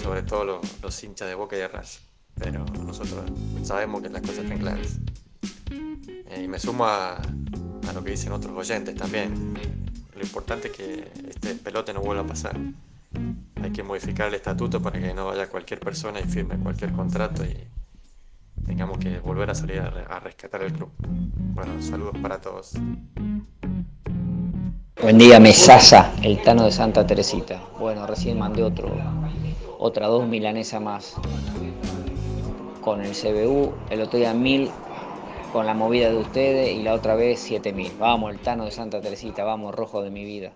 sobre 0.01 0.23
todo 0.23 0.45
los, 0.45 0.81
los 0.83 1.03
hinchas 1.03 1.29
de 1.29 1.35
Boca 1.35 1.57
y 1.57 1.59
de 1.59 1.69
Racing. 1.69 2.07
Pero 2.39 2.65
nosotros 2.65 3.25
sabemos 3.65 4.03
que 4.03 4.09
las 4.11 4.23
cosas 4.23 4.39
están 4.45 4.59
claras. 4.59 4.99
Eh, 5.71 6.43
y 6.45 6.49
me 6.49 6.59
sumo 6.59 6.85
a, 6.85 7.21
a 7.89 7.93
lo 7.93 8.03
que 8.05 8.11
dicen 8.13 8.33
otros 8.33 8.57
oyentes 8.57 8.95
también. 8.95 9.55
Lo 10.15 10.23
importante 10.23 10.69
es 10.69 10.77
que 10.77 11.09
este 11.29 11.55
pelote 11.55 11.93
no 11.93 12.01
vuelva 12.01 12.23
a 12.23 12.27
pasar. 12.27 12.57
Hay 13.63 13.71
que 13.71 13.83
modificar 13.83 14.29
el 14.29 14.35
estatuto 14.35 14.81
para 14.81 15.01
que 15.01 15.13
no 15.15 15.27
vaya 15.27 15.49
cualquier 15.49 15.81
persona 15.81 16.21
y 16.21 16.25
firme 16.25 16.57
cualquier 16.59 16.93
contrato 16.93 17.45
y 17.45 17.57
tengamos 18.67 18.99
que 18.99 19.19
volver 19.21 19.51
a 19.51 19.55
salir 19.55 19.81
a, 19.81 19.91
re- 19.91 20.05
a 20.09 20.21
rescatar 20.21 20.63
el 20.63 20.73
club. 20.73 20.91
Bueno, 21.55 21.81
saludos 21.83 22.17
para 22.23 22.41
todos. 22.41 22.73
Buen 25.03 25.19
día, 25.19 25.39
Mesasa, 25.39 26.13
el 26.23 26.43
Tano 26.43 26.65
de 26.65 26.73
Santa 26.73 27.07
Teresita. 27.07 27.61
Bueno, 27.79 28.07
recién 28.07 28.39
mandé 28.39 28.63
otro, 28.63 28.91
otra 29.79 30.07
dos 30.09 30.27
milanesa 30.27 30.81
más 30.81 31.15
con 32.81 33.03
el 33.03 33.13
CBU, 33.13 33.75
el 33.91 34.01
otro 34.01 34.19
día 34.19 34.33
mil 34.33 34.71
con 35.57 35.65
la 35.65 35.73
movida 35.73 36.11
de 36.11 36.19
ustedes 36.19 36.71
y 36.71 36.83
la 36.83 36.93
otra 36.93 37.15
vez 37.15 37.41
siete 37.41 37.73
mil. 37.73 37.91
Vamos, 37.99 38.31
el 38.31 38.41
Tano 38.41 38.67
de 38.67 38.71
Santa 38.71 39.01
Teresita, 39.01 39.43
vamos, 39.43 39.75
rojo 39.75 40.03
de 40.03 40.11
mi 40.11 40.23
vida. 40.23 40.53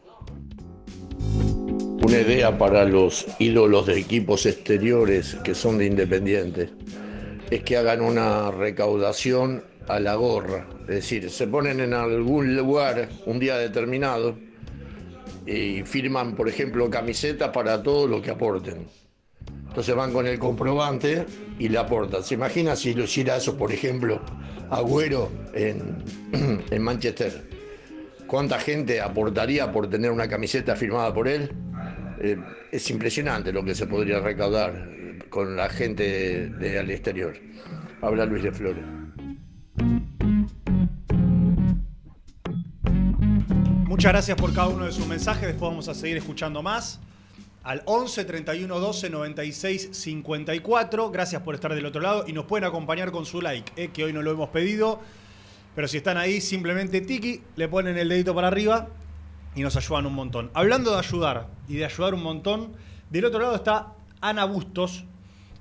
Una 2.04 2.18
idea 2.18 2.58
para 2.58 2.84
los 2.84 3.26
ídolos 3.38 3.86
de 3.86 3.98
equipos 3.98 4.44
exteriores 4.44 5.36
que 5.36 5.54
son 5.54 5.78
de 5.78 5.86
Independiente 5.86 6.68
es 7.50 7.62
que 7.62 7.78
hagan 7.78 8.02
una 8.02 8.50
recaudación 8.50 9.64
a 9.88 10.00
la 10.00 10.16
gorra. 10.16 10.68
Es 10.82 10.96
decir, 10.96 11.30
se 11.30 11.46
ponen 11.46 11.80
en 11.80 11.94
algún 11.94 12.54
lugar 12.54 13.08
un 13.24 13.38
día 13.38 13.56
determinado 13.56 14.36
y 15.46 15.82
firman, 15.84 16.36
por 16.36 16.46
ejemplo, 16.46 16.90
camisetas 16.90 17.48
para 17.54 17.82
todo 17.82 18.06
lo 18.06 18.20
que 18.20 18.32
aporten. 18.32 18.86
Entonces 19.70 19.94
van 19.94 20.12
con 20.12 20.26
el 20.26 20.36
comprobante 20.36 21.26
y 21.56 21.68
le 21.68 21.78
aportan. 21.78 22.24
¿Se 22.24 22.34
imagina 22.34 22.74
si 22.74 22.92
lo 22.92 23.04
hiciera 23.04 23.36
eso, 23.36 23.56
por 23.56 23.70
ejemplo, 23.70 24.20
Agüero 24.68 25.30
en, 25.54 26.04
en 26.70 26.82
Manchester? 26.82 27.48
¿Cuánta 28.26 28.58
gente 28.58 29.00
aportaría 29.00 29.70
por 29.70 29.88
tener 29.88 30.10
una 30.10 30.28
camiseta 30.28 30.74
firmada 30.74 31.14
por 31.14 31.28
él? 31.28 31.52
Eh, 32.20 32.36
es 32.72 32.90
impresionante 32.90 33.52
lo 33.52 33.64
que 33.64 33.76
se 33.76 33.86
podría 33.86 34.18
recaudar 34.18 34.88
con 35.28 35.56
la 35.56 35.68
gente 35.68 36.48
de, 36.48 36.78
al 36.80 36.90
exterior. 36.90 37.36
Habla 38.02 38.26
Luis 38.26 38.42
de 38.42 38.50
Flores. 38.50 38.84
Muchas 43.86 44.12
gracias 44.12 44.36
por 44.36 44.52
cada 44.52 44.66
uno 44.66 44.84
de 44.84 44.92
sus 44.92 45.06
mensajes. 45.06 45.42
Después 45.42 45.70
vamos 45.70 45.88
a 45.88 45.94
seguir 45.94 46.16
escuchando 46.16 46.60
más. 46.60 47.00
Al 47.62 47.82
11 47.84 48.24
31 48.24 48.80
12 48.80 49.10
96 49.10 49.90
54. 49.92 51.10
Gracias 51.10 51.42
por 51.42 51.54
estar 51.54 51.74
del 51.74 51.84
otro 51.84 52.00
lado 52.00 52.24
y 52.26 52.32
nos 52.32 52.46
pueden 52.46 52.64
acompañar 52.64 53.12
con 53.12 53.26
su 53.26 53.42
like, 53.42 53.72
eh, 53.76 53.90
que 53.92 54.04
hoy 54.04 54.14
no 54.14 54.22
lo 54.22 54.30
hemos 54.30 54.48
pedido. 54.48 55.00
Pero 55.74 55.86
si 55.86 55.98
están 55.98 56.16
ahí, 56.16 56.40
simplemente 56.40 57.02
tiki, 57.02 57.42
le 57.56 57.68
ponen 57.68 57.98
el 57.98 58.08
dedito 58.08 58.34
para 58.34 58.48
arriba 58.48 58.88
y 59.54 59.60
nos 59.60 59.76
ayudan 59.76 60.06
un 60.06 60.14
montón. 60.14 60.50
Hablando 60.54 60.92
de 60.92 60.98
ayudar 60.98 61.48
y 61.68 61.76
de 61.76 61.84
ayudar 61.84 62.14
un 62.14 62.22
montón, 62.22 62.72
del 63.10 63.26
otro 63.26 63.40
lado 63.40 63.54
está 63.56 63.92
Ana 64.22 64.46
Bustos, 64.46 65.04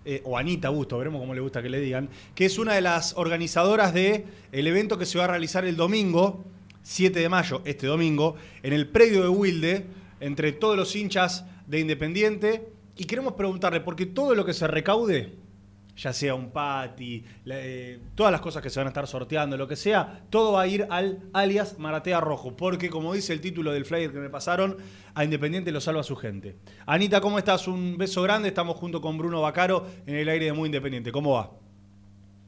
eh, 0.05 0.21
o 0.23 0.37
Anita 0.37 0.69
Bustos, 0.69 0.97
veremos 0.97 1.19
cómo 1.19 1.33
le 1.33 1.41
gusta 1.41 1.61
que 1.61 1.69
le 1.69 1.81
digan, 1.81 2.09
que 2.33 2.45
es 2.45 2.57
una 2.57 2.73
de 2.73 2.81
las 2.81 3.13
organizadoras 3.17 3.93
del 3.93 4.23
el 4.53 4.67
evento 4.67 4.97
que 4.97 5.05
se 5.05 5.17
va 5.17 5.25
a 5.25 5.27
realizar 5.27 5.65
el 5.65 5.75
domingo, 5.75 6.45
7 6.81 7.19
de 7.19 7.27
mayo, 7.27 7.61
este 7.65 7.87
domingo, 7.87 8.35
en 8.63 8.71
el 8.71 8.87
predio 8.87 9.21
de 9.21 9.29
Wilde, 9.29 9.85
entre 10.21 10.53
todos 10.53 10.77
los 10.77 10.95
hinchas 10.95 11.45
de 11.69 11.79
Independiente. 11.79 12.67
Y 12.97 13.05
queremos 13.05 13.33
preguntarle, 13.33 13.79
porque 13.79 14.05
todo 14.05 14.35
lo 14.35 14.43
que 14.43 14.53
se 14.53 14.67
recaude, 14.67 15.37
ya 15.95 16.11
sea 16.11 16.33
un 16.35 16.51
pati, 16.51 17.23
eh, 17.45 17.99
todas 18.15 18.31
las 18.31 18.41
cosas 18.41 18.61
que 18.61 18.69
se 18.69 18.79
van 18.79 18.87
a 18.87 18.89
estar 18.89 19.07
sorteando, 19.07 19.55
lo 19.55 19.67
que 19.67 19.75
sea, 19.77 20.21
todo 20.29 20.53
va 20.53 20.61
a 20.61 20.67
ir 20.67 20.87
al 20.89 21.19
alias 21.33 21.77
Maratea 21.79 22.19
Rojo, 22.19 22.57
porque 22.57 22.89
como 22.89 23.13
dice 23.13 23.31
el 23.31 23.39
título 23.39 23.71
del 23.71 23.85
flyer 23.85 24.11
que 24.11 24.19
me 24.19 24.29
pasaron, 24.29 24.77
a 25.13 25.23
Independiente 25.23 25.71
lo 25.71 25.79
salva 25.79 26.03
su 26.03 26.17
gente. 26.17 26.57
Anita, 26.85 27.21
¿cómo 27.21 27.37
estás? 27.37 27.67
Un 27.67 27.97
beso 27.97 28.21
grande, 28.23 28.49
estamos 28.49 28.75
junto 28.75 28.99
con 28.99 29.17
Bruno 29.17 29.41
Bacaro 29.41 29.87
en 30.07 30.15
el 30.15 30.27
aire 30.27 30.45
de 30.45 30.53
Muy 30.53 30.67
Independiente. 30.67 31.11
¿Cómo 31.11 31.33
va? 31.33 31.51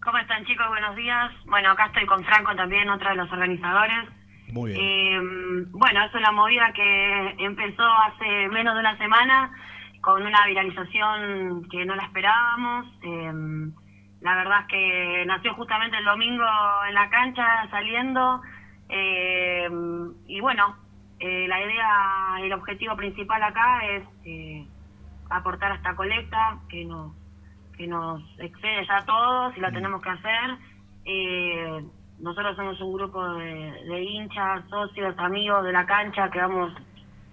¿Cómo 0.04 0.18
están 0.18 0.44
chicos? 0.46 0.68
Buenos 0.68 0.96
días. 0.96 1.32
Bueno, 1.46 1.72
acá 1.72 1.86
estoy 1.86 2.08
con 2.08 2.26
Franco 2.26 2.56
también, 2.56 2.90
otro 2.90 3.10
de 3.10 3.16
los 3.16 3.32
organizadores. 3.32 4.10
Muy 4.52 4.74
bien. 4.74 4.82
Eh, 4.84 5.68
bueno, 5.72 6.04
es 6.04 6.14
una 6.14 6.32
movida 6.32 6.72
que 6.74 7.36
empezó 7.40 7.84
hace 7.84 8.48
menos 8.50 8.74
de 8.74 8.80
una 8.80 8.98
semana 8.98 9.52
con 10.02 10.22
una 10.24 10.46
viralización 10.48 11.68
que 11.70 11.86
no 11.86 11.96
la 11.96 12.04
esperábamos. 12.04 12.88
Eh, 13.04 13.32
la 14.22 14.36
verdad 14.36 14.62
es 14.62 14.68
que 14.68 15.24
nació 15.26 15.54
justamente 15.56 15.98
el 15.98 16.06
domingo 16.06 16.46
en 16.88 16.94
la 16.94 17.10
cancha 17.10 17.68
saliendo. 17.70 18.42
Eh, 18.90 19.70
y 20.28 20.40
bueno, 20.42 20.76
eh, 21.20 21.48
la 21.48 21.62
idea, 21.64 22.38
el 22.42 22.52
objetivo 22.54 22.96
principal 22.96 23.44
acá 23.44 23.86
es 23.86 24.04
eh, 24.26 24.66
aportar 25.30 25.72
a 25.72 25.76
esta 25.76 25.96
colecta 25.96 26.58
que 26.68 26.84
nos, 26.84 27.14
que 27.78 27.86
nos 27.86 28.24
excede 28.40 28.86
ya 28.88 28.98
a 28.98 29.06
todos 29.06 29.56
y 29.56 29.60
la 29.60 29.72
tenemos 29.72 30.02
que 30.02 30.10
hacer. 30.10 30.58
Eh, 31.06 31.84
nosotros 32.22 32.56
somos 32.56 32.80
un 32.82 32.94
grupo 32.94 33.28
de, 33.34 33.72
de 33.88 34.04
hinchas, 34.04 34.64
socios, 34.70 35.16
amigos 35.18 35.64
de 35.66 35.72
la 35.72 35.86
cancha 35.86 36.30
que 36.30 36.40
vamos 36.40 36.72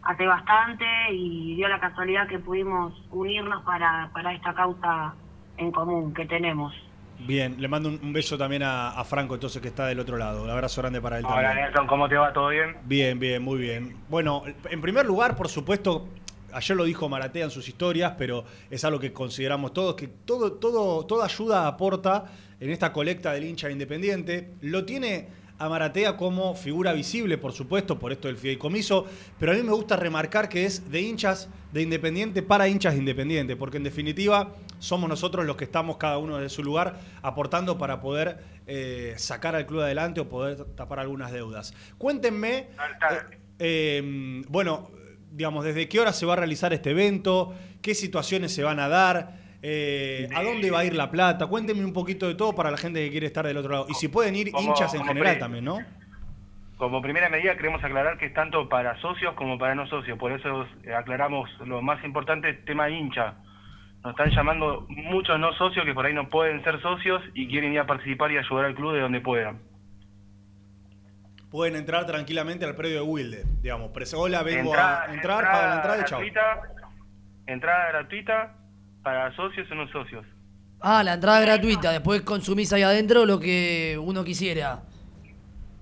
hace 0.03 0.27
bastante 0.27 0.87
y 1.13 1.57
dio 1.57 1.69
la 1.69 1.79
casualidad 1.79 2.27
que 2.27 2.39
pudimos 2.39 2.95
unirnos 3.11 3.63
para, 3.65 4.11
para 4.13 4.33
esta 4.33 4.55
causa 4.55 5.15
en 5.59 5.71
común 5.71 6.15
que 6.15 6.25
tenemos. 6.25 6.73
Bien, 7.21 7.61
le 7.61 7.69
mando 7.69 7.89
un, 7.89 7.99
un 8.03 8.13
beso 8.13 8.39
también 8.39 8.63
a, 8.63 8.91
a 8.91 9.05
Franco, 9.05 9.35
entonces, 9.35 9.61
que 9.61 9.69
está 9.69 9.87
del 9.87 9.99
otro 9.99 10.17
lado. 10.17 10.45
Un 10.45 10.51
abrazo 10.51 10.81
grande 10.81 11.01
para 11.01 11.19
él 11.19 11.25
Hola 11.27 11.35
también. 11.35 11.65
Nelson, 11.65 11.87
¿cómo 11.89 12.09
te 12.09 12.17
va? 12.17 12.33
¿Todo 12.33 12.49
bien? 12.49 12.77
Bien, 12.85 13.19
bien, 13.19 13.43
muy 13.43 13.59
bien. 13.59 13.97
Bueno, 14.09 14.45
en 14.71 14.81
primer 14.81 15.05
lugar, 15.05 15.37
por 15.37 15.49
supuesto, 15.49 16.07
ayer 16.53 16.77
lo 16.77 16.85
dijo 16.85 17.09
Maratea 17.09 17.45
en 17.45 17.51
sus 17.51 17.69
historias, 17.69 18.15
pero 18.17 18.45
es 18.71 18.85
algo 18.85 19.01
que 19.01 19.13
consideramos 19.13 19.73
todos, 19.73 19.97
que 19.97 20.07
todo, 20.07 20.53
todo, 20.53 21.05
toda 21.07 21.25
ayuda 21.25 21.67
aporta 21.67 22.27
en 22.61 22.71
esta 22.71 22.93
colecta 22.93 23.33
del 23.33 23.45
hincha 23.45 23.71
independiente. 23.71 24.51
Lo 24.61 24.85
tiene 24.85 25.29
a 25.59 25.69
Maratea 25.69 26.17
como 26.17 26.55
figura 26.55 26.93
visible, 26.93 27.37
por 27.37 27.53
supuesto, 27.53 27.99
por 27.99 28.13
esto 28.13 28.29
del 28.29 28.37
fideicomiso, 28.37 29.07
pero 29.39 29.53
a 29.53 29.55
mí 29.55 29.63
me 29.63 29.73
gusta 29.73 29.97
remarcar 29.97 30.49
que 30.49 30.65
es 30.65 30.91
de 30.91 31.01
hinchas 31.01 31.49
de 31.73 31.83
Independiente 31.83 32.43
para 32.43 32.69
hinchas 32.69 32.95
de 32.95 33.01
Independiente, 33.01 33.57
porque 33.57 33.77
en 33.77 33.85
definitiva 33.85 34.55
somos 34.79 35.09
nosotros 35.09 35.45
los 35.45 35.57
que 35.57 35.65
estamos 35.65 35.97
cada 35.97 36.19
uno 36.19 36.39
de 36.39 36.49
su 36.49 36.63
lugar 36.63 37.01
aportando 37.23 37.77
para 37.77 38.01
poder 38.01 38.39
eh, 38.67 39.15
sacar 39.17 39.57
al 39.57 39.67
club 39.67 39.81
adelante 39.81 40.21
o 40.21 40.29
poder 40.29 40.65
tapar 40.77 41.01
algunas 41.01 41.33
deudas. 41.33 41.75
Cuéntenme, 41.99 42.59
eh, 42.59 42.69
eh, 43.59 44.43
bueno, 44.49 44.93
digamos, 45.33 45.65
desde 45.65 45.89
qué 45.89 46.01
hora 46.01 46.13
se 46.13 46.25
va 46.25 46.35
a 46.35 46.37
realizar 46.37 46.73
este 46.73 46.91
evento, 46.91 47.55
qué 47.83 47.95
situaciones 47.95 48.53
se 48.53 48.63
van 48.63 48.79
a 48.79 48.89
dar. 48.89 49.38
Eh, 49.63 50.29
¿A 50.35 50.43
dónde 50.43 50.71
va 50.71 50.81
a 50.81 50.85
ir 50.85 50.95
la 50.95 51.11
plata? 51.11 51.47
Cuéntenme 51.47 51.85
un 51.85 51.93
poquito 51.93 52.29
de 52.29 52.35
todo 52.35 52.55
para 52.55 52.71
la 52.71 52.77
gente 52.77 53.05
que 53.05 53.11
quiere 53.11 53.27
estar 53.27 53.45
del 53.47 53.57
otro 53.57 53.73
lado. 53.73 53.87
Y 53.89 53.95
si 53.95 54.09
pueden 54.09 54.37
ir 54.37 54.53
Como- 54.53 54.69
hinchas 54.69 54.95
en 54.95 55.05
general 55.05 55.39
también, 55.39 55.65
¿no? 55.65 55.79
Como 56.77 57.03
primera 57.03 57.29
medida 57.29 57.57
queremos 57.57 57.83
aclarar 57.83 58.19
que 58.19 58.27
es 58.27 58.35
tanto 58.35 58.69
para 58.69 59.01
socios 59.01 59.35
como 59.35 59.59
para 59.59 59.75
no 59.75 59.89
socios, 59.89 60.17
por 60.17 60.31
eso 60.31 60.65
aclaramos 60.97 61.51
lo 61.67 61.83
más 61.83 62.05
importante, 62.05 62.53
tema 62.55 62.89
hincha. 62.89 63.35
Nos 64.05 64.13
están 64.13 64.31
llamando 64.31 64.87
muchos 64.89 65.41
no 65.41 65.53
socios 65.55 65.85
que 65.85 65.93
por 65.93 66.07
ahí 66.07 66.15
no 66.15 66.29
pueden 66.29 66.63
ser 66.63 66.81
socios 66.81 67.21
y 67.35 67.49
quieren 67.49 67.73
ir 67.73 67.81
a 67.81 67.87
participar 67.87 68.31
y 68.31 68.39
ayudar 68.39 68.67
al 68.67 68.77
club 68.77 68.95
de 68.95 69.01
donde 69.01 69.21
puedan. 69.21 69.59
Pueden 71.51 71.75
entrar 71.77 72.07
tranquilamente 72.07 72.65
al 72.65 72.77
predio 72.77 72.97
de 72.97 73.03
Wilde. 73.03 73.43
Digamos, 73.63 73.91
hola, 74.15 74.43
vengo 74.45 74.71
Entrada- 74.71 75.03
a 75.03 75.15
entrar, 75.15 75.45
pagan 75.45 75.71
la 75.71 75.75
entrada 75.77 75.99
y 76.01 76.05
chao. 76.05 76.19
gratuita, 76.21 76.63
entrada 77.47 77.89
gratuita 77.89 78.55
para 79.03 79.35
socios 79.37 79.71
o 79.71 79.75
no 79.75 79.89
socios. 79.89 80.25
Ah, 80.81 81.03
la 81.03 81.15
entrada 81.15 81.41
gratuita, 81.41 81.91
después 81.93 82.23
consumís 82.23 82.73
ahí 82.73 82.83
adentro 82.83 83.27
lo 83.27 83.41
que 83.41 83.99
uno 84.01 84.23
quisiera. 84.25 84.83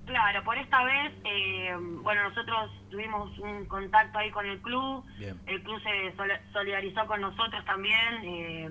Claro, 0.05 0.41
por 0.43 0.57
esta 0.57 0.83
vez, 0.85 1.13
eh, 1.25 1.75
bueno, 2.01 2.29
nosotros 2.29 2.71
tuvimos 2.89 3.37
un 3.39 3.65
contacto 3.65 4.17
ahí 4.17 4.31
con 4.31 4.45
el 4.45 4.59
club, 4.61 5.03
Bien. 5.19 5.37
el 5.45 5.61
club 5.63 5.79
se 5.83 6.15
sol- 6.15 6.31
solidarizó 6.53 7.05
con 7.07 7.19
nosotros 7.21 7.63
también, 7.65 8.23
eh, 8.23 8.65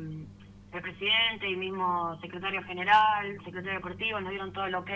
el 0.73 0.83
presidente 0.83 1.49
y 1.49 1.57
mismo 1.57 2.19
secretario 2.23 2.63
general, 2.65 3.37
secretario 3.45 3.75
deportivo, 3.75 4.19
nos 4.21 4.31
dieron 4.31 4.53
todo 4.53 4.65
el 4.67 4.75
ok 4.75 4.91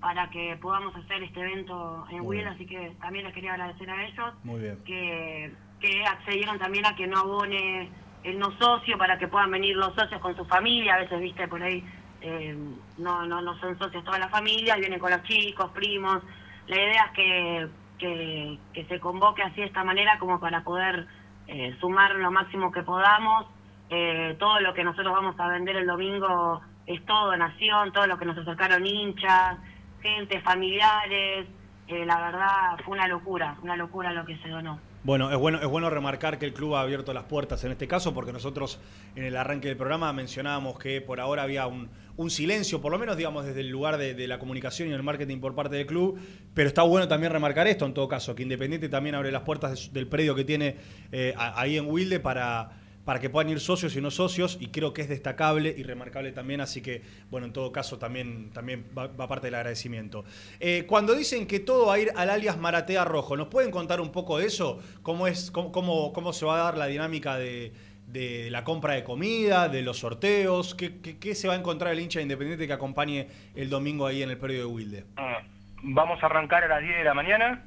para 0.00 0.28
que 0.30 0.56
podamos 0.60 0.94
hacer 0.96 1.22
este 1.22 1.40
evento 1.40 2.06
en 2.10 2.20
Will, 2.22 2.46
así 2.46 2.66
que 2.66 2.94
también 3.00 3.24
les 3.24 3.34
quería 3.34 3.52
agradecer 3.54 3.90
a 3.90 4.06
ellos 4.06 4.34
Muy 4.44 4.60
bien. 4.60 4.78
que, 4.84 5.52
que 5.80 6.04
accedieron 6.06 6.58
también 6.58 6.86
a 6.86 6.94
que 6.94 7.06
no 7.06 7.18
abone 7.20 7.90
el 8.22 8.38
no 8.38 8.56
socio 8.58 8.98
para 8.98 9.18
que 9.18 9.28
puedan 9.28 9.50
venir 9.50 9.76
los 9.76 9.94
socios 9.94 10.20
con 10.20 10.36
su 10.36 10.44
familia, 10.44 10.94
a 10.94 10.98
veces, 10.98 11.20
viste, 11.20 11.48
por 11.48 11.62
ahí 11.62 11.84
eh, 12.20 12.56
no, 12.98 13.26
no, 13.26 13.40
no 13.40 13.58
son 13.58 13.78
socios 13.78 14.04
toda 14.04 14.18
la 14.18 14.28
familia, 14.28 14.76
vienen 14.76 14.98
con 14.98 15.10
los 15.10 15.22
chicos, 15.22 15.70
primos. 15.72 16.22
La 16.66 16.76
idea 16.76 17.04
es 17.06 17.12
que, 17.12 17.68
que, 17.98 18.58
que 18.72 18.84
se 18.84 19.00
convoque 19.00 19.42
así 19.42 19.60
de 19.60 19.66
esta 19.66 19.84
manera 19.84 20.18
como 20.18 20.38
para 20.38 20.62
poder 20.62 21.06
eh, 21.46 21.76
sumar 21.80 22.14
lo 22.14 22.30
máximo 22.30 22.70
que 22.70 22.82
podamos. 22.82 23.46
Eh, 23.88 24.36
todo 24.38 24.60
lo 24.60 24.72
que 24.72 24.84
nosotros 24.84 25.12
vamos 25.12 25.38
a 25.40 25.48
vender 25.48 25.76
el 25.76 25.86
domingo 25.86 26.60
es 26.86 27.04
todo 27.06 27.30
donación, 27.30 27.92
todo 27.92 28.06
lo 28.06 28.18
que 28.18 28.24
nos 28.24 28.38
acercaron 28.38 28.86
hinchas, 28.86 29.58
gente, 30.00 30.40
familiares. 30.42 31.48
Eh, 31.88 32.04
la 32.04 32.20
verdad 32.20 32.78
fue 32.84 32.96
una 32.96 33.08
locura, 33.08 33.56
una 33.62 33.76
locura 33.76 34.12
lo 34.12 34.24
que 34.24 34.36
se 34.38 34.48
donó. 34.48 34.78
Bueno, 35.02 35.32
es 35.32 35.38
bueno, 35.38 35.58
es 35.62 35.66
bueno 35.66 35.88
remarcar 35.88 36.38
que 36.38 36.44
el 36.44 36.52
club 36.52 36.74
ha 36.74 36.82
abierto 36.82 37.14
las 37.14 37.24
puertas 37.24 37.64
en 37.64 37.72
este 37.72 37.88
caso, 37.88 38.12
porque 38.12 38.34
nosotros 38.34 38.78
en 39.16 39.24
el 39.24 39.34
arranque 39.34 39.68
del 39.68 39.78
programa 39.78 40.12
mencionábamos 40.12 40.78
que 40.78 41.00
por 41.00 41.20
ahora 41.20 41.42
había 41.42 41.66
un, 41.66 41.88
silencio, 42.28 42.82
por 42.82 42.92
lo 42.92 42.98
menos 42.98 43.16
digamos 43.16 43.46
desde 43.46 43.60
el 43.60 43.70
lugar 43.70 43.96
de, 43.96 44.28
la 44.28 44.38
comunicación 44.38 44.90
y 44.90 44.92
el 44.92 45.02
marketing 45.02 45.38
por 45.38 45.54
parte 45.54 45.76
del 45.76 45.86
club, 45.86 46.20
pero 46.52 46.68
está 46.68 46.82
bueno 46.82 47.08
también 47.08 47.32
remarcar 47.32 47.66
esto 47.66 47.86
en 47.86 47.94
todo 47.94 48.08
caso, 48.08 48.34
que 48.34 48.42
Independiente 48.42 48.90
también 48.90 49.14
abre 49.14 49.32
las 49.32 49.40
puertas 49.40 49.90
del 49.90 50.06
predio 50.06 50.34
que 50.34 50.44
tiene 50.44 50.76
eh, 51.12 51.32
ahí 51.38 51.78
en 51.78 51.86
Wilde 51.86 52.20
para, 52.20 52.79
para 53.10 53.18
que 53.18 53.28
puedan 53.28 53.50
ir 53.50 53.58
socios 53.58 53.96
y 53.96 54.00
no 54.00 54.12
socios, 54.12 54.56
y 54.60 54.68
creo 54.68 54.92
que 54.92 55.02
es 55.02 55.08
destacable 55.08 55.74
y 55.76 55.82
remarcable 55.82 56.30
también, 56.30 56.60
así 56.60 56.80
que, 56.80 57.02
bueno, 57.28 57.48
en 57.48 57.52
todo 57.52 57.72
caso 57.72 57.98
también, 57.98 58.52
también 58.52 58.86
va, 58.96 59.10
parte 59.26 59.48
del 59.48 59.56
agradecimiento. 59.56 60.24
Eh, 60.60 60.84
cuando 60.86 61.16
dicen 61.16 61.48
que 61.48 61.58
todo 61.58 61.86
va 61.86 61.94
a 61.94 61.98
ir 61.98 62.12
al 62.14 62.30
alias 62.30 62.56
Maratea 62.56 63.04
Rojo, 63.04 63.36
¿nos 63.36 63.48
pueden 63.48 63.72
contar 63.72 64.00
un 64.00 64.12
poco 64.12 64.38
de 64.38 64.46
eso? 64.46 64.78
¿Cómo, 65.02 65.26
es, 65.26 65.50
cómo, 65.50 65.72
cómo, 65.72 66.12
cómo 66.12 66.32
se 66.32 66.46
va 66.46 66.60
a 66.60 66.62
dar 66.62 66.78
la 66.78 66.86
dinámica 66.86 67.36
de, 67.36 67.72
de 68.06 68.48
la 68.48 68.62
compra 68.62 68.94
de 68.94 69.02
comida, 69.02 69.68
de 69.68 69.82
los 69.82 69.98
sorteos? 69.98 70.76
¿Qué, 70.76 71.00
qué, 71.00 71.34
se 71.34 71.48
va 71.48 71.54
a 71.54 71.56
encontrar 71.56 71.92
el 71.92 71.98
hincha 71.98 72.20
de 72.20 72.22
Independiente 72.22 72.68
que 72.68 72.72
acompañe 72.74 73.26
el 73.56 73.68
domingo 73.70 74.06
ahí 74.06 74.22
en 74.22 74.30
el 74.30 74.38
predio 74.38 74.60
de 74.60 74.66
Wilde? 74.66 75.04
Ah, 75.16 75.42
Vamos 75.82 76.22
a 76.22 76.26
arrancar 76.26 76.62
a 76.62 76.68
las 76.68 76.80
10 76.80 76.98
de 76.98 77.04
la 77.04 77.14
mañana. 77.14 77.64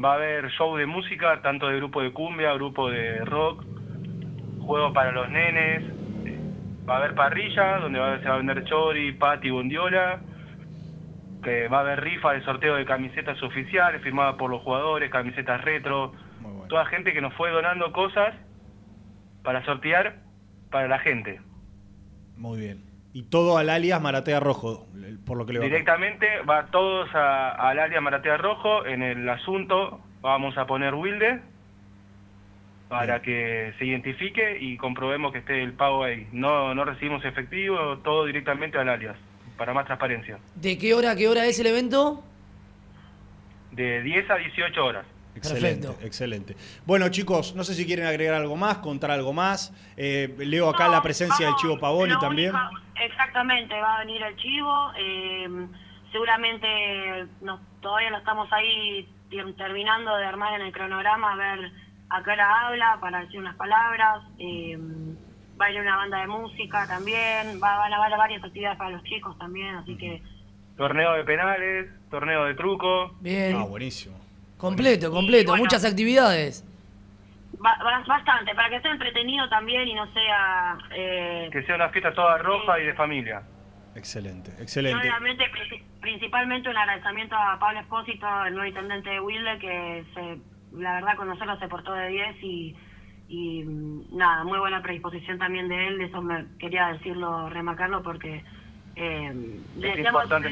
Va 0.00 0.12
a 0.12 0.14
haber 0.14 0.48
show 0.50 0.76
de 0.76 0.86
música, 0.86 1.42
tanto 1.42 1.66
de 1.66 1.78
grupo 1.78 2.02
de 2.02 2.12
cumbia, 2.12 2.52
grupo 2.52 2.88
de 2.88 3.18
rock, 3.24 3.64
juegos 4.72 4.92
para 4.94 5.12
los 5.12 5.28
nenes. 5.28 5.82
eh, 6.24 6.38
Va 6.88 6.94
a 6.94 6.98
haber 6.98 7.14
parrilla, 7.14 7.76
donde 7.78 7.98
va 7.98 8.14
a, 8.14 8.18
se 8.20 8.26
va 8.28 8.34
a 8.34 8.38
vender 8.38 8.64
chori, 8.64 9.12
pati, 9.12 9.50
bondiola. 9.50 10.20
Que 11.44 11.68
va 11.68 11.78
a 11.78 11.80
haber 11.80 12.00
rifa 12.00 12.32
de 12.32 12.42
sorteo 12.42 12.76
de 12.76 12.84
camisetas 12.86 13.42
oficiales 13.42 14.00
firmadas 14.02 14.36
por 14.36 14.50
los 14.50 14.62
jugadores, 14.62 15.10
camisetas 15.10 15.60
retro. 15.62 16.12
Toda 16.68 16.86
gente 16.86 17.12
que 17.12 17.20
nos 17.20 17.34
fue 17.34 17.50
donando 17.50 17.92
cosas 17.92 18.34
para 19.42 19.62
sortear 19.66 20.16
para 20.70 20.88
la 20.88 20.98
gente. 21.00 21.40
Muy 22.36 22.60
bien. 22.60 22.84
Y 23.12 23.24
todo 23.24 23.58
al 23.58 23.68
alias 23.68 24.00
Maratea 24.00 24.40
Rojo, 24.40 24.86
por 25.26 25.36
lo 25.36 25.44
que 25.44 25.52
le 25.52 25.58
va 25.58 25.64
a 25.66 25.68
Directamente 25.68 26.26
va 26.48 26.66
todos 26.70 27.14
a- 27.14 27.50
al 27.68 27.78
área 27.78 28.00
Maratea 28.00 28.38
Rojo. 28.38 28.86
En 28.86 29.02
el 29.02 29.28
asunto 29.28 30.00
vamos 30.22 30.56
a 30.56 30.66
poner 30.66 30.94
Wilde 30.94 31.42
para 32.92 33.22
que 33.22 33.72
se 33.78 33.86
identifique 33.86 34.58
y 34.60 34.76
comprobemos 34.76 35.32
que 35.32 35.38
esté 35.38 35.62
el 35.62 35.72
pago 35.72 36.04
ahí. 36.04 36.28
No, 36.30 36.74
no 36.74 36.84
recibimos 36.84 37.24
efectivo, 37.24 37.96
todo 38.04 38.26
directamente 38.26 38.76
al 38.76 38.86
alias, 38.90 39.16
para 39.56 39.72
más 39.72 39.86
transparencia. 39.86 40.38
¿De 40.56 40.76
qué 40.76 40.92
hora 40.92 41.12
a 41.12 41.16
qué 41.16 41.26
hora 41.26 41.46
es 41.46 41.58
el 41.58 41.68
evento? 41.68 42.22
De 43.70 44.02
10 44.02 44.30
a 44.30 44.34
18 44.36 44.84
horas. 44.84 45.06
Excelente, 45.34 45.88
excelente. 46.02 46.54
Bueno, 46.84 47.08
chicos, 47.08 47.54
no 47.54 47.64
sé 47.64 47.72
si 47.72 47.86
quieren 47.86 48.04
agregar 48.04 48.34
algo 48.34 48.56
más, 48.56 48.76
contar 48.78 49.10
algo 49.10 49.32
más. 49.32 49.72
Eh, 49.96 50.34
leo 50.40 50.68
acá 50.68 50.88
la 50.88 51.00
presencia 51.00 51.46
del 51.46 51.54
Chivo 51.56 51.78
Pavoni 51.78 52.12
también. 52.20 52.52
exactamente, 53.02 53.74
va 53.80 53.96
a 53.96 53.98
venir 54.00 54.20
el 54.22 54.36
chivo. 54.36 54.92
eh, 54.98 55.48
seguramente 56.12 57.24
nos- 57.40 57.60
todavía 57.80 58.10
no 58.10 58.18
estamos 58.18 58.52
ahí 58.52 59.08
ter- 59.30 59.54
terminando 59.54 60.14
de 60.14 60.26
armar 60.26 60.60
en 60.60 60.66
el 60.66 60.72
cronograma 60.74 61.32
a 61.32 61.36
ver 61.36 61.72
acá 62.16 62.36
la 62.36 62.66
habla 62.68 62.98
para 63.00 63.20
decir 63.20 63.40
unas 63.40 63.56
palabras. 63.56 64.22
eh, 64.38 64.78
va 65.60 65.66
a 65.66 65.70
ir 65.70 65.80
una 65.80 65.96
banda 65.96 66.18
de 66.20 66.26
música 66.26 66.86
también, 66.88 67.60
va, 67.62 67.76
van 67.78 67.92
a 67.92 67.96
haber 68.04 68.18
varias 68.18 68.42
actividades 68.42 68.78
para 68.78 68.90
los 68.90 69.02
chicos 69.04 69.38
también, 69.38 69.74
así 69.76 69.96
que 69.96 70.20
Torneo 70.76 71.12
de 71.12 71.24
penales, 71.24 71.90
torneo 72.10 72.46
de 72.46 72.54
truco. 72.54 73.14
Bien. 73.20 73.54
Ah, 73.56 73.64
buenísimo. 73.64 74.16
Completo, 74.56 75.10
completo. 75.12 75.50
bueno. 75.50 75.62
Muchas 75.62 75.84
actividades. 75.84 76.64
ba- 77.60 77.76
ba- 77.84 78.02
bastante, 78.08 78.54
para 78.54 78.70
que 78.70 78.80
sea 78.80 78.90
entretenido 78.92 79.48
también 79.50 79.86
y 79.86 79.94
no 79.94 80.06
sea... 80.12 80.78
Eh, 80.96 81.50
Que 81.52 81.62
sea 81.64 81.74
una 81.76 81.90
fiesta 81.90 82.12
toda 82.14 82.38
roja 82.38 82.80
y 82.80 82.86
de 82.86 82.94
familia. 82.94 83.42
Excelente, 83.94 84.50
excelente. 84.60 85.06
princi- 85.52 85.82
principalmente 86.00 86.70
un 86.70 86.76
agradecimiento 86.76 87.36
a 87.36 87.58
Pablo 87.58 87.80
Espósito, 87.80 88.26
el 88.46 88.54
nuevo 88.54 88.66
intendente 88.66 89.10
de 89.10 89.20
Wilde, 89.20 89.58
que 89.58 90.04
se, 90.14 90.38
la 90.74 90.94
verdad 90.94 91.16
conocerlo 91.16 91.58
se 91.58 91.68
portó 91.68 91.92
de 91.94 92.08
10 92.08 92.36
y, 92.42 92.76
y 93.28 93.64
mm, 93.64 94.16
nada, 94.16 94.44
muy 94.44 94.58
buena 94.58 94.82
predisposición 94.82 95.38
también 95.38 95.68
de 95.68 95.86
él, 95.88 96.00
eso 96.00 96.22
me 96.22 96.46
quería 96.58 96.88
decirlo, 96.88 97.48
remarcarlo 97.50 98.02
porque 98.02 98.44
eh, 98.94 99.32
le 99.74 99.90
Es 99.90 99.96
deseamos 99.96 100.24
importante 100.24 100.48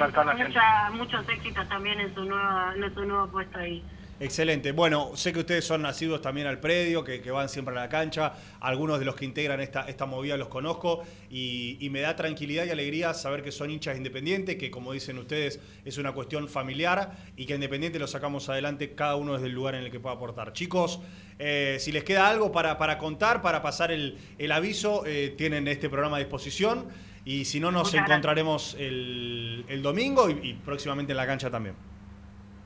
mucha- 0.48 0.90
muchos 0.92 1.28
éxitos 1.28 1.68
también 1.68 2.00
en 2.00 2.14
su, 2.14 2.24
nueva, 2.24 2.74
en 2.74 2.94
su 2.94 3.04
nuevo 3.04 3.30
puesto 3.30 3.58
ahí. 3.58 3.86
Excelente. 4.22 4.72
Bueno, 4.72 5.12
sé 5.14 5.32
que 5.32 5.38
ustedes 5.38 5.64
son 5.64 5.80
nacidos 5.80 6.20
también 6.20 6.46
al 6.46 6.60
predio, 6.60 7.02
que, 7.02 7.22
que 7.22 7.30
van 7.30 7.48
siempre 7.48 7.74
a 7.74 7.80
la 7.80 7.88
cancha. 7.88 8.34
Algunos 8.60 8.98
de 8.98 9.06
los 9.06 9.16
que 9.16 9.24
integran 9.24 9.60
esta, 9.62 9.88
esta 9.88 10.04
movida 10.04 10.36
los 10.36 10.48
conozco 10.48 11.02
y, 11.30 11.78
y 11.80 11.88
me 11.88 12.00
da 12.00 12.16
tranquilidad 12.16 12.66
y 12.66 12.70
alegría 12.70 13.14
saber 13.14 13.42
que 13.42 13.50
son 13.50 13.70
hinchas 13.70 13.96
independientes, 13.96 14.56
que 14.56 14.70
como 14.70 14.92
dicen 14.92 15.16
ustedes 15.16 15.58
es 15.86 15.96
una 15.96 16.12
cuestión 16.12 16.48
familiar 16.48 17.16
y 17.34 17.46
que 17.46 17.54
Independiente 17.54 17.98
lo 17.98 18.06
sacamos 18.06 18.46
adelante 18.50 18.94
cada 18.94 19.16
uno 19.16 19.32
desde 19.32 19.46
el 19.46 19.52
lugar 19.52 19.74
en 19.74 19.84
el 19.84 19.90
que 19.90 20.00
pueda 20.00 20.16
aportar. 20.16 20.52
Chicos, 20.52 21.00
eh, 21.38 21.78
si 21.80 21.90
les 21.90 22.04
queda 22.04 22.28
algo 22.28 22.52
para, 22.52 22.76
para 22.76 22.98
contar, 22.98 23.40
para 23.40 23.62
pasar 23.62 23.90
el, 23.90 24.18
el 24.38 24.52
aviso, 24.52 25.04
eh, 25.06 25.34
tienen 25.38 25.66
este 25.66 25.88
programa 25.88 26.16
a 26.16 26.20
disposición 26.20 26.88
y 27.24 27.46
si 27.46 27.58
no 27.58 27.70
nos 27.72 27.88
Muchas 27.92 28.06
encontraremos 28.06 28.76
el, 28.78 29.64
el 29.68 29.80
domingo 29.82 30.28
y- 30.28 30.50
y 30.50 30.54
próximamente 30.54 31.12
en 31.12 31.16
la 31.16 31.26
cancha 31.26 31.50
también. 31.50 31.74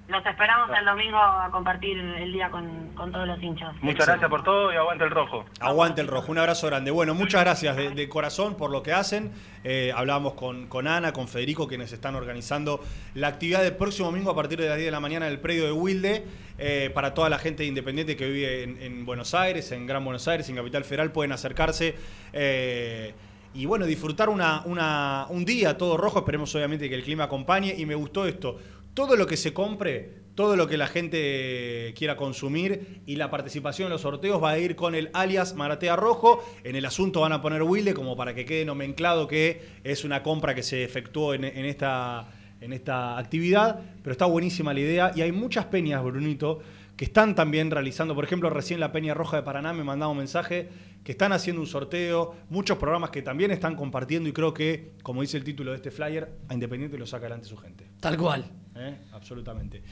Los 0.06 0.24
esperamos 0.26 0.68
el 0.78 0.84
domingo 0.84 1.16
a 1.16 1.48
compartir 1.50 1.96
el 1.98 2.30
día 2.30 2.50
con, 2.50 2.90
con 2.94 3.10
todos 3.10 3.26
los 3.26 3.42
hinchas. 3.42 3.74
Muchas 3.80 4.06
gracias 4.06 4.28
por 4.28 4.44
todo 4.44 4.70
y 4.70 4.76
aguanta 4.76 5.04
el 5.04 5.10
rojo. 5.10 5.46
Aguante 5.60 6.02
el 6.02 6.08
rojo, 6.08 6.30
un 6.30 6.36
abrazo 6.36 6.66
grande. 6.66 6.90
Bueno, 6.90 7.14
muchas 7.14 7.40
gracias 7.40 7.74
de, 7.74 7.88
de 7.90 8.08
corazón 8.10 8.54
por 8.54 8.70
lo 8.70 8.82
que 8.82 8.92
hacen. 8.92 9.32
Eh, 9.64 9.94
hablábamos 9.96 10.34
con, 10.34 10.66
con 10.66 10.86
Ana, 10.88 11.14
con 11.14 11.26
Federico, 11.26 11.66
quienes 11.66 11.90
están 11.92 12.16
organizando 12.16 12.80
la 13.14 13.28
actividad 13.28 13.62
del 13.62 13.76
próximo 13.76 14.08
domingo 14.08 14.30
a 14.30 14.34
partir 14.36 14.60
de 14.60 14.68
las 14.68 14.76
10 14.76 14.88
de 14.88 14.92
la 14.92 15.00
mañana 15.00 15.26
en 15.26 15.32
el 15.32 15.40
predio 15.40 15.64
de 15.64 15.72
Wilde. 15.72 16.26
eh, 16.58 16.90
para 16.94 17.14
toda 17.14 17.30
la 17.30 17.38
gente 17.38 17.64
independiente 17.64 18.14
que 18.14 18.28
vive 18.28 18.62
en, 18.62 18.82
en 18.82 19.06
Buenos 19.06 19.32
Aires, 19.34 19.72
en 19.72 19.86
Gran 19.86 20.04
Buenos 20.04 20.28
Aires, 20.28 20.46
en 20.50 20.56
Capital 20.56 20.84
Federal, 20.84 21.12
pueden 21.12 21.32
acercarse. 21.32 21.94
eh, 22.34 23.14
y 23.56 23.66
bueno, 23.66 23.86
disfrutar 23.86 24.28
una, 24.30 24.62
una- 24.64 25.26
un 25.28 25.44
día 25.44 25.78
todo 25.78 25.96
rojo. 25.96 26.18
Esperemos 26.18 26.52
obviamente 26.56 26.88
que 26.88 26.96
el 26.96 27.04
clima 27.04 27.22
acompañe. 27.24 27.72
Y 27.78 27.86
me 27.86 27.94
gustó 27.94 28.26
esto. 28.26 28.58
Todo 28.94 29.16
lo 29.16 29.26
que 29.26 29.36
se 29.36 29.52
compre, 29.52 30.24
todo 30.36 30.54
lo 30.56 30.68
que 30.68 30.76
la 30.76 30.86
gente 30.86 31.92
quiera 31.96 32.16
consumir 32.16 33.02
y 33.06 33.16
la 33.16 33.30
participación 33.30 33.86
en 33.86 33.92
los 33.92 34.02
sorteos 34.02 34.42
va 34.42 34.50
a 34.50 34.58
ir 34.58 34.76
con 34.76 34.94
el 34.94 35.10
alias 35.12 35.54
Maratea 35.54 35.96
Rojo. 35.96 36.44
En 36.62 36.76
el 36.76 36.84
asunto 36.84 37.20
van 37.20 37.32
a 37.32 37.42
poner 37.42 37.62
Wilde 37.62 37.92
como 37.92 38.16
para 38.16 38.34
que 38.34 38.44
quede 38.44 38.64
nomenclado 38.64 39.26
que 39.26 39.62
es 39.82 40.04
una 40.04 40.22
compra 40.22 40.54
que 40.54 40.62
se 40.62 40.84
efectuó 40.84 41.34
en, 41.34 41.44
esta, 41.44 42.28
en 42.60 42.72
esta 42.72 43.18
actividad. 43.18 43.80
Pero 44.02 44.12
está 44.12 44.26
buenísima 44.26 44.72
la 44.72 44.80
idea 44.80 45.12
y 45.14 45.22
hay 45.22 45.32
muchas 45.32 45.66
peñas, 45.66 46.02
Brunito, 46.02 46.60
que 46.96 47.04
están 47.04 47.34
también 47.34 47.72
realizando, 47.72 48.14
por 48.14 48.24
ejemplo, 48.24 48.50
recién 48.50 48.78
la 48.78 48.92
Peña 48.92 49.14
Roja 49.14 49.38
de 49.38 49.42
Paraná 49.42 49.72
me 49.72 49.82
mandaba 49.82 50.12
un 50.12 50.18
mensaje 50.18 50.68
que 51.02 51.12
están 51.12 51.32
haciendo 51.32 51.60
un 51.60 51.66
sorteo, 51.66 52.36
muchos 52.48 52.78
programas 52.78 53.10
que 53.10 53.22
también 53.22 53.50
están 53.50 53.74
compartiendo 53.74 54.28
y 54.28 54.32
creo 54.32 54.54
que, 54.54 54.92
como 55.02 55.20
dice 55.20 55.36
el 55.36 55.42
título 55.42 55.72
de 55.72 55.78
este 55.78 55.90
flyer, 55.90 56.30
a 56.48 56.54
Independiente 56.54 56.96
lo 56.96 57.06
saca 57.06 57.26
adelante 57.26 57.48
su 57.48 57.56
gente. 57.56 57.86
Tal 58.00 58.16
cual. 58.16 58.63
¿Eh? 58.76 58.96
Absolutamente. 59.12 59.82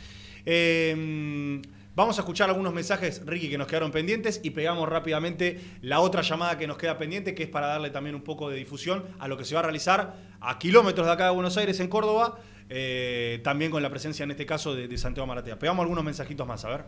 Eh, 0.44 1.60
vamos 1.94 2.18
a 2.18 2.22
escuchar 2.22 2.48
algunos 2.48 2.72
mensajes, 2.72 3.24
Ricky, 3.24 3.48
que 3.48 3.58
nos 3.58 3.66
quedaron 3.66 3.90
pendientes 3.90 4.40
y 4.42 4.50
pegamos 4.50 4.88
rápidamente 4.88 5.60
la 5.82 6.00
otra 6.00 6.22
llamada 6.22 6.58
que 6.58 6.66
nos 6.66 6.78
queda 6.78 6.98
pendiente, 6.98 7.34
que 7.34 7.44
es 7.44 7.48
para 7.48 7.66
darle 7.66 7.90
también 7.90 8.14
un 8.14 8.22
poco 8.22 8.50
de 8.50 8.56
difusión 8.56 9.04
a 9.18 9.28
lo 9.28 9.36
que 9.36 9.44
se 9.44 9.54
va 9.54 9.60
a 9.60 9.64
realizar 9.64 10.16
a 10.40 10.58
kilómetros 10.58 11.06
de 11.06 11.12
acá 11.12 11.26
de 11.26 11.32
Buenos 11.32 11.56
Aires, 11.56 11.80
en 11.80 11.88
Córdoba, 11.88 12.38
eh, 12.68 13.40
también 13.44 13.70
con 13.70 13.82
la 13.82 13.90
presencia 13.90 14.24
en 14.24 14.30
este 14.30 14.46
caso 14.46 14.74
de, 14.74 14.96
Santiago 14.98 15.26
Maratea. 15.26 15.58
Pegamos 15.58 15.82
algunos 15.82 16.04
mensajitos 16.04 16.46
más, 16.46 16.64
a 16.64 16.70
ver. 16.70 16.84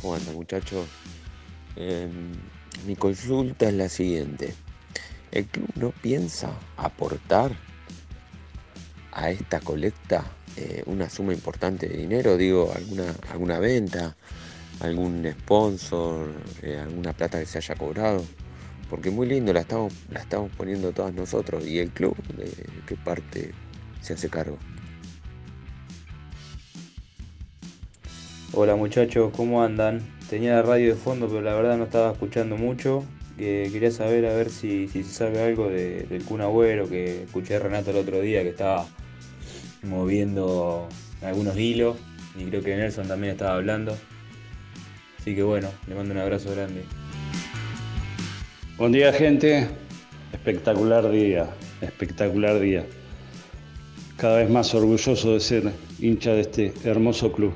¿Cómo 0.00 0.16
anda 0.16 0.32
muchachos? 0.32 0.88
Eh, 1.76 2.08
mi 2.86 2.96
consulta 2.96 3.68
es 3.68 3.74
la 3.74 3.88
siguiente. 3.88 4.52
¿El 5.32 5.46
club 5.46 5.68
no 5.76 5.90
piensa 5.90 6.50
aportar 6.76 7.52
a 9.12 9.30
esta 9.30 9.60
colecta 9.60 10.24
eh, 10.56 10.82
una 10.84 11.08
suma 11.08 11.32
importante 11.32 11.88
de 11.88 11.96
dinero? 11.96 12.36
Digo, 12.36 12.70
alguna, 12.76 13.14
alguna 13.30 13.58
venta, 13.58 14.14
algún 14.80 15.26
sponsor, 15.40 16.28
eh, 16.60 16.78
alguna 16.78 17.14
plata 17.14 17.40
que 17.40 17.46
se 17.46 17.56
haya 17.58 17.74
cobrado. 17.74 18.22
Porque 18.90 19.10
muy 19.10 19.26
lindo, 19.26 19.54
la 19.54 19.60
estamos, 19.60 19.94
la 20.10 20.20
estamos 20.20 20.50
poniendo 20.54 20.92
todas 20.92 21.14
nosotros. 21.14 21.66
¿Y 21.66 21.78
el 21.78 21.90
club 21.92 22.14
de 22.36 22.52
qué 22.86 22.94
parte 22.96 23.52
se 24.02 24.12
hace 24.12 24.28
cargo? 24.28 24.58
Hola 28.52 28.76
muchachos, 28.76 29.32
¿cómo 29.34 29.62
andan? 29.62 30.02
Tenía 30.28 30.56
la 30.56 30.62
radio 30.62 30.90
de 30.90 30.94
fondo, 30.94 31.26
pero 31.26 31.40
la 31.40 31.54
verdad 31.54 31.78
no 31.78 31.84
estaba 31.84 32.12
escuchando 32.12 32.58
mucho. 32.58 33.02
Que 33.42 33.70
quería 33.72 33.90
saber 33.90 34.24
a 34.26 34.34
ver 34.36 34.50
si, 34.50 34.86
si 34.86 35.02
sabe 35.02 35.42
algo 35.42 35.68
de- 35.68 36.04
del 36.04 36.22
Kun 36.24 36.42
Agüero, 36.42 36.88
que 36.88 37.24
escuché 37.24 37.56
a 37.56 37.58
Renato 37.58 37.90
el 37.90 37.96
otro 37.96 38.20
día 38.20 38.40
que 38.44 38.50
estaba 38.50 38.86
moviendo 39.82 40.88
algunos 41.22 41.56
hilos 41.58 41.96
y 42.38 42.44
creo 42.44 42.62
que 42.62 42.76
Nelson 42.76 43.08
también 43.08 43.32
estaba 43.32 43.56
hablando. 43.56 43.98
Así 45.18 45.34
que 45.34 45.42
bueno, 45.42 45.70
le 45.88 45.94
mando 45.96 46.14
un 46.14 46.20
abrazo 46.20 46.52
grande. 46.54 46.84
Buen 48.78 48.92
día 48.92 49.12
gente, 49.12 49.66
espectacular 50.32 51.10
día, 51.10 51.48
espectacular 51.80 52.60
día. 52.60 52.86
Cada 54.18 54.36
vez 54.38 54.50
más 54.50 54.72
orgulloso 54.72 55.32
de 55.34 55.40
ser 55.40 55.72
hincha 55.98 56.32
de 56.32 56.42
este 56.42 56.72
hermoso 56.84 57.32
club. 57.32 57.54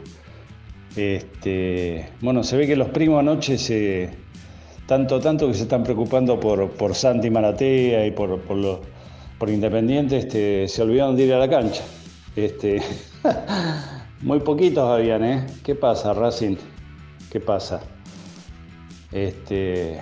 Este, 0.96 2.08
bueno, 2.20 2.42
se 2.42 2.56
ve 2.56 2.66
que 2.66 2.74
los 2.74 2.88
primos 2.88 3.20
anoche 3.20 3.56
se, 3.56 4.10
tanto, 4.86 5.20
tanto 5.20 5.46
que 5.48 5.54
se 5.54 5.62
están 5.64 5.82
preocupando 5.82 6.38
por, 6.38 6.70
por 6.70 6.94
Santi 6.94 7.30
Maratea 7.30 8.06
y 8.06 8.10
por, 8.12 8.40
por, 8.40 8.56
los- 8.56 8.78
por 9.38 9.50
Independiente, 9.50 10.16
este, 10.18 10.66
se 10.68 10.82
olvidaron 10.82 11.16
de 11.16 11.24
ir 11.24 11.34
a 11.34 11.38
la 11.38 11.48
cancha. 11.48 11.82
Este, 12.34 12.80
muy 14.22 14.40
poquitos 14.40 14.88
habían, 14.90 15.24
¿eh? 15.24 15.46
¿Qué 15.64 15.74
pasa, 15.74 16.14
Racing? 16.14 16.56
¿Qué 17.30 17.40
pasa? 17.40 17.80
Este, 19.12 19.98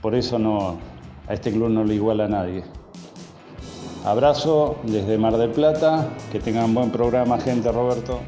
por 0.00 0.14
eso 0.14 0.38
no, 0.38 0.78
a 1.28 1.34
este 1.34 1.52
club 1.52 1.68
no 1.70 1.84
le 1.84 1.94
iguala 1.94 2.24
a 2.24 2.28
nadie. 2.28 2.64
Abrazo 4.04 4.78
desde 4.82 5.16
Mar 5.16 5.36
del 5.36 5.50
Plata, 5.50 6.08
que 6.32 6.40
tengan 6.40 6.74
buen 6.74 6.90
programa, 6.90 7.38
gente, 7.38 7.70
Roberto. 7.70 8.20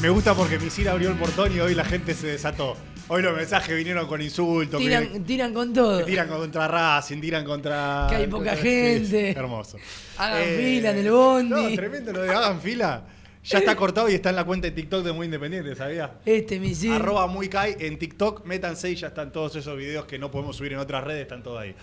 Me 0.00 0.10
gusta 0.10 0.34
porque 0.34 0.60
Misil 0.60 0.86
abrió 0.88 1.10
el 1.10 1.16
portón 1.16 1.52
y 1.54 1.58
hoy 1.58 1.74
la 1.74 1.84
gente 1.84 2.14
se 2.14 2.28
desató. 2.28 2.74
Hoy 3.10 3.22
los 3.22 3.34
mensajes 3.34 3.74
vinieron 3.76 4.06
con 4.06 4.20
insultos. 4.20 4.80
que- 4.80 5.20
Tiran, 5.26 5.54
con 5.54 5.72
todo. 5.72 6.04
tiran 6.04 6.28
contra 6.28 6.68
Racing, 6.68 7.20
tiran 7.20 7.44
contra. 7.44 8.06
Que 8.08 8.16
hay 8.16 8.26
poca 8.26 8.50
contra- 8.50 8.56
gente. 8.56 9.32
Sí, 9.32 9.38
hermoso. 9.38 9.78
Hagan 10.18 10.42
Eh, 10.42 10.56
fila 10.58 10.90
en 10.90 10.98
el 10.98 11.10
bondi. 11.10 11.50
No, 11.50 11.74
tremendo 11.74 12.12
lo 12.12 12.22
de 12.22 12.30
hagan 12.30 12.60
fila. 12.60 13.02
Ya 13.44 13.58
está 13.60 13.76
cortado 13.76 14.10
y 14.10 14.14
está 14.14 14.28
en 14.28 14.36
la 14.36 14.44
cuenta 14.44 14.66
de 14.66 14.72
TikTok 14.72 15.02
de 15.04 15.12
Muy 15.12 15.24
Independiente, 15.24 15.74
¿sabía? 15.74 16.12
Este 16.26 16.60
misil. 16.60 16.92
Arroba 16.92 17.26
muy 17.28 17.48
Kai 17.48 17.76
en 17.78 17.98
TikTok, 17.98 18.44
métanse 18.44 18.90
y 18.90 18.94
ya 18.96 19.06
están 19.06 19.32
todos 19.32 19.56
esos 19.56 19.74
videos 19.78 20.04
que 20.04 20.18
no 20.18 20.30
podemos 20.30 20.56
subir 20.56 20.74
en 20.74 20.78
otras 20.80 21.02
redes, 21.04 21.22
están 21.22 21.42
todos 21.42 21.58
ahí. 21.62 21.74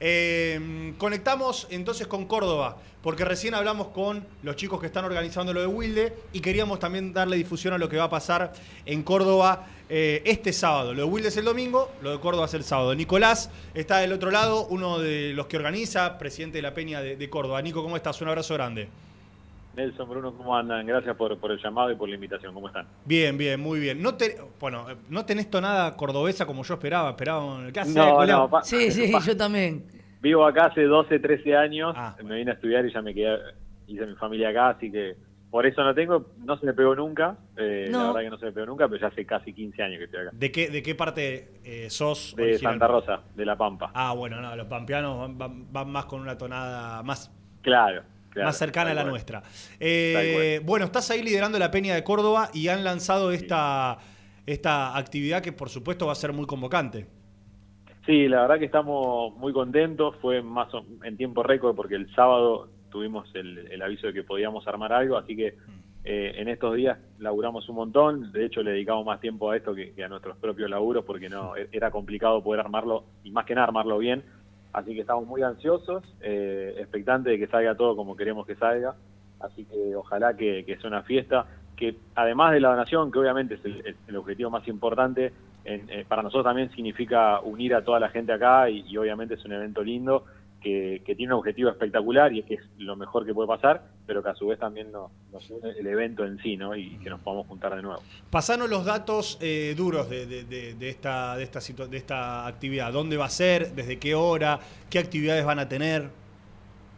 Eh, 0.00 0.94
conectamos 0.96 1.66
entonces 1.70 2.06
con 2.06 2.26
Córdoba, 2.26 2.76
porque 3.02 3.24
recién 3.24 3.54
hablamos 3.54 3.88
con 3.88 4.24
los 4.42 4.56
chicos 4.56 4.80
que 4.80 4.86
están 4.86 5.04
organizando 5.04 5.52
lo 5.52 5.60
de 5.60 5.66
Wilde 5.66 6.14
y 6.32 6.40
queríamos 6.40 6.78
también 6.78 7.12
darle 7.12 7.36
difusión 7.36 7.74
a 7.74 7.78
lo 7.78 7.88
que 7.88 7.96
va 7.96 8.04
a 8.04 8.10
pasar 8.10 8.52
en 8.86 9.02
Córdoba 9.02 9.66
eh, 9.88 10.22
este 10.24 10.52
sábado. 10.52 10.94
Lo 10.94 11.02
de 11.02 11.08
Wilde 11.08 11.28
es 11.28 11.36
el 11.36 11.44
domingo, 11.44 11.90
lo 12.02 12.12
de 12.12 12.20
Córdoba 12.20 12.46
es 12.46 12.54
el 12.54 12.64
sábado. 12.64 12.94
Nicolás 12.94 13.50
está 13.74 13.98
del 13.98 14.12
otro 14.12 14.30
lado, 14.30 14.66
uno 14.66 14.98
de 14.98 15.32
los 15.32 15.46
que 15.46 15.56
organiza, 15.56 16.18
presidente 16.18 16.58
de 16.58 16.62
la 16.62 16.74
Peña 16.74 17.00
de, 17.00 17.16
de 17.16 17.30
Córdoba. 17.30 17.60
Nico, 17.62 17.82
¿cómo 17.82 17.96
estás? 17.96 18.20
Un 18.20 18.28
abrazo 18.28 18.54
grande. 18.54 18.88
Nelson, 19.74 20.08
Bruno, 20.08 20.34
¿cómo 20.36 20.56
andan? 20.56 20.84
Gracias 20.86 21.14
por, 21.16 21.38
por 21.38 21.52
el 21.52 21.58
llamado 21.62 21.92
y 21.92 21.96
por 21.96 22.08
la 22.08 22.16
invitación. 22.16 22.52
¿Cómo 22.52 22.66
están? 22.66 22.86
Bien, 23.04 23.38
bien, 23.38 23.60
muy 23.60 23.78
bien. 23.78 24.02
No 24.02 24.14
te, 24.16 24.36
bueno, 24.58 24.86
no 25.08 25.24
tenés 25.24 25.48
tonada 25.50 25.96
cordobesa 25.96 26.46
como 26.46 26.64
yo 26.64 26.74
esperaba. 26.74 27.10
Esperaba. 27.10 27.58
¿Qué 27.72 27.80
haces, 27.80 27.94
No, 27.94 28.24
no, 28.26 28.50
pa- 28.50 28.62
Sí, 28.64 28.90
sí, 28.90 29.08
pa- 29.12 29.20
yo 29.20 29.36
también. 29.36 29.84
Vivo 30.20 30.44
acá 30.44 30.66
hace 30.66 30.82
12, 30.82 31.20
13 31.20 31.56
años. 31.56 31.94
Ah, 31.96 32.16
Me 32.24 32.36
vine 32.36 32.50
a 32.50 32.54
estudiar 32.54 32.84
y 32.86 32.92
ya 32.92 33.00
me 33.02 33.14
quedé 33.14 33.38
hice 33.86 34.04
mi 34.04 34.14
familia 34.16 34.48
acá, 34.50 34.70
así 34.70 34.90
que 34.90 35.16
por 35.50 35.64
eso 35.64 35.82
no 35.82 35.94
tengo, 35.94 36.32
no 36.44 36.58
se 36.58 36.66
me 36.66 36.74
pegó 36.74 36.94
nunca, 36.94 37.38
eh, 37.56 37.88
No. 37.90 38.00
la 38.00 38.06
verdad 38.08 38.20
que 38.20 38.30
no 38.30 38.38
se 38.38 38.44
me 38.46 38.52
pegó 38.52 38.66
nunca, 38.66 38.86
pero 38.86 39.00
ya 39.00 39.06
hace 39.06 39.24
casi 39.24 39.54
15 39.54 39.82
años 39.82 39.98
que 39.98 40.04
estoy 40.04 40.20
acá. 40.20 40.30
¿De 40.34 40.52
qué, 40.52 40.68
de 40.68 40.82
qué 40.82 40.94
parte 40.94 41.52
eh, 41.64 41.88
sos? 41.88 42.34
De 42.36 42.42
original? 42.42 42.72
Santa 42.74 42.86
Rosa, 42.88 43.20
de 43.34 43.46
La 43.46 43.56
Pampa. 43.56 43.90
Ah, 43.94 44.12
bueno, 44.12 44.42
no, 44.42 44.54
los 44.56 44.66
pampeanos 44.66 45.18
van, 45.18 45.38
van- 45.38 45.72
van 45.72 45.90
más 45.90 46.04
con 46.04 46.20
una 46.20 46.36
tonada 46.36 47.02
más, 47.02 47.32
Claro, 47.62 48.02
claro. 48.38 48.48
más 48.48 48.58
cercana 48.58 48.90
a 48.90 48.94
la 48.94 49.04
nuestra. 49.04 49.42
Eh, 49.80 50.60
bueno, 50.64 50.86
estás 50.86 51.10
ahí 51.10 51.22
liderando 51.22 51.58
la 51.58 51.70
Peña 51.70 51.94
de 51.94 52.02
Córdoba 52.04 52.50
y 52.54 52.68
han 52.68 52.84
lanzado 52.84 53.30
esta, 53.32 53.98
esta 54.46 54.96
actividad 54.96 55.42
que 55.42 55.52
por 55.52 55.68
supuesto 55.68 56.06
va 56.06 56.12
a 56.12 56.16
ser 56.16 56.32
muy 56.32 56.46
convocante. 56.46 57.06
Sí, 58.06 58.26
la 58.26 58.42
verdad 58.42 58.58
que 58.58 58.64
estamos 58.64 59.36
muy 59.36 59.52
contentos, 59.52 60.16
fue 60.22 60.40
más 60.42 60.72
o- 60.72 60.84
en 61.04 61.16
tiempo 61.16 61.42
récord 61.42 61.76
porque 61.76 61.94
el 61.94 62.12
sábado 62.14 62.68
tuvimos 62.90 63.28
el, 63.34 63.58
el 63.70 63.82
aviso 63.82 64.06
de 64.06 64.14
que 64.14 64.22
podíamos 64.22 64.66
armar 64.66 64.92
algo, 64.94 65.18
así 65.18 65.36
que 65.36 65.56
eh, 66.04 66.32
en 66.36 66.48
estos 66.48 66.74
días 66.74 66.96
laburamos 67.18 67.68
un 67.68 67.74
montón, 67.76 68.32
de 68.32 68.46
hecho 68.46 68.62
le 68.62 68.70
dedicamos 68.70 69.04
más 69.04 69.20
tiempo 69.20 69.50
a 69.50 69.56
esto 69.58 69.74
que, 69.74 69.92
que 69.92 70.04
a 70.04 70.08
nuestros 70.08 70.38
propios 70.38 70.70
laburos 70.70 71.04
porque 71.04 71.28
no 71.28 71.54
e- 71.54 71.68
era 71.70 71.90
complicado 71.90 72.42
poder 72.42 72.60
armarlo 72.60 73.04
y 73.24 73.30
más 73.30 73.44
que 73.44 73.54
nada 73.54 73.66
armarlo 73.66 73.98
bien, 73.98 74.24
así 74.72 74.94
que 74.94 75.00
estamos 75.00 75.26
muy 75.26 75.42
ansiosos, 75.42 76.02
eh, 76.20 76.74
expectantes 76.78 77.32
de 77.32 77.38
que 77.38 77.46
salga 77.46 77.74
todo 77.74 77.96
como 77.96 78.16
queremos 78.16 78.46
que 78.46 78.54
salga, 78.56 78.94
así 79.40 79.64
que 79.64 79.94
ojalá 79.96 80.36
que, 80.36 80.64
que 80.64 80.76
sea 80.78 80.88
una 80.88 81.02
fiesta, 81.02 81.46
que 81.76 81.96
además 82.14 82.52
de 82.52 82.60
la 82.60 82.70
donación, 82.70 83.10
que 83.12 83.18
obviamente 83.18 83.54
es 83.54 83.64
el, 84.08 84.16
objetivo 84.16 84.50
más 84.50 84.66
importante, 84.68 85.32
en- 85.64 85.88
eh, 85.90 86.04
para 86.08 86.22
nosotros 86.22 86.44
también 86.44 86.70
significa 86.70 87.40
unir 87.40 87.74
a 87.74 87.84
toda 87.84 88.00
la 88.00 88.08
gente 88.08 88.32
acá 88.32 88.68
y 88.68 88.96
obviamente 88.96 89.34
es 89.34 89.44
un 89.44 89.52
evento 89.52 89.82
lindo 89.82 90.24
que, 90.60 91.02
que 91.06 91.14
tiene 91.14 91.32
un 91.34 91.38
objetivo 91.38 91.70
espectacular 91.70 92.32
y 92.32 92.40
es 92.40 92.44
que 92.46 92.54
es 92.54 92.60
lo 92.78 92.96
mejor 92.96 93.24
que 93.24 93.32
puede 93.32 93.46
pasar, 93.48 93.82
pero 94.06 94.22
que 94.22 94.30
a 94.30 94.34
su 94.34 94.46
vez 94.48 94.58
también 94.58 94.90
nos, 94.90 95.10
nos 95.32 95.48
une 95.50 95.70
el 95.70 95.86
evento 95.86 96.24
en 96.24 96.38
sí, 96.38 96.56
¿no? 96.56 96.74
Y 96.74 96.98
que 96.98 97.10
nos 97.10 97.20
podamos 97.20 97.46
juntar 97.46 97.76
de 97.76 97.82
nuevo. 97.82 98.02
Pasanos 98.30 98.68
los 98.68 98.84
datos 98.84 99.38
eh, 99.40 99.74
duros 99.76 100.10
de, 100.10 100.26
de- 100.26 100.44
de- 100.44 100.74
de 100.74 100.88
esta, 100.88 101.36
de, 101.36 101.44
esta 101.44 101.60
situa- 101.60 101.86
de 101.88 101.96
esta 101.96 102.46
actividad. 102.46 102.92
¿Dónde 102.92 103.16
va 103.16 103.26
a 103.26 103.30
ser? 103.30 103.72
¿Desde 103.72 103.98
qué 103.98 104.14
hora? 104.14 104.58
¿Qué 104.90 104.98
actividades 104.98 105.44
van 105.44 105.58
a 105.60 105.68
tener? 105.68 106.08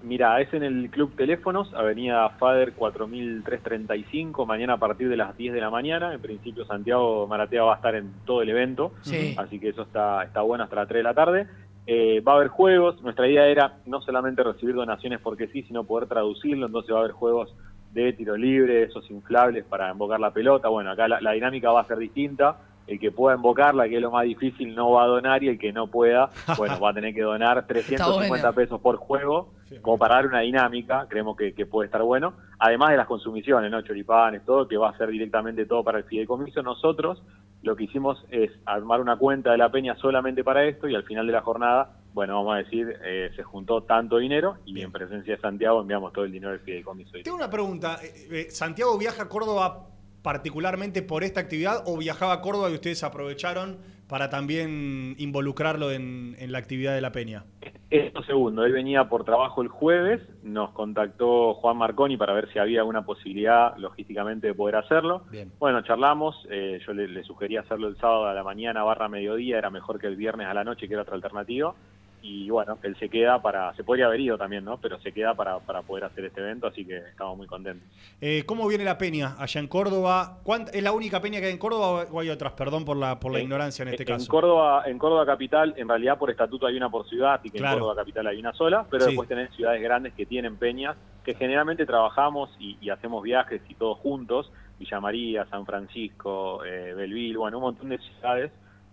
Mira, 0.02 0.40
es 0.40 0.50
en 0.54 0.62
el 0.62 0.88
Club 0.88 1.14
Teléfonos, 1.14 1.74
Avenida 1.74 2.30
Fader 2.38 2.72
4335, 2.72 4.46
mañana 4.46 4.72
a 4.74 4.78
partir 4.78 5.08
de 5.10 5.16
las 5.16 5.36
10 5.36 5.52
de 5.52 5.60
la 5.60 5.68
mañana. 5.68 6.14
En 6.14 6.20
principio 6.22 6.64
Santiago 6.64 7.26
Maratea 7.26 7.62
va 7.64 7.74
a 7.74 7.76
estar 7.76 7.94
en 7.94 8.10
todo 8.24 8.40
el 8.40 8.48
evento, 8.48 8.92
Sí. 9.02 9.34
así 9.36 9.58
que 9.58 9.68
eso 9.68 9.82
está, 9.82 10.22
está 10.24 10.40
bueno 10.40 10.64
hasta 10.64 10.76
las 10.76 10.88
3 10.88 11.00
de 11.00 11.02
la 11.02 11.14
tarde. 11.14 11.46
Eh, 11.92 12.20
va 12.20 12.34
a 12.34 12.36
haber 12.36 12.46
juegos, 12.46 13.02
nuestra 13.02 13.26
idea 13.26 13.48
era 13.48 13.78
no 13.86 14.00
solamente 14.00 14.44
recibir 14.44 14.76
donaciones 14.76 15.18
porque 15.18 15.48
sí, 15.48 15.64
sino 15.64 15.82
poder 15.82 16.08
traducirlo, 16.08 16.66
entonces 16.66 16.94
va 16.94 16.98
a 16.98 17.00
haber 17.00 17.10
juegos 17.10 17.52
de 17.92 18.12
tiro 18.12 18.36
libre, 18.36 18.84
esos 18.84 19.10
inflables 19.10 19.64
para 19.64 19.90
invocar 19.90 20.20
la 20.20 20.30
pelota. 20.30 20.68
Bueno, 20.68 20.92
acá 20.92 21.08
la 21.08 21.32
dinámica 21.32 21.72
va 21.72 21.80
a 21.80 21.88
ser 21.88 21.98
distinta. 21.98 22.58
El 22.90 22.98
que 22.98 23.12
pueda 23.12 23.36
invocarla, 23.36 23.88
que 23.88 23.96
es 23.96 24.02
lo 24.02 24.10
más 24.10 24.24
difícil, 24.24 24.74
no 24.74 24.90
va 24.90 25.04
a 25.04 25.06
donar 25.06 25.44
y 25.44 25.48
el 25.48 25.58
que 25.60 25.72
no 25.72 25.86
pueda, 25.86 26.28
bueno, 26.58 26.80
va 26.80 26.90
a 26.90 26.92
tener 26.94 27.14
que 27.14 27.22
donar 27.22 27.64
350 27.68 28.28
buena. 28.28 28.52
pesos 28.52 28.80
por 28.80 28.96
juego, 28.96 29.52
como 29.80 29.96
para 29.96 30.16
dar 30.16 30.26
una 30.26 30.40
dinámica, 30.40 31.06
creemos 31.08 31.36
que, 31.36 31.54
que 31.54 31.66
puede 31.66 31.86
estar 31.86 32.02
bueno. 32.02 32.34
Además 32.58 32.90
de 32.90 32.96
las 32.96 33.06
consumiciones, 33.06 33.70
¿no? 33.70 33.80
Choripanes, 33.82 34.44
todo, 34.44 34.66
que 34.66 34.76
va 34.76 34.90
a 34.90 34.98
ser 34.98 35.08
directamente 35.08 35.66
todo 35.66 35.84
para 35.84 35.98
el 35.98 36.04
fideicomiso. 36.04 36.64
Nosotros 36.64 37.22
lo 37.62 37.76
que 37.76 37.84
hicimos 37.84 38.24
es 38.30 38.50
armar 38.64 39.00
una 39.00 39.16
cuenta 39.16 39.52
de 39.52 39.58
la 39.58 39.70
peña 39.70 39.94
solamente 39.96 40.42
para 40.42 40.64
esto 40.64 40.88
y 40.88 40.94
al 40.96 41.04
final 41.04 41.26
de 41.26 41.32
la 41.32 41.42
jornada, 41.42 41.92
bueno, 42.12 42.34
vamos 42.34 42.54
a 42.54 42.58
decir, 42.58 42.98
eh, 43.04 43.30
se 43.36 43.44
juntó 43.44 43.82
tanto 43.84 44.16
dinero 44.16 44.56
y 44.64 44.80
en 44.80 44.90
presencia 44.90 45.36
de 45.36 45.40
Santiago 45.40 45.80
enviamos 45.80 46.12
todo 46.12 46.24
el 46.24 46.32
dinero 46.32 46.50
del 46.50 46.60
fideicomiso. 46.60 47.12
Tengo 47.22 47.36
una 47.36 47.50
pregunta. 47.50 47.98
Eh, 48.02 48.28
eh, 48.32 48.50
¿Santiago 48.50 48.98
viaja 48.98 49.22
a 49.22 49.28
Córdoba 49.28 49.86
particularmente 50.22 51.02
por 51.02 51.24
esta 51.24 51.40
actividad 51.40 51.82
o 51.86 51.96
viajaba 51.98 52.34
a 52.34 52.40
Córdoba 52.40 52.70
y 52.70 52.74
ustedes 52.74 53.02
aprovecharon 53.04 53.78
para 54.08 54.28
también 54.28 55.14
involucrarlo 55.18 55.92
en, 55.92 56.34
en 56.38 56.52
la 56.52 56.58
actividad 56.58 56.94
de 56.94 57.00
la 57.00 57.12
Peña? 57.12 57.44
Esto 57.90 58.22
segundo, 58.22 58.64
él 58.64 58.72
venía 58.72 59.08
por 59.08 59.24
trabajo 59.24 59.62
el 59.62 59.68
jueves, 59.68 60.20
nos 60.42 60.70
contactó 60.70 61.54
Juan 61.54 61.76
Marconi 61.76 62.16
para 62.16 62.32
ver 62.32 62.52
si 62.52 62.58
había 62.58 62.80
alguna 62.80 63.04
posibilidad 63.04 63.76
logísticamente 63.78 64.48
de 64.48 64.54
poder 64.54 64.76
hacerlo. 64.76 65.22
Bien. 65.30 65.50
Bueno, 65.58 65.82
charlamos, 65.82 66.36
eh, 66.50 66.80
yo 66.86 66.92
le, 66.92 67.08
le 67.08 67.24
sugerí 67.24 67.56
hacerlo 67.56 67.88
el 67.88 67.96
sábado 67.96 68.26
a 68.26 68.34
la 68.34 68.44
mañana 68.44 68.84
barra 68.84 69.08
mediodía, 69.08 69.58
era 69.58 69.70
mejor 69.70 69.98
que 69.98 70.06
el 70.06 70.16
viernes 70.16 70.46
a 70.46 70.54
la 70.54 70.62
noche, 70.62 70.86
que 70.86 70.94
era 70.94 71.02
otra 71.02 71.16
alternativa. 71.16 71.74
Y 72.22 72.50
bueno, 72.50 72.78
él 72.82 72.96
se 72.98 73.08
queda 73.08 73.40
para, 73.40 73.72
se 73.74 73.82
podría 73.84 74.06
haber 74.06 74.20
ido 74.20 74.36
también, 74.36 74.64
¿no? 74.64 74.76
Pero 74.78 75.00
se 75.00 75.10
queda 75.12 75.34
para, 75.34 75.58
para 75.60 75.82
poder 75.82 76.04
hacer 76.04 76.26
este 76.26 76.40
evento, 76.40 76.66
así 76.66 76.84
que 76.84 76.98
estamos 76.98 77.36
muy 77.36 77.46
contentos. 77.46 77.88
Eh, 78.20 78.44
¿Cómo 78.46 78.68
viene 78.68 78.84
la 78.84 78.98
Peña 78.98 79.36
allá 79.38 79.60
en 79.60 79.66
Córdoba? 79.68 80.38
¿Cuánt- 80.44 80.70
¿Es 80.74 80.82
la 80.82 80.92
única 80.92 81.20
Peña 81.20 81.40
que 81.40 81.46
hay 81.46 81.52
en 81.52 81.58
Córdoba 81.58 82.04
o 82.10 82.20
hay 82.20 82.28
otras? 82.28 82.52
Perdón 82.52 82.84
por 82.84 82.96
la, 82.96 83.18
por 83.18 83.32
la 83.32 83.38
En- 83.38 83.44
ignorancia 83.44 83.82
en 83.84 83.88
este 83.88 84.02
en 84.02 84.08
caso. 84.08 84.30
Córdoba, 84.30 84.82
en 84.86 84.98
Córdoba 84.98 85.24
capital, 85.24 85.74
en 85.76 85.88
realidad 85.88 86.18
por 86.18 86.30
estatuto 86.30 86.66
hay 86.66 86.76
una 86.76 86.90
por 86.90 87.08
ciudad, 87.08 87.34
así 87.34 87.50
que 87.50 87.58
Claro. 87.58 87.74
en 87.74 87.80
Córdoba 87.80 88.02
capital 88.02 88.26
hay 88.26 88.38
una 88.38 88.52
sola, 88.52 88.84
pero 88.90 89.04
Sí. 89.04 89.10
después 89.10 89.28
tenés 89.28 89.50
ciudades 89.54 89.80
grandes 89.82 90.12
que 90.14 90.26
tienen 90.26 90.56
peñas, 90.56 90.96
que 91.24 91.34
generalmente 91.34 91.86
trabajamos 91.86 92.50
y, 92.58 92.76
y 92.80 92.90
hacemos 92.90 93.22
viajes 93.22 93.62
y 93.68 93.74
todos 93.74 93.98
juntos, 93.98 94.52
Villa 94.78 95.00
María, 95.00 95.46
San 95.46 95.64
Francisco, 95.66 96.64
eh, 96.64 96.94
Belville, 96.94 97.36
bueno, 97.38 97.58
un 97.58 97.64
montón 97.64 97.88
de 97.90 97.98
ciudades 97.98 98.50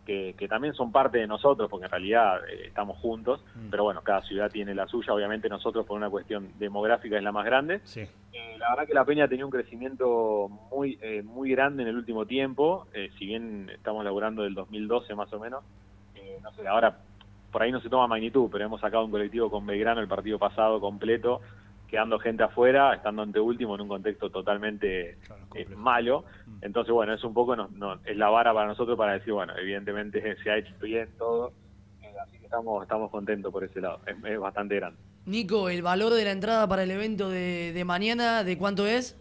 que, 0.08 0.34
que 0.38 0.48
también 0.48 0.74
son 0.74 0.92
parte 0.92 1.18
de 1.18 1.28
nosotros, 1.28 1.70
porque 1.70 1.86
en 1.86 1.92
realidad 1.92 2.38
eh, 2.50 2.68
estamos 2.68 2.98
juntos, 2.98 3.44
Mm. 3.56 3.70
pero 3.70 3.84
bueno, 3.84 4.02
cada 4.02 4.22
ciudad 4.24 4.50
tiene 4.50 4.74
la 4.74 4.88
suya, 4.88 5.14
obviamente 5.14 5.50
nosotros 5.50 5.86
por 5.86 5.98
una 5.98 6.10
cuestión 6.10 6.54
demográfica 6.58 7.18
es 7.18 7.24
la 7.24 7.34
más 7.34 7.46
grande, 7.46 7.82
Sí. 7.84 8.02
eh, 8.34 8.56
la 8.58 8.70
verdad 8.70 8.88
que 8.88 8.94
la 8.94 9.04
Peña 9.06 9.26
ha 9.26 9.28
tenido 9.28 9.46
un 9.48 9.52
crecimiento 9.52 10.50
muy 10.72 10.98
eh, 11.02 11.22
muy 11.24 11.52
grande 11.52 11.84
en 11.84 11.90
el 11.90 11.98
último 11.98 12.26
tiempo, 12.26 12.88
eh, 12.94 13.10
si 13.20 13.26
bien 13.26 13.70
estamos 13.70 14.04
laburando 14.06 14.44
del 14.44 14.54
2012 14.56 15.14
más 15.14 15.32
o 15.34 15.40
menos, 15.40 15.64
no 16.42 16.52
sé, 16.54 16.66
ahora 16.68 16.98
por 17.52 17.62
ahí 17.64 17.72
no 17.72 17.82
se 17.82 17.90
toma 17.90 18.08
magnitud, 18.08 18.50
pero 18.52 18.64
hemos 18.66 18.80
sacado 18.80 19.04
un 19.06 19.12
colectivo 19.12 19.50
con 19.52 19.66
Belgrano 19.66 20.00
el 20.00 20.08
partido 20.08 20.38
pasado 20.40 20.80
completo, 20.80 21.42
quedando 21.88 22.20
gente 22.20 22.44
afuera, 22.44 22.94
estando 22.94 23.22
ante 23.22 23.40
último 23.40 23.76
en 23.76 23.82
un 23.82 23.88
contexto 23.88 24.30
totalmente 24.30 25.18
eh, 25.56 25.66
malo. 25.76 26.26
Entonces, 26.62 26.94
bueno, 26.94 27.14
es 27.14 27.24
un 27.24 27.34
poco, 27.34 27.56
no, 27.56 27.70
no- 27.74 28.00
es 28.06 28.18
la 28.18 28.30
vara 28.30 28.54
para 28.54 28.68
nosotros 28.68 28.98
para 28.98 29.14
decir, 29.14 29.34
bueno, 29.34 29.54
evidentemente 29.58 30.22
se 30.44 30.52
ha 30.52 30.58
hecho 30.58 30.74
bien 30.82 31.10
todo, 31.18 31.52
eh, 32.02 32.14
así 32.24 32.38
que 32.40 32.46
estamos, 32.46 32.84
estamos 32.84 33.10
contentos 33.10 33.52
por 33.52 33.64
ese 33.64 33.80
lado, 33.82 34.00
es- 34.06 34.16
es 34.24 34.40
bastante 34.40 34.76
grande. 34.76 35.00
Nico, 35.26 35.70
el 35.70 35.82
valor 35.82 36.14
de 36.14 36.24
la 36.24 36.32
entrada 36.32 36.68
para 36.68 36.84
el 36.84 36.92
evento 36.92 37.30
de, 37.30 37.72
de 37.74 37.86
mañana, 37.86 38.44
¿de 38.44 38.58
cuánto 38.58 38.86
es? 38.86 39.18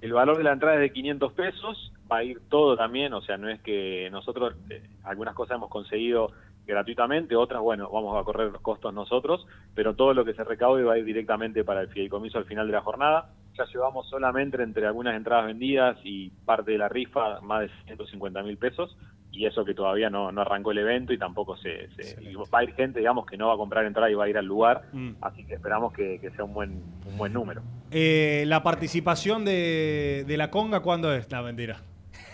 El 0.00 0.12
valor 0.12 0.38
de 0.38 0.44
la 0.44 0.52
entrada 0.52 0.76
es 0.76 0.80
de 0.80 0.92
500 0.92 1.32
pesos, 1.34 1.92
va 2.10 2.18
a 2.18 2.24
ir 2.24 2.40
todo 2.48 2.76
también, 2.76 3.12
o 3.12 3.20
sea, 3.22 3.36
no 3.36 3.48
es 3.48 3.60
que 3.60 4.08
nosotros 4.10 4.54
eh, 4.70 4.82
algunas 5.04 5.34
cosas 5.34 5.56
hemos 5.56 5.68
conseguido 5.70 6.32
gratuitamente, 6.66 7.34
otras, 7.36 7.60
bueno, 7.62 7.88
vamos 7.90 8.20
a 8.20 8.24
correr 8.24 8.52
los 8.52 8.60
costos 8.62 8.92
nosotros, 8.94 9.46
pero 9.74 9.94
todo 9.94 10.14
lo 10.14 10.24
que 10.24 10.34
se 10.34 10.44
recaude 10.44 10.84
va 10.84 10.94
a 10.94 10.98
ir 10.98 11.04
directamente 11.04 11.64
para 11.64 11.80
el 11.82 11.88
fideicomiso 11.88 12.38
al 12.38 12.44
final 12.44 12.66
de 12.66 12.72
la 12.74 12.80
jornada. 12.82 13.30
Ya 13.58 13.64
llevamos 13.72 14.08
solamente 14.08 14.62
entre 14.62 14.86
algunas 14.86 15.16
entradas 15.16 15.46
vendidas 15.46 15.98
y 16.04 16.30
parte 16.44 16.70
de 16.72 16.78
la 16.78 16.88
rifa 16.88 17.40
más 17.40 17.62
de 17.62 17.70
150 17.86 18.42
mil 18.42 18.56
pesos, 18.58 18.96
y 19.32 19.46
eso 19.46 19.64
que 19.64 19.74
todavía 19.74 20.10
no, 20.10 20.32
no 20.32 20.40
arrancó 20.42 20.72
el 20.72 20.78
evento 20.78 21.12
y 21.12 21.18
tampoco 21.18 21.56
se, 21.56 21.88
se- 21.96 22.22
y 22.22 22.34
va 22.34 22.58
a 22.60 22.64
ir 22.64 22.72
gente, 22.74 22.98
digamos, 22.98 23.26
que 23.26 23.36
no 23.36 23.48
va 23.48 23.54
a 23.54 23.58
comprar 23.58 23.84
entrada 23.84 24.10
y 24.10 24.14
va 24.14 24.24
a 24.24 24.28
ir 24.28 24.36
al 24.38 24.46
lugar, 24.46 24.82
Mm. 24.92 25.10
así 25.20 25.44
que 25.44 25.54
esperamos 25.54 25.92
que, 25.92 26.18
que 26.20 26.30
sea 26.30 26.44
un 26.44 26.52
buen, 26.54 26.82
un 27.06 27.16
buen 27.16 27.32
número. 27.32 27.62
Eh, 27.92 28.44
¿La 28.46 28.62
participación 28.62 29.44
de, 29.44 30.24
de 30.26 30.36
la 30.36 30.50
conga 30.50 30.80
cuándo 30.80 31.12
es? 31.12 31.30
No, 31.30 31.42
mentira. 31.42 31.76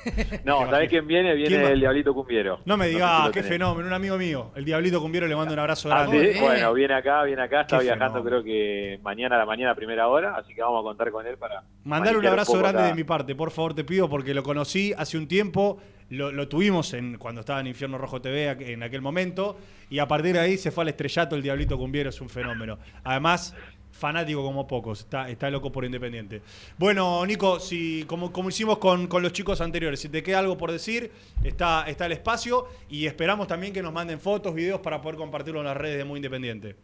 No, 0.45 0.69
¿sabés 0.70 0.89
quién 0.89 1.07
viene? 1.07 1.35
Viene 1.35 1.65
el 1.73 1.81
Diablito 1.81 2.15
Cumbiero. 2.15 2.61
No 2.65 2.77
me 2.77 2.87
sé 2.87 2.91
digas, 2.93 3.20
si 3.27 3.27
qué 3.28 3.33
tenés. 3.41 3.49
fenómeno, 3.49 3.89
un 3.89 3.95
amigo 3.95 4.16
mío, 4.16 4.51
el 4.55 4.65
Diablito 4.65 5.01
Cumbiero, 5.01 5.27
le 5.27 5.37
mando 5.37 5.53
un 5.55 5.59
abrazo 5.61 5.93
Ah, 5.93 6.03
grande. 6.07 6.35
sí, 6.35 6.41
Bueno, 6.41 6.73
viene 6.74 6.95
acá, 6.95 7.23
viene 7.24 7.43
acá, 7.43 7.62
está 7.62 7.78
Qué 7.78 7.85
viajando 7.85 8.23
creo 8.23 8.43
que 8.45 8.99
mañana 9.03 9.37
a 9.37 9.39
la 9.39 9.47
mañana 9.47 9.74
primera 9.74 10.09
hora, 10.09 10.37
así 10.37 10.55
que 10.55 10.62
vamos 10.62 10.81
a 10.81 10.83
contar 10.85 11.11
con 11.11 11.27
él 11.27 11.37
para... 11.37 11.62
Mandar 11.85 12.16
un 12.16 12.27
abrazo 12.27 12.59
grande 12.59 12.81
acá. 12.83 12.89
de 12.89 12.95
mi 12.95 13.05
parte, 13.05 13.35
por 13.35 13.51
favor, 13.51 13.74
te 13.74 13.85
pido, 13.85 14.09
porque 14.09 14.35
lo 14.35 14.43
conocí 14.43 14.93
hace 14.97 15.19
un 15.19 15.27
tiempo, 15.28 15.78
lo, 16.11 16.31
lo 16.33 16.49
tuvimos 16.49 16.95
en, 16.95 17.19
cuando 17.19 17.41
estaba 17.41 17.61
en 17.61 17.66
Infierno 17.66 17.99
Rojo 17.99 18.20
TV 18.20 18.73
en 18.73 18.83
aquel 18.83 19.03
momento, 19.03 19.59
y 19.91 19.99
a 19.99 20.07
partir 20.09 20.33
de 20.35 20.41
ahí 20.41 20.57
se 20.57 20.70
fue 20.70 20.83
al 20.83 20.89
estrellato, 20.89 21.37
el 21.37 21.43
Diablito 21.43 21.77
Cumbiero 21.78 22.11
es 22.11 22.20
un 22.20 22.28
fenómeno. 22.28 22.78
Además, 23.05 23.55
fanático 23.97 24.43
como 24.43 24.66
pocos, 24.66 25.01
está, 25.01 25.28
está 25.28 25.51
loco 25.51 25.73
por 25.73 25.85
Independiente. 25.85 26.43
Bueno, 26.78 27.24
Nico, 27.27 27.59
si, 27.59 28.05
como, 28.05 28.32
como 28.32 28.51
hicimos 28.51 28.78
con, 28.78 29.06
con 29.06 29.23
los 29.23 29.32
chicos 29.32 29.60
anteriores, 29.60 30.01
si 30.01 30.09
te 30.09 30.23
queda 30.23 30.39
algo 30.40 30.56
por 30.56 30.70
decir, 30.70 31.10
está, 31.43 31.85
está 31.89 32.06
el 32.06 32.12
espacio, 32.12 32.66
y 32.89 33.06
esperamos 33.06 33.47
también 33.48 33.73
que 33.73 33.82
nos 33.82 33.93
manden 33.93 34.20
fotos, 34.20 34.55
videos 34.55 34.81
para 34.81 35.01
poder 35.01 35.16
compartirlo 35.16 35.60
en 35.60 35.66
las 35.66 35.77
redes 35.77 35.98
de 35.98 36.05
Muy 36.05 36.18
Independiente. 36.18 36.77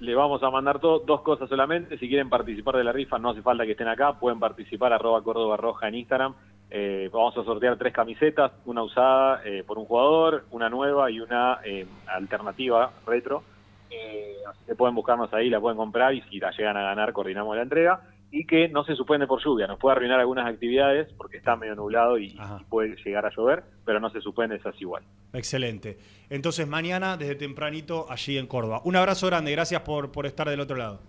Le 0.00 0.14
vamos 0.14 0.42
a 0.42 0.50
mandar 0.50 0.78
to- 0.80 1.00
dos 1.00 1.20
cosas 1.20 1.46
solamente. 1.48 1.98
Si 1.98 2.08
quieren 2.08 2.30
participar 2.30 2.74
de 2.76 2.84
la 2.84 2.90
rifa, 2.92 3.18
no 3.18 3.30
hace 3.30 3.42
falta 3.42 3.66
que 3.66 3.72
estén 3.72 3.86
acá. 3.88 4.18
Pueden 4.18 4.40
participar 4.40 4.94
arroba 4.94 5.22
Córdoba 5.22 5.58
Roja 5.58 5.88
en 5.88 5.94
Instagram. 5.94 6.34
Eh, 6.70 7.10
vamos 7.12 7.36
a 7.36 7.44
sortear 7.44 7.76
tres 7.76 7.92
camisetas, 7.92 8.52
una 8.64 8.82
usada 8.82 9.42
eh, 9.44 9.62
por 9.66 9.76
un 9.76 9.84
jugador, 9.84 10.46
una 10.52 10.70
nueva 10.70 11.10
y 11.10 11.20
una 11.20 11.58
eh, 11.64 11.86
alternativa 12.06 12.92
retro. 13.06 13.42
Eh, 13.90 14.36
así 14.48 14.60
que 14.66 14.74
pueden 14.74 14.94
buscarnos 14.94 15.32
ahí, 15.34 15.50
la 15.50 15.60
pueden 15.60 15.76
comprar 15.76 16.14
y 16.14 16.22
si 16.22 16.38
la 16.38 16.50
llegan 16.52 16.76
a 16.76 16.82
ganar, 16.82 17.12
coordinamos 17.12 17.56
la 17.56 17.62
entrega. 17.62 18.00
y 18.32 18.46
que 18.46 18.68
no 18.68 18.84
se 18.84 18.94
suspende 18.94 19.26
por 19.26 19.42
lluvia. 19.42 19.66
Nos 19.66 19.78
puede 19.80 19.96
arruinar 19.96 20.20
algunas 20.20 20.46
actividades 20.46 21.12
porque 21.14 21.38
está 21.38 21.56
medio 21.56 21.74
nublado 21.74 22.16
y, 22.16 22.26
y 22.26 22.64
puede 22.68 22.94
llegar 23.04 23.26
a 23.26 23.30
llover, 23.34 23.64
pero 23.84 23.98
no 23.98 24.08
se 24.10 24.20
suspende, 24.20 24.54
es 24.54 24.64
así 24.64 24.82
igual. 24.82 25.02
Excelente. 25.32 25.98
Entonces, 26.28 26.68
mañana, 26.68 27.16
desde 27.16 27.34
tempranito, 27.34 28.06
allí 28.08 28.38
en 28.38 28.46
Córdoba. 28.46 28.82
Un 28.84 28.94
abrazo 28.94 29.26
grande, 29.26 29.50
gracias 29.50 29.82
por, 29.82 30.12
por 30.12 30.26
estar 30.26 30.48
del 30.48 30.60
otro 30.60 30.76
lado. 30.76 31.00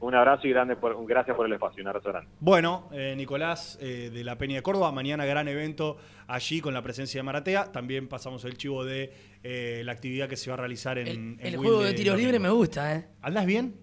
Un 0.00 0.14
abrazo 0.14 0.46
y 0.46 0.50
grande 0.50 0.76
por, 0.76 1.04
gracias 1.06 1.36
por 1.36 1.44
el 1.46 1.52
espacio, 1.52 1.82
un 1.82 1.88
abrazo 1.88 2.10
grande. 2.10 2.30
Bueno, 2.38 2.88
eh, 2.92 3.14
Nicolás 3.16 3.76
eh, 3.80 4.10
de 4.12 4.22
la 4.22 4.38
Peña 4.38 4.54
de 4.56 4.62
Córdoba, 4.62 4.92
mañana 4.92 5.24
gran 5.24 5.48
evento 5.48 5.96
allí 6.28 6.60
con 6.60 6.72
la 6.72 6.82
presencia 6.82 7.18
de 7.18 7.22
Maratea. 7.24 7.72
También 7.72 8.06
pasamos 8.06 8.44
el 8.44 8.56
chivo 8.56 8.84
de 8.84 9.12
eh, 9.42 9.82
la 9.84 9.90
actividad 9.92 10.28
que 10.28 10.36
se 10.36 10.50
va 10.50 10.54
a 10.54 10.58
realizar 10.58 10.98
en 10.98 11.38
El, 11.40 11.54
en 11.54 11.60
juego 11.60 11.78
de 11.80 11.86
Wilde 11.88 11.94
tiro 12.02 12.14
libre 12.16 12.38
me 12.38 12.48
gusta, 12.50 12.94
¿eh? 12.94 13.08
¿Andás 13.22 13.44
bien? 13.46 13.74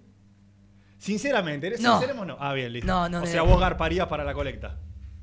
Sinceramente, 0.98 1.68
¿eres 1.68 1.82
No. 1.82 2.00
sincero 2.00 2.22
o 2.22 2.26
no? 2.26 2.38
Ah, 2.40 2.54
bien, 2.54 2.72
listo. 2.72 2.88
No, 2.88 3.10
no, 3.10 3.18
o 3.18 3.22
no. 3.22 3.26
sea, 3.28 3.42
vos 3.42 3.60
garparías 3.60 4.08
para 4.08 4.24
la 4.24 4.34
colecta. 4.34 4.78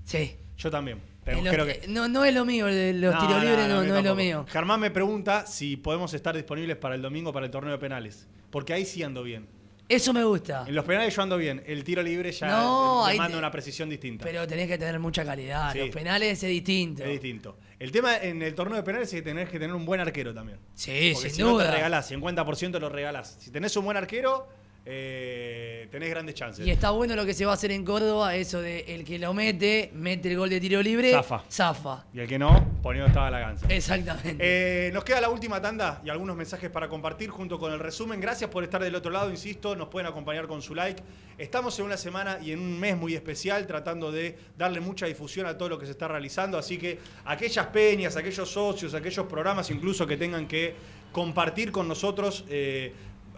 Sí. 0.04 0.36
Yo 0.58 0.70
también. 0.70 1.00
Pero 1.24 1.38
En 1.38 1.44
los- 1.44 1.54
creo 1.54 1.66
que... 1.66 1.86
no, 1.88 2.08
no 2.08 2.24
es 2.24 2.34
lo 2.34 2.44
mío, 2.44 2.68
el- 2.68 3.00
los 3.00 3.14
No, 3.14 3.20
tiros 3.20 3.36
no, 3.42 3.44
libres 3.48 3.68
no, 3.68 3.82
no 3.84 3.96
es 3.96 4.04
lo 4.04 4.14
mío. 4.14 4.44
Germán 4.48 4.80
me 4.80 4.90
pregunta 4.90 5.46
si 5.46 5.76
podemos 5.76 6.12
estar 6.14 6.34
disponibles 6.36 6.76
para 6.76 6.94
el 6.94 7.02
domingo 7.02 7.32
para 7.32 7.46
el 7.46 7.50
torneo 7.52 7.72
de 7.72 7.78
penales. 7.78 8.28
Porque 8.50 8.74
ahí 8.74 8.84
sí 8.84 9.02
ando 9.02 9.22
bien. 9.22 9.46
Eso 9.88 10.12
me 10.12 10.24
gusta. 10.24 10.64
En 10.66 10.74
los 10.74 10.84
penales 10.84 11.14
yo 11.14 11.22
ando 11.22 11.36
bien. 11.36 11.62
El 11.66 11.84
tiro 11.84 12.02
libre 12.02 12.32
ya 12.32 12.46
No, 12.48 13.04
ahí 13.04 13.18
manda 13.18 13.32
te- 13.34 13.38
una 13.38 13.50
precisión 13.50 13.90
distinta. 13.90 14.24
Pero 14.24 14.46
tenés 14.46 14.66
que 14.68 14.78
tener 14.78 14.98
mucha 14.98 15.24
calidad. 15.24 15.72
Sí. 15.72 15.78
Los 15.80 15.90
penales 15.90 16.42
es 16.42 16.48
distinto. 16.48 17.02
Es 17.02 17.10
distinto. 17.10 17.58
El 17.78 17.90
tema 17.92 18.16
en 18.16 18.40
el 18.42 18.54
torneo 18.54 18.76
de 18.76 18.82
penales 18.84 19.08
es 19.12 19.14
que 19.16 19.22
tenés 19.22 19.48
que 19.50 19.58
tener 19.58 19.74
un 19.74 19.84
buen 19.84 20.00
arquero 20.00 20.32
también. 20.32 20.58
Sí, 20.74 21.10
Porque 21.14 21.28
sin 21.28 21.36
si 21.36 21.42
no 21.42 21.50
duda. 21.50 21.66
te 21.66 21.72
regalás, 21.72 22.10
50% 22.10 22.78
lo 22.78 22.88
regalás. 22.88 23.36
Si 23.40 23.50
tenés 23.50 23.76
un 23.76 23.84
buen 23.84 23.96
arquero, 23.96 24.48
eh, 24.84 25.86
tenés 25.90 26.10
grandes 26.10 26.34
chances. 26.34 26.66
Y 26.66 26.70
está 26.70 26.90
bueno 26.90 27.14
lo 27.14 27.24
que 27.24 27.34
se 27.34 27.44
va 27.44 27.52
a 27.52 27.54
hacer 27.54 27.70
en 27.70 27.84
Córdoba, 27.84 28.34
eso 28.34 28.60
de 28.60 28.80
el 28.88 29.04
que 29.04 29.18
lo 29.18 29.32
mete, 29.32 29.90
mete 29.94 30.30
el 30.30 30.36
gol 30.36 30.50
de 30.50 30.60
tiro 30.60 30.82
libre, 30.82 31.12
Zafa. 31.12 31.44
zafa. 31.50 32.04
Y 32.12 32.20
el 32.20 32.26
que 32.26 32.38
no, 32.38 32.78
poniendo 32.82 33.06
estaba 33.06 33.30
la 33.30 33.38
ganza. 33.38 33.66
Exactamente. 33.68 34.36
Eh, 34.40 34.90
nos 34.92 35.04
queda 35.04 35.20
la 35.20 35.28
última 35.28 35.60
tanda 35.60 36.02
y 36.04 36.10
algunos 36.10 36.34
mensajes 36.34 36.68
para 36.70 36.88
compartir 36.88 37.30
junto 37.30 37.58
con 37.58 37.72
el 37.72 37.78
resumen. 37.78 38.20
Gracias 38.20 38.50
por 38.50 38.64
estar 38.64 38.82
del 38.82 38.94
otro 38.94 39.12
lado, 39.12 39.30
insisto, 39.30 39.76
nos 39.76 39.88
pueden 39.88 40.08
acompañar 40.08 40.48
con 40.48 40.62
su 40.62 40.74
like. 40.74 41.02
Estamos 41.38 41.78
en 41.78 41.84
una 41.84 41.96
semana 41.96 42.38
y 42.42 42.52
en 42.52 42.58
un 42.58 42.78
mes 42.78 42.96
muy 42.96 43.14
especial 43.14 43.66
tratando 43.66 44.10
de 44.10 44.36
darle 44.58 44.80
mucha 44.80 45.06
difusión 45.06 45.46
a 45.46 45.56
todo 45.56 45.68
lo 45.68 45.78
que 45.78 45.86
se 45.86 45.92
está 45.92 46.08
realizando, 46.08 46.58
así 46.58 46.76
que 46.76 46.98
aquellas 47.24 47.66
peñas, 47.68 48.16
aquellos 48.16 48.50
socios, 48.50 48.94
aquellos 48.94 49.26
programas 49.26 49.70
incluso 49.70 50.06
que 50.06 50.16
tengan 50.16 50.46
que 50.46 50.74
compartir 51.12 51.70
con 51.70 51.86
nosotros 51.86 52.44
eh, 52.48 52.92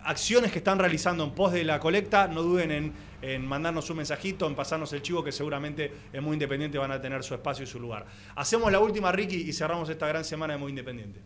acciones 0.04 0.52
que 0.52 0.58
están 0.58 0.78
realizando 0.78 1.24
en 1.24 1.30
pos 1.32 1.52
de 1.52 1.64
la 1.64 1.80
colecta, 1.80 2.28
no 2.28 2.42
duden 2.42 2.70
en, 2.70 2.92
en 3.22 3.46
mandarnos 3.46 3.88
un 3.90 3.98
mensajito, 3.98 4.46
en 4.46 4.54
pasarnos 4.54 4.92
el 4.92 5.02
chivo, 5.02 5.24
que 5.24 5.32
seguramente 5.32 5.92
en 6.12 6.22
Muy 6.22 6.34
Independiente 6.34 6.78
van 6.78 6.92
a 6.92 7.00
tener 7.00 7.22
su 7.22 7.34
espacio 7.34 7.64
y 7.64 7.66
su 7.66 7.80
lugar. 7.80 8.06
Hacemos 8.36 8.70
la 8.70 8.78
última, 8.78 9.12
Ricky, 9.12 9.36
y 9.36 9.52
cerramos 9.52 9.88
esta 9.88 10.06
gran 10.06 10.24
semana 10.24 10.54
de 10.54 10.58
Muy 10.58 10.70
Independiente. 10.70 11.22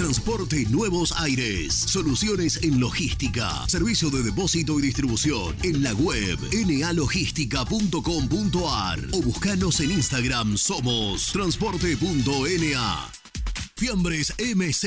Transporte 0.00 0.64
Nuevos 0.70 1.12
Aires. 1.20 1.74
Soluciones 1.74 2.62
en 2.62 2.80
logística. 2.80 3.68
Servicio 3.68 4.08
de 4.08 4.22
depósito 4.22 4.78
y 4.78 4.82
distribución. 4.82 5.54
En 5.62 5.82
la 5.82 5.92
web 5.92 6.38
nalogística.com.ar 6.66 8.98
o 9.12 9.20
buscanos 9.20 9.80
en 9.80 9.90
Instagram. 9.90 10.56
Somos 10.56 11.30
transporte.na. 11.32 13.19
Fiambres 13.80 14.34
MZ. 14.38 14.84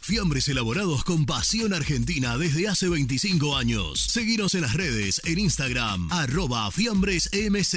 Fiambres 0.00 0.48
elaborados 0.48 1.04
con 1.04 1.26
pasión 1.26 1.74
argentina 1.74 2.38
desde 2.38 2.68
hace 2.68 2.88
25 2.88 3.54
años. 3.54 4.00
Seguinos 4.00 4.54
en 4.54 4.62
las 4.62 4.72
redes, 4.72 5.20
en 5.26 5.38
Instagram, 5.38 6.10
arroba 6.10 6.70
fiambresmz 6.70 7.74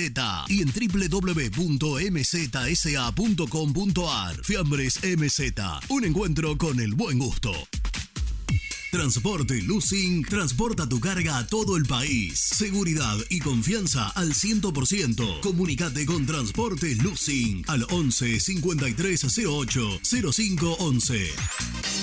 y 0.48 0.61
en 0.61 0.72
www.mzsa.com.ar. 0.72 2.06
Fiambres 4.41 5.02
MZ. 5.03 5.41
Un 5.90 6.06
encuentro 6.06 6.57
con 6.57 6.80
el 6.80 6.94
buen 6.94 7.19
gusto. 7.19 7.52
Transporte 8.94 9.60
Lucing 9.64 10.24
transporta 10.24 10.88
tu 10.88 10.99
carga 10.99 11.40
a 11.40 11.48
todo 11.48 11.78
el 11.78 11.86
país. 11.86 12.40
Seguridad 12.40 13.18
y 13.28 13.40
confianza 13.40 14.10
al 14.10 14.36
100%. 14.36 15.40
Comunicate 15.40 16.06
con 16.06 16.28
Transporte 16.28 16.95
Lucing 16.98 17.64
al 17.70 17.88
11 17.90 18.40
5308 18.40 19.99
0511. 20.32 22.02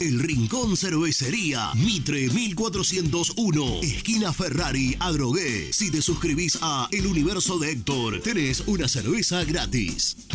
El 0.00 0.20
Rincón 0.20 0.76
Cervecería, 0.76 1.72
Mitre 1.74 2.28
1401, 2.28 3.80
esquina 3.80 4.30
Ferrari, 4.30 4.94
Adrogué. 5.00 5.72
Si 5.72 5.90
te 5.90 6.02
suscribís 6.02 6.58
a 6.60 6.86
El 6.92 7.06
Universo 7.06 7.58
de 7.58 7.72
Héctor, 7.72 8.20
tenés 8.20 8.60
una 8.66 8.88
cerveza 8.88 9.42
gratis. 9.44 10.28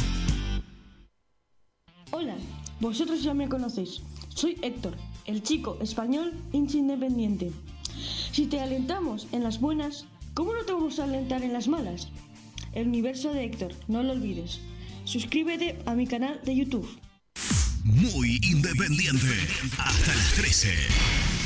Hola, 2.10 2.36
vosotros 2.80 3.22
ya 3.22 3.36
me 3.36 3.48
conocéis. 3.48 4.02
Soy 4.30 4.58
Héctor, 4.64 4.98
el 5.26 5.44
chico 5.44 5.78
español 5.80 6.34
hincha 6.54 6.78
independiente. 6.78 7.52
Si 8.32 8.48
te 8.48 8.62
alentamos 8.62 9.28
en 9.32 9.44
las 9.44 9.62
buenas, 9.62 10.06
¿cómo 10.34 10.56
no 10.56 10.66
te 10.66 10.74
vamos 10.74 10.98
a 10.98 11.04
alentar 11.04 11.44
en 11.44 11.54
las 11.54 11.68
malas? 11.68 12.08
El 12.74 12.88
universo 12.88 13.32
de 13.32 13.46
Héctor, 13.46 13.76
no 13.88 14.02
lo 14.02 14.14
olvides. 14.14 14.60
Suscríbete 15.06 15.78
a 15.86 15.94
mi 15.94 16.08
canal 16.08 16.42
de 16.44 16.56
YouTube. 16.56 16.90
Muy 17.84 18.40
independiente. 18.44 19.48
Hasta 19.78 20.16
las 20.16 20.34
13. 20.34 21.41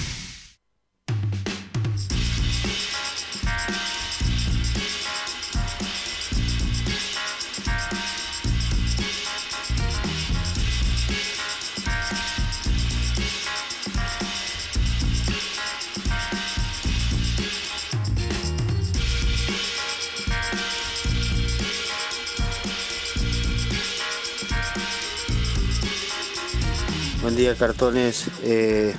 Buen 27.35 27.47
día, 27.47 27.55
cartones. 27.57 28.27
Eh, 28.43 28.95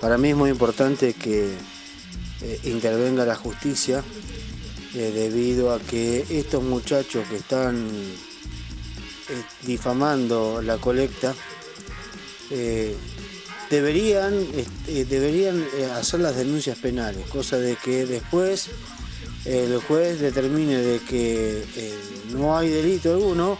para 0.00 0.16
mí 0.16 0.28
es 0.28 0.36
muy 0.36 0.50
importante 0.50 1.12
que 1.12 1.48
eh, 2.40 2.60
intervenga 2.62 3.26
la 3.26 3.34
justicia 3.34 4.04
eh, 4.94 5.10
debido 5.12 5.72
a 5.72 5.80
que 5.80 6.24
estos 6.30 6.62
muchachos 6.62 7.26
que 7.28 7.34
están 7.34 7.90
difamando 9.66 10.62
la 10.62 10.76
colecta 10.76 11.34
deberían, 13.68 14.34
este, 14.56 15.04
deberían 15.06 15.66
hacer 15.96 16.20
las 16.20 16.36
denuncias 16.36 16.78
penales, 16.78 17.28
cosa 17.28 17.58
de 17.58 17.74
que 17.74 18.06
después 18.06 18.68
el 19.46 19.80
juez 19.80 20.20
determine 20.20 20.76
de 20.76 21.00
que 21.00 21.64
no 22.30 22.56
hay 22.56 22.68
delito 22.68 23.10
alguno 23.10 23.58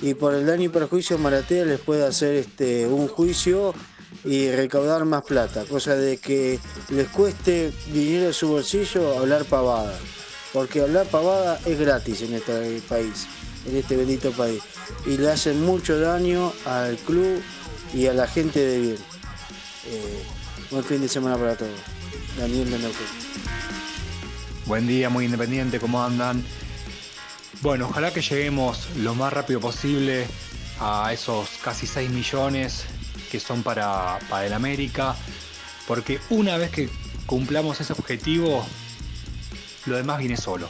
y 0.00 0.14
por 0.14 0.34
el 0.34 0.46
daño 0.46 0.64
y 0.64 0.68
perjuicio 0.68 1.18
Maratea 1.18 1.64
les 1.64 1.80
puede 1.80 2.06
hacer 2.06 2.34
este, 2.34 2.86
un 2.86 3.08
juicio 3.08 3.74
y 4.24 4.50
recaudar 4.50 5.04
más 5.04 5.22
plata, 5.22 5.64
cosa 5.64 5.94
de 5.94 6.18
que 6.18 6.58
les 6.90 7.08
cueste 7.08 7.72
dinero 7.92 8.26
de 8.26 8.32
su 8.32 8.48
bolsillo 8.48 9.18
hablar 9.18 9.44
pavada, 9.44 9.98
porque 10.52 10.80
hablar 10.80 11.06
pavada 11.06 11.60
es 11.64 11.78
gratis 11.78 12.22
en 12.22 12.34
este 12.34 12.80
país, 12.88 13.26
en 13.66 13.76
este 13.76 13.96
bendito 13.96 14.32
país, 14.32 14.62
y 15.06 15.16
le 15.16 15.30
hacen 15.30 15.64
mucho 15.64 15.98
daño 15.98 16.52
al 16.64 16.96
club 16.98 17.40
y 17.94 18.06
a 18.06 18.12
la 18.12 18.26
gente 18.26 18.60
de 18.60 18.80
bien. 18.80 18.96
Eh, 19.86 20.22
buen 20.70 20.84
fin 20.84 21.00
de 21.00 21.08
semana 21.08 21.36
para 21.36 21.56
todos. 21.56 21.70
Daniel 22.38 22.70
de. 22.70 22.78
Buen 24.66 24.86
día, 24.86 25.08
muy 25.08 25.24
independiente, 25.24 25.80
¿cómo 25.80 26.02
andan? 26.02 26.44
Bueno, 27.60 27.86
ojalá 27.88 28.12
que 28.12 28.22
lleguemos 28.22 28.88
lo 28.96 29.14
más 29.14 29.32
rápido 29.32 29.60
posible 29.60 30.26
a 30.80 31.12
esos 31.12 31.48
casi 31.62 31.86
6 31.86 32.08
millones 32.10 32.84
que 33.32 33.40
son 33.40 33.62
para, 33.62 34.18
para 34.30 34.46
el 34.46 34.52
América, 34.52 35.16
porque 35.86 36.20
una 36.30 36.56
vez 36.56 36.70
que 36.70 36.88
cumplamos 37.26 37.80
ese 37.80 37.92
objetivo, 37.92 38.64
lo 39.86 39.96
demás 39.96 40.18
viene 40.18 40.36
solo. 40.36 40.68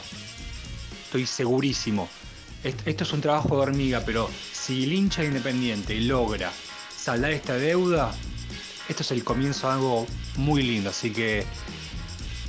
Estoy 1.05 1.25
segurísimo. 1.25 2.09
Est- 2.63 2.85
Esto 2.87 3.03
es 3.03 3.13
un 3.13 3.21
trabajo 3.21 3.55
de 3.55 3.61
hormiga, 3.61 4.01
pero 4.05 4.29
si 4.51 4.83
el 4.83 4.93
hincha 4.93 5.23
independiente 5.23 5.95
logra 6.01 6.51
saldar 6.95 7.31
esta 7.31 7.53
deuda, 7.53 8.11
esto 8.89 9.03
es 9.03 9.11
el 9.11 9.23
comienzo 9.23 9.67
de 9.67 9.73
algo 9.73 10.07
muy 10.37 10.63
lindo. 10.63 10.89
Así 10.89 11.11
que 11.11 11.45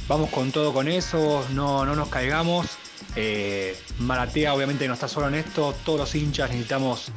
vamos 0.09 0.31
con 0.31 0.51
todo 0.51 0.73
con 0.73 0.89
eso, 0.89 1.47
no, 1.53 1.85
no 1.85 1.95
nos 1.95 2.09
caigamos. 2.09 2.67
Eh, 3.16 3.77
Maratea 3.99 4.55
obviamente 4.55 4.87
no 4.87 4.95
está 4.95 5.09
solo 5.09 5.28
en 5.28 5.35
esto, 5.35 5.74
todos 5.85 6.01
los 6.01 6.15
hinchas 6.15 6.51
necesitamos 6.51 7.11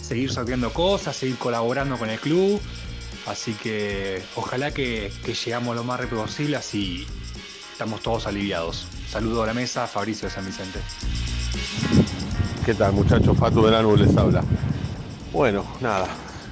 seguir 0.00 0.30
sorteando 0.30 0.72
cosas, 0.72 1.16
seguir 1.16 1.36
colaborando 1.36 1.96
con 1.96 2.10
el 2.10 2.18
club. 2.18 2.60
Así 3.26 3.52
que 3.52 4.22
ojalá 4.36 4.70
que, 4.70 5.12
llegamos 5.44 5.76
lo 5.76 5.84
más 5.84 6.00
rápido 6.00 6.22
posible, 6.22 6.56
así 6.56 7.06
estamos 7.72 8.00
todos 8.00 8.26
aliviados. 8.26 8.86
Saludo 9.10 9.42
a 9.42 9.46
la 9.46 9.54
mesa, 9.54 9.86
Fabricio 9.86 10.28
de 10.28 10.34
San 10.34 10.46
Vicente. 10.46 10.78
¿Qué 12.64 12.74
tal 12.74 12.92
muchachos? 12.92 13.36
Fatu 13.36 13.64
del 13.64 13.74
Ángulo 13.74 14.04
les 14.04 14.16
habla. 14.16 14.42
Bueno, 15.32 15.64
nada, 15.80 16.08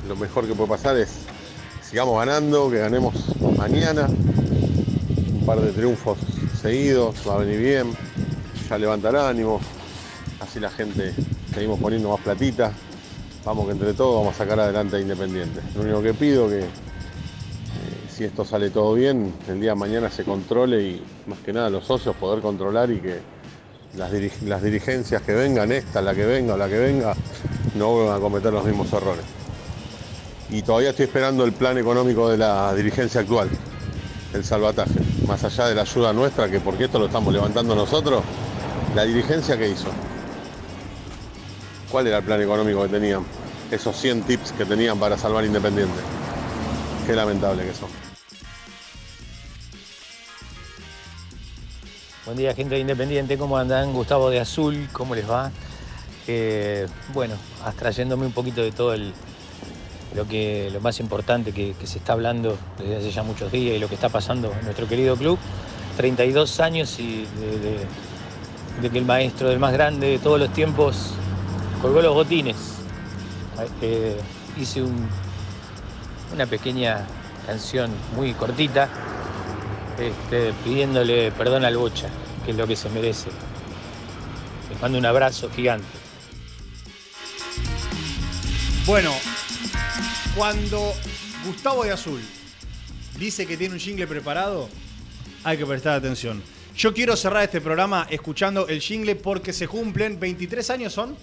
lo 0.06 0.16
mejor 0.16 0.47
que 0.47 0.55
puede 0.55 0.68
pasar 0.68 0.98
es 0.98 1.20
sigamos 1.89 2.18
ganando, 2.18 2.70
que 2.70 2.78
ganemos 2.78 3.14
mañana. 3.56 4.06
Un 4.06 5.44
par 5.47 5.60
de 5.60 5.73
triunfos 5.73 6.18
seguidos, 6.60 7.16
va 7.27 7.36
a 7.36 7.39
venir 7.39 7.60
bien, 7.60 7.97
ya 8.68 8.78
levanta 8.78 9.28
ánimo, 9.28 9.60
así 10.40 10.60
la 10.60 10.70
gente 10.70 11.14
seguimos 11.52 11.78
poniendo 11.78 12.10
más 12.10 12.20
platita. 12.20 12.72
Vamos 13.44 13.66
que 13.66 13.72
entre 13.72 13.94
todos 13.94 14.16
vamos 14.16 14.34
a 14.34 14.38
sacar 14.38 14.59
adelante 14.59 14.97
a 14.97 15.01
Independiente. 15.01 15.60
Lo 15.74 15.82
único 15.82 16.02
que 16.02 16.14
pido 16.14 16.48
que 16.48 16.60
eh, 16.60 16.66
si 18.09 18.24
esto 18.24 18.44
sale 18.44 18.70
todo 18.70 18.94
bien, 18.94 19.32
el 19.48 19.60
día 19.60 19.70
de 19.70 19.76
mañana 19.76 20.10
se 20.10 20.24
controle 20.24 20.82
y 20.82 21.02
más 21.26 21.38
que 21.40 21.52
nada 21.52 21.70
los 21.70 21.84
socios 21.84 22.16
poder 22.16 22.43
controlar 22.43 22.90
y 22.90 23.01
que 23.01 23.20
las 23.97 24.62
dirigencias 24.62 25.22
que 25.22 25.32
vengan, 25.32 25.72
esta, 25.72 26.02
la 26.02 26.14
que 26.14 26.26
venga 26.26 26.55
o 26.55 26.56
la 26.56 26.68
que 26.68 26.78
venga, 26.78 27.14
no 27.76 27.93
vuelvan 27.93 28.16
a 28.16 28.20
cometer 28.20 28.52
los 28.52 28.64
mismos 28.64 28.93
errores. 28.93 29.24
Y 30.51 30.62
todavía 30.62 30.90
estoy 30.90 31.06
esperando 31.06 31.44
el 31.44 31.52
plan 31.52 31.78
económico 31.78 32.28
de 32.28 32.36
la 32.36 32.74
dirigencia 32.74 33.22
actual, 33.22 33.48
el 34.34 34.44
salvataje. 34.44 35.01
Más 35.26 35.43
allá 35.44 35.66
de 35.68 35.74
la 35.74 35.82
ayuda 35.82 36.12
nuestra, 36.12 36.51
que 36.51 36.60
porque 36.60 36.84
esto 36.84 36.98
lo 36.98 37.06
estamos 37.06 37.32
levantando 37.32 37.74
nosotros, 37.74 38.22
la 38.97 39.05
dirigencia 39.05 39.59
que 39.59 39.68
hizo. 39.68 39.89
¿Cuál 41.90 42.06
era 42.06 42.16
el 42.16 42.24
plan 42.24 42.40
económico 42.40 42.82
que 42.85 42.89
tenían? 42.89 43.24
Esos 43.70 43.94
100 43.94 44.23
tips 44.23 44.52
que 44.52 44.64
tenían 44.64 44.98
para 44.98 45.18
salvar 45.18 45.44
Independiente. 45.44 46.01
Qué 47.06 47.14
lamentable 47.14 47.66
que 47.66 47.74
son. 47.74 47.90
Buen 52.24 52.39
día, 52.39 52.55
gente 52.55 52.77
de 52.77 52.81
Independiente, 52.81 53.36
¿cómo 53.36 53.59
andan? 53.59 53.93
Gustavo 53.93 54.31
de 54.31 54.40
Azul, 54.40 54.89
¿cómo 54.94 55.14
les 55.14 55.28
va? 55.28 55.51
Eh, 56.27 56.89
bueno, 57.12 57.35
abstrayéndome 57.66 58.24
un 58.24 58.32
poquito 58.32 58.62
de 58.62 58.73
todo 58.73 58.94
el, 58.94 59.12
lo, 60.14 60.27
que, 60.27 60.70
lo 60.73 60.81
más 60.81 61.01
importante 61.01 61.52
que, 61.52 61.74
se 61.85 61.98
está 61.98 62.14
hablando 62.14 62.56
desde 62.78 62.97
hace 62.97 63.10
ya 63.10 63.23
muchos 63.23 63.52
días 63.52 63.77
y 63.77 63.78
lo 63.78 63.89
que 63.89 63.94
está 63.94 64.09
pasando 64.09 64.51
en 64.59 64.64
nuestro 64.64 64.89
querido 64.89 65.16
club. 65.16 65.39
32 65.98 66.60
años 66.60 66.98
y 66.98 67.27
de- 67.39 68.05
de 68.81 68.90
que 68.90 68.98
el 68.98 69.05
maestro 69.05 69.48
del 69.48 69.59
más 69.59 69.73
grande 69.73 70.09
de 70.09 70.19
todos 70.19 70.39
los 70.39 70.53
tiempos 70.53 71.12
colgó 71.81 72.01
los 72.03 72.15
botines. 72.15 72.57
Eh, 73.81 74.19
hice 74.61 74.82
un- 74.82 75.09
una 76.35 76.47
pequeña 76.47 77.07
canción 77.47 77.90
muy 78.15 78.32
cortita 78.35 78.89
este, 79.98 80.53
pidiéndole 80.65 81.32
perdón 81.32 81.65
al 81.65 81.77
Bocha, 81.77 82.09
que 82.44 82.51
es 82.51 82.57
lo 82.57 82.66
que 82.66 82.77
se 82.77 82.90
merece. 82.90 83.31
Les 84.70 84.81
mando 84.82 84.98
un 84.98 85.07
abrazo 85.07 85.48
gigante. 85.55 85.86
Bueno, 88.85 89.11
cuando 90.36 90.93
Gustavo 91.47 91.85
de 91.85 91.93
Azul 91.93 92.20
dice 93.19 93.47
que 93.47 93.57
tiene 93.57 93.74
un 93.74 93.81
jingle 93.81 94.07
preparado, 94.07 94.69
hay 95.44 95.57
que 95.57 95.65
prestar 95.66 95.94
atención. 95.94 96.43
Yo 96.77 96.93
quiero 96.93 97.16
cerrar 97.16 97.44
este 97.44 97.61
programa 97.61 98.07
escuchando 98.11 98.69
el 98.69 98.81
jingle 98.81 99.16
porque 99.16 99.53
se 99.53 99.66
cumplen 99.66 100.20
23 100.20 100.69
años 100.70 100.93
son 100.93 101.16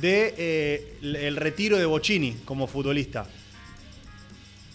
de 0.00 0.34
eh, 0.36 0.98
el- 1.02 1.36
retiro 1.36 1.76
de 1.76 1.84
Bocini 1.84 2.38
como 2.44 2.66
futbolista. 2.66 3.26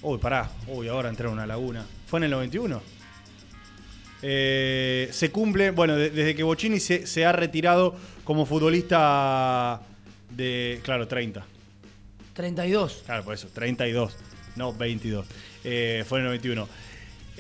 Uy, 0.02 0.18
pará. 0.20 0.50
Uy, 0.68 0.88
ahora 0.88 1.10
entré 1.10 1.28
en 1.28 1.34
una 1.34 1.48
laguna. 1.48 1.86
¿Fue 2.08 2.20
en 2.20 2.26
el 2.26 2.32
91? 2.32 2.82
Eh, 4.22 5.10
se 5.12 5.32
cumple, 5.32 5.72
bueno, 5.72 5.96
de- 5.96 6.10
desde 6.12 6.36
que 6.36 6.44
Bocini 6.44 6.80
se, 6.80 7.08
se 7.08 7.26
ha 7.26 7.32
retirado 7.32 7.96
como 8.24 8.46
futbolista 8.46 9.82
de, 10.30 10.80
claro, 10.84 11.08
30. 11.08 11.44
32. 12.34 13.04
Claro, 13.06 13.24
por 13.24 13.34
eso, 13.34 13.48
32, 13.54 14.16
no 14.56 14.74
22. 14.74 15.26
Eh, 15.64 16.06
fue 16.08 16.20
en 16.20 16.26
el 16.26 16.30
91. 16.32 16.70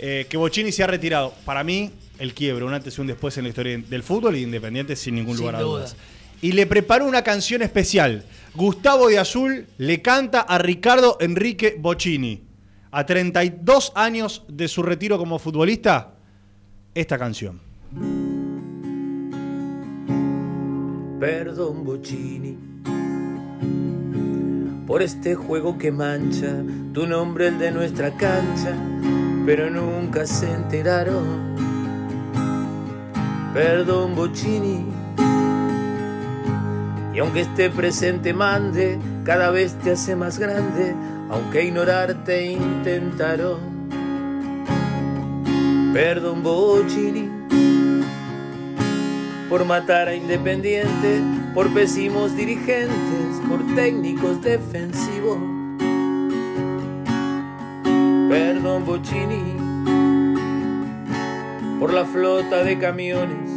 Eh, 0.01 0.27
que 0.29 0.37
Bocini 0.37 0.71
se 0.71 0.83
ha 0.83 0.87
retirado. 0.87 1.33
Para 1.45 1.63
mí, 1.63 1.91
el 2.19 2.33
quiebre, 2.33 2.63
un 2.63 2.73
antes 2.73 2.97
y 2.97 3.01
un 3.01 3.07
después 3.07 3.37
en 3.37 3.43
la 3.43 3.49
historia 3.49 3.77
del 3.77 4.01
fútbol 4.03 4.35
y 4.37 4.43
Independiente 4.43 4.95
sin 4.95 5.15
ningún 5.15 5.35
Sin 5.35 5.45
lugar 5.45 5.55
a 5.55 5.61
duda. 5.61 5.77
dudas. 5.79 5.95
Y 6.41 6.53
le 6.53 6.65
preparó 6.65 7.05
una 7.05 7.21
canción 7.21 7.61
especial. 7.61 8.23
Gustavo 8.55 9.09
de 9.09 9.19
Azul 9.19 9.67
le 9.77 10.01
canta 10.01 10.39
a 10.41 10.57
Ricardo 10.57 11.17
Enrique 11.19 11.75
Bocini. 11.77 12.43
A 12.91 13.05
32 13.05 13.91
años 13.93 14.43
de 14.47 14.67
su 14.67 14.81
retiro 14.81 15.17
como 15.17 15.37
futbolista, 15.37 16.13
esta 16.95 17.17
canción. 17.19 17.59
Perdón, 21.19 21.83
Bocini, 21.83 22.55
por 24.87 25.01
este 25.01 25.35
juego 25.35 25.77
que 25.77 25.91
mancha 25.91 26.63
tu 26.93 27.05
nombre, 27.05 27.49
el 27.49 27.59
de 27.59 27.71
nuestra 27.71 28.15
cancha, 28.15 28.73
pero 29.49 29.67
nunca 29.67 30.27
se 30.27 30.45
enteraron. 30.45 31.55
Perdón, 33.51 34.13
Bocini, 34.13 34.85
y 37.11 37.17
aunque 37.17 37.41
esté 37.41 37.71
presente, 37.71 38.31
mande, 38.31 38.99
cada 39.23 39.49
vez 39.49 39.73
te 39.83 39.93
hace 39.93 40.15
más 40.15 40.37
grande, 40.37 40.93
aunque 41.31 41.65
ignorarte 41.65 42.51
intentaron. 42.51 43.57
Perdón, 45.93 46.43
Bocini 46.43 47.31
por 49.49 49.65
matar 49.65 50.09
a 50.09 50.15
Independiente, 50.15 51.23
por 51.55 51.73
pésimos 51.73 52.35
dirigentes, 52.35 53.41
por 53.49 53.65
técnicos 53.73 54.43
defensivos. 54.43 55.58
Perdón, 58.29 58.85
Bocini, 58.85 59.55
por 61.79 61.91
la 61.91 62.05
flota 62.05 62.63
de 62.63 62.77
camiones, 62.77 63.49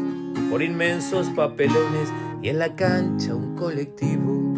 por 0.50 0.62
inmensos 0.62 1.28
papelones 1.28 2.08
y 2.40 2.48
en 2.48 2.58
la 2.58 2.74
cancha 2.74 3.34
un 3.34 3.54
colectivo. 3.54 4.54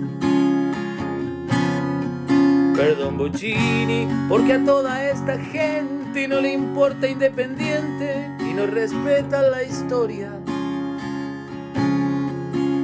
Perdón, 2.77 3.19
Bocini, 3.19 4.07
porque 4.28 4.53
a 4.53 4.65
toda 4.65 5.11
esta 5.11 5.36
gente 5.36 6.28
no 6.28 6.41
le 6.41 6.53
importa 6.53 7.09
Independiente 7.09 8.31
y 8.39 8.55
no 8.55 8.66
respeta 8.66 9.43
la 9.43 9.65
historia. 9.65 10.31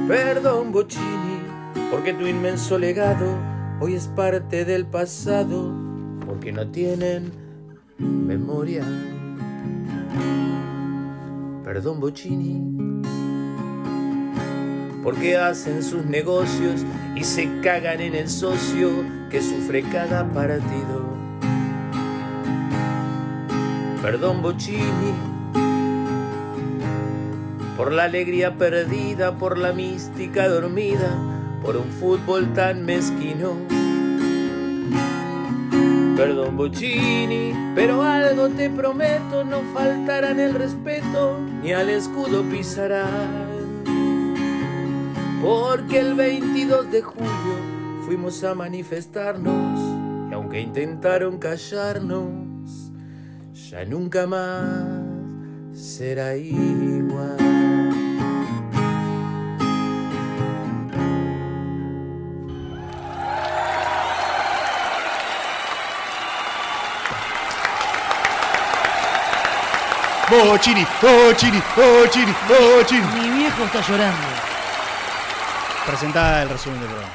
Perdón, 0.05 0.73
Bocini, 0.73 1.43
porque 1.89 2.13
tu 2.13 2.27
inmenso 2.27 2.77
legado 2.77 3.37
hoy 3.79 3.95
es 3.95 4.09
parte 4.09 4.65
del 4.65 4.85
pasado, 4.85 5.80
porque 6.41 6.53
no 6.53 6.71
tienen 6.71 7.31
memoria. 7.99 8.83
Perdón, 11.63 11.99
Bocini, 11.99 12.59
porque 15.03 15.37
hacen 15.37 15.83
sus 15.83 16.03
negocios 16.07 16.83
y 17.15 17.25
se 17.25 17.47
cagan 17.61 18.01
en 18.01 18.15
el 18.15 18.27
socio 18.27 18.89
que 19.29 19.39
sufre 19.39 19.83
cada 19.83 20.27
partido. 20.33 21.05
Perdón, 24.01 24.41
Bocini, 24.41 25.13
por 27.77 27.91
la 27.91 28.05
alegría 28.05 28.55
perdida, 28.55 29.37
por 29.37 29.59
la 29.59 29.73
mística 29.73 30.47
dormida, 30.47 31.15
por 31.61 31.77
un 31.77 31.91
fútbol 31.91 32.51
tan 32.55 32.83
mezquino. 32.83 33.80
Perdón 36.21 36.55
Bocini, 36.55 37.51
pero 37.73 38.03
algo 38.03 38.47
te 38.49 38.69
prometo, 38.69 39.43
no 39.43 39.61
faltarán 39.73 40.39
el 40.39 40.53
respeto, 40.53 41.39
ni 41.63 41.73
al 41.73 41.89
escudo 41.89 42.43
pisarán. 42.43 43.49
Porque 45.41 45.97
el 45.97 46.13
22 46.13 46.91
de 46.91 47.01
julio 47.01 47.55
fuimos 48.05 48.43
a 48.43 48.53
manifestarnos, 48.53 49.79
y 50.29 50.33
aunque 50.35 50.61
intentaron 50.61 51.39
callarnos, 51.39 52.91
ya 53.71 53.83
nunca 53.83 54.27
más 54.27 55.01
será 55.73 56.37
igual. 56.37 57.60
Bocini, 70.31 70.85
Bocini, 71.01 71.61
Bocini, 71.75 72.33
Bocini. 72.47 73.05
Mi 73.19 73.37
viejo 73.39 73.65
está 73.65 73.85
llorando. 73.85 74.27
Presentada 75.85 76.43
el 76.43 76.49
resumen 76.49 76.79
del 76.79 76.87
programa. 76.87 77.13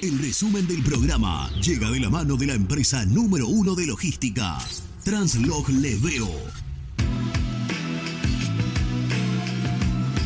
El 0.00 0.18
resumen 0.18 0.66
del 0.66 0.82
programa 0.82 1.50
llega 1.60 1.90
de 1.90 2.00
la 2.00 2.08
mano 2.08 2.36
de 2.36 2.46
la 2.46 2.54
empresa 2.54 3.04
número 3.04 3.48
uno 3.48 3.74
de 3.74 3.86
logística, 3.86 4.56
Translog 5.04 5.68
Leveo. 5.68 6.30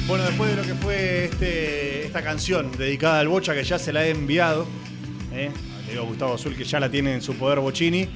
Bueno, 0.06 0.22
después 0.22 0.50
de 0.50 0.56
lo 0.56 0.62
que 0.62 0.74
fue 0.76 1.24
este, 1.24 2.06
esta 2.06 2.22
canción 2.22 2.70
dedicada 2.78 3.18
al 3.18 3.26
Bocha, 3.26 3.52
que 3.52 3.64
ya 3.64 3.80
se 3.80 3.92
la 3.92 4.06
he 4.06 4.10
enviado, 4.10 4.68
¿eh? 5.32 5.50
le 5.86 5.90
digo 5.90 6.04
a 6.04 6.06
Gustavo 6.06 6.34
Azul, 6.34 6.54
que 6.54 6.62
ya 6.62 6.78
la 6.78 6.88
tiene 6.88 7.14
en 7.14 7.20
su 7.20 7.34
poder 7.34 7.58
Bochini, 7.58 8.08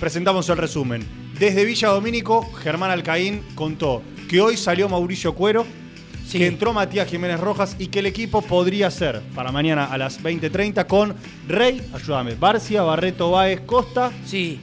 presentamos 0.00 0.48
el 0.48 0.56
resumen. 0.56 1.23
Desde 1.38 1.64
Villa 1.64 1.88
Domínico, 1.88 2.48
Germán 2.62 2.92
Alcaín 2.92 3.42
contó 3.56 4.02
que 4.28 4.40
hoy 4.40 4.56
salió 4.56 4.88
Mauricio 4.88 5.34
Cuero, 5.34 5.66
que 6.30 6.46
entró 6.46 6.72
Matías 6.72 7.08
Jiménez 7.08 7.40
Rojas 7.40 7.76
y 7.78 7.88
que 7.88 7.98
el 7.98 8.06
equipo 8.06 8.40
podría 8.40 8.90
ser 8.90 9.20
para 9.34 9.50
mañana 9.50 9.84
a 9.86 9.98
las 9.98 10.22
20.30 10.22 10.86
con 10.86 11.14
Rey, 11.48 11.82
ayúdame, 11.92 12.34
Barcia, 12.36 12.82
Barreto 12.82 13.32
Báez 13.32 13.60
Costa, 13.62 14.12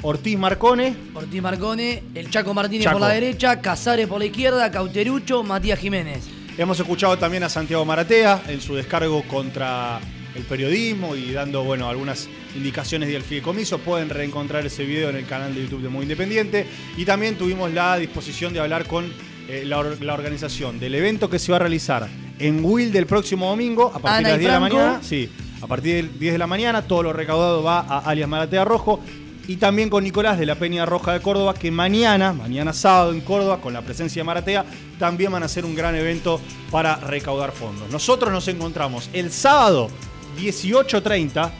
Ortiz 0.02 0.38
Marcone, 0.38 0.96
Ortiz 1.14 1.42
Marcone, 1.42 2.04
el 2.16 2.30
Chaco 2.30 2.54
Martínez 2.54 2.86
Chaco. 2.86 3.00
por 3.00 3.08
la 3.08 3.14
derecha, 3.14 3.62
Casares 3.62 4.08
por 4.08 4.20
la 4.20 4.26
izquierda, 4.26 4.72
Cauterucho, 4.72 5.44
Matías 5.44 5.78
Jiménez. 5.80 6.28
Hemos 6.58 6.80
escuchado 6.80 7.18
también 7.18 7.44
a 7.44 7.50
Santiago 7.50 7.84
Maratea 7.86 8.44
en 8.48 8.62
su 8.62 8.76
descargo 8.76 9.24
contra 9.24 10.00
el 10.36 10.44
periodismo 10.44 11.16
y 11.16 11.32
dando 11.32 11.64
bueno, 11.64 11.90
algunas 11.90 12.30
indicaciones 12.56 13.10
del 13.10 13.22
fideicomiso. 13.24 13.80
Pueden 13.80 14.10
reencontrar 14.10 14.66
ese 14.66 14.84
video 14.86 15.10
en 15.10 15.18
el 15.18 15.26
canal 15.26 15.54
de 15.56 15.62
YouTube 15.64 15.82
de 15.82 15.90
Muy 15.90 16.04
Independiente. 16.04 16.66
Y 16.98 17.06
también 17.06 17.36
tuvimos 17.38 17.72
la 17.74 17.98
disposición 17.98 18.54
de 18.54 18.60
hablar 18.60 18.86
con 18.88 19.12
eh, 19.50 19.64
la, 19.66 19.80
or- 19.80 20.02
la 20.02 20.14
organización 20.14 20.80
del 20.80 20.96
evento 20.96 21.30
que 21.30 21.40
se 21.40 21.52
va 21.52 21.58
a 21.58 21.60
realizar 21.60 22.08
en 22.40 22.64
Will 22.64 22.92
del 22.92 23.06
próximo 23.06 23.48
domingo 23.50 23.88
a 23.94 24.00
partir 24.00 24.28
Ana 24.28 24.30
de 24.30 24.34
las 24.34 24.38
y 24.38 24.40
10 24.40 24.48
de 24.48 24.54
la 24.54 24.60
mañana. 24.60 25.00
Sí, 25.04 25.30
a 25.62 25.68
partir 25.68 25.96
del 25.96 26.20
10 26.20 26.34
de 26.34 26.38
la 26.40 26.48
mañana 26.48 26.82
todo 26.84 27.04
lo 27.04 27.14
recaudado 27.14 27.62
va 27.64 27.80
a 27.82 28.00
alias 28.00 28.28
Maratea 28.30 28.64
Rojo. 28.66 29.00
Y 29.48 29.58
también 29.58 29.90
con 29.90 30.04
Nicolás 30.04 30.38
de 30.38 30.46
la 30.46 30.56
Peña 30.56 30.86
Roja 30.86 31.14
de 31.14 31.20
Córdoba, 31.20 31.56
que 31.56 31.72
mañana, 31.72 32.32
mañana 32.32 32.72
sábado 32.74 33.12
en 33.12 33.22
Córdoba, 33.22 33.60
con 33.60 33.74
la 33.74 33.82
presencia 33.82 34.20
de 34.22 34.24
Maratea, 34.24 34.64
también 35.00 35.32
van 35.32 35.42
a 35.42 35.48
hacer 35.48 35.66
un 35.66 35.76
gran 35.76 35.96
evento 35.96 36.40
para 36.70 36.96
recaudar 36.98 37.52
fondos. 37.52 37.90
Nosotros 37.92 38.32
nos 38.32 38.48
encontramos 38.48 39.10
el 39.14 39.32
sábado 39.32 39.90
18.30. 40.38 41.52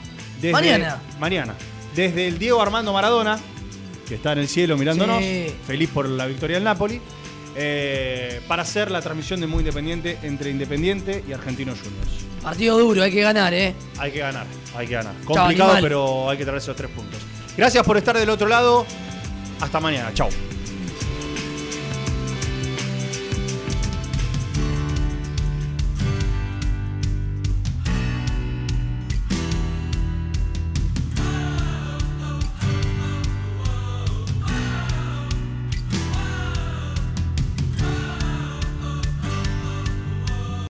desde- 0.42 0.52
Mañana. 0.54 1.00
Mañana. 1.20 1.54
Desde 1.96 2.28
el 2.28 2.40
Diego 2.40 2.62
Armando 2.62 2.92
Maradona, 2.94 3.38
que 4.08 4.16
está 4.16 4.32
en 4.34 4.40
el 4.40 4.48
cielo 4.48 4.78
mirándonos, 4.78 5.20
Sí. 5.24 5.54
feliz 5.68 5.90
por 5.94 6.08
la 6.10 6.26
victoria 6.26 6.56
del 6.58 6.64
Napoli, 6.64 7.00
eh, 7.56 8.42
para 8.48 8.62
hacer 8.64 8.90
la 8.92 9.02
transmisión 9.02 9.40
de 9.42 9.48
Muy 9.48 9.60
Independiente 9.60 10.18
entre 10.24 10.50
Independiente 10.50 11.24
y 11.28 11.34
Argentinos 11.34 11.80
Juniors. 11.80 12.10
Partido 12.42 12.78
duro, 12.80 13.04
hay 13.04 13.12
que 13.12 13.22
ganar, 13.22 13.54
¿eh? 13.54 13.76
Hay 14.00 14.12
que 14.12 14.20
ganar, 14.20 14.48
hay 14.76 14.88
que 14.88 14.94
ganar. 14.94 15.14
Chao, 15.26 15.36
Complicado, 15.36 15.78
pero 15.82 16.30
hay 16.30 16.38
que 16.38 16.44
traer 16.46 16.58
esos 16.60 16.76
tres 16.76 16.90
puntos. 16.90 17.20
Gracias 17.58 17.86
por 17.86 17.98
estar 17.98 18.18
del 18.18 18.30
otro 18.30 18.48
lado. 18.48 18.86
Hasta 19.60 19.80
mañana. 19.80 20.12
Chau. 20.14 20.30